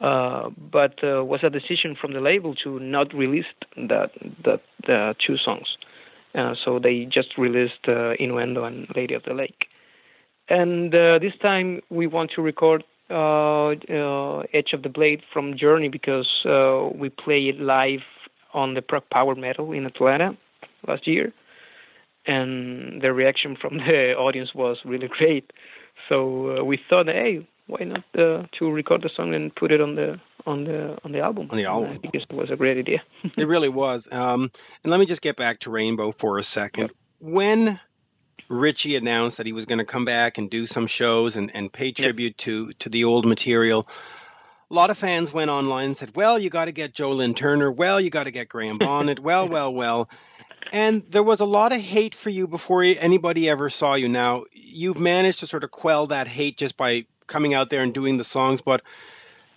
Uh, 0.00 0.50
but 0.70 1.02
uh, 1.02 1.24
was 1.24 1.40
a 1.42 1.48
decision 1.48 1.96
from 1.98 2.12
the 2.12 2.20
label 2.20 2.54
to 2.54 2.78
not 2.80 3.14
release 3.14 3.46
that 3.76 4.10
that 4.44 4.60
the 4.86 5.14
two 5.26 5.36
songs. 5.38 5.76
Uh, 6.34 6.54
so 6.62 6.78
they 6.78 7.06
just 7.06 7.38
released 7.38 7.88
uh, 7.88 8.12
Innuendo 8.18 8.64
and 8.64 8.86
Lady 8.94 9.14
of 9.14 9.22
the 9.22 9.32
Lake. 9.32 9.66
And 10.48 10.94
uh, 10.94 11.18
this 11.18 11.32
time 11.40 11.80
we 11.88 12.06
want 12.06 12.30
to 12.36 12.42
record 12.42 12.84
uh, 13.08 13.70
Edge 14.52 14.74
of 14.74 14.82
the 14.82 14.90
Blade 14.92 15.22
from 15.32 15.56
Journey 15.56 15.88
because 15.88 16.28
we 16.94 17.08
played 17.08 17.54
it 17.54 17.60
live 17.60 18.04
on 18.52 18.74
the 18.74 18.82
Prog 18.82 19.08
Power 19.10 19.34
Metal 19.34 19.72
in 19.72 19.86
Atlanta 19.86 20.36
last 20.86 21.06
year 21.06 21.32
and 22.26 23.00
the 23.00 23.12
reaction 23.12 23.56
from 23.60 23.78
the 23.78 24.14
audience 24.18 24.54
was 24.54 24.78
really 24.84 25.08
great. 25.08 25.52
So 26.08 26.58
uh, 26.58 26.64
we 26.64 26.78
thought, 26.88 27.06
hey, 27.06 27.46
why 27.66 27.84
not 27.84 28.04
uh, 28.16 28.46
to 28.58 28.70
record 28.70 29.02
the 29.02 29.10
song 29.16 29.34
and 29.34 29.54
put 29.54 29.72
it 29.72 29.80
on 29.80 29.94
the 29.94 30.20
on 30.44 30.64
the 30.64 30.98
on 31.04 31.12
the 31.12 31.20
album? 31.20 31.48
On 31.50 31.56
the 31.56 31.64
album, 31.64 31.98
think 32.00 32.14
it 32.14 32.32
was 32.32 32.50
a 32.50 32.56
great 32.56 32.78
idea. 32.78 33.02
it 33.36 33.46
really 33.46 33.68
was. 33.68 34.08
Um, 34.10 34.50
and 34.84 34.90
let 34.90 35.00
me 35.00 35.06
just 35.06 35.22
get 35.22 35.36
back 35.36 35.60
to 35.60 35.70
Rainbow 35.70 36.12
for 36.12 36.38
a 36.38 36.42
second. 36.42 36.90
When 37.18 37.80
Ritchie 38.48 38.96
announced 38.96 39.38
that 39.38 39.46
he 39.46 39.52
was 39.52 39.66
going 39.66 39.78
to 39.78 39.84
come 39.84 40.04
back 40.04 40.38
and 40.38 40.48
do 40.48 40.66
some 40.66 40.86
shows 40.86 41.36
and, 41.36 41.54
and 41.54 41.72
pay 41.72 41.92
tribute 41.92 42.32
yep. 42.32 42.36
to 42.38 42.72
to 42.80 42.88
the 42.88 43.04
old 43.04 43.26
material. 43.26 43.86
A 44.68 44.74
lot 44.74 44.90
of 44.90 44.98
fans 44.98 45.32
went 45.32 45.48
online 45.50 45.86
and 45.86 45.96
said, 45.96 46.14
"Well, 46.16 46.38
you 46.38 46.50
got 46.50 46.64
to 46.66 46.72
get 46.72 46.92
Joe 46.92 47.12
Lynn 47.12 47.34
Turner. 47.34 47.70
Well, 47.70 48.00
you 48.00 48.10
got 48.10 48.24
to 48.24 48.32
get 48.32 48.48
Graham 48.48 48.78
Bonnet. 48.78 49.18
well, 49.20 49.48
well, 49.48 49.72
well." 49.72 50.08
And 50.72 51.02
there 51.10 51.22
was 51.22 51.40
a 51.40 51.44
lot 51.44 51.72
of 51.72 51.80
hate 51.80 52.14
for 52.14 52.30
you 52.30 52.46
before 52.46 52.82
anybody 52.82 53.48
ever 53.48 53.70
saw 53.70 53.94
you. 53.94 54.08
Now, 54.08 54.44
you've 54.52 54.98
managed 54.98 55.40
to 55.40 55.46
sort 55.46 55.64
of 55.64 55.70
quell 55.70 56.08
that 56.08 56.28
hate 56.28 56.56
just 56.56 56.76
by 56.76 57.06
coming 57.26 57.54
out 57.54 57.70
there 57.70 57.82
and 57.82 57.92
doing 57.92 58.16
the 58.16 58.24
songs, 58.24 58.60
but 58.60 58.82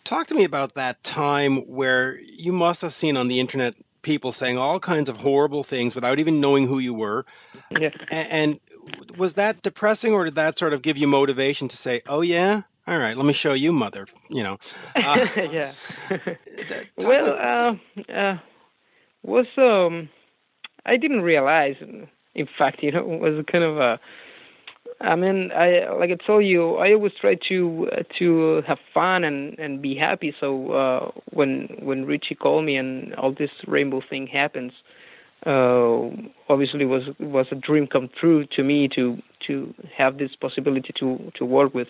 talk 0.04 0.28
to 0.28 0.36
me 0.36 0.44
about 0.44 0.74
that 0.74 1.04
time 1.04 1.58
where 1.68 2.20
you 2.20 2.52
must 2.52 2.82
have 2.82 2.94
seen 2.94 3.18
on 3.18 3.28
the 3.28 3.40
internet 3.40 3.76
people 4.02 4.32
saying 4.32 4.58
all 4.58 4.80
kinds 4.80 5.10
of 5.10 5.18
horrible 5.18 5.64
things 5.64 5.94
without 5.94 6.20
even 6.20 6.40
knowing 6.42 6.68
who 6.68 6.80
you 6.80 6.94
were. 6.94 7.26
Yeah. 7.70 7.90
And 8.12 8.60
was 9.18 9.34
that 9.36 9.62
depressing 9.62 10.14
or 10.14 10.26
did 10.26 10.36
that 10.36 10.58
sort 10.58 10.74
of 10.74 10.82
give 10.82 10.98
you 10.98 11.08
motivation 11.08 11.68
to 11.68 11.78
say, 11.78 12.02
"Oh 12.08 12.22
yeah, 12.22 12.62
all 12.88 12.98
right, 12.98 13.16
let 13.16 13.26
me 13.26 13.34
show 13.34 13.54
you, 13.54 13.72
mother." 13.72 14.08
You 14.30 14.44
know. 14.44 14.58
Uh, 14.96 15.28
yeah. 15.52 15.72
well, 16.98 17.34
uh, 17.34 18.12
uh, 18.12 18.38
was 19.24 19.48
um 19.58 20.10
I 20.86 20.98
didn't 20.98 21.22
realize. 21.22 21.76
In 22.36 22.48
fact, 22.58 22.80
you 22.84 22.92
know, 22.92 23.12
it 23.14 23.20
was 23.20 23.46
kind 23.52 23.64
of 23.64 23.78
a. 23.78 24.00
I 25.02 25.16
mean, 25.16 25.52
I 25.54 25.90
like 25.94 26.10
I 26.12 26.18
told 26.28 26.46
you, 26.46 26.76
I 26.76 26.92
always 26.92 27.14
try 27.22 27.36
to 27.48 27.88
to 28.18 28.62
have 28.68 28.80
fun 28.94 29.24
and 29.24 29.58
and 29.58 29.82
be 29.82 29.96
happy. 29.96 30.34
So 30.40 30.72
uh, 30.72 31.12
when 31.32 31.70
when 31.80 32.06
Ritchie 32.06 32.36
called 32.36 32.66
me 32.66 32.76
and 32.76 33.16
all 33.16 33.32
this 33.32 33.52
rainbow 33.66 34.02
thing 34.10 34.28
happens, 34.28 34.74
uh, 35.46 36.10
obviously 36.50 36.86
was 36.86 37.04
was 37.20 37.46
a 37.52 37.56
dream 37.56 37.88
come 37.88 38.10
true 38.20 38.46
to 38.58 38.64
me 38.64 38.90
to 38.90 39.18
to 39.48 39.74
have 39.98 40.18
this 40.18 40.32
possibility 40.36 40.94
to 41.00 41.32
to 41.36 41.46
work 41.46 41.74
with 41.74 41.88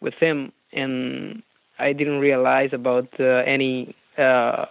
with 0.00 0.14
him. 0.14 0.52
And 0.72 1.42
I 1.78 1.92
didn't 1.92 2.20
realize 2.20 2.70
about 2.72 3.08
uh, 3.20 3.42
any 3.44 3.94
uh, 4.16 4.64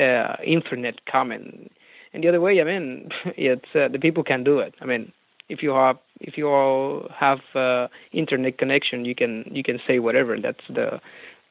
uh, 0.00 0.36
internet 0.46 1.04
comment 1.04 1.70
and 2.16 2.24
the 2.24 2.28
other 2.28 2.40
way, 2.40 2.58
I 2.62 2.64
mean, 2.64 3.10
it's 3.36 3.68
uh, 3.74 3.88
the 3.92 3.98
people 3.98 4.24
can 4.24 4.42
do 4.42 4.58
it. 4.58 4.74
I 4.80 4.86
mean, 4.86 5.12
if 5.50 5.62
you 5.62 5.70
have 5.70 5.98
if 6.18 6.38
you 6.38 6.48
all 6.48 7.08
have 7.14 7.40
uh, 7.54 7.88
internet 8.10 8.56
connection, 8.56 9.04
you 9.04 9.14
can 9.14 9.44
you 9.52 9.62
can 9.62 9.78
say 9.86 9.98
whatever. 9.98 10.40
That's 10.40 10.64
the 10.68 10.98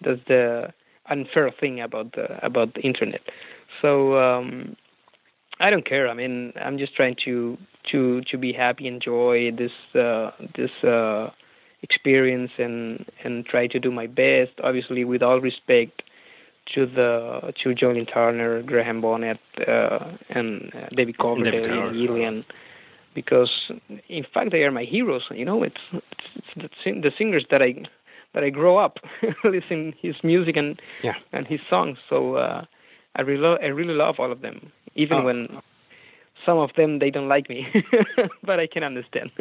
that's 0.03 0.21
the 0.27 0.73
unfair 1.07 1.51
thing 1.51 1.81
about 1.81 2.13
the 2.13 2.43
about 2.43 2.73
the 2.73 2.81
internet. 2.81 3.21
So 3.79 4.17
um, 4.17 4.75
I 5.59 5.69
don't 5.69 5.87
care. 5.87 6.09
I 6.09 6.15
mean, 6.15 6.51
I'm 6.59 6.79
just 6.79 6.95
trying 6.95 7.15
to 7.25 7.59
to 7.91 8.21
to 8.31 8.37
be 8.39 8.51
happy, 8.51 8.87
enjoy 8.87 9.51
this 9.51 9.71
uh, 9.93 10.31
this 10.57 10.71
uh, 10.83 11.29
experience, 11.83 12.53
and 12.57 13.05
and 13.23 13.45
try 13.45 13.67
to 13.67 13.79
do 13.79 13.91
my 13.91 14.07
best. 14.07 14.53
Obviously, 14.63 15.05
with 15.05 15.21
all 15.21 15.39
respect 15.39 16.01
to 16.73 16.85
the 16.85 17.53
to 17.63 17.87
Lynn 17.87 18.05
Turner, 18.05 18.61
Graham 18.63 19.01
Bonnet, 19.01 19.39
uh, 19.67 20.11
and 20.29 20.71
uh, 20.73 20.87
David 20.95 21.17
Coverdale, 21.17 21.87
and 21.87 21.95
Gillan, 21.95 22.45
because 23.13 23.71
in 24.09 24.25
fact 24.33 24.51
they 24.51 24.63
are 24.63 24.71
my 24.71 24.83
heroes. 24.83 25.23
You 25.31 25.45
know, 25.45 25.63
it's 25.63 25.81
it's, 25.93 26.03
it's 26.55 26.75
the, 26.83 26.91
the 27.01 27.11
singers 27.17 27.45
that 27.51 27.61
I 27.61 27.83
that 28.33 28.43
I 28.43 28.49
grow 28.49 28.77
up 28.77 28.99
listening 29.43 29.93
his 30.01 30.15
music 30.23 30.55
and 30.57 30.79
yeah. 31.03 31.15
and 31.31 31.47
his 31.47 31.59
songs. 31.69 31.97
So 32.09 32.35
uh, 32.35 32.65
I 33.15 33.21
really 33.21 33.41
lo- 33.41 33.57
I 33.61 33.67
really 33.67 33.93
love 33.93 34.15
all 34.19 34.31
of 34.31 34.41
them, 34.41 34.71
even 34.95 35.19
oh. 35.19 35.25
when 35.25 35.61
some 36.45 36.57
of 36.57 36.71
them 36.75 36.99
they 36.99 37.09
don't 37.09 37.27
like 37.27 37.49
me, 37.49 37.67
but 38.43 38.59
I 38.59 38.67
can 38.67 38.83
understand. 38.83 39.31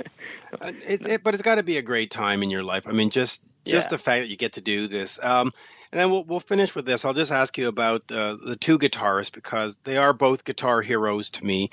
It, 0.63 1.07
it, 1.07 1.25
but 1.25 1.35
it's 1.35 1.43
got 1.43 1.57
to 1.57 1.63
be 1.63 1.77
a 1.77 1.83
great 1.83 2.11
time 2.11 2.43
in 2.43 2.51
your 2.51 2.63
life. 2.63 2.87
I 2.89 2.93
mean, 2.93 3.11
just 3.11 3.49
just 3.67 3.87
yeah. 3.87 3.91
the 3.91 3.99
fact 3.99 4.23
that 4.23 4.29
you 4.29 4.37
get 4.37 4.55
to 4.55 4.61
do 4.61 4.87
this. 4.87 5.19
Um, 5.23 5.51
and 5.95 6.01
then 6.01 6.11
we'll, 6.11 6.25
we'll 6.25 6.41
finish 6.41 6.75
with 6.75 6.87
this. 6.87 7.05
I'll 7.05 7.15
just 7.15 7.31
ask 7.31 7.57
you 7.57 7.69
about 7.69 8.11
uh, 8.11 8.37
the 8.45 8.57
two 8.57 8.81
guitarists 8.81 9.31
because 9.31 9.77
they 9.85 9.97
are 9.97 10.13
both 10.13 10.45
guitar 10.45 10.83
heroes 10.83 11.31
to 11.31 11.45
me. 11.45 11.71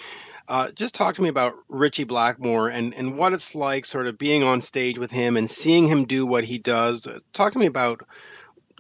Uh, 0.48 0.70
just 0.70 0.94
talk 0.94 1.16
to 1.16 1.24
me 1.24 1.30
about 1.30 1.56
Ritchie 1.68 2.04
Blackmore 2.04 2.68
and, 2.68 2.94
and 2.94 3.18
what 3.18 3.34
it's 3.34 3.56
like 3.56 3.84
sort 3.84 4.06
of 4.06 4.20
being 4.20 4.44
on 4.44 4.62
stage 4.62 5.00
with 5.00 5.10
him 5.10 5.38
and 5.38 5.50
seeing 5.50 5.88
him 5.88 6.06
do 6.06 6.28
what 6.28 6.44
he 6.44 6.60
does. 6.60 7.08
Talk 7.34 7.54
to 7.54 7.60
me 7.60 7.66
about 7.66 8.06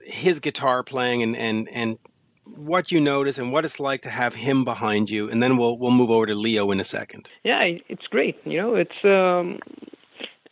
his 0.03 0.41
guitar 0.41 0.83
playing 0.83 1.23
and, 1.23 1.35
and, 1.35 1.67
and 1.73 1.97
what 2.45 2.91
you 2.91 3.01
notice 3.01 3.39
and 3.39 3.51
what 3.51 3.65
it's 3.65 3.79
like 3.79 4.03
to 4.03 4.11
have 4.11 4.35
him 4.35 4.63
behind 4.63 5.09
you, 5.09 5.31
and 5.31 5.41
then 5.41 5.57
we'll 5.57 5.77
we'll 5.77 5.91
move 5.91 6.11
over 6.11 6.25
to 6.25 6.35
Leo 6.35 6.69
in 6.71 6.79
a 6.79 6.83
second. 6.83 7.31
Yeah, 7.43 7.61
it's 7.87 8.05
great. 8.07 8.35
You 8.45 8.57
know, 8.57 8.75
it's 8.75 9.05
um, 9.05 9.59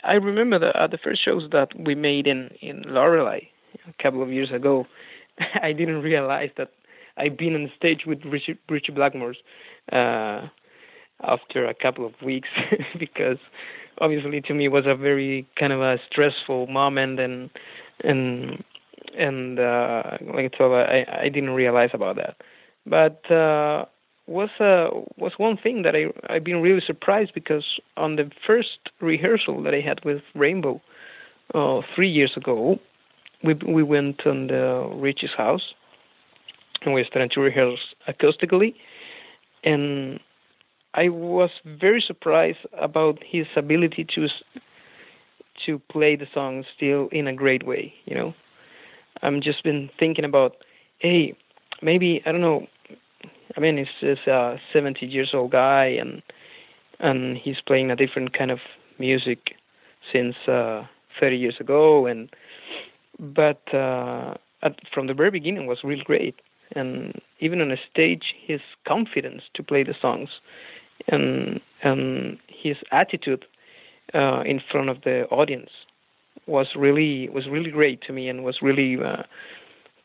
I 0.04 0.14
remember 0.14 0.60
the 0.60 0.70
uh, 0.70 0.88
the 0.88 0.98
first 0.98 1.24
shows 1.24 1.50
that 1.52 1.70
we 1.78 1.96
made 1.96 2.26
in 2.26 2.52
in 2.62 2.84
Lorelei 2.88 3.49
a 3.88 4.04
couple 4.04 4.22
of 4.22 4.32
years 4.32 4.52
ago. 4.52 4.86
I 5.62 5.72
didn't 5.74 6.02
realize 6.02 6.50
that 6.58 6.72
I'd 7.18 7.38
been 7.38 7.56
on 7.56 7.72
stage 7.78 8.02
with 8.06 8.20
Ritchie, 8.26 8.94
Blackmore's 8.94 9.38
uh, 9.92 10.48
after 11.22 11.66
a 11.66 11.74
couple 11.74 12.06
of 12.06 12.14
weeks 12.24 12.48
because 13.00 13.38
obviously 14.00 14.42
to 14.42 14.54
me 14.54 14.66
it 14.66 14.72
was 14.72 14.86
a 14.88 14.96
very 14.96 15.46
kind 15.60 15.74
of 15.74 15.82
a 15.82 15.98
stressful 16.10 16.68
moment 16.68 17.20
and 17.20 17.50
and 18.04 18.64
and 19.18 19.60
uh, 19.60 20.04
like 20.34 20.46
I 20.46 20.58
told 20.58 20.74
I, 20.74 21.06
I 21.24 21.30
didn't 21.30 21.52
realize 21.52 21.90
about 21.94 22.16
that. 22.18 22.38
But 22.86 23.30
uh, 23.32 23.86
was 24.28 24.50
uh, 24.60 24.90
was 25.18 25.34
one 25.38 25.58
thing 25.58 25.82
that 25.84 25.96
I 25.96 26.06
I've 26.34 26.44
been 26.44 26.62
really 26.62 26.82
surprised 26.86 27.34
because 27.34 27.66
on 27.98 28.16
the 28.16 28.32
first 28.46 28.80
rehearsal 29.02 29.62
that 29.64 29.74
I 29.74 29.82
had 29.82 30.04
with 30.06 30.22
Rainbow 30.36 30.82
uh, 31.54 31.82
three 31.96 32.10
years 32.10 32.34
ago, 32.38 32.80
we 33.44 33.54
we 33.54 33.84
went 33.84 34.26
on 34.26 34.48
the 34.48 34.90
Ritchie's 34.96 35.34
house 35.38 35.74
and 36.82 36.94
we 36.94 37.04
started 37.06 37.32
to 37.32 37.42
rehearse 37.42 37.80
acoustically, 38.08 38.74
and 39.64 40.20
I 40.94 41.10
was 41.10 41.50
very 41.66 42.02
surprised 42.06 42.60
about 42.80 43.20
his 43.26 43.48
ability 43.56 44.06
to 44.16 44.28
to 45.66 45.80
play 45.92 46.16
the 46.16 46.28
song 46.34 46.64
still 46.76 47.10
in 47.12 47.28
a 47.28 47.34
great 47.34 47.66
way. 47.66 47.94
You 48.06 48.16
know, 48.16 48.34
I'm 49.22 49.42
just 49.42 49.64
been 49.64 49.90
thinking 50.00 50.26
about, 50.26 50.56
hey, 51.00 51.36
maybe 51.82 52.22
I 52.26 52.32
don't 52.32 52.42
know. 52.42 52.68
I 53.58 53.60
mean, 53.60 53.78
he's, 53.78 53.88
he's 54.00 54.28
a 54.28 54.58
70 54.72 55.06
years 55.06 55.32
old 55.34 55.52
guy, 55.52 55.86
and 55.86 56.22
and 57.00 57.38
he's 57.38 57.58
playing 57.66 57.92
a 57.92 57.96
different 57.96 58.38
kind 58.38 58.52
of 58.52 58.60
music 58.98 59.56
since 60.12 60.36
uh, 60.48 60.84
30 61.20 61.38
years 61.38 61.56
ago, 61.60 62.06
and 62.06 62.30
but 63.20 63.62
uh, 63.74 64.36
at, 64.62 64.80
from 64.94 65.08
the 65.08 65.14
very 65.14 65.32
beginning 65.32 65.68
was 65.68 65.80
really 65.84 66.04
great, 66.04 66.36
and 66.76 67.20
even 67.40 67.62
on 67.62 67.72
a 67.72 67.78
stage, 67.92 68.34
his 68.46 68.62
confidence 68.88 69.44
to 69.56 69.64
play 69.64 69.84
the 69.84 69.96
songs, 70.02 70.30
and 71.08 71.60
and 71.84 72.38
his 72.48 72.78
attitude 72.92 73.46
uh, 74.14 74.42
in 74.46 74.62
front 74.72 74.90
of 74.90 75.02
the 75.04 75.26
audience 75.28 75.70
was 76.48 76.68
really 76.76 77.30
was 77.30 77.48
really 77.48 77.72
great 77.72 78.02
to 78.02 78.14
me 78.14 78.28
and 78.30 78.44
was 78.44 78.60
really 78.62 78.98
uh, 79.04 79.24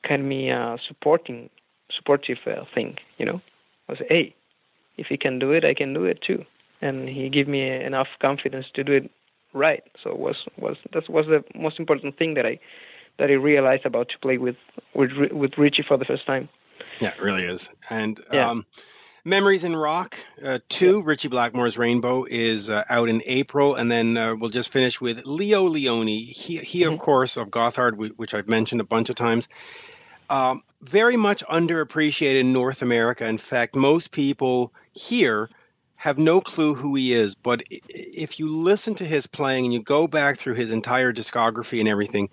kind 0.07 0.23
of 0.23 0.29
me 0.29 0.51
uh, 0.51 0.77
supporting 0.87 1.49
supportive 1.95 2.39
uh, 2.47 2.65
thing. 2.75 2.97
You 3.19 3.27
know, 3.27 3.41
I 3.89 3.93
was 3.93 3.99
hey, 4.09 4.35
if 4.97 5.07
he 5.09 5.17
can 5.17 5.39
do 5.39 5.53
it, 5.53 5.65
I 5.65 5.75
can 5.75 5.95
do 5.95 6.05
it 6.05 6.21
too, 6.27 6.45
and 6.81 7.09
he 7.09 7.29
gave 7.29 7.49
me 7.49 7.69
enough 7.69 8.09
confidence 8.21 8.67
to 8.75 8.85
do 8.85 8.93
it 8.93 9.11
right. 9.53 9.83
So 10.03 10.11
it 10.11 10.19
was 10.19 10.37
was 10.59 10.77
that 10.93 11.09
was 11.09 11.27
the 11.27 11.43
most 11.59 11.79
important 11.79 12.19
thing 12.19 12.35
that 12.35 12.47
I 12.47 12.59
that 13.19 13.31
I 13.31 13.35
realized 13.35 13.87
about 13.87 14.09
to 14.11 14.19
play 14.19 14.39
with 14.39 14.57
with 14.95 15.11
with 15.33 15.59
Ritchie 15.59 15.85
for 15.87 15.97
the 15.97 16.05
first 16.05 16.27
time. 16.27 16.49
Yeah, 17.01 17.09
it 17.09 17.21
really 17.21 17.45
is, 17.45 17.71
and 17.91 18.21
yeah. 18.33 18.51
um, 18.51 18.67
Memories 19.27 19.65
in 19.65 19.75
Rock 19.75 20.19
uh, 20.45 20.59
2, 20.69 20.97
yep. 20.99 21.07
Ritchie 21.07 21.29
Blackmore's 21.31 21.79
Rainbow, 21.79 22.27
is 22.29 22.69
uh, 22.69 22.85
out 22.91 23.09
in 23.09 23.23
April. 23.25 23.75
And 23.75 23.91
then 23.91 24.19
uh, 24.19 24.35
we'll 24.35 24.51
just 24.51 24.71
finish 24.71 25.01
with 25.01 25.25
Leo 25.25 25.67
Leoni. 25.67 26.21
He, 26.25 26.59
he 26.59 26.83
mm-hmm. 26.83 26.93
of 26.93 26.99
course, 26.99 27.39
of 27.39 27.49
Gotthard, 27.49 28.13
which 28.19 28.35
I've 28.35 28.49
mentioned 28.49 28.83
a 28.83 28.85
bunch 28.85 29.09
of 29.09 29.17
times. 29.17 29.49
Um, 30.29 30.63
very 30.83 31.17
much 31.17 31.43
underappreciated 31.43 32.41
in 32.41 32.53
North 32.53 32.83
America. 32.83 33.27
In 33.27 33.39
fact, 33.39 33.75
most 33.75 34.11
people 34.11 34.75
here 34.93 35.49
have 35.97 36.19
no 36.19 36.43
clue 36.43 36.75
who 36.75 36.95
he 36.95 37.15
is. 37.15 37.35
But 37.35 37.63
if 37.71 38.39
you 38.39 38.51
listen 38.51 38.95
to 38.97 39.07
his 39.07 39.27
playing 39.27 39.65
and 39.65 39.73
you 39.73 39.83
go 39.83 40.07
back 40.07 40.37
through 40.37 40.55
his 40.55 40.71
entire 40.71 41.15
discography 41.15 41.81
and 41.81 41.89
everything, 41.89 42.29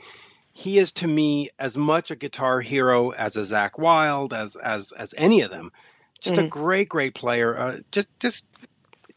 he 0.53 0.77
is 0.77 0.91
to 0.93 1.07
me 1.07 1.49
as 1.57 1.77
much 1.77 2.11
a 2.11 2.15
guitar 2.15 2.59
hero 2.59 3.11
as 3.11 3.37
a 3.37 3.41
Zakk 3.41 3.77
Wylde, 3.77 4.33
as 4.33 4.55
as 4.55 4.91
as 4.91 5.13
any 5.17 5.41
of 5.41 5.51
them. 5.51 5.71
Just 6.19 6.35
mm-hmm. 6.35 6.45
a 6.45 6.49
great, 6.49 6.89
great 6.89 7.15
player. 7.15 7.57
Uh, 7.57 7.77
just, 7.91 8.07
just 8.19 8.45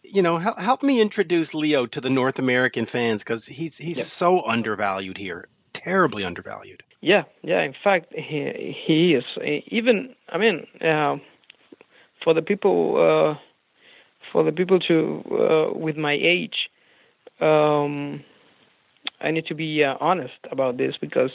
you 0.02 0.22
know, 0.22 0.38
help, 0.38 0.58
help 0.58 0.82
me 0.82 1.00
introduce 1.00 1.54
Leo 1.54 1.86
to 1.86 2.00
the 2.00 2.10
North 2.10 2.38
American 2.38 2.86
fans 2.86 3.22
because 3.22 3.46
he's 3.46 3.76
he's 3.76 3.98
yeah. 3.98 4.04
so 4.04 4.46
undervalued 4.46 5.18
here, 5.18 5.48
terribly 5.72 6.24
undervalued. 6.24 6.82
Yeah, 7.00 7.24
yeah. 7.42 7.62
In 7.62 7.74
fact, 7.82 8.14
he 8.14 8.76
he 8.86 9.14
is 9.14 9.24
even. 9.66 10.14
I 10.28 10.38
mean, 10.38 10.66
uh, 10.80 11.16
for 12.22 12.32
the 12.32 12.42
people, 12.42 12.96
uh, 12.96 13.38
for 14.32 14.44
the 14.44 14.52
people 14.52 14.80
to 14.80 15.24
uh, 15.30 15.78
with 15.78 15.96
my 15.96 16.12
age, 16.12 16.70
um, 17.40 18.24
I 19.20 19.30
need 19.30 19.46
to 19.46 19.54
be 19.54 19.84
uh, 19.84 19.94
honest 20.00 20.34
about 20.50 20.76
this 20.76 20.96
because 21.00 21.30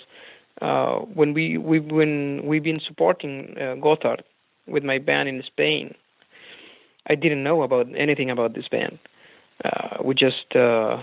uh, 0.62 1.00
when 1.00 1.34
we 1.34 1.58
we 1.58 1.80
when 1.80 2.46
we've 2.46 2.64
been 2.64 2.80
supporting 2.86 3.56
uh, 3.58 3.76
Gotthard 3.76 4.22
with 4.68 4.84
my 4.84 4.98
band 4.98 5.30
in 5.30 5.41
Spain, 5.44 5.96
I 7.08 7.16
didn't 7.16 7.44
know 7.44 7.64
about 7.64 7.88
anything 7.96 8.30
about 8.30 8.54
this 8.54 8.68
band. 8.68 9.00
Uh, 9.64 9.98
we 10.04 10.16
just 10.16 10.56
uh, 10.56 11.02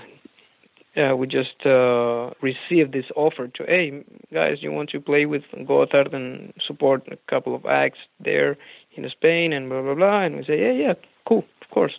uh, 0.97 1.15
we 1.17 1.27
just 1.27 1.65
received 2.41 2.93
this 2.93 3.07
offer 3.17 3.49
to, 3.49 3.65
hey 3.67 4.03
guys, 4.33 4.59
you 4.61 4.73
want 4.73 4.91
to 4.91 5.01
play 5.01 5.27
with 5.27 5.43
Gotthard 5.55 6.15
and 6.15 6.53
support 6.67 7.07
a 7.11 7.17
couple 7.31 7.55
of 7.55 7.67
acts 7.67 7.99
there 8.19 8.57
in 8.95 9.09
Spain 9.11 9.53
and 9.53 9.69
blah 9.69 9.83
blah 9.83 9.95
blah, 9.95 10.23
and 10.23 10.37
we 10.37 10.45
say, 10.45 10.59
yeah, 10.61 10.73
yeah, 10.73 10.95
cool, 11.27 11.45
of 11.63 11.71
course. 11.71 11.93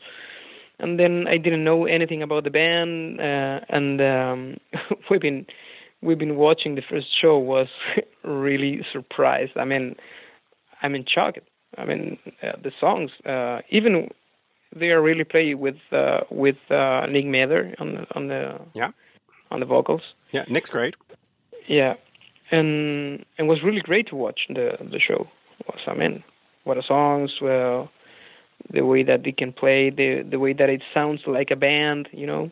And 0.80 1.00
then 1.00 1.26
I 1.28 1.38
didn't 1.38 1.64
know 1.64 1.86
anything 1.86 2.22
about 2.22 2.44
the 2.44 2.52
band, 2.52 3.20
uh, 3.20 3.62
and 3.70 4.00
um, 4.02 4.58
we've 5.10 5.22
been 5.22 5.46
we've 6.02 6.20
been 6.20 6.36
watching 6.36 6.76
the 6.76 6.84
first 6.88 7.08
show. 7.20 7.38
Was 7.40 7.68
really 8.24 8.86
surprised. 8.92 9.54
I 9.58 9.66
mean, 9.66 9.96
I'm 10.82 10.94
in 10.94 11.06
shock. 11.08 11.36
I 11.78 11.86
mean, 11.86 12.18
uh, 12.44 12.54
the 12.64 12.72
songs, 12.80 13.12
uh, 13.26 13.62
even 13.70 14.10
they 14.76 14.90
are 14.92 15.02
really 15.02 15.24
play 15.24 15.54
with 15.54 15.78
uh, 15.92 16.22
with 16.30 16.58
uh, 16.70 17.06
Nic 17.08 17.26
Maeder 17.26 17.74
on 17.80 17.96
the 17.96 18.08
on 18.16 18.28
the 18.28 18.60
yeah 18.74 18.92
on 19.52 19.60
the 19.60 19.66
vocals. 19.66 20.02
Yeah, 20.32 20.46
Nick's 20.48 20.70
great. 20.70 20.96
Yeah, 21.68 21.96
and 22.52 23.26
it 23.38 23.44
was 23.44 23.64
really 23.64 23.82
great 23.82 24.08
to 24.10 24.16
watch 24.16 24.42
the 24.50 24.78
the 24.80 25.00
show. 25.00 25.28
Was 25.68 25.80
I 25.88 25.94
mean, 25.96 26.24
what 26.64 26.76
the 26.76 26.84
songs, 26.84 27.32
well, 27.42 27.90
the 28.72 28.82
way 28.82 29.04
that 29.04 29.24
they 29.24 29.32
can 29.32 29.54
play, 29.54 29.90
the 29.90 30.26
the 30.30 30.40
way 30.40 30.54
that 30.54 30.70
it 30.70 30.82
sounds 30.94 31.22
like 31.26 31.52
a 31.52 31.56
band, 31.56 32.10
you 32.12 32.28
know. 32.28 32.52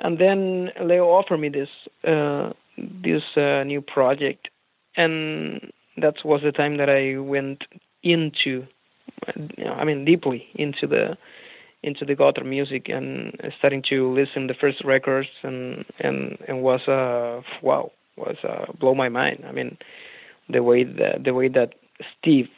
And 0.00 0.18
then 0.18 0.70
Leo 0.80 1.06
offered 1.06 1.38
me 1.38 1.48
this 1.48 1.68
uh, 2.06 2.52
this 2.76 3.22
uh, 3.36 3.64
new 3.64 3.80
project, 3.80 4.48
and 4.96 5.72
that 5.96 6.14
was 6.24 6.40
the 6.42 6.52
time 6.52 6.76
that 6.76 6.88
I 6.88 7.18
went 7.18 7.64
into, 8.02 8.66
I 9.66 9.84
mean, 9.84 10.04
deeply 10.04 10.46
into 10.54 10.86
the 10.86 11.16
into 11.82 12.04
the 12.04 12.14
Gotthard 12.14 12.46
music 12.46 12.88
and 12.88 13.38
starting 13.58 13.82
to 13.88 14.12
listen 14.12 14.48
the 14.48 14.54
first 14.54 14.84
records 14.84 15.28
and 15.42 15.84
and 16.00 16.36
and 16.48 16.62
was 16.62 16.80
uh 16.88 17.40
wow 17.62 17.92
was 18.16 18.36
uh 18.42 18.72
blow 18.78 18.94
my 18.94 19.08
mind. 19.08 19.44
I 19.46 19.52
mean, 19.52 19.78
the 20.48 20.62
way 20.62 20.84
that 20.84 21.24
the 21.24 21.34
way 21.34 21.48
that 21.48 21.74
Steve 22.18 22.48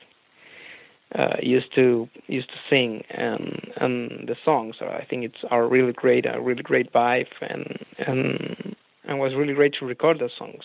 uh, 1.15 1.37
used 1.43 1.75
to 1.75 2.09
used 2.29 2.49
to 2.49 2.57
sing 2.69 3.03
and 3.11 3.73
and 3.77 4.29
the 4.29 4.37
songs 4.45 4.77
I 4.81 5.05
think 5.09 5.25
it's 5.25 5.43
are 5.51 5.67
really 5.67 5.93
great 5.93 6.27
a 6.27 6.41
really 6.41 6.63
great 6.63 6.93
vibe 6.93 7.33
and 7.41 7.85
and 7.99 8.77
and 9.05 9.19
was 9.19 9.35
really 9.35 9.55
great 9.55 9.75
to 9.81 9.87
record 9.87 10.19
those 10.21 10.37
songs 10.39 10.65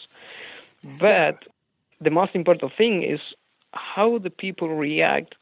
but 0.99 1.43
the 1.99 2.11
most 2.11 2.35
important 2.35 2.71
thing 2.77 3.03
is 3.03 3.19
how 3.71 4.17
the 4.19 4.29
people 4.29 4.69
react 4.69 5.35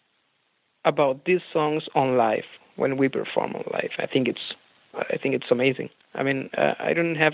about 0.86 1.26
these 1.26 1.42
songs 1.52 1.84
on 1.96 2.18
live 2.18 2.44
when 2.76 2.98
we 2.98 3.08
perform 3.08 3.56
on 3.56 3.64
live. 3.72 3.92
I 4.00 4.08
think 4.08 4.28
it's 4.28 4.54
I 4.96 5.18
think 5.18 5.34
it's 5.34 5.50
amazing. 5.50 5.90
I 6.14 6.24
mean, 6.24 6.50
uh, 6.56 6.74
I 6.80 6.94
don't 6.94 7.16
have 7.16 7.34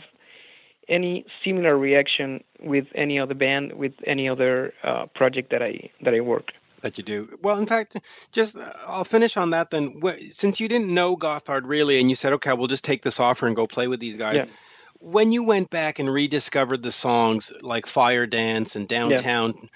any 0.88 1.26
similar 1.44 1.78
reaction 1.78 2.42
with 2.62 2.86
any 2.96 3.20
other 3.20 3.34
band, 3.34 3.74
with 3.74 3.94
any 4.08 4.30
other 4.30 4.74
uh, 4.84 5.08
project 5.14 5.52
that 5.52 5.62
I 5.62 5.90
that 6.02 6.14
I 6.14 6.22
work. 6.22 6.52
That 6.82 6.98
you 6.98 7.04
do 7.04 7.38
well. 7.42 7.58
In 7.60 7.66
fact, 7.66 7.98
just 8.32 8.58
uh, 8.58 8.72
I'll 8.88 9.04
finish 9.04 9.38
on 9.38 9.52
that 9.52 9.72
then. 9.72 10.02
Since 10.32 10.60
you 10.60 10.68
didn't 10.68 10.94
know 10.94 11.18
Gotthard 11.18 11.62
really, 11.66 12.00
and 12.00 12.10
you 12.10 12.16
said, 12.16 12.34
okay, 12.34 12.54
we'll 12.54 12.68
just 12.68 12.84
take 12.84 13.02
this 13.02 13.20
offer 13.20 13.48
and 13.48 13.56
go 13.56 13.68
play 13.68 13.88
with 13.88 14.00
these 14.00 14.18
guys. 14.18 14.36
Yeah 14.36 14.46
when 15.00 15.32
you 15.32 15.44
went 15.44 15.70
back 15.70 16.00
and 16.00 16.12
rediscovered 16.12 16.84
the 16.84 16.92
songs 16.92 17.52
like 17.62 17.86
Fire 17.86 18.26
Dance 18.26 18.76
and 18.76 18.88
Downtown, 18.88 19.56
yeah. 19.62 19.70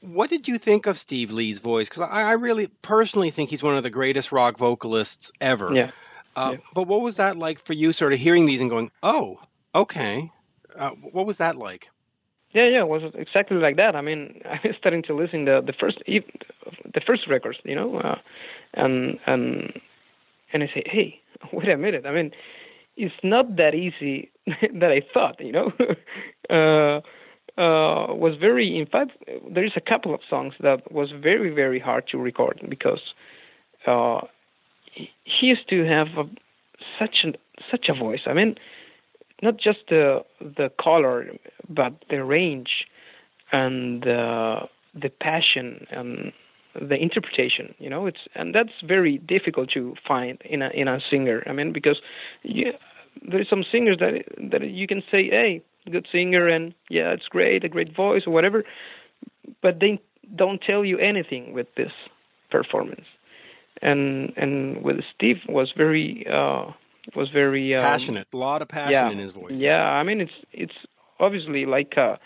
what 0.00 0.30
did 0.30 0.48
you 0.48 0.58
think 0.58 0.86
of 0.86 0.96
Steve 0.96 1.32
Lee's 1.32 1.58
voice? 1.58 1.88
Because 1.88 2.02
I, 2.02 2.22
I, 2.22 2.32
really 2.32 2.68
personally 2.80 3.30
think 3.30 3.50
he's 3.50 3.62
one 3.62 3.76
of 3.76 3.82
the 3.82 3.90
greatest 3.90 4.32
rock 4.32 4.56
vocalists 4.56 5.32
ever. 5.40 5.74
Yeah. 5.74 5.90
Uh, 6.36 6.50
yeah. 6.52 6.58
But 6.72 6.86
what 6.86 7.00
was 7.00 7.16
that 7.16 7.36
like 7.36 7.58
for 7.58 7.72
you, 7.72 7.92
sort 7.92 8.12
of 8.12 8.18
hearing 8.18 8.46
these 8.46 8.60
and 8.60 8.70
going, 8.70 8.90
"Oh, 9.02 9.40
okay." 9.74 10.32
Uh, 10.74 10.90
what 10.90 11.26
was 11.26 11.38
that 11.38 11.56
like? 11.56 11.90
Yeah, 12.54 12.68
yeah, 12.68 12.80
it 12.82 12.88
was 12.88 13.02
exactly 13.14 13.56
like 13.58 13.76
that. 13.76 13.96
I 13.96 14.00
mean, 14.00 14.40
I 14.48 14.60
was 14.64 14.76
starting 14.78 15.02
to 15.04 15.14
listen 15.14 15.44
the 15.44 15.60
the 15.64 15.74
first 15.78 15.98
the 16.06 17.00
first 17.06 17.28
records, 17.28 17.58
you 17.64 17.74
know, 17.74 17.98
uh, 17.98 18.18
and 18.74 19.18
and 19.26 19.72
and 20.52 20.62
I 20.62 20.66
say, 20.74 20.84
hey, 20.86 21.20
wait 21.52 21.68
a 21.68 21.76
minute. 21.76 22.06
I 22.06 22.12
mean, 22.12 22.30
it's 22.96 23.14
not 23.22 23.56
that 23.56 23.74
easy 23.74 24.30
that 24.46 24.90
I 24.90 25.02
thought, 25.12 25.40
you 25.40 25.52
know. 25.52 25.72
uh, 26.50 27.00
uh, 27.60 28.12
was 28.14 28.36
very, 28.40 28.78
in 28.78 28.86
fact, 28.86 29.12
there 29.50 29.64
is 29.64 29.72
a 29.76 29.80
couple 29.80 30.14
of 30.14 30.20
songs 30.28 30.54
that 30.60 30.90
was 30.92 31.10
very, 31.12 31.50
very 31.50 31.78
hard 31.78 32.06
to 32.08 32.18
record 32.18 32.60
because 32.68 33.00
uh, 33.86 34.20
he 34.94 35.46
used 35.46 35.68
to 35.70 35.84
have 35.84 36.08
a, 36.18 36.24
such 36.98 37.24
a 37.24 37.32
such 37.70 37.88
a 37.88 37.94
voice. 37.94 38.22
I 38.26 38.34
mean, 38.34 38.56
not 39.42 39.56
just 39.56 39.80
the 39.88 40.24
the 40.40 40.70
color, 40.80 41.26
but 41.68 41.92
the 42.10 42.24
range 42.24 42.86
and 43.52 44.06
uh, 44.06 44.66
the 44.94 45.10
passion 45.20 45.86
and 45.90 46.32
the 46.74 46.96
interpretation. 46.96 47.74
You 47.78 47.90
know, 47.90 48.06
it's 48.06 48.20
and 48.34 48.54
that's 48.54 48.72
very 48.86 49.18
difficult 49.18 49.70
to 49.70 49.94
find 50.06 50.40
in 50.44 50.62
a 50.62 50.70
in 50.70 50.88
a 50.88 51.00
singer. 51.10 51.42
I 51.46 51.52
mean, 51.52 51.72
because 51.72 52.00
you, 52.42 52.72
there's 53.28 53.48
some 53.48 53.64
singers 53.70 53.98
that 54.00 54.24
that 54.50 54.68
you 54.68 54.86
can 54.86 55.02
say, 55.10 55.28
hey, 55.28 55.62
good 55.90 56.06
singer, 56.10 56.48
and 56.48 56.74
yeah, 56.88 57.12
it's 57.12 57.28
great, 57.28 57.64
a 57.64 57.68
great 57.68 57.94
voice 57.94 58.22
or 58.26 58.32
whatever, 58.32 58.64
but 59.62 59.80
they 59.80 60.00
don't 60.36 60.60
tell 60.60 60.84
you 60.84 60.98
anything 60.98 61.52
with 61.52 61.66
this 61.76 61.92
performance. 62.50 63.06
And 63.82 64.32
and 64.36 64.82
with 64.82 64.98
Steve 65.14 65.38
was 65.48 65.72
very 65.76 66.26
uh, 66.32 66.72
was 67.14 67.28
very 67.30 67.74
um, 67.74 67.80
passionate, 67.80 68.28
a 68.32 68.36
lot 68.36 68.62
of 68.62 68.68
passion 68.68 68.92
yeah, 68.92 69.10
in 69.10 69.18
his 69.18 69.32
voice. 69.32 69.58
Yeah, 69.58 69.82
I 69.82 70.02
mean 70.02 70.20
it's 70.20 70.32
it's 70.52 70.74
obviously 71.20 71.66
like 71.66 71.96
uh, 71.98 72.16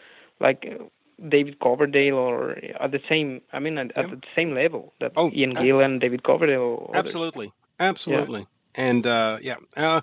like 0.40 0.80
David 1.26 1.58
Coverdale 1.60 2.14
or 2.14 2.52
at 2.80 2.92
the 2.92 3.00
same 3.08 3.42
I 3.52 3.58
mean 3.58 3.78
at, 3.78 3.96
at 3.96 4.10
the 4.10 4.20
same 4.36 4.54
level 4.54 4.92
that 5.00 5.12
oh, 5.16 5.30
Ian 5.32 5.54
Gill 5.54 5.80
and 5.80 6.00
David 6.00 6.22
Coverdale. 6.22 6.90
Absolutely, 6.94 7.52
absolutely, 7.80 8.40
yeah. 8.40 8.82
and 8.82 9.06
uh, 9.06 9.38
yeah. 9.40 9.56
Uh, 9.76 10.00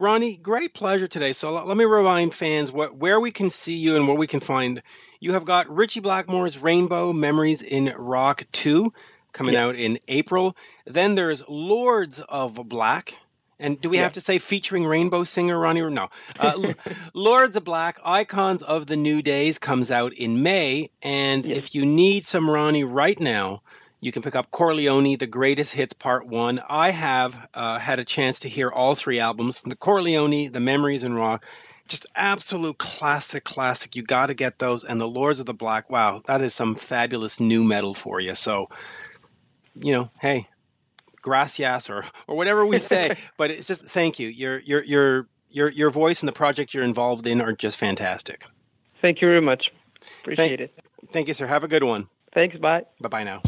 Ronnie, 0.00 0.36
great 0.36 0.74
pleasure 0.74 1.08
today. 1.08 1.32
So 1.32 1.52
let 1.64 1.76
me 1.76 1.84
remind 1.84 2.32
fans 2.32 2.70
what 2.70 2.94
where 2.94 3.18
we 3.18 3.32
can 3.32 3.50
see 3.50 3.76
you 3.76 3.96
and 3.96 4.06
where 4.06 4.16
we 4.16 4.28
can 4.28 4.38
find. 4.40 4.82
You 5.18 5.32
have 5.32 5.44
got 5.44 5.68
Ritchie 5.68 6.00
Blackmore's 6.00 6.56
Rainbow 6.56 7.12
Memories 7.12 7.62
in 7.62 7.92
Rock 7.96 8.44
2 8.52 8.92
coming 9.32 9.54
yeah. 9.54 9.66
out 9.66 9.74
in 9.74 9.98
April. 10.06 10.56
Then 10.86 11.16
there's 11.16 11.42
Lords 11.48 12.20
of 12.20 12.60
Black 12.68 13.18
and 13.60 13.80
do 13.80 13.90
we 13.90 13.96
yeah. 13.96 14.04
have 14.04 14.12
to 14.14 14.20
say 14.20 14.38
featuring 14.38 14.86
Rainbow 14.86 15.24
Singer 15.24 15.58
Ronnie? 15.58 15.82
No. 15.82 16.08
Uh, 16.38 16.74
Lords 17.14 17.56
of 17.56 17.64
Black, 17.64 17.98
Icons 18.04 18.62
of 18.62 18.86
the 18.86 18.96
New 18.96 19.20
Days 19.20 19.58
comes 19.58 19.90
out 19.90 20.12
in 20.12 20.42
May. 20.42 20.90
And 21.02 21.44
yeah. 21.44 21.56
if 21.56 21.74
you 21.74 21.84
need 21.84 22.24
some 22.24 22.48
Ronnie 22.48 22.84
right 22.84 23.18
now, 23.18 23.62
you 24.00 24.12
can 24.12 24.22
pick 24.22 24.36
up 24.36 24.50
CoreLeoni, 24.52 25.18
The 25.18 25.26
Greatest 25.26 25.74
Hits 25.74 25.92
Part 25.92 26.26
1. 26.26 26.60
I 26.68 26.90
have 26.90 27.48
uh, 27.52 27.78
had 27.78 27.98
a 27.98 28.04
chance 28.04 28.40
to 28.40 28.48
hear 28.48 28.70
all 28.70 28.94
three 28.94 29.18
albums 29.18 29.60
The 29.64 29.76
CoreLeoni, 29.76 30.52
The 30.52 30.60
Memories 30.60 31.02
and 31.02 31.16
Rock. 31.16 31.44
Just 31.88 32.06
absolute 32.14 32.78
classic, 32.78 33.42
classic. 33.44 33.96
You 33.96 34.02
got 34.02 34.26
to 34.26 34.34
get 34.34 34.58
those. 34.58 34.84
And 34.84 35.00
The 35.00 35.08
Lords 35.08 35.40
of 35.40 35.46
the 35.46 35.54
Black, 35.54 35.90
wow, 35.90 36.22
that 36.26 36.42
is 36.42 36.54
some 36.54 36.76
fabulous 36.76 37.40
new 37.40 37.64
metal 37.64 37.94
for 37.94 38.20
you. 38.20 38.34
So, 38.34 38.68
you 39.74 39.92
know, 39.92 40.10
hey, 40.20 40.46
gracias 41.22 41.90
or 41.90 42.04
or 42.26 42.36
whatever 42.36 42.64
we 42.64 42.78
say. 42.78 43.16
but 43.36 43.50
it's 43.50 43.66
just 43.66 43.82
thank 43.82 44.18
you. 44.18 44.28
Your 44.28 44.58
your 44.58 44.84
your 44.84 45.28
your 45.50 45.68
your 45.70 45.90
voice 45.90 46.22
and 46.22 46.28
the 46.28 46.32
project 46.32 46.74
you're 46.74 46.84
involved 46.84 47.26
in 47.26 47.40
are 47.40 47.52
just 47.52 47.78
fantastic. 47.78 48.44
Thank 49.00 49.20
you 49.20 49.28
very 49.28 49.40
much. 49.40 49.70
Appreciate 50.20 50.58
thank, 50.58 50.60
it. 50.60 50.84
Thank 51.12 51.28
you, 51.28 51.34
sir. 51.34 51.46
Have 51.46 51.64
a 51.64 51.68
good 51.68 51.84
one. 51.84 52.08
Thanks. 52.32 52.56
Bye. 52.56 52.82
Bye 53.00 53.08
bye 53.08 53.24
now. 53.24 53.42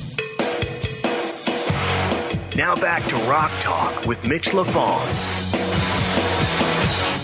Now 2.57 2.75
back 2.75 3.07
to 3.07 3.17
Rock 3.17 3.53
Talk 3.61 4.07
with 4.07 4.27
Mitch 4.27 4.51
Lafon. 4.51 5.01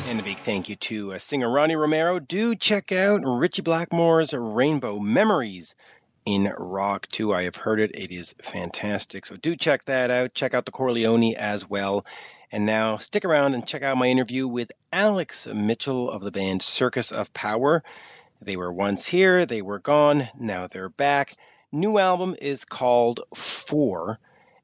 And 0.09 0.20
a 0.20 0.23
big 0.23 0.39
thank 0.39 0.68
you 0.68 0.77
to 0.77 1.14
uh, 1.14 1.18
singer 1.18 1.51
Ronnie 1.51 1.74
Romero. 1.74 2.20
Do 2.20 2.55
check 2.55 2.93
out 2.93 3.23
Ritchie 3.24 3.62
Blackmore's 3.62 4.32
Rainbow 4.32 5.01
Memories 5.01 5.74
in 6.26 6.52
rock 6.58 7.06
too. 7.06 7.32
I 7.32 7.44
have 7.44 7.56
heard 7.56 7.80
it. 7.80 7.92
It 7.94 8.10
is 8.10 8.34
fantastic. 8.42 9.24
So 9.24 9.36
do 9.36 9.56
check 9.56 9.84
that 9.84 10.10
out. 10.10 10.34
Check 10.34 10.52
out 10.52 10.66
the 10.66 10.72
CoreLeoni 10.72 11.34
as 11.34 11.70
well. 11.70 12.04
And 12.52 12.66
now 12.66 12.98
stick 12.98 13.24
around 13.24 13.54
and 13.54 13.66
check 13.66 13.82
out 13.82 13.96
my 13.96 14.08
interview 14.08 14.46
with 14.46 14.72
Alex 14.92 15.46
Mitchell 15.46 16.10
of 16.10 16.22
the 16.22 16.32
band 16.32 16.62
Circus 16.62 17.12
of 17.12 17.32
Power. 17.32 17.82
They 18.42 18.56
were 18.56 18.72
once 18.72 19.06
here, 19.06 19.46
they 19.46 19.62
were 19.62 19.78
gone, 19.78 20.28
now 20.38 20.66
they're 20.66 20.90
back. 20.90 21.34
New 21.72 21.98
album 21.98 22.36
is 22.40 22.64
called 22.64 23.20
Four. 23.34 24.18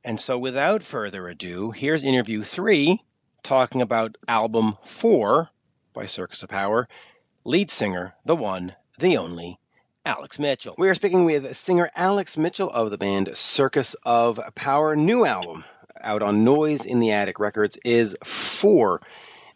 And 0.05 0.21
so 0.21 0.39
without 0.39 0.83
further 0.83 1.29
ado, 1.29 1.71
here's 1.71 2.03
interview 2.03 2.43
three 2.43 3.01
talking 3.43 3.83
about 3.83 4.19
album 4.27 4.77
four 4.83 5.49
by 5.93 6.07
Circus 6.07 6.43
of 6.43 6.49
Power. 6.49 6.89
Lead 7.45 7.71
singer, 7.71 8.15
the 8.25 8.37
one, 8.37 8.75
the 8.99 9.17
only, 9.17 9.59
Alex 10.05 10.39
Mitchell. 10.39 10.75
We 10.77 10.89
are 10.89 10.95
speaking 10.95 11.25
with 11.25 11.57
singer 11.57 11.89
Alex 11.95 12.37
Mitchell 12.37 12.69
of 12.69 12.91
the 12.91 12.99
band 12.99 13.37
Circus 13.37 13.95
of 14.03 14.41
Power. 14.57 14.97
New 14.97 15.25
album 15.25 15.65
out 16.01 16.23
on 16.23 16.43
Noise 16.43 16.85
in 16.85 16.99
the 16.99 17.13
Attic 17.13 17.39
Records 17.39 17.79
is 17.85 18.17
Four. 18.25 19.01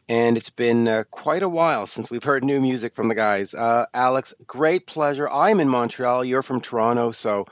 And 0.08 0.36
it's 0.36 0.50
been 0.50 0.86
uh, 0.86 1.02
quite 1.10 1.42
a 1.42 1.48
while 1.48 1.88
since 1.88 2.12
we've 2.12 2.22
heard 2.22 2.44
new 2.44 2.60
music 2.60 2.94
from 2.94 3.08
the 3.08 3.16
guys. 3.16 3.54
Uh, 3.54 3.86
Alex, 3.92 4.34
great 4.46 4.86
pleasure. 4.86 5.28
I'm 5.28 5.58
in 5.58 5.68
Montreal. 5.68 6.24
You're 6.24 6.42
from 6.42 6.60
Toronto. 6.60 7.10
So, 7.10 7.46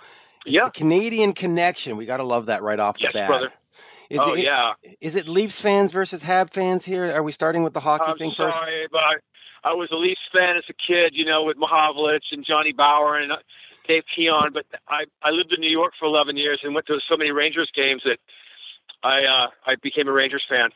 yeah. 0.46 0.68
Canadian 0.68 1.32
connection. 1.32 1.96
We 1.96 2.06
got 2.06 2.18
to 2.18 2.24
love 2.24 2.46
that 2.46 2.62
right 2.62 2.78
off 2.78 2.98
yes, 3.00 3.12
the 3.12 3.18
bat. 3.18 3.28
Brother. 3.28 3.52
Is 4.08 4.20
oh, 4.22 4.34
it, 4.34 4.44
yeah. 4.44 4.74
Is 5.00 5.16
it 5.16 5.26
Leafs 5.26 5.60
fans 5.60 5.90
versus 5.90 6.22
Hab 6.22 6.50
fans 6.50 6.84
here? 6.84 7.12
Are 7.12 7.24
we 7.24 7.32
starting 7.32 7.64
with 7.64 7.72
the 7.72 7.80
hockey 7.80 8.12
I'm 8.12 8.18
thing 8.18 8.30
sorry, 8.30 8.52
first? 8.52 8.92
but 8.92 8.98
I, 8.98 9.14
I 9.64 9.72
was 9.72 9.90
a 9.90 9.96
Leafs 9.96 10.20
fan 10.32 10.56
as 10.56 10.64
a 10.68 10.74
kid, 10.74 11.14
you 11.14 11.24
know, 11.24 11.42
with 11.44 11.56
Mahovlich 11.56 12.32
and 12.32 12.44
Johnny 12.44 12.72
Bower 12.72 13.16
and 13.16 13.32
uh, 13.32 13.36
Dave 13.88 14.04
Keon. 14.14 14.50
But 14.52 14.66
I 14.88 15.04
I 15.22 15.30
lived 15.30 15.52
in 15.52 15.60
New 15.60 15.70
York 15.70 15.94
for 15.98 16.04
11 16.06 16.36
years 16.36 16.60
and 16.62 16.74
went 16.74 16.86
to 16.86 17.00
so 17.08 17.16
many 17.16 17.30
Rangers 17.30 17.70
games 17.74 18.02
that 18.04 18.18
I 19.02 19.24
uh, 19.24 19.48
I 19.66 19.76
became 19.76 20.08
a 20.08 20.12
Rangers 20.12 20.44
fan. 20.48 20.70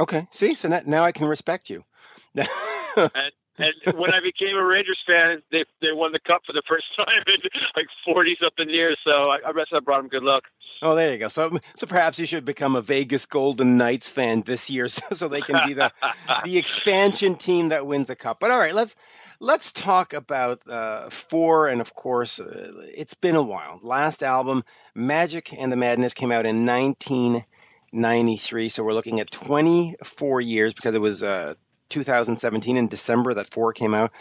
Okay, 0.00 0.28
see, 0.30 0.54
so 0.54 0.68
now 0.86 1.02
I 1.04 1.10
can 1.10 1.26
respect 1.26 1.70
you. 1.70 1.84
and, 2.36 3.32
and 3.58 3.98
when 3.98 4.14
I 4.14 4.20
became 4.20 4.56
a 4.56 4.64
Rangers 4.64 4.98
fan, 5.06 5.42
they 5.50 5.64
they 5.80 5.92
won 5.92 6.12
the 6.12 6.20
cup 6.20 6.42
for 6.46 6.52
the 6.52 6.62
first 6.68 6.86
time 6.96 7.22
in 7.26 7.50
like 7.76 7.86
40 8.04 8.36
something 8.40 8.68
years. 8.68 8.98
So 9.04 9.10
I, 9.10 9.38
I 9.46 9.52
guess 9.52 9.66
I 9.72 9.80
brought 9.80 9.98
them 9.98 10.08
good 10.08 10.22
luck. 10.22 10.44
Oh, 10.80 10.94
there 10.94 11.12
you 11.12 11.18
go. 11.18 11.28
So, 11.28 11.58
so 11.76 11.86
perhaps 11.86 12.20
you 12.20 12.26
should 12.26 12.44
become 12.44 12.76
a 12.76 12.82
Vegas 12.82 13.26
Golden 13.26 13.78
Knights 13.78 14.08
fan 14.08 14.42
this 14.42 14.70
year, 14.70 14.86
so, 14.88 15.02
so 15.12 15.28
they 15.28 15.40
can 15.40 15.66
be 15.66 15.74
the 15.74 15.90
the 16.44 16.58
expansion 16.58 17.36
team 17.36 17.70
that 17.70 17.86
wins 17.86 18.08
the 18.08 18.16
cup. 18.16 18.40
But 18.40 18.50
all 18.50 18.58
right, 18.58 18.74
let's 18.74 18.94
let's 19.40 19.72
talk 19.72 20.12
about 20.12 20.68
uh, 20.68 21.10
four, 21.10 21.68
and 21.68 21.80
of 21.80 21.94
course, 21.94 22.40
uh, 22.40 22.72
it's 22.96 23.14
been 23.14 23.36
a 23.36 23.42
while. 23.42 23.80
Last 23.82 24.22
album, 24.22 24.64
Magic 24.94 25.52
and 25.52 25.72
the 25.72 25.76
Madness, 25.76 26.14
came 26.14 26.32
out 26.32 26.46
in 26.46 26.66
1993, 26.66 28.68
so 28.68 28.84
we're 28.84 28.94
looking 28.94 29.20
at 29.20 29.30
24 29.30 30.40
years 30.40 30.74
because 30.74 30.94
it 30.94 31.00
was 31.00 31.22
uh, 31.22 31.54
2017 31.88 32.76
in 32.76 32.88
December 32.88 33.34
that 33.34 33.46
four 33.46 33.72
came 33.72 33.94
out. 33.94 34.12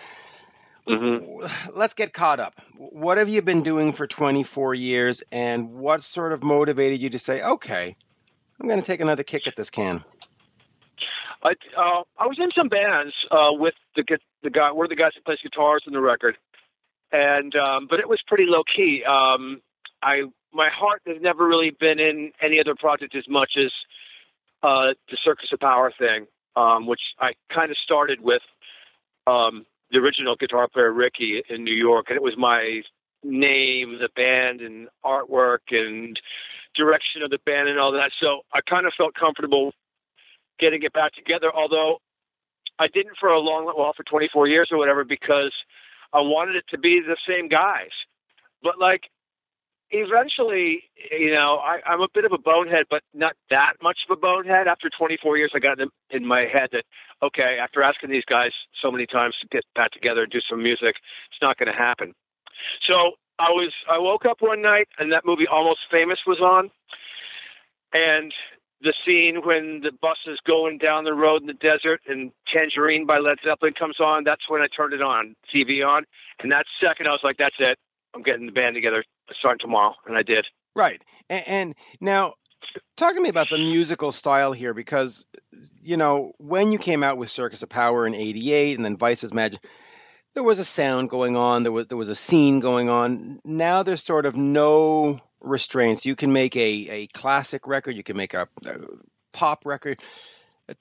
Mm-hmm. 0.87 1.77
Let's 1.77 1.93
get 1.93 2.13
caught 2.13 2.39
up. 2.39 2.55
What 2.77 3.17
have 3.17 3.27
you 3.27 3.41
been 3.41 3.61
doing 3.61 3.91
for 3.91 4.07
24 4.07 4.73
years, 4.73 5.21
and 5.31 5.73
what 5.73 6.01
sort 6.01 6.31
of 6.31 6.43
motivated 6.43 7.01
you 7.01 7.09
to 7.09 7.19
say, 7.19 7.41
okay, 7.41 7.95
I'm 8.59 8.67
going 8.67 8.79
to 8.79 8.85
take 8.85 9.01
another 9.01 9.23
kick 9.23 9.47
at 9.47 9.55
this 9.55 9.69
can? 9.69 10.03
I 11.43 11.51
uh, 11.77 12.03
I 12.17 12.27
was 12.27 12.37
in 12.39 12.49
some 12.55 12.69
bands 12.69 13.13
uh, 13.31 13.51
with 13.51 13.75
the 13.95 14.03
the 14.43 14.49
guy. 14.49 14.71
We're 14.71 14.87
the 14.87 14.95
guys 14.95 15.11
that 15.15 15.25
plays 15.25 15.39
guitars 15.43 15.83
in 15.85 15.93
the 15.93 16.01
record, 16.01 16.37
and 17.11 17.53
um, 17.55 17.87
but 17.89 17.99
it 17.99 18.09
was 18.09 18.19
pretty 18.25 18.45
low 18.47 18.63
key. 18.63 19.03
Um, 19.07 19.61
I 20.01 20.23
my 20.53 20.69
heart 20.69 21.01
has 21.05 21.17
never 21.21 21.47
really 21.47 21.71
been 21.71 21.99
in 21.99 22.31
any 22.41 22.59
other 22.59 22.75
project 22.75 23.15
as 23.15 23.27
much 23.27 23.51
as 23.57 23.71
uh, 24.63 24.93
the 25.09 25.17
Circus 25.23 25.49
of 25.53 25.59
Power 25.59 25.93
thing, 25.97 26.25
um, 26.57 26.87
which 26.87 27.01
I 27.19 27.33
kind 27.53 27.71
of 27.71 27.77
started 27.77 28.19
with. 28.19 28.41
Um, 29.27 29.65
the 29.91 29.99
original 29.99 30.35
guitar 30.35 30.67
player 30.67 30.91
Ricky 30.91 31.41
in 31.49 31.63
New 31.63 31.73
York, 31.73 32.07
and 32.09 32.17
it 32.17 32.21
was 32.21 32.35
my 32.37 32.81
name, 33.23 33.99
the 34.01 34.09
band, 34.15 34.59
and 34.59 34.89
artwork 35.05 35.71
and 35.71 36.19
direction 36.75 37.21
of 37.21 37.29
the 37.29 37.39
band 37.45 37.69
and 37.69 37.79
all 37.79 37.93
that. 37.93 38.11
So 38.19 38.41
I 38.53 38.59
kind 38.69 38.85
of 38.85 38.93
felt 38.97 39.13
comfortable 39.15 39.73
getting 40.59 40.83
it 40.83 40.91
back 40.93 41.13
together. 41.13 41.51
Although 41.53 41.99
I 42.79 42.87
didn't 42.87 43.17
for 43.19 43.29
a 43.29 43.39
long, 43.39 43.65
well, 43.65 43.93
for 43.95 44.03
24 44.03 44.47
years 44.47 44.69
or 44.71 44.77
whatever, 44.77 45.03
because 45.05 45.53
I 46.13 46.19
wanted 46.19 46.55
it 46.55 46.65
to 46.69 46.77
be 46.77 47.01
the 47.01 47.17
same 47.27 47.47
guys. 47.47 47.91
But 48.61 48.79
like 48.79 49.03
eventually, 49.91 50.83
you 51.11 51.31
know, 51.31 51.57
I, 51.57 51.79
I'm 51.85 52.01
a 52.01 52.07
bit 52.13 52.25
of 52.25 52.31
a 52.31 52.37
bonehead, 52.37 52.85
but 52.89 53.01
not 53.13 53.33
that 53.49 53.73
much 53.81 53.99
of 54.07 54.17
a 54.17 54.19
bonehead. 54.19 54.67
After 54.67 54.89
24 54.89 55.37
years, 55.37 55.51
I 55.55 55.59
got 55.59 55.79
in, 55.79 55.89
in 56.09 56.25
my 56.25 56.41
head 56.41 56.69
that, 56.71 56.83
okay, 57.23 57.57
after 57.61 57.81
asking 57.83 58.09
these 58.09 58.25
guys 58.25 58.51
so 58.81 58.91
many 58.91 59.05
times 59.05 59.35
to 59.41 59.47
get 59.47 59.63
back 59.75 59.91
together 59.91 60.23
and 60.23 60.31
do 60.31 60.41
some 60.41 60.61
music, 60.61 60.95
it's 61.31 61.41
not 61.41 61.57
going 61.57 61.71
to 61.71 61.77
happen. 61.77 62.13
So 62.85 63.13
I 63.39 63.49
was, 63.49 63.73
I 63.89 63.97
woke 63.99 64.25
up 64.25 64.37
one 64.39 64.61
night 64.61 64.87
and 64.97 65.11
that 65.11 65.25
movie 65.25 65.47
Almost 65.47 65.81
Famous 65.91 66.19
was 66.25 66.39
on, 66.39 66.69
and 67.93 68.33
the 68.81 68.93
scene 69.05 69.41
when 69.43 69.81
the 69.81 69.91
bus 70.01 70.17
is 70.27 70.37
going 70.45 70.77
down 70.77 71.03
the 71.03 71.13
road 71.13 71.41
in 71.41 71.47
the 71.47 71.53
desert 71.53 72.01
and 72.07 72.31
Tangerine 72.51 73.05
by 73.05 73.17
Led 73.17 73.37
Zeppelin 73.43 73.73
comes 73.73 73.99
on, 73.99 74.23
that's 74.23 74.47
when 74.49 74.61
I 74.61 74.67
turned 74.67 74.93
it 74.93 75.01
on, 75.01 75.35
TV 75.53 75.85
on. 75.85 76.03
And 76.39 76.51
that 76.51 76.65
second, 76.79 77.07
I 77.07 77.11
was 77.11 77.21
like, 77.23 77.37
that's 77.37 77.55
it. 77.57 77.79
I'm 78.13 78.23
getting 78.23 78.45
the 78.45 78.51
band 78.51 78.75
together 78.75 79.03
starting 79.37 79.59
tomorrow. 79.59 79.95
And 80.05 80.17
I 80.17 80.23
did. 80.23 80.45
Right. 80.75 81.01
And, 81.29 81.47
and 81.47 81.75
now, 81.99 82.33
talk 82.95 83.13
to 83.13 83.21
me 83.21 83.29
about 83.29 83.49
the 83.49 83.57
musical 83.57 84.11
style 84.11 84.51
here 84.51 84.73
because, 84.73 85.25
you 85.81 85.97
know, 85.97 86.33
when 86.37 86.71
you 86.71 86.77
came 86.77 87.03
out 87.03 87.17
with 87.17 87.29
Circus 87.29 87.63
of 87.63 87.69
Power 87.69 88.05
in 88.07 88.13
88 88.13 88.77
and 88.77 88.85
then 88.85 88.97
Vice's 88.97 89.33
Magic, 89.33 89.59
there 90.33 90.43
was 90.43 90.59
a 90.59 90.65
sound 90.65 91.09
going 91.09 91.35
on, 91.35 91.63
there 91.63 91.71
was, 91.71 91.87
there 91.87 91.97
was 91.97 92.09
a 92.09 92.15
scene 92.15 92.59
going 92.59 92.89
on. 92.89 93.39
Now 93.43 93.83
there's 93.83 94.03
sort 94.03 94.25
of 94.25 94.35
no 94.35 95.19
restraints. 95.41 96.05
You 96.05 96.15
can 96.15 96.31
make 96.33 96.55
a, 96.55 96.89
a 96.89 97.07
classic 97.07 97.67
record, 97.67 97.95
you 97.95 98.03
can 98.03 98.17
make 98.17 98.33
a, 98.33 98.47
a 98.65 98.77
pop 99.33 99.65
record. 99.65 99.99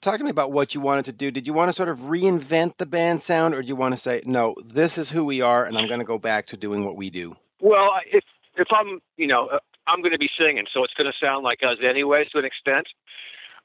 Talk 0.01 0.17
to 0.17 0.23
me 0.23 0.29
about 0.29 0.51
what 0.51 0.75
you 0.75 0.81
wanted 0.81 1.05
to 1.05 1.13
do. 1.13 1.31
Did 1.31 1.47
you 1.47 1.53
want 1.53 1.69
to 1.69 1.73
sort 1.73 1.87
of 1.87 1.99
reinvent 1.99 2.75
the 2.77 2.85
band 2.85 3.21
sound, 3.23 3.53
or 3.53 3.61
do 3.61 3.67
you 3.67 3.75
want 3.75 3.93
to 3.93 3.99
say, 3.99 4.21
no, 4.25 4.53
this 4.65 4.97
is 4.97 5.09
who 5.09 5.23
we 5.23 5.39
are, 5.41 5.63
and 5.63 5.77
I'm 5.77 5.87
going 5.87 6.01
to 6.01 6.05
go 6.05 6.17
back 6.17 6.47
to 6.47 6.57
doing 6.57 6.83
what 6.83 6.97
we 6.97 7.09
do? 7.09 7.35
Well, 7.61 7.91
if 8.11 8.23
if 8.57 8.67
I'm, 8.71 8.99
you 9.15 9.27
know, 9.27 9.47
uh, 9.47 9.59
I'm 9.87 10.01
going 10.01 10.11
to 10.11 10.17
be 10.17 10.29
singing, 10.37 10.65
so 10.73 10.83
it's 10.83 10.93
going 10.93 11.09
to 11.09 11.17
sound 11.25 11.43
like 11.45 11.59
us 11.63 11.77
anyway, 11.81 12.25
to 12.31 12.39
an 12.39 12.45
extent. 12.45 12.87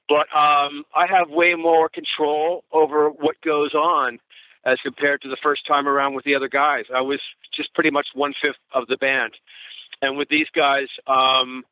But 0.09 0.27
um, 0.36 0.85
I 0.94 1.07
have 1.09 1.31
way 1.31 1.55
more 1.55 1.89
control 1.89 2.65
over 2.70 3.09
what 3.09 3.40
goes 3.40 3.74
on 3.74 4.20
as 4.65 4.78
compared 4.82 5.23
to 5.23 5.28
the 5.28 5.36
first 5.43 5.66
time 5.66 5.89
around 5.89 6.15
with 6.15 6.24
the 6.24 6.36
other 6.36 6.49
guys. 6.49 6.85
I 6.94 7.01
was 7.01 7.20
just 7.53 7.74
pretty 7.74 7.90
much 7.90 8.09
one 8.15 8.32
fifth 8.40 8.57
of 8.73 8.86
the 8.86 8.97
band. 8.97 9.32
And 10.01 10.16
with 10.16 10.28
these 10.28 10.49
guys, 10.55 10.89
um, 11.07 11.65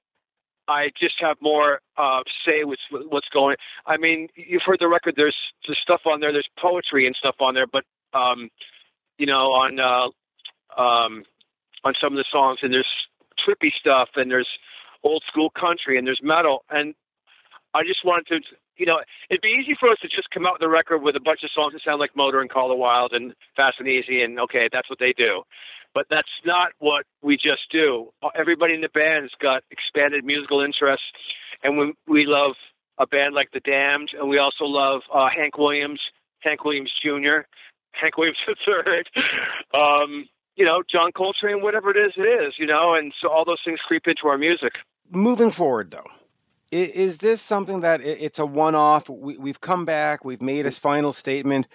I 0.68 0.90
just 0.98 1.14
have 1.20 1.36
more 1.40 1.80
uh, 1.96 2.20
say 2.46 2.64
with 2.64 2.78
what's 2.90 3.28
going. 3.28 3.56
I 3.86 3.96
mean, 3.96 4.28
you've 4.36 4.62
heard 4.64 4.78
the 4.80 4.88
record. 4.88 5.14
There's 5.16 5.36
there's 5.66 5.78
stuff 5.82 6.02
on 6.06 6.20
there. 6.20 6.32
There's 6.32 6.48
poetry 6.58 7.06
and 7.06 7.16
stuff 7.16 7.36
on 7.40 7.54
there, 7.54 7.66
but 7.66 7.84
um, 8.14 8.50
you 9.18 9.26
know, 9.26 9.52
on 9.52 9.80
uh, 9.80 10.80
um, 10.80 11.24
on 11.84 11.94
some 12.00 12.12
of 12.12 12.18
the 12.18 12.24
songs, 12.30 12.60
and 12.62 12.72
there's 12.72 12.86
trippy 13.38 13.70
stuff, 13.78 14.10
and 14.16 14.30
there's 14.30 14.48
old 15.02 15.22
school 15.26 15.50
country, 15.50 15.98
and 15.98 16.06
there's 16.06 16.20
metal, 16.22 16.64
and 16.70 16.94
I 17.74 17.82
just 17.84 18.04
wanted 18.04 18.26
to, 18.28 18.40
you 18.76 18.86
know, 18.86 19.00
it'd 19.30 19.40
be 19.40 19.56
easy 19.60 19.76
for 19.78 19.88
us 19.88 19.98
to 20.02 20.08
just 20.08 20.30
come 20.30 20.46
out 20.46 20.54
with 20.54 20.62
a 20.62 20.68
record 20.68 21.02
with 21.02 21.16
a 21.16 21.20
bunch 21.20 21.42
of 21.42 21.50
songs 21.54 21.72
that 21.72 21.82
sound 21.82 22.00
like 22.00 22.14
Motor 22.16 22.40
and 22.40 22.50
Call 22.50 22.68
the 22.68 22.74
Wild 22.74 23.12
and 23.12 23.34
Fast 23.56 23.76
and 23.78 23.88
Easy, 23.88 24.22
and 24.22 24.38
okay, 24.40 24.68
that's 24.72 24.90
what 24.90 24.98
they 24.98 25.12
do 25.12 25.42
but 25.94 26.06
that's 26.10 26.28
not 26.44 26.72
what 26.78 27.06
we 27.22 27.36
just 27.36 27.70
do. 27.70 28.12
Everybody 28.34 28.74
in 28.74 28.80
the 28.80 28.88
band 28.88 29.24
has 29.24 29.32
got 29.40 29.64
expanded 29.70 30.24
musical 30.24 30.60
interests, 30.60 31.06
and 31.62 31.78
we 31.78 31.94
we 32.06 32.26
love 32.26 32.52
a 32.98 33.06
band 33.06 33.34
like 33.34 33.50
the 33.52 33.60
Damned, 33.60 34.10
and 34.18 34.28
we 34.28 34.38
also 34.38 34.64
love 34.64 35.02
uh, 35.12 35.28
Hank 35.34 35.56
Williams, 35.58 36.00
Hank 36.40 36.64
Williams 36.64 36.92
Jr., 37.02 37.46
Hank 37.92 38.16
Williams 38.16 38.38
III, 38.68 39.04
um, 39.74 40.28
you 40.56 40.64
know, 40.64 40.82
John 40.90 41.10
Coltrane, 41.12 41.62
whatever 41.62 41.90
it 41.90 41.96
is, 41.96 42.12
it 42.16 42.22
is, 42.22 42.54
you 42.58 42.66
know, 42.66 42.94
and 42.94 43.12
so 43.20 43.30
all 43.30 43.44
those 43.44 43.60
things 43.64 43.80
creep 43.86 44.06
into 44.06 44.28
our 44.28 44.36
music. 44.36 44.74
Moving 45.10 45.50
forward, 45.50 45.90
though, 45.90 46.06
is 46.70 47.18
this 47.18 47.40
something 47.40 47.80
that 47.80 48.00
it's 48.02 48.38
a 48.38 48.46
one-off? 48.46 49.08
We, 49.08 49.48
have 49.48 49.60
come 49.60 49.84
back, 49.86 50.24
we've 50.24 50.42
made 50.42 50.66
a 50.66 50.70
final 50.70 51.12
statement, 51.12 51.66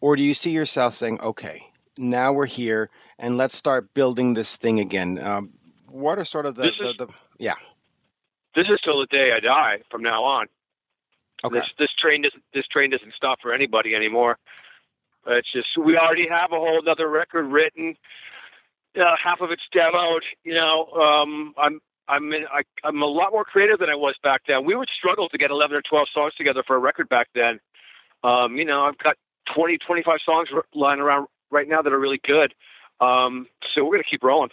or 0.00 0.14
do 0.14 0.22
you 0.22 0.34
see 0.34 0.50
yourself 0.50 0.94
saying, 0.94 1.20
"Okay, 1.20 1.66
now 1.98 2.32
we're 2.32 2.46
here, 2.46 2.90
and 3.18 3.36
let's 3.36 3.56
start 3.56 3.94
building 3.94 4.34
this 4.34 4.56
thing 4.56 4.80
again. 4.80 5.18
Um, 5.22 5.50
what 5.88 6.18
are 6.18 6.24
sort 6.24 6.46
of 6.46 6.54
the, 6.54 6.72
the, 6.78 7.06
the, 7.06 7.08
yeah? 7.38 7.54
This 8.56 8.66
is 8.68 8.80
till 8.84 9.00
the 9.00 9.06
day 9.06 9.32
I 9.36 9.40
die 9.40 9.82
from 9.90 10.02
now 10.02 10.24
on. 10.24 10.46
Okay. 11.44 11.58
This, 11.58 11.68
this 11.78 11.90
train 11.98 12.22
doesn't 12.22 12.42
this 12.52 12.66
train 12.68 12.90
doesn't 12.90 13.12
stop 13.14 13.38
for 13.42 13.52
anybody 13.52 13.94
anymore. 13.94 14.38
It's 15.26 15.50
just 15.52 15.68
we 15.78 15.96
already 15.96 16.28
have 16.28 16.52
a 16.52 16.56
whole 16.56 16.80
other 16.88 17.08
record 17.08 17.46
written. 17.46 17.96
Uh, 18.96 19.16
half 19.22 19.40
of 19.40 19.50
it's 19.50 19.62
demoed. 19.74 20.20
You 20.44 20.54
know, 20.54 20.86
um, 20.92 21.54
I'm 21.58 21.80
I'm 22.08 22.32
in, 22.32 22.44
I, 22.52 22.62
I'm 22.84 23.02
a 23.02 23.06
lot 23.06 23.32
more 23.32 23.44
creative 23.44 23.78
than 23.78 23.88
I 23.88 23.94
was 23.94 24.14
back 24.22 24.42
then. 24.46 24.64
We 24.64 24.74
would 24.76 24.88
struggle 24.96 25.28
to 25.28 25.38
get 25.38 25.50
11 25.50 25.76
or 25.76 25.82
12 25.82 26.08
songs 26.12 26.34
together 26.34 26.62
for 26.66 26.76
a 26.76 26.78
record 26.78 27.08
back 27.08 27.28
then. 27.34 27.60
Um, 28.22 28.56
you 28.56 28.64
know, 28.64 28.82
I've 28.82 28.98
got 28.98 29.16
20, 29.54 29.78
25 29.78 30.18
songs 30.24 30.48
lying 30.74 31.00
around 31.00 31.28
right 31.54 31.68
now 31.68 31.80
that 31.80 31.92
are 31.92 31.98
really 31.98 32.20
good. 32.22 32.52
Um, 33.00 33.46
so 33.74 33.84
we're 33.84 33.92
going 33.92 34.02
to 34.02 34.10
keep 34.10 34.22
rolling. 34.22 34.50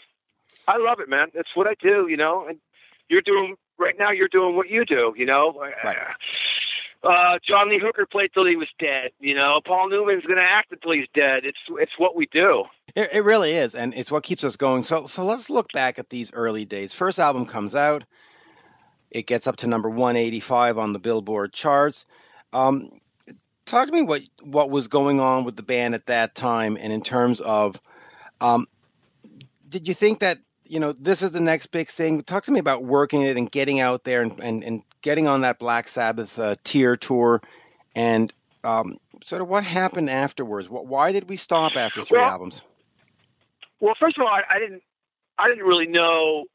I 0.68 0.78
love 0.78 1.00
it, 1.00 1.10
man. 1.10 1.30
It's 1.34 1.50
what 1.56 1.68
I 1.68 1.76
do, 1.82 2.08
you 2.08 2.18
know. 2.18 2.46
And 2.48 2.60
you're 3.10 3.22
doing 3.22 3.56
right 3.78 3.96
now. 3.98 4.12
You're 4.12 4.30
doing 4.30 4.56
what 4.56 4.70
you 4.70 4.86
do, 4.86 5.14
you 5.18 5.26
know. 5.26 5.54
Right. 5.84 5.98
Uh, 7.04 7.40
John 7.48 7.70
Lee 7.70 7.80
Hooker 7.84 8.06
played 8.06 8.30
till 8.34 8.46
he 8.46 8.56
was 8.56 8.68
dead. 8.80 9.10
You 9.20 9.34
know, 9.34 9.60
Paul 9.66 9.90
Newman's 9.90 10.24
going 10.24 10.38
to 10.38 10.44
act 10.44 10.72
until 10.72 10.92
he's 10.92 11.08
dead. 11.16 11.46
It's 11.46 11.58
it's 11.80 11.94
what 11.98 12.16
we 12.16 12.28
do. 12.28 12.66
It, 12.96 13.10
it 13.14 13.24
really 13.24 13.54
is, 13.54 13.74
and 13.74 13.94
it's 13.96 14.12
what 14.12 14.24
keeps 14.24 14.44
us 14.44 14.56
going. 14.56 14.84
So 14.84 15.08
so 15.08 15.26
let's 15.26 15.50
look 15.50 15.72
back 15.72 15.98
at 15.98 16.10
these 16.10 16.32
early 16.32 16.66
days. 16.66 16.94
First 16.94 17.20
album 17.20 17.48
comes 17.48 17.76
out. 17.76 18.04
It 19.10 19.26
gets 19.26 19.48
up 19.48 19.58
to 19.58 19.68
number 19.68 19.90
185 19.90 20.78
on 20.78 20.94
the 20.94 21.00
Billboard 21.00 21.54
charts. 21.54 22.06
Um, 22.54 23.01
talk 23.66 23.88
to 23.88 23.94
me 23.94 24.02
what 24.02 24.22
what 24.42 24.70
was 24.70 24.88
going 24.88 25.20
on 25.20 25.44
with 25.44 25.56
the 25.56 25.64
band 25.64 25.96
at 25.96 26.08
that 26.08 26.36
time, 26.36 26.78
and 26.80 26.92
in 26.92 27.02
terms 27.02 27.42
of, 27.42 27.80
um, 28.40 28.68
did 29.68 29.88
you 29.88 29.94
think 29.94 30.20
that 30.20 30.40
you 30.66 30.80
know 30.80 30.94
this 30.94 31.22
is 31.22 31.32
the 31.32 31.40
next 31.40 31.68
big 31.68 31.88
thing? 31.88 32.22
Talk 32.24 32.46
to 32.46 32.52
me 32.52 32.60
about 32.60 32.84
working 32.84 33.22
it 33.22 33.38
and 33.38 33.52
getting 33.52 33.80
out 33.80 34.04
there 34.04 34.22
and 34.22 34.40
and, 34.40 34.64
and 34.64 34.84
getting 35.02 35.28
on 35.28 35.42
that 35.42 35.60
Black 35.60 35.88
Sabbath 35.88 36.38
uh, 36.40 36.56
Tear 36.64 36.96
tour, 36.96 37.42
and 37.96 38.32
um, 38.64 38.98
sort 39.24 39.42
of 39.42 39.48
what 39.48 39.64
happened 39.64 40.10
afterwards. 40.10 40.70
Why 40.70 41.12
did 41.12 41.30
we 41.30 41.38
stop 41.38 41.76
after 41.76 42.04
three 42.04 42.20
well, 42.20 42.30
albums? 42.30 42.62
Well, 43.80 43.96
first 44.00 44.18
of 44.18 44.24
all, 44.24 44.28
I, 44.28 44.44
I 44.50 44.60
didn't 44.60 44.84
I 45.38 45.48
didn't 45.50 45.66
really 45.66 45.88
know 45.88 46.46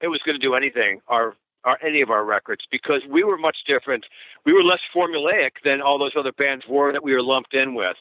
it 0.00 0.08
was 0.08 0.20
going 0.24 0.38
to 0.38 0.44
do 0.44 0.54
anything. 0.54 1.00
Our 1.08 1.34
our, 1.64 1.78
any 1.84 2.00
of 2.00 2.10
our 2.10 2.24
records 2.24 2.64
because 2.70 3.02
we 3.08 3.24
were 3.24 3.36
much 3.36 3.58
different. 3.66 4.04
We 4.46 4.52
were 4.52 4.62
less 4.62 4.80
formulaic 4.94 5.50
than 5.64 5.82
all 5.82 5.98
those 5.98 6.16
other 6.16 6.32
bands 6.32 6.64
were 6.68 6.92
that 6.92 7.02
we 7.02 7.12
were 7.12 7.22
lumped 7.22 7.52
in 7.52 7.74
with. 7.74 7.96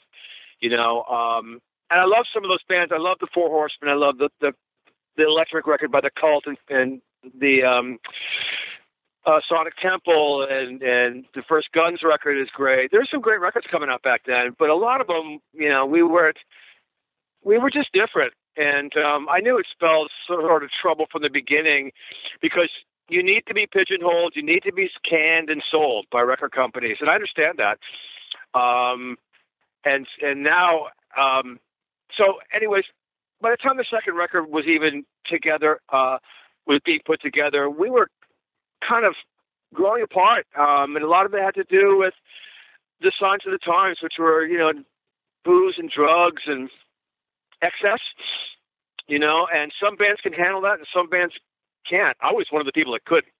You 0.61 0.69
know, 0.69 1.03
um, 1.03 1.59
and 1.89 1.99
I 1.99 2.05
love 2.05 2.25
some 2.33 2.43
of 2.43 2.49
those 2.49 2.63
bands. 2.69 2.93
I 2.95 2.99
love 2.99 3.17
the 3.19 3.27
Four 3.33 3.49
Horsemen. 3.49 3.89
I 3.89 3.95
love 3.95 4.19
the 4.19 4.29
the, 4.39 4.53
the 5.17 5.25
Electric 5.25 5.67
record 5.67 5.91
by 5.91 6.01
the 6.01 6.11
Cult 6.17 6.45
and, 6.45 6.57
and 6.69 7.01
the 7.39 7.63
um, 7.63 7.97
uh, 9.25 9.39
Sonic 9.49 9.73
Temple 9.81 10.47
and 10.49 10.81
and 10.81 11.25
the 11.33 11.41
first 11.49 11.71
Guns 11.73 12.01
record 12.03 12.39
is 12.39 12.47
great. 12.53 12.91
There's 12.91 13.09
some 13.11 13.21
great 13.21 13.41
records 13.41 13.65
coming 13.69 13.89
out 13.89 14.03
back 14.03 14.21
then, 14.25 14.55
but 14.57 14.69
a 14.69 14.75
lot 14.75 15.01
of 15.01 15.07
them, 15.07 15.39
you 15.53 15.69
know, 15.69 15.85
we 15.85 16.03
weren't. 16.03 16.37
We 17.43 17.59
were 17.59 17.69
just 17.69 17.91
different, 17.93 18.33
and 18.57 18.91
um, 18.97 19.27
I 19.29 19.39
knew 19.39 19.59
it 19.59 19.67
spelled 19.71 20.09
sort 20.25 20.63
of 20.63 20.69
trouble 20.81 21.05
from 21.11 21.21
the 21.21 21.29
beginning, 21.29 21.91
because 22.41 22.69
you 23.09 23.23
need 23.23 23.43
to 23.47 23.53
be 23.53 23.67
pigeonholed. 23.71 24.33
You 24.35 24.43
need 24.43 24.63
to 24.63 24.73
be 24.73 24.89
scanned 24.95 25.49
and 25.49 25.63
sold 25.69 26.07
by 26.11 26.21
record 26.21 26.51
companies, 26.51 26.97
and 26.99 27.09
I 27.09 27.13
understand 27.13 27.59
that. 27.59 27.79
Um, 28.59 29.17
and 29.83 30.07
and 30.21 30.43
now, 30.43 30.87
um, 31.19 31.59
so 32.17 32.39
anyways, 32.53 32.85
by 33.41 33.51
the 33.51 33.57
time 33.57 33.77
the 33.77 33.85
second 33.89 34.15
record 34.15 34.45
was 34.49 34.65
even 34.65 35.05
together, 35.25 35.79
uh, 35.89 36.17
was 36.65 36.79
being 36.85 36.99
put 37.05 37.21
together, 37.21 37.69
we 37.69 37.89
were 37.89 38.09
kind 38.87 39.05
of 39.05 39.13
growing 39.73 40.03
apart, 40.03 40.47
um, 40.57 40.95
and 40.95 41.03
a 41.03 41.09
lot 41.09 41.25
of 41.25 41.33
it 41.33 41.41
had 41.41 41.55
to 41.55 41.63
do 41.63 41.97
with 41.97 42.13
the 43.01 43.11
signs 43.19 43.41
of 43.45 43.51
the 43.51 43.59
times, 43.59 43.99
which 44.01 44.13
were 44.17 44.45
you 44.45 44.57
know 44.57 44.71
booze 45.43 45.75
and 45.77 45.91
drugs 45.91 46.43
and 46.47 46.69
excess, 47.61 47.99
you 49.07 49.19
know. 49.19 49.47
And 49.53 49.71
some 49.79 49.95
bands 49.95 50.21
can 50.21 50.33
handle 50.33 50.61
that, 50.61 50.79
and 50.79 50.87
some 50.91 51.09
bands 51.09 51.35
can't. 51.87 52.17
I 52.21 52.31
was 52.31 52.47
one 52.49 52.61
of 52.61 52.65
the 52.65 52.73
people 52.73 52.93
that 52.93 53.05
couldn't. 53.05 53.33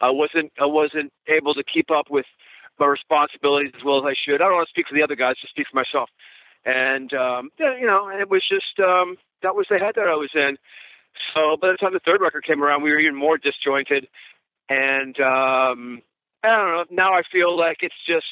I 0.00 0.10
wasn't 0.10 0.52
I 0.60 0.66
wasn't 0.66 1.12
able 1.28 1.54
to 1.54 1.62
keep 1.62 1.90
up 1.90 2.10
with 2.10 2.26
my 2.78 2.86
responsibilities 2.86 3.72
as 3.76 3.84
well 3.84 3.98
as 3.98 4.04
I 4.06 4.14
should. 4.14 4.40
I 4.40 4.44
don't 4.44 4.54
want 4.54 4.68
to 4.68 4.70
speak 4.70 4.88
for 4.88 4.94
the 4.94 5.02
other 5.02 5.16
guys, 5.16 5.36
just 5.40 5.52
speak 5.52 5.66
for 5.70 5.76
myself. 5.76 6.08
And 6.64 7.12
um, 7.12 7.50
you 7.58 7.86
know, 7.86 8.08
it 8.08 8.30
was 8.30 8.42
just 8.48 8.80
um, 8.80 9.16
that 9.42 9.54
was 9.54 9.66
the 9.70 9.78
head 9.78 9.94
that 9.96 10.08
I 10.08 10.14
was 10.14 10.30
in. 10.34 10.56
So 11.34 11.56
by 11.60 11.72
the 11.72 11.76
time 11.76 11.92
the 11.92 12.00
third 12.00 12.20
record 12.20 12.44
came 12.44 12.62
around, 12.62 12.82
we 12.82 12.90
were 12.90 12.98
even 12.98 13.16
more 13.16 13.38
disjointed. 13.38 14.06
And 14.68 15.18
um, 15.20 16.02
I 16.42 16.48
don't 16.48 16.72
know. 16.72 16.84
Now 16.90 17.12
I 17.14 17.22
feel 17.30 17.56
like 17.56 17.78
it's 17.82 17.94
just 18.06 18.26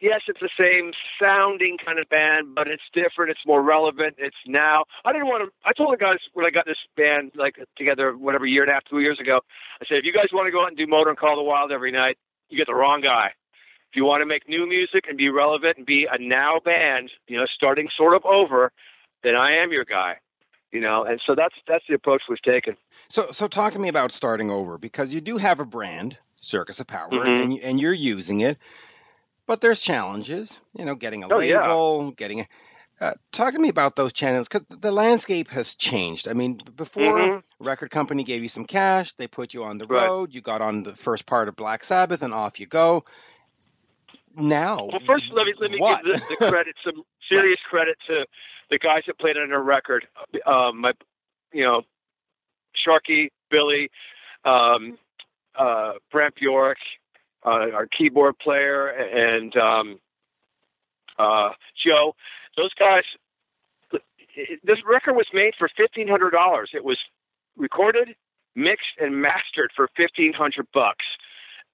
yes, 0.00 0.22
it's 0.28 0.40
the 0.40 0.50
same 0.58 0.92
sounding 1.20 1.78
kind 1.84 1.98
of 1.98 2.08
band, 2.08 2.54
but 2.54 2.68
it's 2.68 2.82
different. 2.92 3.30
It's 3.30 3.46
more 3.46 3.62
relevant. 3.62 4.16
It's 4.18 4.36
now. 4.46 4.84
I 5.04 5.12
didn't 5.12 5.28
want 5.28 5.44
to. 5.48 5.68
I 5.68 5.72
told 5.72 5.92
the 5.92 5.96
guys 5.96 6.18
when 6.32 6.46
I 6.46 6.50
got 6.50 6.66
this 6.66 6.78
band 6.96 7.32
like 7.34 7.56
together, 7.76 8.16
whatever 8.16 8.46
year 8.46 8.62
and 8.62 8.70
a 8.70 8.74
half, 8.74 8.84
two 8.84 9.00
years 9.00 9.18
ago. 9.20 9.40
I 9.80 9.84
said, 9.88 9.98
if 9.98 10.04
you 10.04 10.12
guys 10.12 10.28
want 10.32 10.46
to 10.46 10.52
go 10.52 10.62
out 10.62 10.68
and 10.68 10.76
do 10.76 10.86
Motor 10.86 11.10
and 11.10 11.18
Call 11.18 11.36
the 11.36 11.42
Wild 11.42 11.72
every 11.72 11.92
night, 11.92 12.18
you 12.48 12.58
get 12.58 12.66
the 12.66 12.74
wrong 12.74 13.00
guy. 13.00 13.30
If 13.90 13.96
you 13.96 14.04
want 14.04 14.22
to 14.22 14.26
make 14.26 14.48
new 14.48 14.68
music 14.68 15.04
and 15.08 15.16
be 15.16 15.28
relevant 15.28 15.76
and 15.76 15.86
be 15.86 16.06
a 16.10 16.18
now 16.18 16.60
band, 16.64 17.10
you 17.28 17.38
know, 17.38 17.46
starting 17.54 17.88
sort 17.96 18.14
of 18.14 18.24
over, 18.24 18.72
then 19.22 19.36
I 19.36 19.62
am 19.62 19.72
your 19.72 19.84
guy 19.84 20.16
you 20.72 20.80
know 20.80 21.04
and 21.04 21.20
so 21.24 21.34
that's 21.34 21.54
that's 21.66 21.84
the 21.88 21.94
approach 21.94 22.22
we've 22.28 22.42
taken 22.42 22.76
so 23.08 23.30
so 23.30 23.46
talk 23.46 23.72
to 23.72 23.78
me 23.78 23.88
about 23.88 24.12
starting 24.12 24.50
over 24.50 24.76
because 24.76 25.14
you 25.14 25.20
do 25.20 25.38
have 25.38 25.60
a 25.60 25.64
brand 25.64 26.18
circus 26.40 26.80
of 26.80 26.86
power 26.86 27.08
mm-hmm. 27.10 27.52
and, 27.52 27.60
and 27.60 27.80
you're 27.80 27.94
using 27.94 28.40
it 28.40 28.58
but 29.46 29.60
there's 29.60 29.80
challenges 29.80 30.60
you 30.76 30.84
know 30.84 30.94
getting 30.94 31.24
a 31.24 31.28
oh, 31.28 31.38
label 31.38 32.04
yeah. 32.06 32.10
getting 32.16 32.40
a 32.40 32.48
uh, 33.00 33.12
talk 33.32 33.52
to 33.52 33.58
me 33.58 33.68
about 33.68 33.96
those 33.96 34.12
channels 34.12 34.48
because 34.48 34.64
the 34.68 34.92
landscape 34.92 35.48
has 35.48 35.74
changed. 35.74 36.28
I 36.28 36.32
mean, 36.32 36.60
before 36.76 37.02
mm-hmm. 37.02 37.64
record 37.64 37.90
company 37.90 38.22
gave 38.22 38.42
you 38.42 38.48
some 38.48 38.64
cash, 38.64 39.12
they 39.14 39.26
put 39.26 39.52
you 39.52 39.64
on 39.64 39.78
the 39.78 39.86
right. 39.86 40.06
road, 40.06 40.32
you 40.32 40.40
got 40.40 40.60
on 40.60 40.84
the 40.84 40.94
first 40.94 41.26
part 41.26 41.48
of 41.48 41.56
Black 41.56 41.82
Sabbath, 41.82 42.22
and 42.22 42.32
off 42.32 42.60
you 42.60 42.66
go. 42.66 43.04
Now, 44.36 44.88
well, 44.90 45.00
first 45.06 45.24
let 45.32 45.46
me 45.46 45.54
let 45.58 45.70
me 45.70 45.78
what? 45.78 46.04
give 46.04 46.14
the, 46.14 46.36
the 46.38 46.48
credit, 46.48 46.74
some 46.84 47.02
serious 47.28 47.60
credit 47.68 47.96
to 48.06 48.26
the 48.70 48.78
guys 48.78 49.02
that 49.06 49.18
played 49.18 49.36
on 49.36 49.52
our 49.52 49.62
record, 49.62 50.06
um, 50.46 50.80
my, 50.80 50.92
you 51.52 51.64
know, 51.64 51.82
Sharky, 52.74 53.28
Billy, 53.50 53.90
um, 54.44 54.98
uh, 55.56 55.92
Brent 56.10 56.34
Bjork, 56.36 56.78
uh, 57.44 57.70
our 57.72 57.86
keyboard 57.86 58.38
player, 58.38 58.88
and 58.88 59.56
um, 59.56 59.98
uh, 61.18 61.50
Joe. 61.84 62.14
Those 62.56 62.74
guys. 62.78 63.02
This 64.64 64.78
record 64.84 65.14
was 65.14 65.26
made 65.32 65.54
for 65.56 65.68
fifteen 65.76 66.08
hundred 66.08 66.30
dollars. 66.30 66.70
It 66.74 66.84
was 66.84 66.98
recorded, 67.56 68.16
mixed, 68.56 68.98
and 69.00 69.22
mastered 69.22 69.70
for 69.76 69.88
fifteen 69.96 70.32
hundred 70.32 70.66
bucks, 70.74 71.04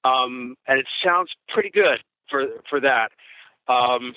um, 0.04 0.56
and 0.66 0.78
it 0.78 0.86
sounds 1.02 1.30
pretty 1.48 1.70
good 1.70 2.00
for 2.28 2.46
for 2.68 2.80
that. 2.80 3.12
Um, 3.66 4.14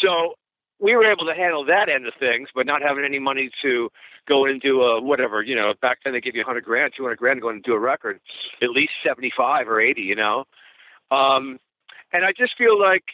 so 0.00 0.34
we 0.78 0.94
were 0.94 1.10
able 1.10 1.26
to 1.26 1.34
handle 1.34 1.64
that 1.64 1.88
end 1.88 2.06
of 2.06 2.14
things, 2.20 2.48
but 2.54 2.66
not 2.66 2.82
having 2.82 3.04
any 3.04 3.18
money 3.18 3.50
to 3.62 3.90
go 4.28 4.44
and 4.44 4.60
do 4.60 4.82
a 4.82 5.00
whatever, 5.00 5.42
you 5.42 5.54
know, 5.54 5.72
back 5.80 5.98
then 6.04 6.12
they 6.14 6.20
give 6.20 6.34
you 6.34 6.42
a 6.42 6.44
hundred 6.44 6.64
grand, 6.64 6.92
two 6.96 7.02
hundred 7.02 7.18
grand 7.18 7.38
to 7.38 7.40
go 7.40 7.48
and 7.48 7.62
do 7.62 7.72
a 7.72 7.78
record, 7.78 8.20
at 8.62 8.70
least 8.70 8.92
seventy 9.04 9.32
five 9.36 9.68
or 9.68 9.80
eighty, 9.80 10.02
you 10.02 10.14
know. 10.14 10.44
Um, 11.10 11.58
and 12.12 12.24
I 12.24 12.32
just 12.36 12.56
feel 12.56 12.78
like 12.78 13.04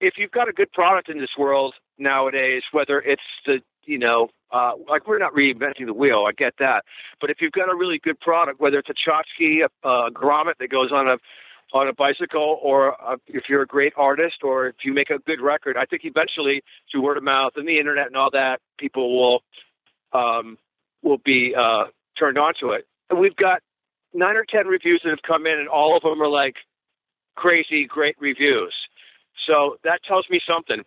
if 0.00 0.14
you've 0.16 0.30
got 0.30 0.48
a 0.48 0.52
good 0.52 0.72
product 0.72 1.08
in 1.08 1.18
this 1.18 1.30
world 1.38 1.74
nowadays, 1.98 2.62
whether 2.72 2.98
it's 3.00 3.22
the 3.46 3.60
you 3.84 3.98
know, 3.98 4.28
uh, 4.52 4.72
like 4.88 5.08
we're 5.08 5.18
not 5.18 5.32
reinventing 5.32 5.86
the 5.86 5.94
wheel, 5.94 6.24
I 6.28 6.32
get 6.32 6.54
that, 6.58 6.84
but 7.20 7.30
if 7.30 7.38
you've 7.40 7.52
got 7.52 7.70
a 7.70 7.74
really 7.74 7.98
good 8.02 8.20
product, 8.20 8.60
whether 8.60 8.78
it's 8.78 8.90
a 8.90 8.94
tchotchke, 8.94 9.64
a, 9.64 9.88
a 9.88 10.10
grommet 10.10 10.58
that 10.60 10.70
goes 10.70 10.92
on 10.92 11.08
a 11.08 11.16
on 11.72 11.86
a 11.86 11.92
bicycle, 11.92 12.58
or 12.62 13.00
uh, 13.00 13.16
if 13.28 13.44
you're 13.48 13.62
a 13.62 13.66
great 13.66 13.92
artist, 13.96 14.38
or 14.42 14.66
if 14.66 14.76
you 14.84 14.92
make 14.92 15.08
a 15.10 15.18
good 15.20 15.40
record, 15.40 15.76
I 15.76 15.84
think 15.84 16.02
eventually 16.04 16.62
through 16.90 17.02
word 17.02 17.16
of 17.16 17.22
mouth 17.22 17.52
and 17.56 17.66
the 17.66 17.78
internet 17.78 18.08
and 18.08 18.16
all 18.16 18.30
that, 18.32 18.60
people 18.78 19.16
will 19.16 19.42
um, 20.12 20.58
will 21.02 21.18
be 21.24 21.54
uh, 21.56 21.84
turned 22.18 22.38
on 22.38 22.54
to 22.60 22.70
it. 22.70 22.86
And 23.08 23.18
we've 23.18 23.36
got 23.36 23.62
nine 24.12 24.36
or 24.36 24.44
ten 24.44 24.66
reviews 24.66 25.00
that 25.04 25.10
have 25.10 25.22
come 25.26 25.46
in, 25.46 25.58
and 25.58 25.68
all 25.68 25.96
of 25.96 26.02
them 26.02 26.20
are 26.20 26.28
like 26.28 26.56
crazy 27.40 27.86
great 27.86 28.16
reviews. 28.20 28.74
So 29.46 29.76
that 29.84 30.00
tells 30.06 30.26
me 30.30 30.40
something. 30.46 30.82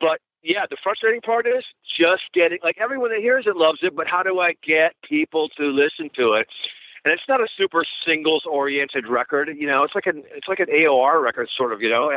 But 0.00 0.18
yeah, 0.42 0.66
the 0.68 0.76
frustrating 0.82 1.20
part 1.20 1.46
is 1.46 1.64
just 1.98 2.22
getting 2.34 2.58
like 2.62 2.76
everyone 2.82 3.10
that 3.10 3.20
hears 3.20 3.46
it 3.46 3.56
loves 3.56 3.78
it, 3.82 3.94
but 3.94 4.06
how 4.06 4.22
do 4.22 4.40
I 4.40 4.54
get 4.66 4.92
people 5.08 5.48
to 5.56 5.64
listen 5.66 6.10
to 6.16 6.34
it? 6.34 6.48
and 7.04 7.12
it's 7.12 7.28
not 7.28 7.40
a 7.40 7.46
super 7.56 7.84
singles 8.06 8.44
oriented 8.50 9.06
record. 9.06 9.50
You 9.56 9.66
know, 9.66 9.84
it's 9.84 9.94
like 9.94 10.06
an 10.06 10.24
it's 10.34 10.48
like 10.48 10.60
an 10.60 10.68
AOR 10.68 11.22
record, 11.22 11.48
sort 11.54 11.72
of. 11.72 11.82
You 11.82 11.90
know, 11.90 12.16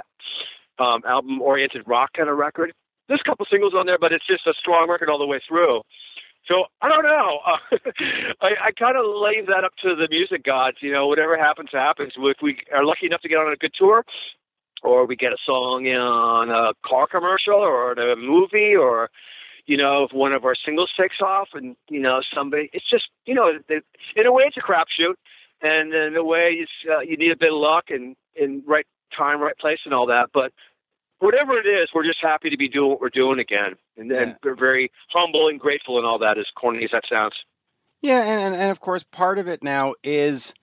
um, 0.80 1.02
album 1.06 1.42
oriented 1.42 1.84
rock 1.86 2.12
kind 2.16 2.30
of 2.30 2.38
record. 2.38 2.72
There's 3.08 3.22
a 3.24 3.30
couple 3.30 3.46
singles 3.50 3.74
on 3.76 3.86
there, 3.86 3.98
but 4.00 4.12
it's 4.12 4.26
just 4.26 4.48
a 4.48 4.54
strong 4.58 4.90
record 4.90 5.10
all 5.10 5.20
the 5.20 5.26
way 5.26 5.42
through. 5.48 5.82
So 6.48 6.66
I 6.82 6.88
don't 6.88 7.04
know. 7.04 7.40
I, 8.42 8.68
I 8.68 8.72
kind 8.72 8.98
of 8.98 9.06
leave 9.06 9.48
that 9.48 9.64
up 9.66 9.74
to 9.84 9.96
the 9.96 10.08
music 10.10 10.44
gods. 10.44 10.78
You 10.82 10.92
know, 10.92 11.08
whatever 11.08 11.38
happens, 11.38 11.70
happens. 11.72 12.14
If 12.18 12.38
we 12.42 12.58
are 12.74 12.86
lucky 12.86 13.06
enough 13.08 13.22
to 13.22 13.30
get 13.30 13.38
on 13.38 13.52
a 13.52 13.58
good 13.58 13.74
tour, 13.78 14.06
or 14.84 15.06
we 15.06 15.16
get 15.16 15.34
a 15.34 15.38
song 15.46 15.88
on 15.88 16.50
a 16.50 16.74
car 16.88 17.08
commercial 17.08 17.56
or 17.56 17.94
a 17.94 18.16
movie, 18.16 18.76
or 18.76 19.10
you 19.68 19.76
know, 19.76 20.06
if 20.06 20.14
one 20.14 20.32
of 20.32 20.46
our 20.46 20.56
singles 20.56 20.90
takes 21.00 21.18
off 21.22 21.50
and, 21.54 21.76
you 21.90 22.00
know, 22.00 22.22
somebody, 22.34 22.70
it's 22.72 22.90
just, 22.90 23.10
you 23.26 23.34
know, 23.34 23.50
in 23.50 24.26
a 24.26 24.32
way 24.32 24.44
it's 24.48 24.58
a 24.58 24.62
crapshoot. 24.62 25.16
And 25.62 25.94
in 25.94 26.16
a 26.16 26.24
way 26.24 26.60
it's, 26.60 26.72
uh, 26.90 27.02
you 27.02 27.18
need 27.18 27.32
a 27.32 27.38
bit 27.38 27.52
of 27.52 27.60
luck 27.60 27.86
and, 27.90 28.16
in 28.36 28.64
right 28.66 28.86
time, 29.16 29.42
right 29.42 29.58
place 29.58 29.80
and 29.84 29.94
all 29.94 30.06
that. 30.08 30.30
But 30.34 30.54
whatever 31.20 31.58
it 31.58 31.66
is, 31.66 31.90
we're 31.94 32.06
just 32.06 32.22
happy 32.22 32.50
to 32.50 32.58
be 32.58 32.70
doing 32.70 32.90
what 32.90 33.02
we're 33.02 33.10
doing 33.10 33.40
again. 33.40 33.76
And, 33.98 34.12
yeah. 34.12 34.22
and 34.22 34.36
we're 34.44 34.56
very 34.56 34.92
humble 35.12 35.48
and 35.48 35.60
grateful 35.60 35.98
and 35.98 36.06
all 36.06 36.20
that, 36.20 36.38
as 36.38 36.46
corny 36.56 36.84
as 36.84 36.92
that 36.92 37.04
sounds. 37.10 37.36
Yeah. 38.02 38.22
And, 38.22 38.56
and 38.56 38.72
of 38.72 38.80
course, 38.80 39.04
part 39.12 39.40
of 39.40 39.48
it 39.48 39.64
now 39.64 39.96
is 40.04 40.54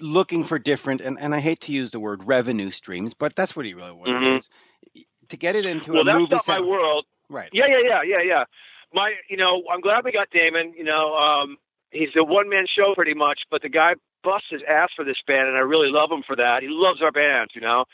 looking 0.00 0.44
for 0.44 0.58
different, 0.58 1.00
and, 1.00 1.18
and 1.18 1.34
I 1.34 1.40
hate 1.40 1.60
to 1.62 1.72
use 1.72 1.90
the 1.90 2.00
word 2.00 2.24
revenue 2.24 2.70
streams, 2.70 3.14
but 3.14 3.36
that's 3.36 3.54
what 3.54 3.64
he 3.64 3.74
really 3.74 3.92
wants. 3.92 4.48
mm-hmm. 4.96 5.00
To 5.28 5.36
get 5.36 5.56
it 5.56 5.64
into 5.64 5.92
well, 5.92 6.08
a 6.08 6.12
movie. 6.18 6.26
That's 6.30 6.48
not 6.48 6.60
my 6.60 6.66
world. 6.66 7.06
Right. 7.30 7.48
Yeah, 7.52 7.64
yeah, 7.68 7.78
yeah, 7.82 8.02
yeah, 8.04 8.22
yeah. 8.22 8.44
My, 8.92 9.12
you 9.30 9.36
know, 9.36 9.62
I'm 9.72 9.80
glad 9.80 10.04
we 10.04 10.12
got 10.12 10.28
Damon. 10.30 10.74
You 10.76 10.84
know, 10.84 11.14
um, 11.14 11.56
he's 11.90 12.10
a 12.16 12.22
one 12.22 12.48
man 12.50 12.66
show 12.68 12.94
pretty 12.94 13.14
much, 13.14 13.40
but 13.50 13.62
the 13.62 13.70
guy 13.70 13.94
busts 14.22 14.48
his 14.50 14.60
ass 14.68 14.90
for 14.94 15.04
this 15.04 15.16
band, 15.26 15.48
and 15.48 15.56
I 15.56 15.60
really 15.60 15.88
love 15.90 16.10
him 16.10 16.22
for 16.26 16.36
that. 16.36 16.58
He 16.62 16.68
loves 16.68 17.00
our 17.00 17.10
band, 17.10 17.50
you 17.54 17.60
know. 17.60 17.86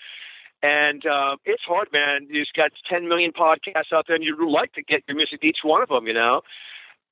And 0.62 1.06
uh, 1.06 1.36
it's 1.44 1.62
hard, 1.62 1.88
man. 1.92 2.26
You've 2.28 2.48
got 2.54 2.70
10 2.88 3.08
million 3.08 3.32
podcasts 3.32 3.92
out 3.94 4.06
there, 4.06 4.16
and 4.16 4.24
you'd 4.24 4.44
like 4.44 4.72
to 4.74 4.82
get 4.82 5.02
your 5.08 5.16
music 5.16 5.40
to 5.40 5.46
each 5.46 5.60
one 5.62 5.82
of 5.82 5.88
them, 5.88 6.06
you 6.06 6.12
know. 6.12 6.42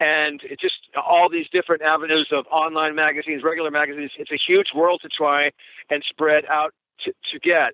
And 0.00 0.40
it's 0.44 0.62
just 0.62 0.76
all 0.96 1.28
these 1.30 1.46
different 1.50 1.82
avenues 1.82 2.28
of 2.30 2.46
online 2.52 2.94
magazines, 2.94 3.42
regular 3.42 3.70
magazines. 3.70 4.12
It's 4.18 4.30
a 4.30 4.38
huge 4.38 4.68
world 4.74 5.00
to 5.02 5.08
try 5.08 5.50
and 5.90 6.04
spread 6.08 6.44
out 6.46 6.72
to, 7.04 7.12
to 7.32 7.38
get. 7.40 7.72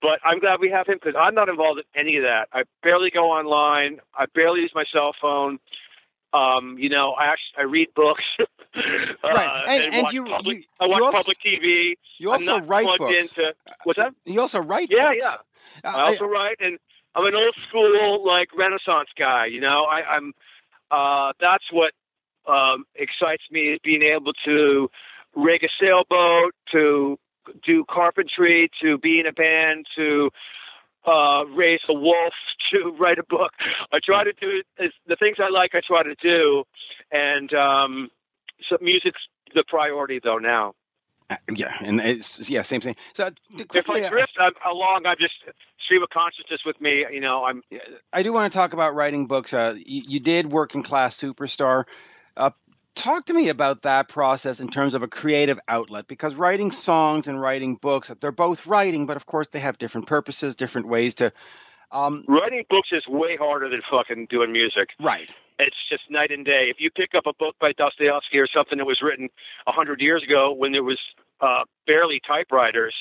But 0.00 0.20
I'm 0.24 0.38
glad 0.38 0.60
we 0.60 0.70
have 0.70 0.86
him 0.86 0.98
because 1.02 1.18
I'm 1.18 1.34
not 1.34 1.48
involved 1.48 1.80
in 1.80 2.00
any 2.00 2.16
of 2.16 2.22
that. 2.22 2.48
I 2.52 2.62
barely 2.82 3.10
go 3.10 3.30
online. 3.30 3.98
I 4.16 4.26
barely 4.34 4.60
use 4.60 4.72
my 4.74 4.84
cell 4.90 5.12
phone. 5.20 5.58
Um, 6.32 6.76
you 6.78 6.90
know, 6.90 7.12
I 7.12 7.26
actually 7.26 7.58
I 7.58 7.62
read 7.62 7.88
books. 7.94 8.24
uh, 8.40 8.44
right, 9.24 9.64
and, 9.66 9.84
and, 9.84 9.94
and 9.94 10.12
you, 10.12 10.26
public, 10.26 10.56
you, 10.58 10.62
I 10.78 10.86
watch 10.86 11.02
also, 11.02 11.18
public 11.18 11.38
TV. 11.44 11.94
You 12.18 12.32
also 12.32 12.60
write 12.60 12.86
books. 12.98 13.36
Into, 13.36 13.54
what's 13.84 13.98
that? 13.98 14.14
You 14.24 14.40
also 14.40 14.60
write. 14.60 14.88
Yeah, 14.90 15.12
books. 15.12 15.24
yeah. 15.24 15.90
Uh, 15.90 15.96
I 15.96 16.00
also 16.02 16.26
I, 16.26 16.28
write, 16.28 16.56
and 16.60 16.78
I'm 17.14 17.24
an 17.24 17.34
old 17.34 17.54
school 17.68 18.26
like 18.26 18.48
Renaissance 18.56 19.08
guy. 19.18 19.46
You 19.46 19.60
know, 19.60 19.84
I, 19.84 20.16
I'm. 20.16 20.32
Uh, 20.90 21.32
that's 21.40 21.64
what 21.70 21.92
um, 22.46 22.84
excites 22.94 23.42
me 23.50 23.72
is 23.72 23.78
being 23.82 24.02
able 24.02 24.32
to 24.44 24.90
rig 25.34 25.64
a 25.64 25.68
sailboat, 25.80 26.54
to 26.72 27.18
do 27.64 27.84
carpentry 27.90 28.70
to 28.82 28.98
be 28.98 29.20
in 29.20 29.26
a 29.26 29.32
band 29.32 29.86
to 29.96 30.30
uh, 31.08 31.44
raise 31.46 31.80
a 31.88 31.94
wolf 31.94 32.34
to 32.70 32.94
write 32.98 33.18
a 33.18 33.24
book. 33.24 33.52
I 33.92 33.98
try 34.04 34.24
to 34.24 34.32
do 34.32 34.62
the 35.06 35.16
things 35.16 35.36
I 35.40 35.48
like. 35.50 35.74
I 35.74 35.80
try 35.86 36.02
to 36.02 36.14
do, 36.20 36.64
and 37.10 37.52
um, 37.54 38.10
so 38.68 38.76
music's 38.80 39.20
the 39.54 39.64
priority 39.66 40.20
though 40.22 40.38
now. 40.38 40.74
Uh, 41.30 41.36
yeah, 41.54 41.76
and 41.80 42.00
it's 42.00 42.48
yeah, 42.48 42.62
same 42.62 42.80
thing. 42.80 42.96
So 43.14 43.30
quickly, 43.68 44.00
if 44.00 44.06
I 44.06 44.08
drift 44.08 44.32
I'm 44.40 44.52
along, 44.70 45.02
I'm 45.06 45.16
just 45.18 45.34
stream 45.84 46.02
of 46.02 46.08
consciousness 46.10 46.60
with 46.64 46.80
me. 46.80 47.04
You 47.10 47.20
know, 47.20 47.44
I'm. 47.44 47.62
I 48.12 48.22
do 48.22 48.32
want 48.32 48.50
to 48.52 48.56
talk 48.56 48.72
about 48.72 48.94
writing 48.94 49.26
books. 49.26 49.52
Uh, 49.52 49.74
you, 49.76 50.02
you 50.06 50.20
did 50.20 50.50
working 50.50 50.82
class 50.82 51.16
superstar. 51.16 51.84
Talk 52.98 53.26
to 53.26 53.32
me 53.32 53.48
about 53.48 53.82
that 53.82 54.08
process 54.08 54.58
in 54.58 54.70
terms 54.70 54.94
of 54.94 55.04
a 55.04 55.08
creative 55.08 55.60
outlet 55.68 56.08
because 56.08 56.34
writing 56.34 56.72
songs 56.72 57.28
and 57.28 57.40
writing 57.40 57.76
books 57.76 58.10
they're 58.20 58.32
both 58.32 58.66
writing 58.66 59.06
but 59.06 59.16
of 59.16 59.24
course 59.24 59.46
they 59.52 59.60
have 59.60 59.78
different 59.78 60.08
purposes 60.08 60.56
different 60.56 60.88
ways 60.88 61.14
to 61.14 61.32
um, 61.92 62.24
writing 62.26 62.64
books 62.68 62.88
is 62.90 63.06
way 63.06 63.36
harder 63.36 63.68
than 63.68 63.82
fucking 63.88 64.26
doing 64.28 64.50
music. 64.50 64.88
Right. 65.00 65.30
It's 65.60 65.76
just 65.88 66.02
night 66.10 66.32
and 66.32 66.44
day. 66.44 66.66
If 66.70 66.78
you 66.80 66.90
pick 66.90 67.14
up 67.16 67.26
a 67.26 67.32
book 67.32 67.54
by 67.60 67.72
dostoevsky 67.72 68.38
or 68.38 68.48
something 68.52 68.78
that 68.78 68.84
was 68.84 69.00
written 69.00 69.28
a 69.66 69.72
hundred 69.72 70.00
years 70.00 70.24
ago 70.24 70.52
when 70.52 70.72
there 70.72 70.82
was 70.82 70.98
uh, 71.40 71.62
barely 71.86 72.20
typewriters 72.26 72.94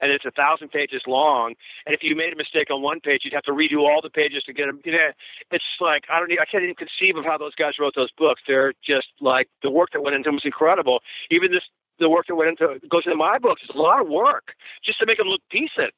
and 0.00 0.10
it's 0.10 0.24
a 0.24 0.30
thousand 0.30 0.70
pages 0.70 1.02
long. 1.06 1.54
And 1.86 1.94
if 1.94 2.02
you 2.02 2.16
made 2.16 2.32
a 2.32 2.36
mistake 2.36 2.70
on 2.70 2.82
one 2.82 3.00
page, 3.00 3.22
you'd 3.24 3.34
have 3.34 3.44
to 3.44 3.52
redo 3.52 3.80
all 3.80 4.00
the 4.02 4.10
pages 4.10 4.42
to 4.44 4.52
get 4.52 4.66
them. 4.66 4.80
You 4.84 4.92
know, 4.92 5.10
it's 5.50 5.64
like 5.80 6.04
I 6.12 6.18
don't, 6.18 6.30
I 6.32 6.44
can't 6.50 6.64
even 6.64 6.76
conceive 6.76 7.16
of 7.16 7.24
how 7.24 7.38
those 7.38 7.54
guys 7.54 7.74
wrote 7.78 7.94
those 7.96 8.12
books. 8.16 8.42
They're 8.46 8.72
just 8.84 9.08
like 9.20 9.48
the 9.62 9.70
work 9.70 9.90
that 9.92 10.02
went 10.02 10.16
into 10.16 10.28
them 10.28 10.36
was 10.36 10.44
incredible. 10.44 11.00
Even 11.30 11.50
this, 11.50 11.64
the 11.98 12.08
work 12.08 12.26
that 12.28 12.36
went 12.36 12.50
into 12.50 12.80
goes 12.88 13.02
into 13.06 13.16
my 13.16 13.38
books 13.38 13.62
is 13.62 13.70
a 13.74 13.78
lot 13.78 14.00
of 14.00 14.08
work 14.08 14.52
just 14.84 14.98
to 15.00 15.06
make 15.06 15.18
them 15.18 15.28
look 15.28 15.42
decent. 15.50 15.94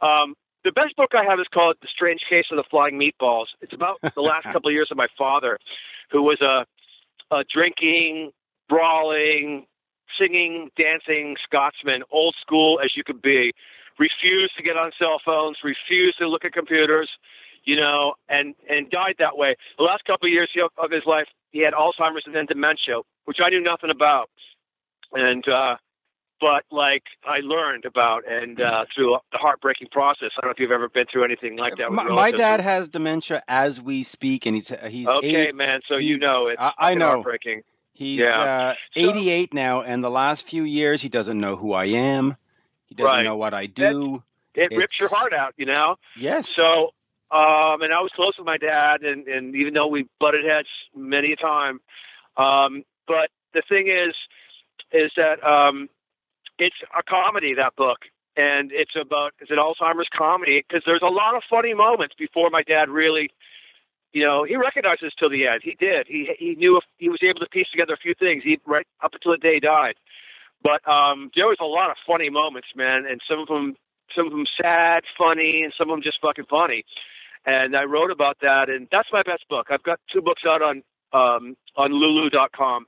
Um, 0.00 0.34
the 0.64 0.70
the 0.70 0.80
best 0.80 0.96
book 0.96 1.10
I 1.14 1.24
have 1.24 1.40
is 1.40 1.46
called 1.52 1.76
The 1.82 1.88
Strange 1.90 2.20
Case 2.28 2.46
of 2.50 2.56
the 2.56 2.64
Flying 2.70 2.98
Meatballs. 2.98 3.46
It's 3.60 3.72
about 3.72 3.98
the 4.14 4.20
last 4.20 4.44
couple 4.52 4.68
of 4.68 4.72
years 4.72 4.88
of 4.90 4.96
my 4.96 5.08
father, 5.18 5.58
who 6.10 6.22
was 6.22 6.40
a, 6.40 6.64
a 7.34 7.44
drinking, 7.52 8.30
brawling, 8.68 9.66
singing, 10.18 10.70
dancing 10.76 11.36
Scotsman, 11.44 12.02
old 12.10 12.34
school 12.40 12.80
as 12.84 12.96
you 12.96 13.04
could 13.04 13.22
be, 13.22 13.52
refused 13.98 14.56
to 14.56 14.62
get 14.62 14.76
on 14.76 14.92
cell 14.98 15.20
phones, 15.24 15.58
refused 15.62 16.18
to 16.18 16.28
look 16.28 16.44
at 16.44 16.52
computers, 16.52 17.10
you 17.64 17.76
know, 17.76 18.14
and 18.28 18.54
and 18.68 18.90
died 18.90 19.16
that 19.18 19.36
way. 19.36 19.56
The 19.78 19.84
last 19.84 20.04
couple 20.04 20.26
of 20.26 20.32
years 20.32 20.50
of 20.78 20.90
his 20.90 21.04
life, 21.06 21.26
he 21.50 21.60
had 21.62 21.74
Alzheimer's 21.74 22.24
and 22.26 22.34
then 22.34 22.46
dementia, 22.46 23.00
which 23.24 23.38
I 23.44 23.50
knew 23.50 23.60
nothing 23.60 23.90
about, 23.90 24.30
and 25.12 25.46
uh, 25.46 25.76
but 26.40 26.64
like 26.70 27.02
I 27.24 27.40
learned 27.40 27.84
about 27.84 28.26
and 28.26 28.60
uh, 28.60 28.86
through 28.94 29.18
the 29.32 29.38
heartbreaking 29.38 29.88
process. 29.92 30.30
I 30.36 30.40
don't 30.40 30.48
know 30.48 30.52
if 30.52 30.58
you've 30.58 30.72
ever 30.72 30.88
been 30.88 31.06
through 31.12 31.24
anything 31.24 31.56
like 31.56 31.76
that. 31.76 31.92
My, 31.92 32.04
my, 32.04 32.30
dad 32.30 32.60
has 32.60 32.88
dementia 32.88 33.42
as 33.46 33.80
we 33.80 34.02
speak, 34.02 34.46
and 34.46 34.56
he's 34.56 34.72
he's 34.88 35.06
okay, 35.06 35.48
80, 35.48 35.52
man. 35.52 35.80
So 35.86 35.98
you 35.98 36.18
know 36.18 36.48
it. 36.48 36.56
I, 36.58 36.72
I 36.78 36.94
know. 36.94 37.10
Heartbreaking. 37.10 37.62
He's 38.00 38.20
yeah. 38.20 38.72
uh, 38.72 38.74
88 38.96 39.50
so, 39.52 39.56
now, 39.56 39.82
and 39.82 40.02
the 40.02 40.08
last 40.08 40.48
few 40.48 40.62
years 40.62 41.02
he 41.02 41.10
doesn't 41.10 41.38
know 41.38 41.54
who 41.54 41.74
I 41.74 41.84
am. 41.84 42.34
He 42.86 42.94
doesn't 42.94 43.14
right. 43.14 43.22
know 43.24 43.36
what 43.36 43.52
I 43.52 43.66
do. 43.66 44.22
It, 44.54 44.72
it 44.72 44.76
rips 44.78 44.98
your 44.98 45.10
heart 45.10 45.34
out, 45.34 45.52
you 45.58 45.66
know. 45.66 45.96
Yes. 46.16 46.48
So, 46.48 46.94
um, 47.30 47.82
and 47.82 47.92
I 47.92 48.00
was 48.00 48.10
close 48.16 48.38
with 48.38 48.46
my 48.46 48.56
dad, 48.56 49.02
and, 49.02 49.28
and 49.28 49.54
even 49.54 49.74
though 49.74 49.86
we 49.86 50.08
butted 50.18 50.46
heads 50.46 50.68
many 50.96 51.34
a 51.34 51.36
time, 51.36 51.82
um, 52.38 52.84
but 53.06 53.28
the 53.52 53.60
thing 53.68 53.88
is, 53.88 54.14
is 54.92 55.12
that 55.18 55.44
um, 55.44 55.90
it's 56.58 56.76
a 56.98 57.02
comedy 57.02 57.52
that 57.52 57.76
book, 57.76 57.98
and 58.34 58.72
it's 58.72 58.96
about 58.98 59.34
it's 59.40 59.50
an 59.50 59.58
Alzheimer's 59.58 60.08
comedy 60.16 60.64
because 60.66 60.84
there's 60.86 61.02
a 61.02 61.12
lot 61.12 61.34
of 61.34 61.42
funny 61.50 61.74
moments 61.74 62.14
before 62.18 62.48
my 62.48 62.62
dad 62.62 62.88
really 62.88 63.30
you 64.12 64.24
know, 64.24 64.44
he 64.44 64.56
recognized 64.56 65.02
this 65.02 65.12
till 65.18 65.30
the 65.30 65.46
end. 65.46 65.60
He 65.62 65.76
did. 65.78 66.06
He 66.08 66.30
he 66.38 66.54
knew 66.56 66.80
he 66.98 67.08
was 67.08 67.20
able 67.22 67.40
to 67.40 67.46
piece 67.46 67.68
together 67.70 67.94
a 67.94 67.96
few 67.96 68.14
things. 68.14 68.42
He 68.44 68.58
right 68.66 68.86
up 69.02 69.14
until 69.14 69.32
the 69.32 69.38
day 69.38 69.54
he 69.54 69.60
died. 69.60 69.94
But 70.62 70.86
um, 70.88 71.30
there 71.34 71.46
was 71.46 71.58
a 71.60 71.64
lot 71.64 71.90
of 71.90 71.96
funny 72.06 72.28
moments, 72.28 72.68
man, 72.76 73.06
and 73.08 73.20
some 73.26 73.38
of 73.38 73.48
them 73.48 73.76
some 74.14 74.26
of 74.26 74.32
them 74.32 74.46
sad, 74.60 75.04
funny, 75.16 75.62
and 75.62 75.72
some 75.76 75.88
of 75.90 75.94
them 75.94 76.02
just 76.02 76.20
fucking 76.20 76.46
funny. 76.50 76.84
And 77.46 77.76
I 77.76 77.84
wrote 77.84 78.10
about 78.10 78.38
that, 78.42 78.68
and 78.68 78.88
that's 78.90 79.08
my 79.12 79.22
best 79.22 79.48
book. 79.48 79.68
I've 79.70 79.82
got 79.82 80.00
two 80.12 80.20
books 80.20 80.42
out 80.46 80.60
on 80.60 80.82
um, 81.12 81.56
on 81.76 81.92
Lulu.com. 81.92 82.86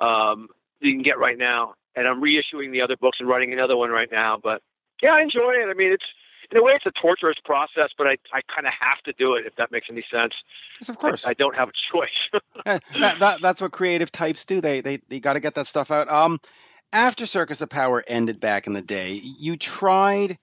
Um, 0.00 0.48
you 0.80 0.92
can 0.92 1.02
get 1.02 1.18
right 1.18 1.38
now, 1.38 1.74
and 1.96 2.06
I'm 2.06 2.20
reissuing 2.20 2.72
the 2.72 2.82
other 2.82 2.96
books 2.96 3.18
and 3.20 3.28
writing 3.28 3.52
another 3.52 3.76
one 3.76 3.90
right 3.90 4.10
now. 4.10 4.38
But 4.42 4.62
yeah, 5.02 5.12
I 5.12 5.22
enjoy 5.22 5.52
it. 5.52 5.68
I 5.70 5.74
mean, 5.74 5.92
it's 5.92 6.04
in 6.50 6.58
a 6.58 6.62
way, 6.62 6.72
it's 6.72 6.86
a 6.86 6.90
torturous 6.90 7.36
process, 7.44 7.90
but 7.96 8.06
I, 8.06 8.16
I 8.32 8.40
kind 8.54 8.66
of 8.66 8.72
have 8.80 9.02
to 9.04 9.12
do 9.12 9.34
it 9.34 9.46
if 9.46 9.56
that 9.56 9.70
makes 9.70 9.88
any 9.90 10.04
sense. 10.10 10.32
Yes, 10.80 10.88
of 10.88 10.98
course. 10.98 11.26
I, 11.26 11.30
I 11.30 11.34
don't 11.34 11.54
have 11.54 11.68
a 11.68 11.72
choice. 11.92 12.42
that, 13.00 13.18
that, 13.20 13.40
that's 13.42 13.60
what 13.60 13.72
creative 13.72 14.10
types 14.10 14.44
do. 14.44 14.60
They 14.60 14.80
they, 14.80 14.98
they 15.08 15.20
got 15.20 15.34
to 15.34 15.40
get 15.40 15.54
that 15.54 15.66
stuff 15.66 15.90
out. 15.90 16.08
Um, 16.08 16.40
after 16.92 17.26
Circus 17.26 17.60
of 17.60 17.68
Power 17.68 18.02
ended 18.06 18.40
back 18.40 18.66
in 18.66 18.72
the 18.72 18.82
day, 18.82 19.12
you 19.12 19.56
tried 19.56 20.38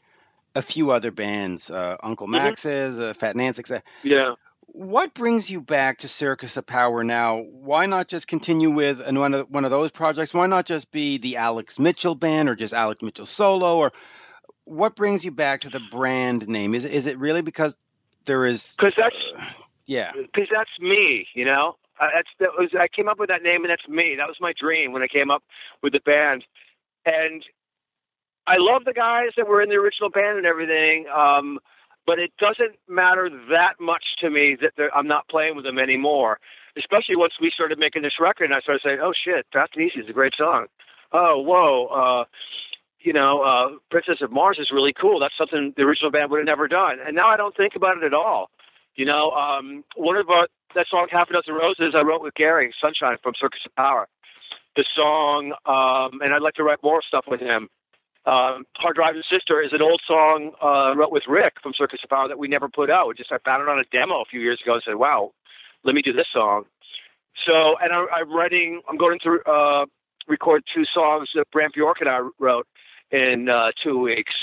a 0.54 0.62
few 0.62 0.92
other 0.92 1.12
bands, 1.12 1.72
uh, 1.72 1.98
Uncle 2.02 2.28
mm-hmm. 2.28 2.44
Max's, 2.44 3.00
uh, 3.00 3.14
Fat 3.14 3.36
Nancy, 3.36 3.62
etc. 3.62 3.84
Yeah. 4.04 4.36
What 4.68 5.14
brings 5.14 5.50
you 5.50 5.62
back 5.62 6.00
to 6.00 6.08
Circus 6.08 6.58
of 6.58 6.66
Power 6.66 7.04
now? 7.04 7.38
Why 7.38 7.86
not 7.86 8.08
just 8.08 8.28
continue 8.28 8.72
with 8.72 9.00
one 9.10 9.34
of 9.34 9.50
one 9.50 9.64
of 9.64 9.72
those 9.72 9.92
projects? 9.92 10.34
Why 10.34 10.48
not 10.48 10.66
just 10.66 10.92
be 10.92 11.18
the 11.18 11.38
Alex 11.38 11.80
Mitchell 11.80 12.14
band 12.14 12.50
or 12.50 12.56
just 12.56 12.74
Alex 12.74 13.02
Mitchell 13.02 13.26
solo 13.26 13.78
or 13.78 13.94
what 14.66 14.96
brings 14.96 15.24
you 15.24 15.32
back 15.32 15.62
to 15.62 15.70
the 15.70 15.80
brand 15.92 16.48
name? 16.48 16.76
Is 16.76 16.86
is 16.86 17.08
it 17.08 17.18
really 17.18 17.42
because 17.42 17.78
there 18.26 18.46
is? 18.46 18.76
Because 18.78 18.94
that's 18.98 19.16
uh, 19.38 19.46
yeah. 19.86 20.12
Because 20.14 20.50
that's 20.52 20.70
me. 20.80 21.28
You 21.34 21.46
know, 21.46 21.78
uh, 22.00 22.08
that's 22.14 22.30
that 22.40 22.50
was 22.58 22.72
I 22.78 22.88
came 22.88 23.08
up 23.08 23.20
with 23.20 23.30
that 23.30 23.44
name 23.44 23.64
and 23.64 23.70
that's 23.70 23.88
me. 23.88 24.16
That 24.18 24.28
was 24.28 24.38
my 24.42 24.54
dream 24.60 24.92
when 24.92 25.02
I 25.02 25.08
came 25.08 25.32
up 25.32 25.44
with 25.82 25.94
the 25.94 26.00
band, 26.00 26.44
and 27.06 27.44
I 28.48 28.56
love 28.58 28.86
the 28.86 28.94
guys 28.94 29.30
that 29.38 29.48
were 29.48 29.62
in 29.62 29.70
the 29.70 29.76
original 29.76 30.10
band 30.10 30.38
and 30.38 30.46
everything. 30.46 31.06
Um, 31.08 31.60
but 32.06 32.20
it 32.20 32.32
doesn't 32.38 32.78
matter 32.88 33.30
that 33.50 33.80
much 33.80 34.04
to 34.20 34.30
me 34.30 34.58
that 34.62 34.74
I'm 34.94 35.08
not 35.08 35.28
playing 35.28 35.56
with 35.56 35.66
them 35.66 35.80
anymore. 35.80 36.40
Especially 36.78 37.16
once 37.16 37.34
we 37.42 37.50
started 37.52 37.80
making 37.80 38.02
this 38.02 38.20
record, 38.20 38.46
and 38.46 38.54
I 38.54 38.60
started 38.60 38.82
saying, 38.84 39.00
"Oh 39.02 39.14
shit, 39.14 39.46
Fast 39.54 39.74
and 39.76 39.86
Easy 39.86 40.02
is 40.02 40.10
a 40.10 40.14
great 40.14 40.36
song." 40.36 40.68
Oh, 41.12 41.40
whoa. 41.40 41.86
Uh, 41.88 42.26
you 43.06 43.14
know, 43.14 43.42
uh, 43.42 43.78
Princess 43.92 44.18
of 44.22 44.32
Mars 44.32 44.58
is 44.60 44.72
really 44.72 44.92
cool. 44.92 45.20
That's 45.20 45.38
something 45.38 45.74
the 45.78 45.84
original 45.84 46.10
band 46.10 46.32
would 46.32 46.40
have 46.40 46.46
never 46.46 46.68
done. 46.68 46.98
And 47.06 47.16
now 47.16 47.28
I 47.28 47.38
don't 47.38 47.56
think 47.56 47.76
about 47.76 47.98
it 47.98 48.04
at 48.04 48.14
all. 48.14 48.50
You 48.96 49.06
know, 49.06 49.30
um, 49.32 49.84
one 49.96 50.18
of 50.18 50.30
our, 50.30 50.48
that 50.74 50.88
song, 50.90 51.08
Half 51.12 51.30
a 51.30 51.34
Dozen 51.34 51.54
Roses, 51.54 51.94
I 51.96 52.02
wrote 52.02 52.24
with 52.24 52.34
Gary 52.34 52.74
Sunshine 52.82 53.18
from 53.22 53.34
Circus 53.40 53.62
of 53.66 53.76
Power. 53.76 54.08
The 54.76 54.86
song, 54.96 55.54
um, 55.66 56.20
and 56.22 56.34
I'd 56.34 56.42
like 56.42 56.56
to 56.56 56.64
write 56.64 56.80
more 56.82 57.02
stuff 57.08 57.26
with 57.28 57.40
him. 57.40 57.70
Um, 58.26 58.66
Hard 58.78 58.96
Driving 58.96 59.22
Sister 59.30 59.62
is 59.62 59.72
an 59.72 59.84
old 59.84 60.02
song 60.08 60.52
uh, 60.62 60.92
I 60.92 60.96
wrote 60.96 61.12
with 61.12 61.24
Rick 61.28 61.54
from 61.62 61.74
Circus 61.78 62.00
of 62.04 62.10
Power 62.10 62.28
that 62.28 62.40
we 62.40 62.48
never 62.48 62.68
put 62.68 62.90
out. 62.90 63.16
Just 63.16 63.32
I 63.32 63.38
found 63.46 63.62
it 63.62 63.70
on 63.70 63.80
a 63.80 63.84
demo 63.92 64.22
a 64.22 64.26
few 64.26 64.40
years 64.42 64.60
ago 64.64 64.74
and 64.74 64.84
said, 64.84 64.96
"Wow, 64.96 65.32
let 65.84 65.94
me 65.94 66.02
do 66.02 66.12
this 66.12 66.26
song." 66.34 66.66
So, 67.46 67.76
and 67.80 67.94
I, 67.94 68.06
I'm 68.18 68.36
writing. 68.36 68.82
I'm 68.90 68.98
going 68.98 69.20
to 69.20 69.40
uh, 69.46 69.86
record 70.28 70.64
two 70.74 70.86
songs 70.92 71.30
that 71.36 71.46
Brant 71.52 71.76
Bjork 71.76 72.02
and 72.02 72.10
I 72.10 72.28
wrote 72.40 72.68
in 73.12 73.50
uh, 73.50 73.72
two 73.84 74.00
weeks. 74.00 74.34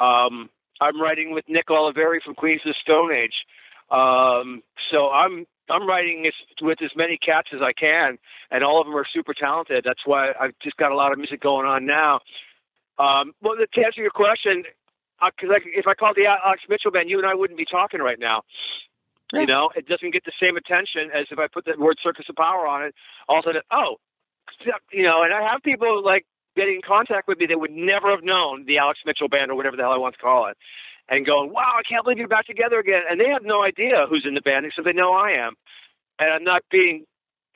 Um, 0.00 0.50
I'm 0.80 1.00
writing 1.00 1.32
with 1.32 1.44
Nick 1.48 1.66
Oliveri 1.68 2.22
from 2.24 2.34
Queens 2.34 2.60
of 2.64 2.70
the 2.70 2.74
Stone 2.80 3.12
Age. 3.12 3.34
Um, 3.90 4.62
so 4.90 5.10
I'm 5.10 5.46
I'm 5.70 5.86
writing 5.86 6.24
as, 6.26 6.32
with 6.62 6.80
as 6.82 6.90
many 6.96 7.18
cats 7.18 7.48
as 7.54 7.60
I 7.60 7.72
can, 7.72 8.18
and 8.50 8.64
all 8.64 8.80
of 8.80 8.86
them 8.86 8.96
are 8.96 9.06
super 9.12 9.34
talented. 9.34 9.84
That's 9.84 10.06
why 10.06 10.32
I've 10.40 10.54
just 10.62 10.76
got 10.76 10.92
a 10.92 10.96
lot 10.96 11.12
of 11.12 11.18
music 11.18 11.42
going 11.42 11.66
on 11.66 11.84
now. 11.84 12.20
Um, 12.98 13.32
well, 13.42 13.54
to 13.56 13.84
answer 13.84 14.00
your 14.00 14.10
question, 14.10 14.64
because 15.20 15.50
uh, 15.50 15.60
if 15.66 15.86
I 15.86 15.94
called 15.94 16.16
the 16.16 16.26
Alex 16.26 16.62
Mitchell 16.68 16.90
band, 16.90 17.10
you 17.10 17.18
and 17.18 17.26
I 17.26 17.34
wouldn't 17.34 17.58
be 17.58 17.64
talking 17.64 18.00
right 18.00 18.18
now. 18.18 18.42
Yeah. 19.32 19.40
You 19.40 19.46
know, 19.46 19.70
it 19.76 19.86
doesn't 19.86 20.10
get 20.12 20.24
the 20.24 20.32
same 20.40 20.56
attention 20.56 21.10
as 21.14 21.26
if 21.30 21.38
I 21.38 21.48
put 21.48 21.66
the 21.66 21.74
word 21.78 21.98
"Circus 22.02 22.26
of 22.28 22.36
Power" 22.36 22.66
on 22.66 22.84
it. 22.84 22.94
All 23.28 23.40
of 23.40 23.44
a 23.44 23.48
sudden, 23.48 23.62
oh, 23.70 23.96
you 24.92 25.02
know, 25.02 25.22
and 25.22 25.34
I 25.34 25.42
have 25.42 25.62
people 25.62 26.02
like 26.02 26.24
getting 26.58 26.76
in 26.76 26.82
contact 26.82 27.28
with 27.28 27.38
me 27.38 27.46
that 27.46 27.60
would 27.62 27.70
never 27.70 28.10
have 28.10 28.24
known 28.24 28.64
the 28.66 28.78
Alex 28.78 29.00
Mitchell 29.06 29.28
band 29.28 29.50
or 29.50 29.54
whatever 29.54 29.76
the 29.76 29.84
hell 29.84 29.92
I 29.92 29.98
want 29.98 30.14
to 30.16 30.20
call 30.20 30.46
it, 30.50 30.56
and 31.08 31.24
going, 31.24 31.52
"Wow, 31.52 31.72
I 31.78 31.84
can't 31.88 32.02
believe 32.04 32.18
you're 32.18 32.28
back 32.36 32.46
together 32.46 32.78
again." 32.78 33.02
And 33.08 33.20
they 33.20 33.28
have 33.28 33.44
no 33.44 33.62
idea 33.62 34.06
who's 34.08 34.26
in 34.26 34.34
the 34.34 34.42
band 34.42 34.66
except 34.66 34.84
they 34.84 34.92
know 34.92 35.12
I 35.14 35.30
am, 35.30 35.54
and 36.18 36.28
I'm 36.34 36.44
not 36.44 36.62
being 36.70 37.06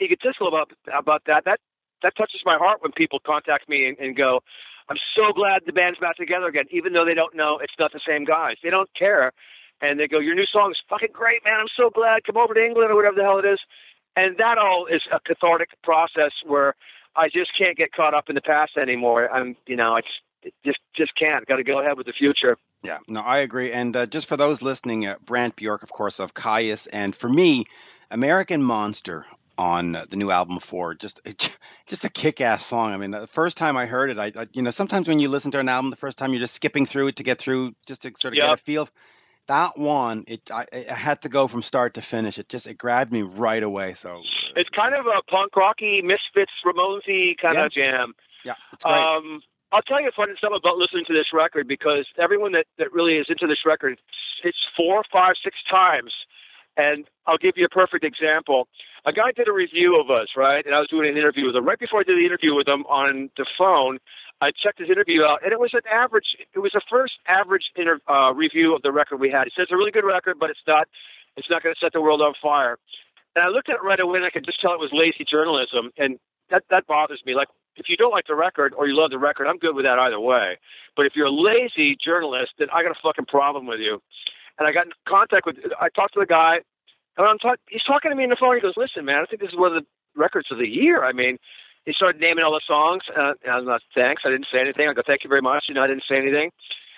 egotistical 0.00 0.48
about 0.48 0.72
about 0.92 1.22
that. 1.26 1.44
That 1.44 1.60
that 2.02 2.16
touches 2.16 2.42
my 2.44 2.56
heart 2.56 2.82
when 2.82 2.92
people 2.92 3.20
contact 3.20 3.68
me 3.68 3.86
and, 3.88 3.98
and 3.98 4.16
go, 4.16 4.40
"I'm 4.88 4.98
so 5.16 5.32
glad 5.32 5.62
the 5.66 5.72
band's 5.72 5.98
back 5.98 6.16
together 6.16 6.46
again," 6.46 6.66
even 6.70 6.92
though 6.92 7.04
they 7.04 7.14
don't 7.14 7.34
know 7.34 7.58
it's 7.58 7.78
not 7.78 7.92
the 7.92 8.00
same 8.06 8.24
guys. 8.24 8.56
They 8.62 8.70
don't 8.70 8.92
care, 8.94 9.32
and 9.80 10.00
they 10.00 10.08
go, 10.08 10.18
"Your 10.18 10.34
new 10.34 10.46
song's 10.46 10.80
fucking 10.88 11.12
great, 11.12 11.44
man. 11.44 11.60
I'm 11.60 11.74
so 11.76 11.90
glad. 11.90 12.24
Come 12.24 12.36
over 12.36 12.54
to 12.54 12.64
England 12.64 12.90
or 12.90 12.96
whatever 12.96 13.16
the 13.16 13.24
hell 13.24 13.38
it 13.38 13.44
is." 13.44 13.60
And 14.14 14.36
that 14.38 14.58
all 14.58 14.86
is 14.86 15.02
a 15.10 15.20
cathartic 15.20 15.70
process 15.82 16.32
where 16.44 16.74
I 17.14 17.28
just 17.28 17.50
can't 17.56 17.76
get 17.76 17.92
caught 17.92 18.14
up 18.14 18.28
in 18.28 18.34
the 18.34 18.40
past 18.40 18.76
anymore. 18.76 19.30
I'm, 19.30 19.56
you 19.66 19.76
know, 19.76 19.96
I 19.96 20.00
just 20.00 20.54
just 20.64 20.78
just 20.94 21.14
can't. 21.14 21.46
Got 21.46 21.56
to 21.56 21.64
go 21.64 21.80
ahead 21.80 21.96
with 21.96 22.06
the 22.06 22.12
future. 22.12 22.56
Yeah, 22.82 22.98
no, 23.06 23.20
I 23.20 23.38
agree. 23.38 23.72
And 23.72 23.96
uh, 23.96 24.06
just 24.06 24.28
for 24.28 24.36
those 24.36 24.60
listening, 24.60 25.06
uh, 25.06 25.16
Brant 25.24 25.54
Bjork, 25.54 25.82
of 25.82 25.92
course, 25.92 26.18
of 26.18 26.34
Kyuss, 26.34 26.88
and 26.92 27.14
for 27.14 27.28
me, 27.28 27.66
American 28.10 28.62
Monster 28.62 29.24
on 29.58 29.94
uh, 29.94 30.04
the 30.08 30.16
new 30.16 30.30
album 30.30 30.58
for 30.58 30.94
just 30.94 31.20
just 31.86 32.04
a 32.04 32.08
kick-ass 32.08 32.64
song. 32.64 32.92
I 32.92 32.96
mean, 32.96 33.12
the 33.12 33.26
first 33.26 33.56
time 33.56 33.76
I 33.76 33.86
heard 33.86 34.10
it, 34.10 34.18
I, 34.18 34.32
I, 34.36 34.46
you 34.52 34.62
know 34.62 34.70
sometimes 34.70 35.08
when 35.08 35.18
you 35.18 35.28
listen 35.28 35.52
to 35.52 35.60
an 35.60 35.68
album 35.68 35.90
the 35.90 35.96
first 35.96 36.18
time, 36.18 36.32
you're 36.32 36.40
just 36.40 36.54
skipping 36.54 36.86
through 36.86 37.08
it 37.08 37.16
to 37.16 37.22
get 37.22 37.38
through, 37.38 37.74
just 37.86 38.02
to 38.02 38.12
sort 38.16 38.34
of 38.34 38.38
yep. 38.38 38.48
get 38.48 38.54
a 38.54 38.56
feel 38.56 38.88
that 39.48 39.78
one, 39.78 40.24
it 40.26 40.50
I, 40.50 40.66
I, 40.72 40.92
had 40.92 41.22
to 41.22 41.28
go 41.28 41.48
from 41.48 41.62
start 41.62 41.94
to 41.94 42.02
finish. 42.02 42.38
It 42.38 42.48
just 42.48 42.66
it 42.66 42.78
grabbed 42.78 43.12
me 43.12 43.22
right 43.22 43.62
away. 43.62 43.94
So 43.94 44.22
it's 44.56 44.70
kind 44.70 44.94
of 44.94 45.06
a 45.06 45.22
punk 45.30 45.56
rocky, 45.56 46.00
Misfits, 46.02 46.52
Ramonesy 46.64 47.36
kind 47.40 47.54
yeah. 47.54 47.64
of 47.66 47.72
jam. 47.72 48.14
Yeah, 48.44 48.54
it's 48.72 48.84
great. 48.84 48.96
Um, 48.96 49.42
I'll 49.72 49.82
tell 49.82 50.00
you 50.00 50.08
a 50.08 50.12
funny 50.12 50.34
something 50.40 50.60
about 50.62 50.76
listening 50.76 51.04
to 51.06 51.14
this 51.14 51.32
record 51.32 51.66
because 51.66 52.06
everyone 52.18 52.52
that, 52.52 52.66
that 52.78 52.92
really 52.92 53.14
is 53.14 53.26
into 53.30 53.46
this 53.46 53.64
record, 53.64 53.98
it's 54.44 54.58
four, 54.76 55.02
five, 55.10 55.34
six 55.42 55.56
times. 55.68 56.12
And 56.76 57.06
I'll 57.26 57.38
give 57.38 57.54
you 57.56 57.64
a 57.64 57.68
perfect 57.68 58.04
example. 58.04 58.68
A 59.04 59.12
guy 59.12 59.32
did 59.34 59.48
a 59.48 59.52
review 59.52 59.98
of 60.00 60.10
us, 60.10 60.28
right? 60.36 60.64
And 60.64 60.74
I 60.74 60.78
was 60.78 60.88
doing 60.88 61.08
an 61.08 61.16
interview 61.16 61.46
with 61.46 61.56
him. 61.56 61.64
Right 61.66 61.78
before 61.78 62.00
I 62.00 62.02
did 62.02 62.18
the 62.18 62.24
interview 62.24 62.54
with 62.54 62.68
him 62.68 62.84
on 62.86 63.30
the 63.36 63.46
phone, 63.58 63.98
I 64.42 64.50
checked 64.50 64.80
his 64.80 64.90
interview 64.90 65.22
out, 65.22 65.44
and 65.44 65.52
it 65.52 65.60
was 65.60 65.70
an 65.72 65.86
average. 65.88 66.36
It 66.52 66.58
was 66.58 66.72
the 66.72 66.82
first 66.90 67.14
average 67.28 67.70
inter, 67.76 68.00
uh, 68.10 68.34
review 68.34 68.74
of 68.74 68.82
the 68.82 68.90
record 68.90 69.20
we 69.20 69.30
had. 69.30 69.44
He 69.44 69.52
says 69.54 69.70
it's 69.70 69.72
a 69.72 69.76
really 69.76 69.92
good 69.92 70.04
record, 70.04 70.36
but 70.40 70.50
it's 70.50 70.66
not. 70.66 70.88
It's 71.36 71.48
not 71.48 71.62
going 71.62 71.72
to 71.74 71.78
set 71.78 71.92
the 71.92 72.00
world 72.00 72.20
on 72.20 72.34
fire. 72.42 72.76
And 73.36 73.44
I 73.44 73.48
looked 73.48 73.68
at 73.68 73.76
it 73.76 73.84
right 73.84 74.00
away, 74.00 74.18
and 74.18 74.26
I 74.26 74.30
could 74.30 74.44
just 74.44 74.60
tell 74.60 74.74
it 74.74 74.80
was 74.80 74.90
lazy 74.92 75.24
journalism. 75.24 75.92
And 75.96 76.18
that 76.50 76.64
that 76.70 76.88
bothers 76.88 77.22
me. 77.24 77.36
Like 77.36 77.48
if 77.76 77.88
you 77.88 77.96
don't 77.96 78.10
like 78.10 78.26
the 78.26 78.34
record 78.34 78.74
or 78.76 78.88
you 78.88 78.96
love 78.96 79.10
the 79.10 79.18
record, 79.18 79.46
I'm 79.46 79.58
good 79.58 79.76
with 79.76 79.84
that 79.84 79.98
either 80.00 80.18
way. 80.18 80.58
But 80.96 81.06
if 81.06 81.12
you're 81.14 81.26
a 81.26 81.30
lazy 81.30 81.96
journalist, 81.96 82.52
then 82.58 82.66
I 82.74 82.82
got 82.82 82.90
a 82.90 83.00
fucking 83.00 83.26
problem 83.26 83.66
with 83.66 83.78
you. 83.78 84.02
And 84.58 84.66
I 84.66 84.72
got 84.72 84.86
in 84.86 84.92
contact 85.08 85.46
with, 85.46 85.56
I 85.80 85.88
talked 85.88 86.14
to 86.14 86.20
the 86.20 86.26
guy, 86.26 86.60
and 87.16 87.26
I'm 87.26 87.38
talking, 87.38 87.62
he's 87.68 87.84
talking 87.84 88.10
to 88.10 88.16
me 88.16 88.24
on 88.24 88.30
the 88.30 88.36
phone. 88.36 88.56
He 88.56 88.60
goes, 88.60 88.74
"Listen, 88.76 89.04
man, 89.04 89.22
I 89.22 89.26
think 89.26 89.40
this 89.40 89.52
is 89.52 89.56
one 89.56 89.74
of 89.74 89.82
the 89.82 89.88
records 90.20 90.48
of 90.50 90.58
the 90.58 90.68
year. 90.68 91.04
I 91.04 91.12
mean, 91.12 91.38
he 91.84 91.92
started 91.92 92.20
naming 92.20 92.44
all 92.44 92.52
the 92.52 92.62
songs. 92.66 93.02
Uh, 93.10 93.34
I 93.48 93.58
was 93.58 93.66
like, 93.66 93.82
thanks. 93.94 94.22
I 94.24 94.30
didn't 94.30 94.46
say 94.52 94.60
anything. 94.60 94.88
I 94.88 94.94
go, 94.94 95.02
thank 95.04 95.24
you 95.24 95.28
very 95.28 95.42
much. 95.42 95.64
You 95.68 95.74
know, 95.74 95.82
I 95.82 95.88
didn't 95.88 96.04
say 96.08 96.16
anything. 96.16 96.50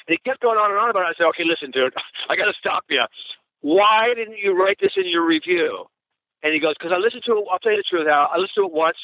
And 0.06 0.12
he 0.12 0.18
kept 0.18 0.40
going 0.40 0.58
on 0.58 0.70
and 0.70 0.78
on 0.78 0.90
about 0.90 1.08
it. 1.08 1.14
I 1.14 1.14
said, 1.16 1.28
okay, 1.32 1.44
listen, 1.44 1.70
dude, 1.70 1.94
I 2.28 2.36
got 2.36 2.46
to 2.46 2.56
stop 2.58 2.84
you. 2.90 3.02
Why 3.62 4.12
didn't 4.14 4.36
you 4.36 4.52
write 4.52 4.76
this 4.80 4.92
in 4.96 5.08
your 5.08 5.26
review? 5.26 5.86
And 6.42 6.52
he 6.52 6.60
goes, 6.60 6.74
because 6.78 6.92
I 6.92 6.98
listened 7.00 7.22
to 7.24 7.40
it. 7.40 7.44
I'll 7.50 7.58
tell 7.58 7.72
you 7.72 7.80
the 7.80 7.88
truth, 7.88 8.06
Al. 8.06 8.28
I 8.28 8.36
listened 8.36 8.60
to 8.60 8.68
it 8.68 8.72
once. 8.72 8.98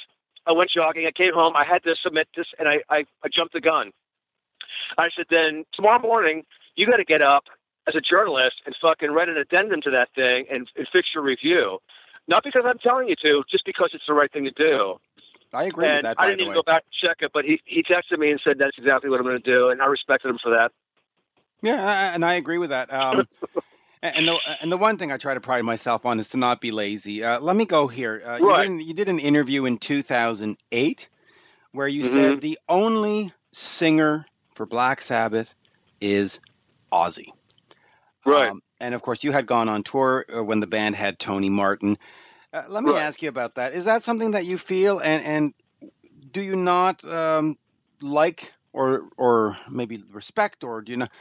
I 0.47 0.52
went 0.52 0.70
jogging. 0.70 1.07
I 1.07 1.12
came 1.12 1.32
home. 1.32 1.57
I 1.57 1.65
had 1.65 1.82
to 1.85 1.97
submit 2.02 2.28
this, 2.36 2.47
and 2.59 2.69
I, 2.69 2.85
I, 2.90 3.05
I 3.24 3.28
jumped 3.32 3.55
the 3.55 3.61
gun. 3.61 3.93
I 4.98 5.09
said, 5.16 5.27
then 5.31 5.65
tomorrow 5.73 6.01
morning, 6.01 6.44
you 6.77 6.86
got 6.86 6.97
to 6.97 7.05
get 7.05 7.23
up 7.23 7.44
as 7.89 7.94
a 7.94 8.01
journalist 8.01 8.57
and 8.66 8.77
fucking 8.81 9.11
write 9.11 9.28
an 9.28 9.39
addendum 9.39 9.81
to 9.82 9.90
that 9.90 10.09
thing 10.15 10.44
and, 10.51 10.69
and 10.77 10.86
fix 10.93 11.09
your 11.15 11.24
review. 11.24 11.78
Not 12.28 12.44
because 12.44 12.62
I'm 12.66 12.78
telling 12.78 13.09
you 13.09 13.16
to, 13.23 13.43
just 13.51 13.65
because 13.65 13.90
it's 13.94 14.05
the 14.07 14.15
right 14.15 14.31
thing 14.31 14.44
to 14.44 14.51
do. 14.51 14.97
I 15.52 15.64
agree 15.64 15.86
and 15.86 15.97
with 15.97 16.02
that. 16.05 16.20
I 16.20 16.27
didn't 16.27 16.40
even 16.40 16.51
way. 16.51 16.56
go 16.56 16.62
back 16.62 16.85
to 16.85 17.06
check 17.06 17.18
it, 17.20 17.32
but 17.32 17.44
he 17.44 17.60
he 17.64 17.82
texted 17.82 18.18
me 18.18 18.31
and 18.31 18.40
said 18.43 18.59
that's 18.59 18.78
exactly 18.78 19.10
what 19.10 19.20
I'm 19.20 19.27
going 19.27 19.43
to 19.43 19.51
do, 19.51 19.70
and 19.70 19.82
I 19.82 19.86
respected 19.86 20.28
him 20.28 20.39
for 20.43 20.51
that. 20.51 20.72
Yeah, 21.62 22.14
and 22.14 22.24
I 22.24 22.35
agree 22.35 22.59
with 22.59 22.70
that. 22.70 22.93
Um, 22.93 23.28
and 24.02 24.28
the 24.28 24.39
and 24.60 24.70
the 24.70 24.77
one 24.77 24.97
thing 24.97 25.12
I 25.12 25.16
try 25.16 25.35
to 25.35 25.40
pride 25.40 25.64
myself 25.64 26.06
on 26.06 26.20
is 26.20 26.31
to 26.31 26.39
not 26.39 26.60
be 26.60 26.70
lazy. 26.70 27.24
Uh, 27.24 27.40
let 27.40 27.56
me 27.56 27.64
go 27.64 27.89
here. 27.89 28.22
Uh, 28.24 28.39
right. 28.39 28.68
you, 28.68 28.78
did, 28.78 28.86
you 28.86 28.94
did 28.94 29.09
an 29.09 29.18
interview 29.18 29.64
in 29.64 29.78
2008 29.78 31.09
where 31.72 31.89
you 31.89 32.02
mm-hmm. 32.02 32.12
said 32.12 32.40
the 32.40 32.59
only 32.68 33.32
singer 33.52 34.27
for 34.55 34.66
Black 34.66 35.01
Sabbath 35.01 35.55
is 36.01 36.40
Ozzy. 36.93 37.28
Right. 38.24 38.51
Um, 38.51 38.62
and 38.81 38.94
of 38.94 39.02
course, 39.02 39.24
you 39.24 39.32
had 39.32 39.47
gone 39.47 39.68
on 39.68 39.82
tour 39.82 40.24
uh, 40.35 40.43
when 40.43 40.60
the 40.60 40.66
band 40.66 40.94
had 40.94 41.18
Tony 41.18 41.51
Martin. 41.51 41.98
Uh, 42.52 42.64
let 42.68 42.82
me 42.82 42.93
right. 42.93 43.02
ask 43.02 43.22
you 43.22 43.28
about 43.28 43.55
that. 43.55 43.74
Is 43.74 43.85
that 43.85 44.02
something 44.02 44.32
that 44.32 44.44
you 44.44 44.59
feel, 44.59 44.98
and 44.98 45.24
and 45.24 45.55
do 46.32 46.40
you 46.40 46.56
not 46.56 47.05
um, 47.05 47.56
like 48.01 48.52
or 48.72 49.09
or 49.16 49.56
maybe 49.70 50.02
respect, 50.10 50.64
or 50.64 50.82
do 50.82 50.93
you 50.93 50.98
not? 50.98 51.12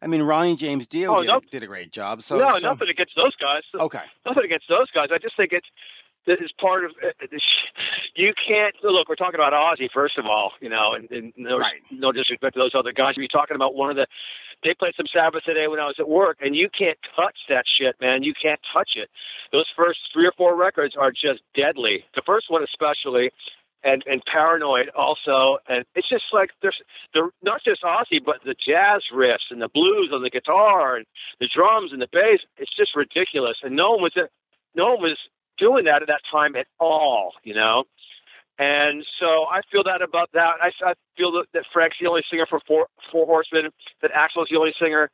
I 0.00 0.06
mean, 0.06 0.22
Ronnie 0.22 0.56
James 0.56 0.86
Dio 0.86 1.14
oh, 1.14 1.18
did, 1.18 1.26
no. 1.26 1.40
did 1.50 1.62
a 1.62 1.66
great 1.66 1.90
job. 1.90 2.22
So 2.22 2.38
no, 2.38 2.50
so, 2.58 2.68
nothing 2.68 2.88
against 2.88 3.16
those 3.16 3.34
guys. 3.36 3.62
Okay. 3.74 4.02
Nothing 4.26 4.44
against 4.44 4.68
those 4.68 4.90
guys. 4.90 5.08
I 5.10 5.18
just 5.18 5.36
think 5.36 5.52
it's 5.52 5.66
this 6.26 6.38
is 6.40 6.52
part 6.60 6.84
of 6.84 6.90
uh, 7.02 7.26
you 8.14 8.32
can't 8.46 8.74
look. 8.84 9.08
We're 9.08 9.16
talking 9.16 9.40
about 9.40 9.52
Ozzy 9.52 9.88
first 9.92 10.18
of 10.18 10.26
all, 10.26 10.52
you 10.60 10.68
know, 10.68 10.92
and, 10.94 11.10
and 11.10 11.32
no, 11.36 11.58
right. 11.58 11.80
no 11.90 12.12
disrespect 12.12 12.54
to 12.54 12.60
those 12.60 12.74
other 12.74 12.92
guys. 12.92 13.14
We're 13.16 13.28
talking 13.28 13.56
about 13.56 13.74
one 13.74 13.90
of 13.90 13.96
the. 13.96 14.06
They 14.62 14.74
played 14.74 14.94
some 14.96 15.06
Sabbath 15.12 15.44
today 15.44 15.68
when 15.68 15.80
I 15.80 15.86
was 15.86 15.96
at 15.98 16.08
work, 16.08 16.38
and 16.40 16.56
you 16.56 16.68
can't 16.76 16.98
touch 17.14 17.36
that 17.48 17.64
shit, 17.78 17.94
man. 18.00 18.22
You 18.22 18.34
can't 18.40 18.60
touch 18.72 18.90
it. 18.96 19.08
Those 19.52 19.66
first 19.76 19.98
three 20.12 20.26
or 20.26 20.32
four 20.36 20.56
records 20.56 20.94
are 20.98 21.10
just 21.10 21.42
deadly. 21.54 22.04
The 22.14 22.22
first 22.24 22.46
one 22.50 22.62
especially, 22.64 23.30
and 23.84 24.02
and 24.06 24.22
Paranoid 24.24 24.88
also, 24.96 25.58
and 25.68 25.84
it's 25.94 26.08
just 26.08 26.24
like 26.32 26.50
there's 26.62 26.80
the 27.14 27.30
not 27.42 27.62
just 27.64 27.82
Ozzy, 27.82 28.22
but 28.24 28.36
the 28.44 28.54
jazz 28.54 29.02
riffs 29.14 29.50
and 29.50 29.62
the 29.62 29.68
blues 29.68 30.10
on 30.12 30.22
the 30.22 30.30
guitar 30.30 30.96
and 30.96 31.06
the 31.38 31.48
drums 31.54 31.92
and 31.92 32.02
the 32.02 32.08
bass. 32.12 32.40
It's 32.56 32.74
just 32.76 32.96
ridiculous, 32.96 33.58
and 33.62 33.76
no 33.76 33.92
one 33.92 34.02
was 34.02 34.12
no 34.74 34.94
one 34.94 35.02
was 35.02 35.18
doing 35.58 35.84
that 35.84 36.02
at 36.02 36.08
that 36.08 36.22
time 36.30 36.56
at 36.56 36.66
all, 36.78 37.32
you 37.44 37.54
know. 37.54 37.84
And 38.58 39.04
so 39.20 39.44
I 39.50 39.60
feel 39.70 39.84
that 39.84 40.00
about 40.00 40.30
that. 40.32 40.54
I, 40.62 40.70
I 40.84 40.94
feel 41.16 41.32
that, 41.32 41.46
that 41.52 41.64
Frank's 41.72 41.96
the 42.00 42.08
only 42.08 42.22
singer 42.30 42.46
for 42.48 42.60
Four, 42.66 42.88
Four 43.12 43.26
Horsemen, 43.26 43.70
that 44.00 44.10
Axl's 44.12 44.48
the 44.50 44.56
only 44.56 44.74
singer 44.80 45.10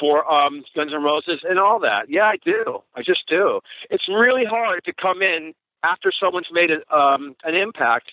for 0.00 0.30
um, 0.30 0.64
Guns 0.74 0.92
N' 0.92 1.02
Roses, 1.02 1.40
and 1.48 1.58
all 1.58 1.78
that. 1.80 2.06
Yeah, 2.08 2.24
I 2.24 2.36
do. 2.44 2.82
I 2.96 3.02
just 3.02 3.28
do. 3.28 3.60
It's 3.90 4.08
really 4.08 4.44
hard 4.44 4.84
to 4.84 4.92
come 4.92 5.22
in 5.22 5.52
after 5.84 6.10
someone's 6.18 6.48
made 6.50 6.70
a, 6.70 6.96
um, 6.96 7.36
an 7.44 7.54
impact 7.54 8.10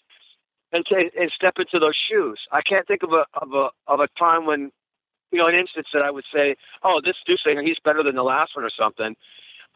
and 0.71 0.85
to, 0.85 0.95
and 1.19 1.31
step 1.33 1.55
into 1.57 1.79
those 1.79 1.95
shoes. 2.09 2.39
I 2.51 2.61
can't 2.61 2.87
think 2.87 3.03
of 3.03 3.11
a 3.13 3.25
of 3.33 3.53
a 3.53 3.69
of 3.87 3.99
a 3.99 4.07
time 4.19 4.45
when 4.45 4.71
you 5.31 5.39
know 5.39 5.47
an 5.47 5.55
instance 5.55 5.87
that 5.93 6.03
I 6.03 6.11
would 6.11 6.25
say, 6.33 6.55
oh, 6.83 7.01
this 7.03 7.15
new 7.27 7.37
singer, 7.37 7.63
he's 7.63 7.79
better 7.83 8.03
than 8.03 8.15
the 8.15 8.23
last 8.23 8.55
one 8.55 8.65
or 8.65 8.71
something. 8.77 9.15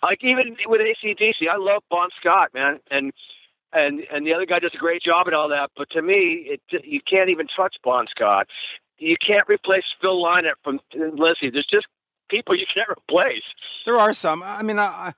Like 0.04 0.24
even 0.24 0.58
with 0.68 0.82
ACDC, 0.82 1.48
I 1.50 1.58
love 1.58 1.82
Bon 1.90 2.10
Scott, 2.20 2.50
man, 2.54 2.80
and 2.92 3.14
and 3.76 4.02
and 4.12 4.26
the 4.26 4.34
other 4.34 4.46
guy 4.46 4.60
does 4.60 4.72
a 4.74 4.78
great 4.78 5.04
job 5.04 5.28
and 5.28 5.36
all 5.36 5.50
that. 5.50 5.72
But 5.78 5.90
to 5.92 6.02
me, 6.02 6.48
it 6.50 6.84
you 6.86 7.02
can't 7.02 7.30
even 7.30 7.48
touch 7.48 7.76
Bon 7.84 8.08
Scott. 8.10 8.48
You 8.98 9.18
can't 9.26 9.48
replace 9.50 9.84
Phil 10.02 10.24
Lynott 10.24 10.56
from 10.64 10.80
Lizzy. 10.94 11.50
There's 11.50 11.68
just 11.70 11.88
people 12.30 12.56
you 12.56 12.66
can't 12.74 12.90
replace. 12.90 13.44
There 13.86 13.98
are 13.98 14.14
some. 14.14 14.42
I 14.42 14.64
mean, 14.64 14.80
I, 14.80 15.14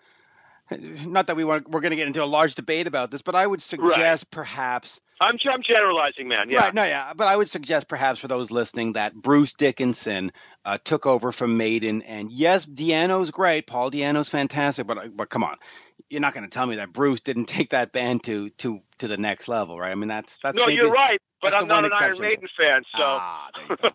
not 1.06 1.28
that 1.28 1.36
we 1.36 1.44
want 1.44 1.70
we're 1.70 1.80
going 1.80 1.92
to 1.92 1.96
get 1.96 2.08
into 2.08 2.24
a 2.24 2.26
large 2.26 2.56
debate 2.56 2.88
about 2.88 3.12
this, 3.12 3.22
but 3.22 3.36
I 3.36 3.46
would 3.46 3.62
suggest 3.62 4.26
right. 4.26 4.32
perhaps. 4.32 5.00
I'm 5.22 5.38
I'm 5.52 5.64
generalizing, 5.64 6.28
man. 6.28 6.50
Yeah. 6.50 6.66
Right. 6.66 6.74
No. 6.74 6.84
Yeah. 6.84 7.14
But 7.16 7.28
I 7.28 7.36
would 7.36 7.50
suggest 7.50 7.88
perhaps 7.88 8.20
for 8.20 8.28
those 8.28 8.52
listening 8.52 8.94
that 8.94 9.16
Bruce 9.16 9.54
Dickinson 9.54 10.32
uh, 10.66 10.78
took 10.84 11.06
over 11.06 11.32
from 11.32 11.58
Maiden, 11.58 12.02
and 12.02 12.32
yes, 12.32 12.66
Di'Anno's 12.66 13.32
great. 13.32 13.68
Paul 13.68 13.92
Di'Anno's 13.92 14.30
fantastic, 14.30 14.88
but 14.88 15.16
but 15.16 15.30
come 15.30 15.44
on, 15.44 15.58
you're 16.10 16.22
not 16.22 16.34
going 16.34 16.44
to 16.44 16.50
tell 16.50 16.66
me 16.66 16.78
that 16.78 16.94
Bruce 16.94 17.22
didn't 17.22 17.46
take 17.48 17.72
that 17.72 17.92
band 17.92 18.24
to 18.24 18.50
to 18.52 18.82
to 19.00 19.08
the 19.08 19.18
next 19.18 19.48
level, 19.48 19.80
right? 19.80 19.92
I 19.92 19.96
mean, 19.96 20.08
that's 20.08 20.38
that's. 20.42 20.56
No, 20.56 20.66
maybe, 20.66 20.76
you're 20.76 20.92
right, 20.92 21.20
but 21.42 21.54
I'm 21.56 21.68
not 21.68 21.86
an 21.86 21.92
exception. 21.92 22.24
Iron 22.24 22.34
Maiden 22.34 22.50
fan, 22.58 22.82
so. 22.96 23.04
Ah, 23.04 23.50
there 23.56 23.66
you 23.68 23.78
go. 23.78 23.90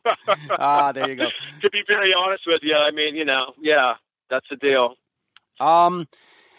ah, 0.58 0.92
there 0.92 1.08
you 1.08 1.16
go. 1.16 1.28
to 1.62 1.70
be 1.70 1.82
very 1.86 2.12
honest 2.14 2.44
with 2.46 2.60
you, 2.62 2.74
I 2.74 2.90
mean, 2.90 3.16
you 3.16 3.24
know, 3.24 3.54
yeah, 3.60 3.94
that's 4.30 4.46
the 4.50 4.56
deal. 4.56 4.94
Um. 5.60 6.06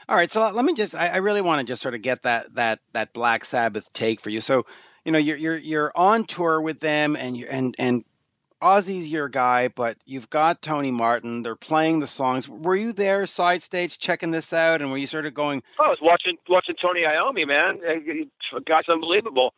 All 0.09 0.17
right, 0.17 0.29
so 0.29 0.49
let 0.49 0.65
me 0.65 0.73
just 0.73 0.95
I, 0.95 1.07
I 1.07 1.17
really 1.17 1.41
want 1.41 1.65
to 1.65 1.71
just 1.71 1.81
sort 1.81 1.95
of 1.95 2.01
get 2.01 2.23
that 2.23 2.53
that 2.55 2.79
that 2.91 3.13
Black 3.13 3.45
Sabbath 3.45 3.91
take 3.93 4.19
for 4.19 4.29
you. 4.29 4.41
So, 4.41 4.65
you 5.05 5.13
know, 5.13 5.17
you're 5.17 5.37
you're 5.37 5.55
you're 5.55 5.91
on 5.95 6.25
tour 6.25 6.59
with 6.59 6.81
them 6.81 7.15
and 7.15 7.37
you 7.37 7.47
and 7.49 7.73
and 7.79 8.03
Ozzy's 8.63 9.07
your 9.09 9.27
guy, 9.27 9.67
but 9.67 9.97
you've 10.05 10.29
got 10.29 10.61
Tony 10.61 10.91
Martin. 10.91 11.43
They're 11.43 11.55
playing 11.55 11.99
the 11.99 12.07
songs. 12.07 12.47
Were 12.47 12.75
you 12.75 12.93
there 12.93 13.25
side 13.25 13.61
stage 13.61 13.99
checking 13.99 14.31
this 14.31 14.53
out 14.53 14.81
and 14.81 14.89
were 14.89 14.97
you 14.97 15.07
sort 15.07 15.25
of 15.25 15.33
going 15.33 15.61
Oh, 15.79 15.85
I 15.85 15.89
was 15.89 15.99
watching 16.01 16.37
watching 16.47 16.75
Tony 16.81 17.01
Iommi, 17.01 17.45
man. 17.45 17.79
Guy's 18.65 18.87
unbelievable. 18.89 19.53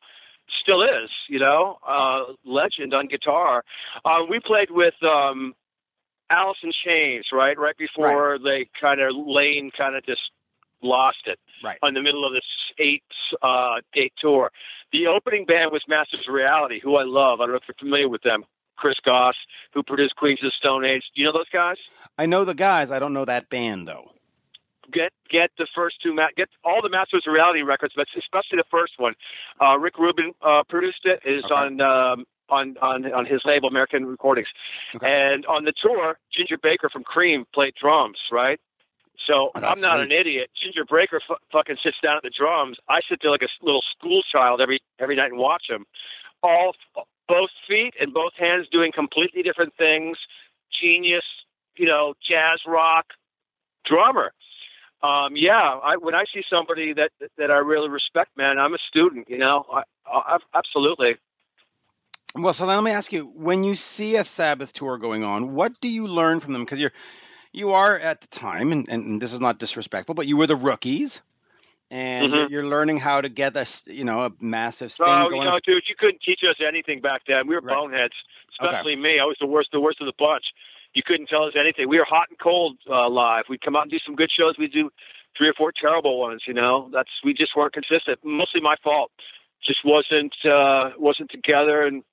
Still 0.61 0.83
is, 0.83 1.09
you 1.29 1.39
know, 1.39 1.77
uh 1.87 2.33
legend 2.43 2.93
on 2.93 3.07
guitar. 3.07 3.63
Uh 4.03 4.25
we 4.29 4.39
played 4.39 4.71
with 4.71 4.95
um 5.03 5.53
Alice 6.29 6.57
in 6.63 6.71
Chains, 6.83 7.27
right? 7.31 7.57
Right 7.57 7.77
before 7.77 8.31
right. 8.31 8.43
they 8.43 8.69
kind 8.81 8.99
of 8.99 9.11
Layne 9.15 9.71
kind 9.77 9.95
of 9.95 10.03
just 10.05 10.31
lost 10.81 11.23
it 11.25 11.39
right 11.63 11.77
on 11.83 11.93
the 11.93 12.01
middle 12.01 12.25
of 12.25 12.33
this 12.33 12.45
eight 12.79 13.03
uh, 13.41 13.75
date 13.93 14.13
tour. 14.19 14.51
The 14.91 15.07
opening 15.07 15.45
band 15.45 15.71
was 15.71 15.83
Masters 15.87 16.25
of 16.27 16.33
Reality, 16.33 16.79
who 16.81 16.95
I 16.95 17.03
love. 17.03 17.39
I 17.39 17.43
don't 17.43 17.51
know 17.51 17.57
if 17.57 17.63
you're 17.67 17.75
familiar 17.79 18.09
with 18.09 18.21
them. 18.21 18.45
Chris 18.75 18.97
Goss, 19.03 19.35
who 19.73 19.83
produced 19.83 20.15
Queens 20.15 20.39
of 20.41 20.47
the 20.47 20.51
Stone 20.51 20.85
Age. 20.85 21.03
Do 21.15 21.21
you 21.21 21.27
know 21.27 21.33
those 21.33 21.49
guys? 21.51 21.77
I 22.17 22.25
know 22.25 22.45
the 22.45 22.53
guys. 22.53 22.91
I 22.91 22.99
don't 22.99 23.13
know 23.13 23.25
that 23.25 23.49
band 23.49 23.87
though. 23.87 24.11
Get 24.91 25.11
get 25.29 25.49
the 25.57 25.67
first 25.73 26.01
two 26.01 26.13
ma- 26.13 26.27
get 26.37 26.49
all 26.63 26.81
the 26.81 26.89
Masters 26.89 27.23
of 27.27 27.33
Reality 27.33 27.61
records, 27.61 27.93
but 27.95 28.07
especially 28.17 28.57
the 28.57 28.69
first 28.69 28.93
one. 28.97 29.15
Uh, 29.59 29.77
Rick 29.77 29.97
Rubin 29.97 30.33
uh, 30.41 30.63
produced 30.69 31.05
it. 31.05 31.21
Is 31.25 31.43
okay. 31.43 31.53
on 31.53 31.81
um, 31.81 32.25
on 32.49 32.77
on 32.81 33.11
on 33.11 33.25
his 33.25 33.41
label 33.45 33.67
American 33.67 34.05
Recordings, 34.05 34.47
okay. 34.95 35.07
and 35.33 35.45
on 35.47 35.65
the 35.65 35.73
tour, 35.75 36.19
Ginger 36.31 36.57
Baker 36.61 36.89
from 36.89 37.03
Cream 37.03 37.45
played 37.53 37.73
drums. 37.81 38.19
Right. 38.31 38.59
So 39.27 39.33
oh, 39.33 39.51
I'm 39.55 39.81
not 39.81 39.97
sweet. 39.97 40.11
an 40.11 40.11
idiot. 40.11 40.49
Ginger 40.61 40.85
Baker 40.85 41.21
f- 41.29 41.37
fucking 41.51 41.77
sits 41.81 41.97
down 42.03 42.17
at 42.17 42.23
the 42.23 42.31
drums. 42.37 42.77
I 42.89 42.99
sit 43.09 43.19
there 43.21 43.31
like 43.31 43.41
a 43.41 43.47
little 43.65 43.83
school 43.97 44.21
child 44.31 44.61
every 44.61 44.81
every 44.99 45.15
night 45.15 45.31
and 45.31 45.39
watch 45.39 45.63
him. 45.69 45.85
All 46.43 46.75
both 47.27 47.49
feet 47.67 47.93
and 47.99 48.13
both 48.13 48.33
hands 48.37 48.67
doing 48.71 48.91
completely 48.91 49.43
different 49.43 49.73
things. 49.77 50.17
Genius, 50.81 51.23
you 51.75 51.87
know, 51.87 52.13
jazz 52.27 52.59
rock 52.67 53.05
drummer. 53.85 54.31
Um, 55.03 55.35
yeah, 55.35 55.79
I, 55.83 55.97
when 55.97 56.15
I 56.15 56.23
see 56.33 56.43
somebody 56.49 56.93
that 56.93 57.11
that 57.37 57.51
I 57.51 57.57
really 57.57 57.89
respect, 57.89 58.35
man, 58.37 58.57
I'm 58.57 58.73
a 58.73 58.79
student. 58.89 59.29
You 59.29 59.37
know, 59.37 59.65
I, 59.71 59.83
I, 60.07 60.37
absolutely. 60.53 61.15
Well, 62.33 62.53
so 62.53 62.65
then 62.65 62.75
let 62.75 62.83
me 62.83 62.91
ask 62.91 63.13
you: 63.13 63.25
when 63.35 63.63
you 63.63 63.75
see 63.75 64.15
a 64.15 64.23
Sabbath 64.23 64.73
tour 64.73 64.97
going 64.97 65.23
on, 65.23 65.53
what 65.53 65.79
do 65.79 65.89
you 65.89 66.07
learn 66.07 66.39
from 66.39 66.53
them? 66.53 66.63
Because 66.63 66.79
you're 66.79 66.93
you 67.51 67.71
are 67.71 67.97
at 67.97 68.21
the 68.21 68.27
time, 68.27 68.71
and, 68.71 68.89
and 68.89 69.21
this 69.21 69.31
is 69.31 69.39
not 69.39 69.59
disrespectful, 69.59 70.15
but 70.15 70.27
you 70.27 70.37
were 70.37 70.47
the 70.47 70.55
rookies, 70.55 71.21
and 71.91 72.33
mm-hmm. 72.33 72.51
you're, 72.51 72.65
learning 72.65 72.97
how 72.97 73.21
to 73.21 73.29
get 73.29 73.55
a 73.55 73.65
you 73.85 74.03
know 74.03 74.25
a 74.25 74.31
massive 74.39 74.91
thing 74.91 75.07
oh, 75.07 75.29
going. 75.29 75.43
you 75.43 75.47
know, 75.47 75.59
dude, 75.65 75.83
you 75.87 75.95
couldn't 75.97 76.21
teach 76.21 76.41
us 76.49 76.55
anything 76.65 77.01
back 77.01 77.21
then. 77.27 77.47
We 77.47 77.55
were 77.55 77.61
right. 77.61 77.75
boneheads, 77.75 78.13
especially 78.51 78.93
okay. 78.93 79.01
me. 79.01 79.19
I 79.19 79.25
was 79.25 79.37
the 79.39 79.47
worst, 79.47 79.69
the 79.71 79.79
worst 79.79 80.01
of 80.01 80.07
the 80.07 80.13
bunch. 80.17 80.45
You 80.93 81.03
couldn't 81.05 81.27
tell 81.27 81.43
us 81.43 81.53
anything. 81.59 81.89
We 81.89 81.97
were 81.99 82.05
hot 82.05 82.27
and 82.29 82.39
cold 82.39 82.77
uh, 82.89 83.09
live. 83.09 83.45
We'd 83.49 83.61
come 83.61 83.75
out 83.75 83.83
and 83.83 83.91
do 83.91 83.99
some 84.05 84.15
good 84.15 84.31
shows. 84.31 84.55
We'd 84.57 84.71
do 84.71 84.89
three 85.37 85.49
or 85.49 85.53
four 85.53 85.71
terrible 85.71 86.19
ones. 86.19 86.43
You 86.47 86.53
know, 86.53 86.89
that's 86.91 87.09
we 87.23 87.33
just 87.33 87.55
weren't 87.55 87.73
consistent. 87.73 88.19
Mostly 88.23 88.61
my 88.61 88.75
fault. 88.83 89.11
just 89.63 89.79
wasn't 89.85 90.33
uh, 90.43 90.91
wasn't 90.97 91.29
together, 91.29 91.85
and 91.85 92.03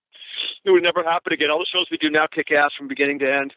it 0.65 0.71
would 0.71 0.83
never 0.83 1.03
happen 1.03 1.33
again. 1.33 1.51
All 1.51 1.59
the 1.59 1.67
shows 1.73 1.87
we 1.91 1.99
do 1.99 2.11
now 2.11 2.27
kick 2.27 2.51
ass 2.51 2.73
from 2.77 2.89
beginning 2.89 3.21
to 3.21 3.33
end. 3.33 3.55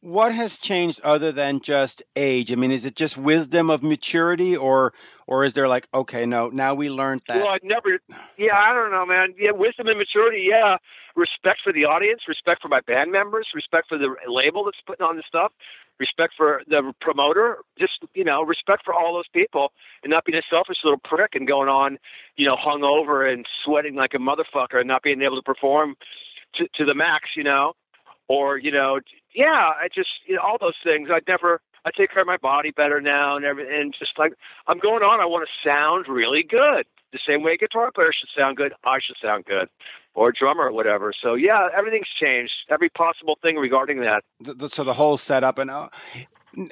What 0.00 0.32
has 0.34 0.56
changed 0.56 1.00
other 1.02 1.32
than 1.32 1.60
just 1.60 2.02
age? 2.16 2.52
I 2.52 2.56
mean, 2.56 2.72
is 2.72 2.84
it 2.84 2.96
just 2.96 3.16
wisdom 3.16 3.70
of 3.70 3.82
maturity, 3.82 4.56
or 4.56 4.92
or 5.26 5.44
is 5.44 5.52
there 5.52 5.68
like, 5.68 5.88
okay, 5.92 6.26
no, 6.26 6.48
now 6.48 6.74
we 6.74 6.90
learned 6.90 7.22
that? 7.28 7.36
Well, 7.38 7.48
I 7.48 7.58
never. 7.62 7.98
Yeah, 8.36 8.56
I 8.56 8.72
don't 8.72 8.90
know, 8.90 9.06
man. 9.06 9.34
Yeah, 9.38 9.52
wisdom 9.52 9.86
and 9.88 9.98
maturity. 9.98 10.46
Yeah, 10.48 10.78
respect 11.16 11.60
for 11.62 11.72
the 11.72 11.84
audience, 11.84 12.22
respect 12.28 12.62
for 12.62 12.68
my 12.68 12.80
band 12.80 13.12
members, 13.12 13.48
respect 13.54 13.88
for 13.88 13.98
the 13.98 14.14
label 14.26 14.64
that's 14.64 14.80
putting 14.86 15.04
on 15.04 15.16
the 15.16 15.22
stuff, 15.26 15.52
respect 15.98 16.34
for 16.36 16.62
the 16.68 16.92
promoter, 17.00 17.58
just 17.78 18.04
you 18.14 18.24
know, 18.24 18.42
respect 18.42 18.84
for 18.84 18.94
all 18.94 19.14
those 19.14 19.28
people, 19.32 19.72
and 20.02 20.10
not 20.10 20.24
being 20.24 20.38
a 20.38 20.42
selfish 20.50 20.78
little 20.84 21.00
prick 21.04 21.34
and 21.34 21.46
going 21.46 21.68
on, 21.68 21.98
you 22.36 22.46
know, 22.46 22.56
hung 22.56 22.82
over 22.82 23.26
and 23.26 23.46
sweating 23.64 23.94
like 23.94 24.14
a 24.14 24.18
motherfucker 24.18 24.78
and 24.78 24.88
not 24.88 25.02
being 25.02 25.22
able 25.22 25.36
to 25.36 25.42
perform 25.42 25.96
to, 26.54 26.66
to 26.74 26.84
the 26.84 26.94
max, 26.94 27.30
you 27.36 27.44
know, 27.44 27.74
or 28.28 28.58
you 28.58 28.70
know, 28.70 29.00
yeah, 29.34 29.72
I 29.80 29.88
just 29.94 30.10
you 30.26 30.36
know 30.36 30.42
all 30.42 30.58
those 30.60 30.76
things. 30.82 31.08
I'd 31.12 31.26
never. 31.28 31.60
I 31.84 31.90
take 31.96 32.10
care 32.10 32.22
of 32.22 32.26
my 32.26 32.36
body 32.36 32.70
better 32.70 33.00
now 33.00 33.36
and 33.36 33.44
everything. 33.44 33.72
And 33.72 33.94
just 33.98 34.18
like 34.18 34.32
I'm 34.66 34.78
going 34.78 35.02
on, 35.02 35.20
I 35.20 35.26
want 35.26 35.48
to 35.48 35.68
sound 35.68 36.06
really 36.08 36.42
good. 36.42 36.86
The 37.12 37.20
same 37.26 37.42
way 37.42 37.52
a 37.52 37.56
guitar 37.56 37.90
player 37.90 38.10
should 38.12 38.28
sound 38.36 38.58
good, 38.58 38.74
I 38.84 38.98
should 39.00 39.16
sound 39.22 39.46
good 39.46 39.68
or 40.14 40.30
a 40.30 40.32
drummer 40.32 40.64
or 40.64 40.72
whatever. 40.72 41.12
So 41.22 41.34
yeah, 41.34 41.68
everything's 41.74 42.08
changed. 42.20 42.52
Every 42.68 42.90
possible 42.90 43.38
thing 43.40 43.56
regarding 43.56 44.00
that. 44.00 44.24
So 44.72 44.84
the 44.84 44.92
whole 44.92 45.16
setup 45.16 45.58
and 45.58 45.70
uh, 45.70 45.88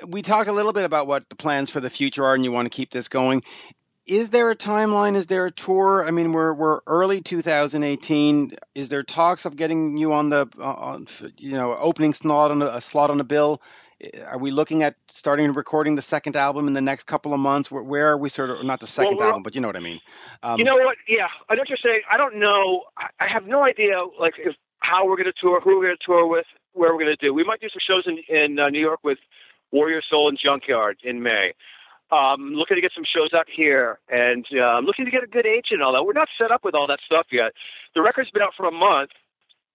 we 0.07 0.23
talked 0.23 0.49
a 0.49 0.53
little 0.53 0.73
bit 0.73 0.85
about 0.85 1.07
what 1.07 1.29
the 1.29 1.37
plans 1.37 1.71
for 1.71 1.81
the 1.81 1.91
future 1.91 2.25
are, 2.25 2.35
and 2.35 2.45
you 2.45 2.53
want 2.53 2.67
to 2.67 2.75
keep 2.75 2.91
this 2.91 3.09
going. 3.09 3.43
Is 4.07 4.31
there 4.31 4.51
a 4.51 4.57
timeline? 4.57 5.17
Is 5.17 5.27
there 5.27 5.47
a 5.47 5.51
tour? 5.51 6.07
I 6.07 6.11
mean, 6.13 6.33
we're 6.33 6.53
we're 6.53 6.81
early 6.87 7.21
2018. 7.21 8.57
Is 8.75 8.89
there 8.89 9.03
talks 9.03 9.45
of 9.45 9.57
getting 9.57 9.97
you 9.97 10.13
on 10.13 10.29
the 10.29 10.49
uh, 10.59 10.63
on, 10.63 11.07
you 11.39 11.53
know 11.53 11.75
opening 11.77 12.15
slot 12.15 12.51
on 12.51 12.63
a, 12.63 12.67
a 12.67 12.81
slot 12.81 13.11
on 13.11 13.21
a 13.21 13.25
bill? 13.25 13.61
are 14.27 14.39
we 14.39 14.51
looking 14.51 14.83
at 14.83 14.95
starting 15.09 15.53
recording 15.53 15.95
the 15.95 16.03
second 16.03 16.37
album 16.37 16.67
in 16.67 16.75
the 16.75 16.81
next 16.81 17.05
couple 17.05 17.33
of 17.33 17.41
months? 17.41 17.71
Where, 17.71 17.83
where 17.83 18.11
are 18.11 18.19
we 18.19 18.29
sort 18.29 18.51
of 18.51 18.65
not 18.65 18.81
the 18.81 18.87
second 18.87 19.17
well, 19.17 19.29
album, 19.29 19.43
but 19.43 19.55
you 19.55 19.61
know 19.61 19.69
what 19.69 19.77
I 19.77 19.81
mean? 19.81 20.01
Um, 20.43 20.59
you 20.59 20.65
know 20.65 20.77
what? 20.77 20.97
Yeah, 21.09 21.29
I 21.49 21.55
know 21.55 21.61
what 21.61 21.69
you're 21.69 21.79
saying. 21.83 22.03
I 22.11 22.17
don't 22.17 22.37
know. 22.37 22.83
I 22.99 23.27
have 23.33 23.47
no 23.47 23.65
idea 23.65 24.05
like 24.21 24.35
if 24.39 24.55
how 24.81 25.07
we're 25.07 25.17
going 25.17 25.33
to 25.33 25.41
tour, 25.41 25.61
who 25.61 25.79
we're 25.79 25.87
going 25.87 25.97
to 25.99 26.05
tour 26.05 26.27
with, 26.27 26.47
where 26.73 26.93
we're 26.93 27.03
going 27.03 27.17
to 27.19 27.27
do. 27.27 27.33
We 27.33 27.45
might 27.45 27.61
do 27.61 27.69
some 27.69 27.81
shows 27.87 28.07
in 28.07 28.19
in 28.29 28.59
uh, 28.59 28.69
New 28.69 28.81
York 28.81 29.01
with 29.03 29.19
Warrior 29.73 30.03
Soul 30.09 30.29
and 30.29 30.39
Junkyard 30.39 30.99
in 31.03 31.23
May. 31.23 31.55
Um, 32.13 32.55
looking 32.55 32.77
to 32.77 32.81
get 32.81 32.93
some 32.95 33.05
shows 33.05 33.35
out 33.35 33.47
here 33.51 33.99
and 34.09 34.47
uh, 34.55 34.79
looking 34.79 35.07
to 35.07 35.11
get 35.11 35.25
a 35.25 35.27
good 35.27 35.45
agent 35.45 35.81
and 35.81 35.83
all 35.83 35.93
that. 35.93 36.05
We're 36.05 36.13
not 36.13 36.29
set 36.39 36.53
up 36.53 36.63
with 36.63 36.75
all 36.75 36.87
that 36.87 37.01
stuff 37.05 37.27
yet. 37.33 37.51
The 37.97 38.03
record's 38.03 38.31
been 38.31 38.43
out 38.43 38.55
for 38.57 38.67
a 38.67 38.71
month 38.71 39.11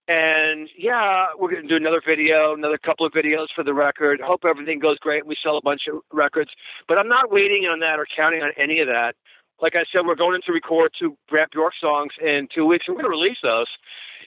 and 0.08 0.68
yeah, 0.76 1.26
we're 1.38 1.50
going 1.50 1.62
to 1.62 1.68
do 1.68 1.76
another 1.76 2.02
video, 2.04 2.54
another 2.54 2.78
couple 2.78 3.06
of 3.06 3.12
videos 3.12 3.46
for 3.54 3.62
the 3.62 3.72
record. 3.72 4.20
Hope 4.20 4.44
everything 4.44 4.80
goes 4.80 4.98
great. 4.98 5.26
We 5.26 5.36
sell 5.42 5.56
a 5.56 5.62
bunch 5.62 5.82
of 5.92 6.00
records, 6.12 6.50
but 6.88 6.98
I'm 6.98 7.08
not 7.08 7.30
waiting 7.30 7.64
on 7.70 7.80
that 7.80 7.98
or 7.98 8.06
counting 8.16 8.42
on 8.42 8.50
any 8.56 8.80
of 8.80 8.88
that. 8.88 9.14
Like 9.60 9.76
I 9.76 9.84
said, 9.92 10.04
we're 10.04 10.16
going 10.16 10.40
to 10.44 10.52
record 10.52 10.92
two 10.98 11.16
Brant 11.28 11.52
Bjork 11.52 11.74
songs 11.80 12.12
in 12.20 12.48
two 12.52 12.66
weeks. 12.66 12.86
We're 12.88 12.94
going 12.94 13.04
to 13.04 13.10
release 13.10 13.38
those. 13.42 13.68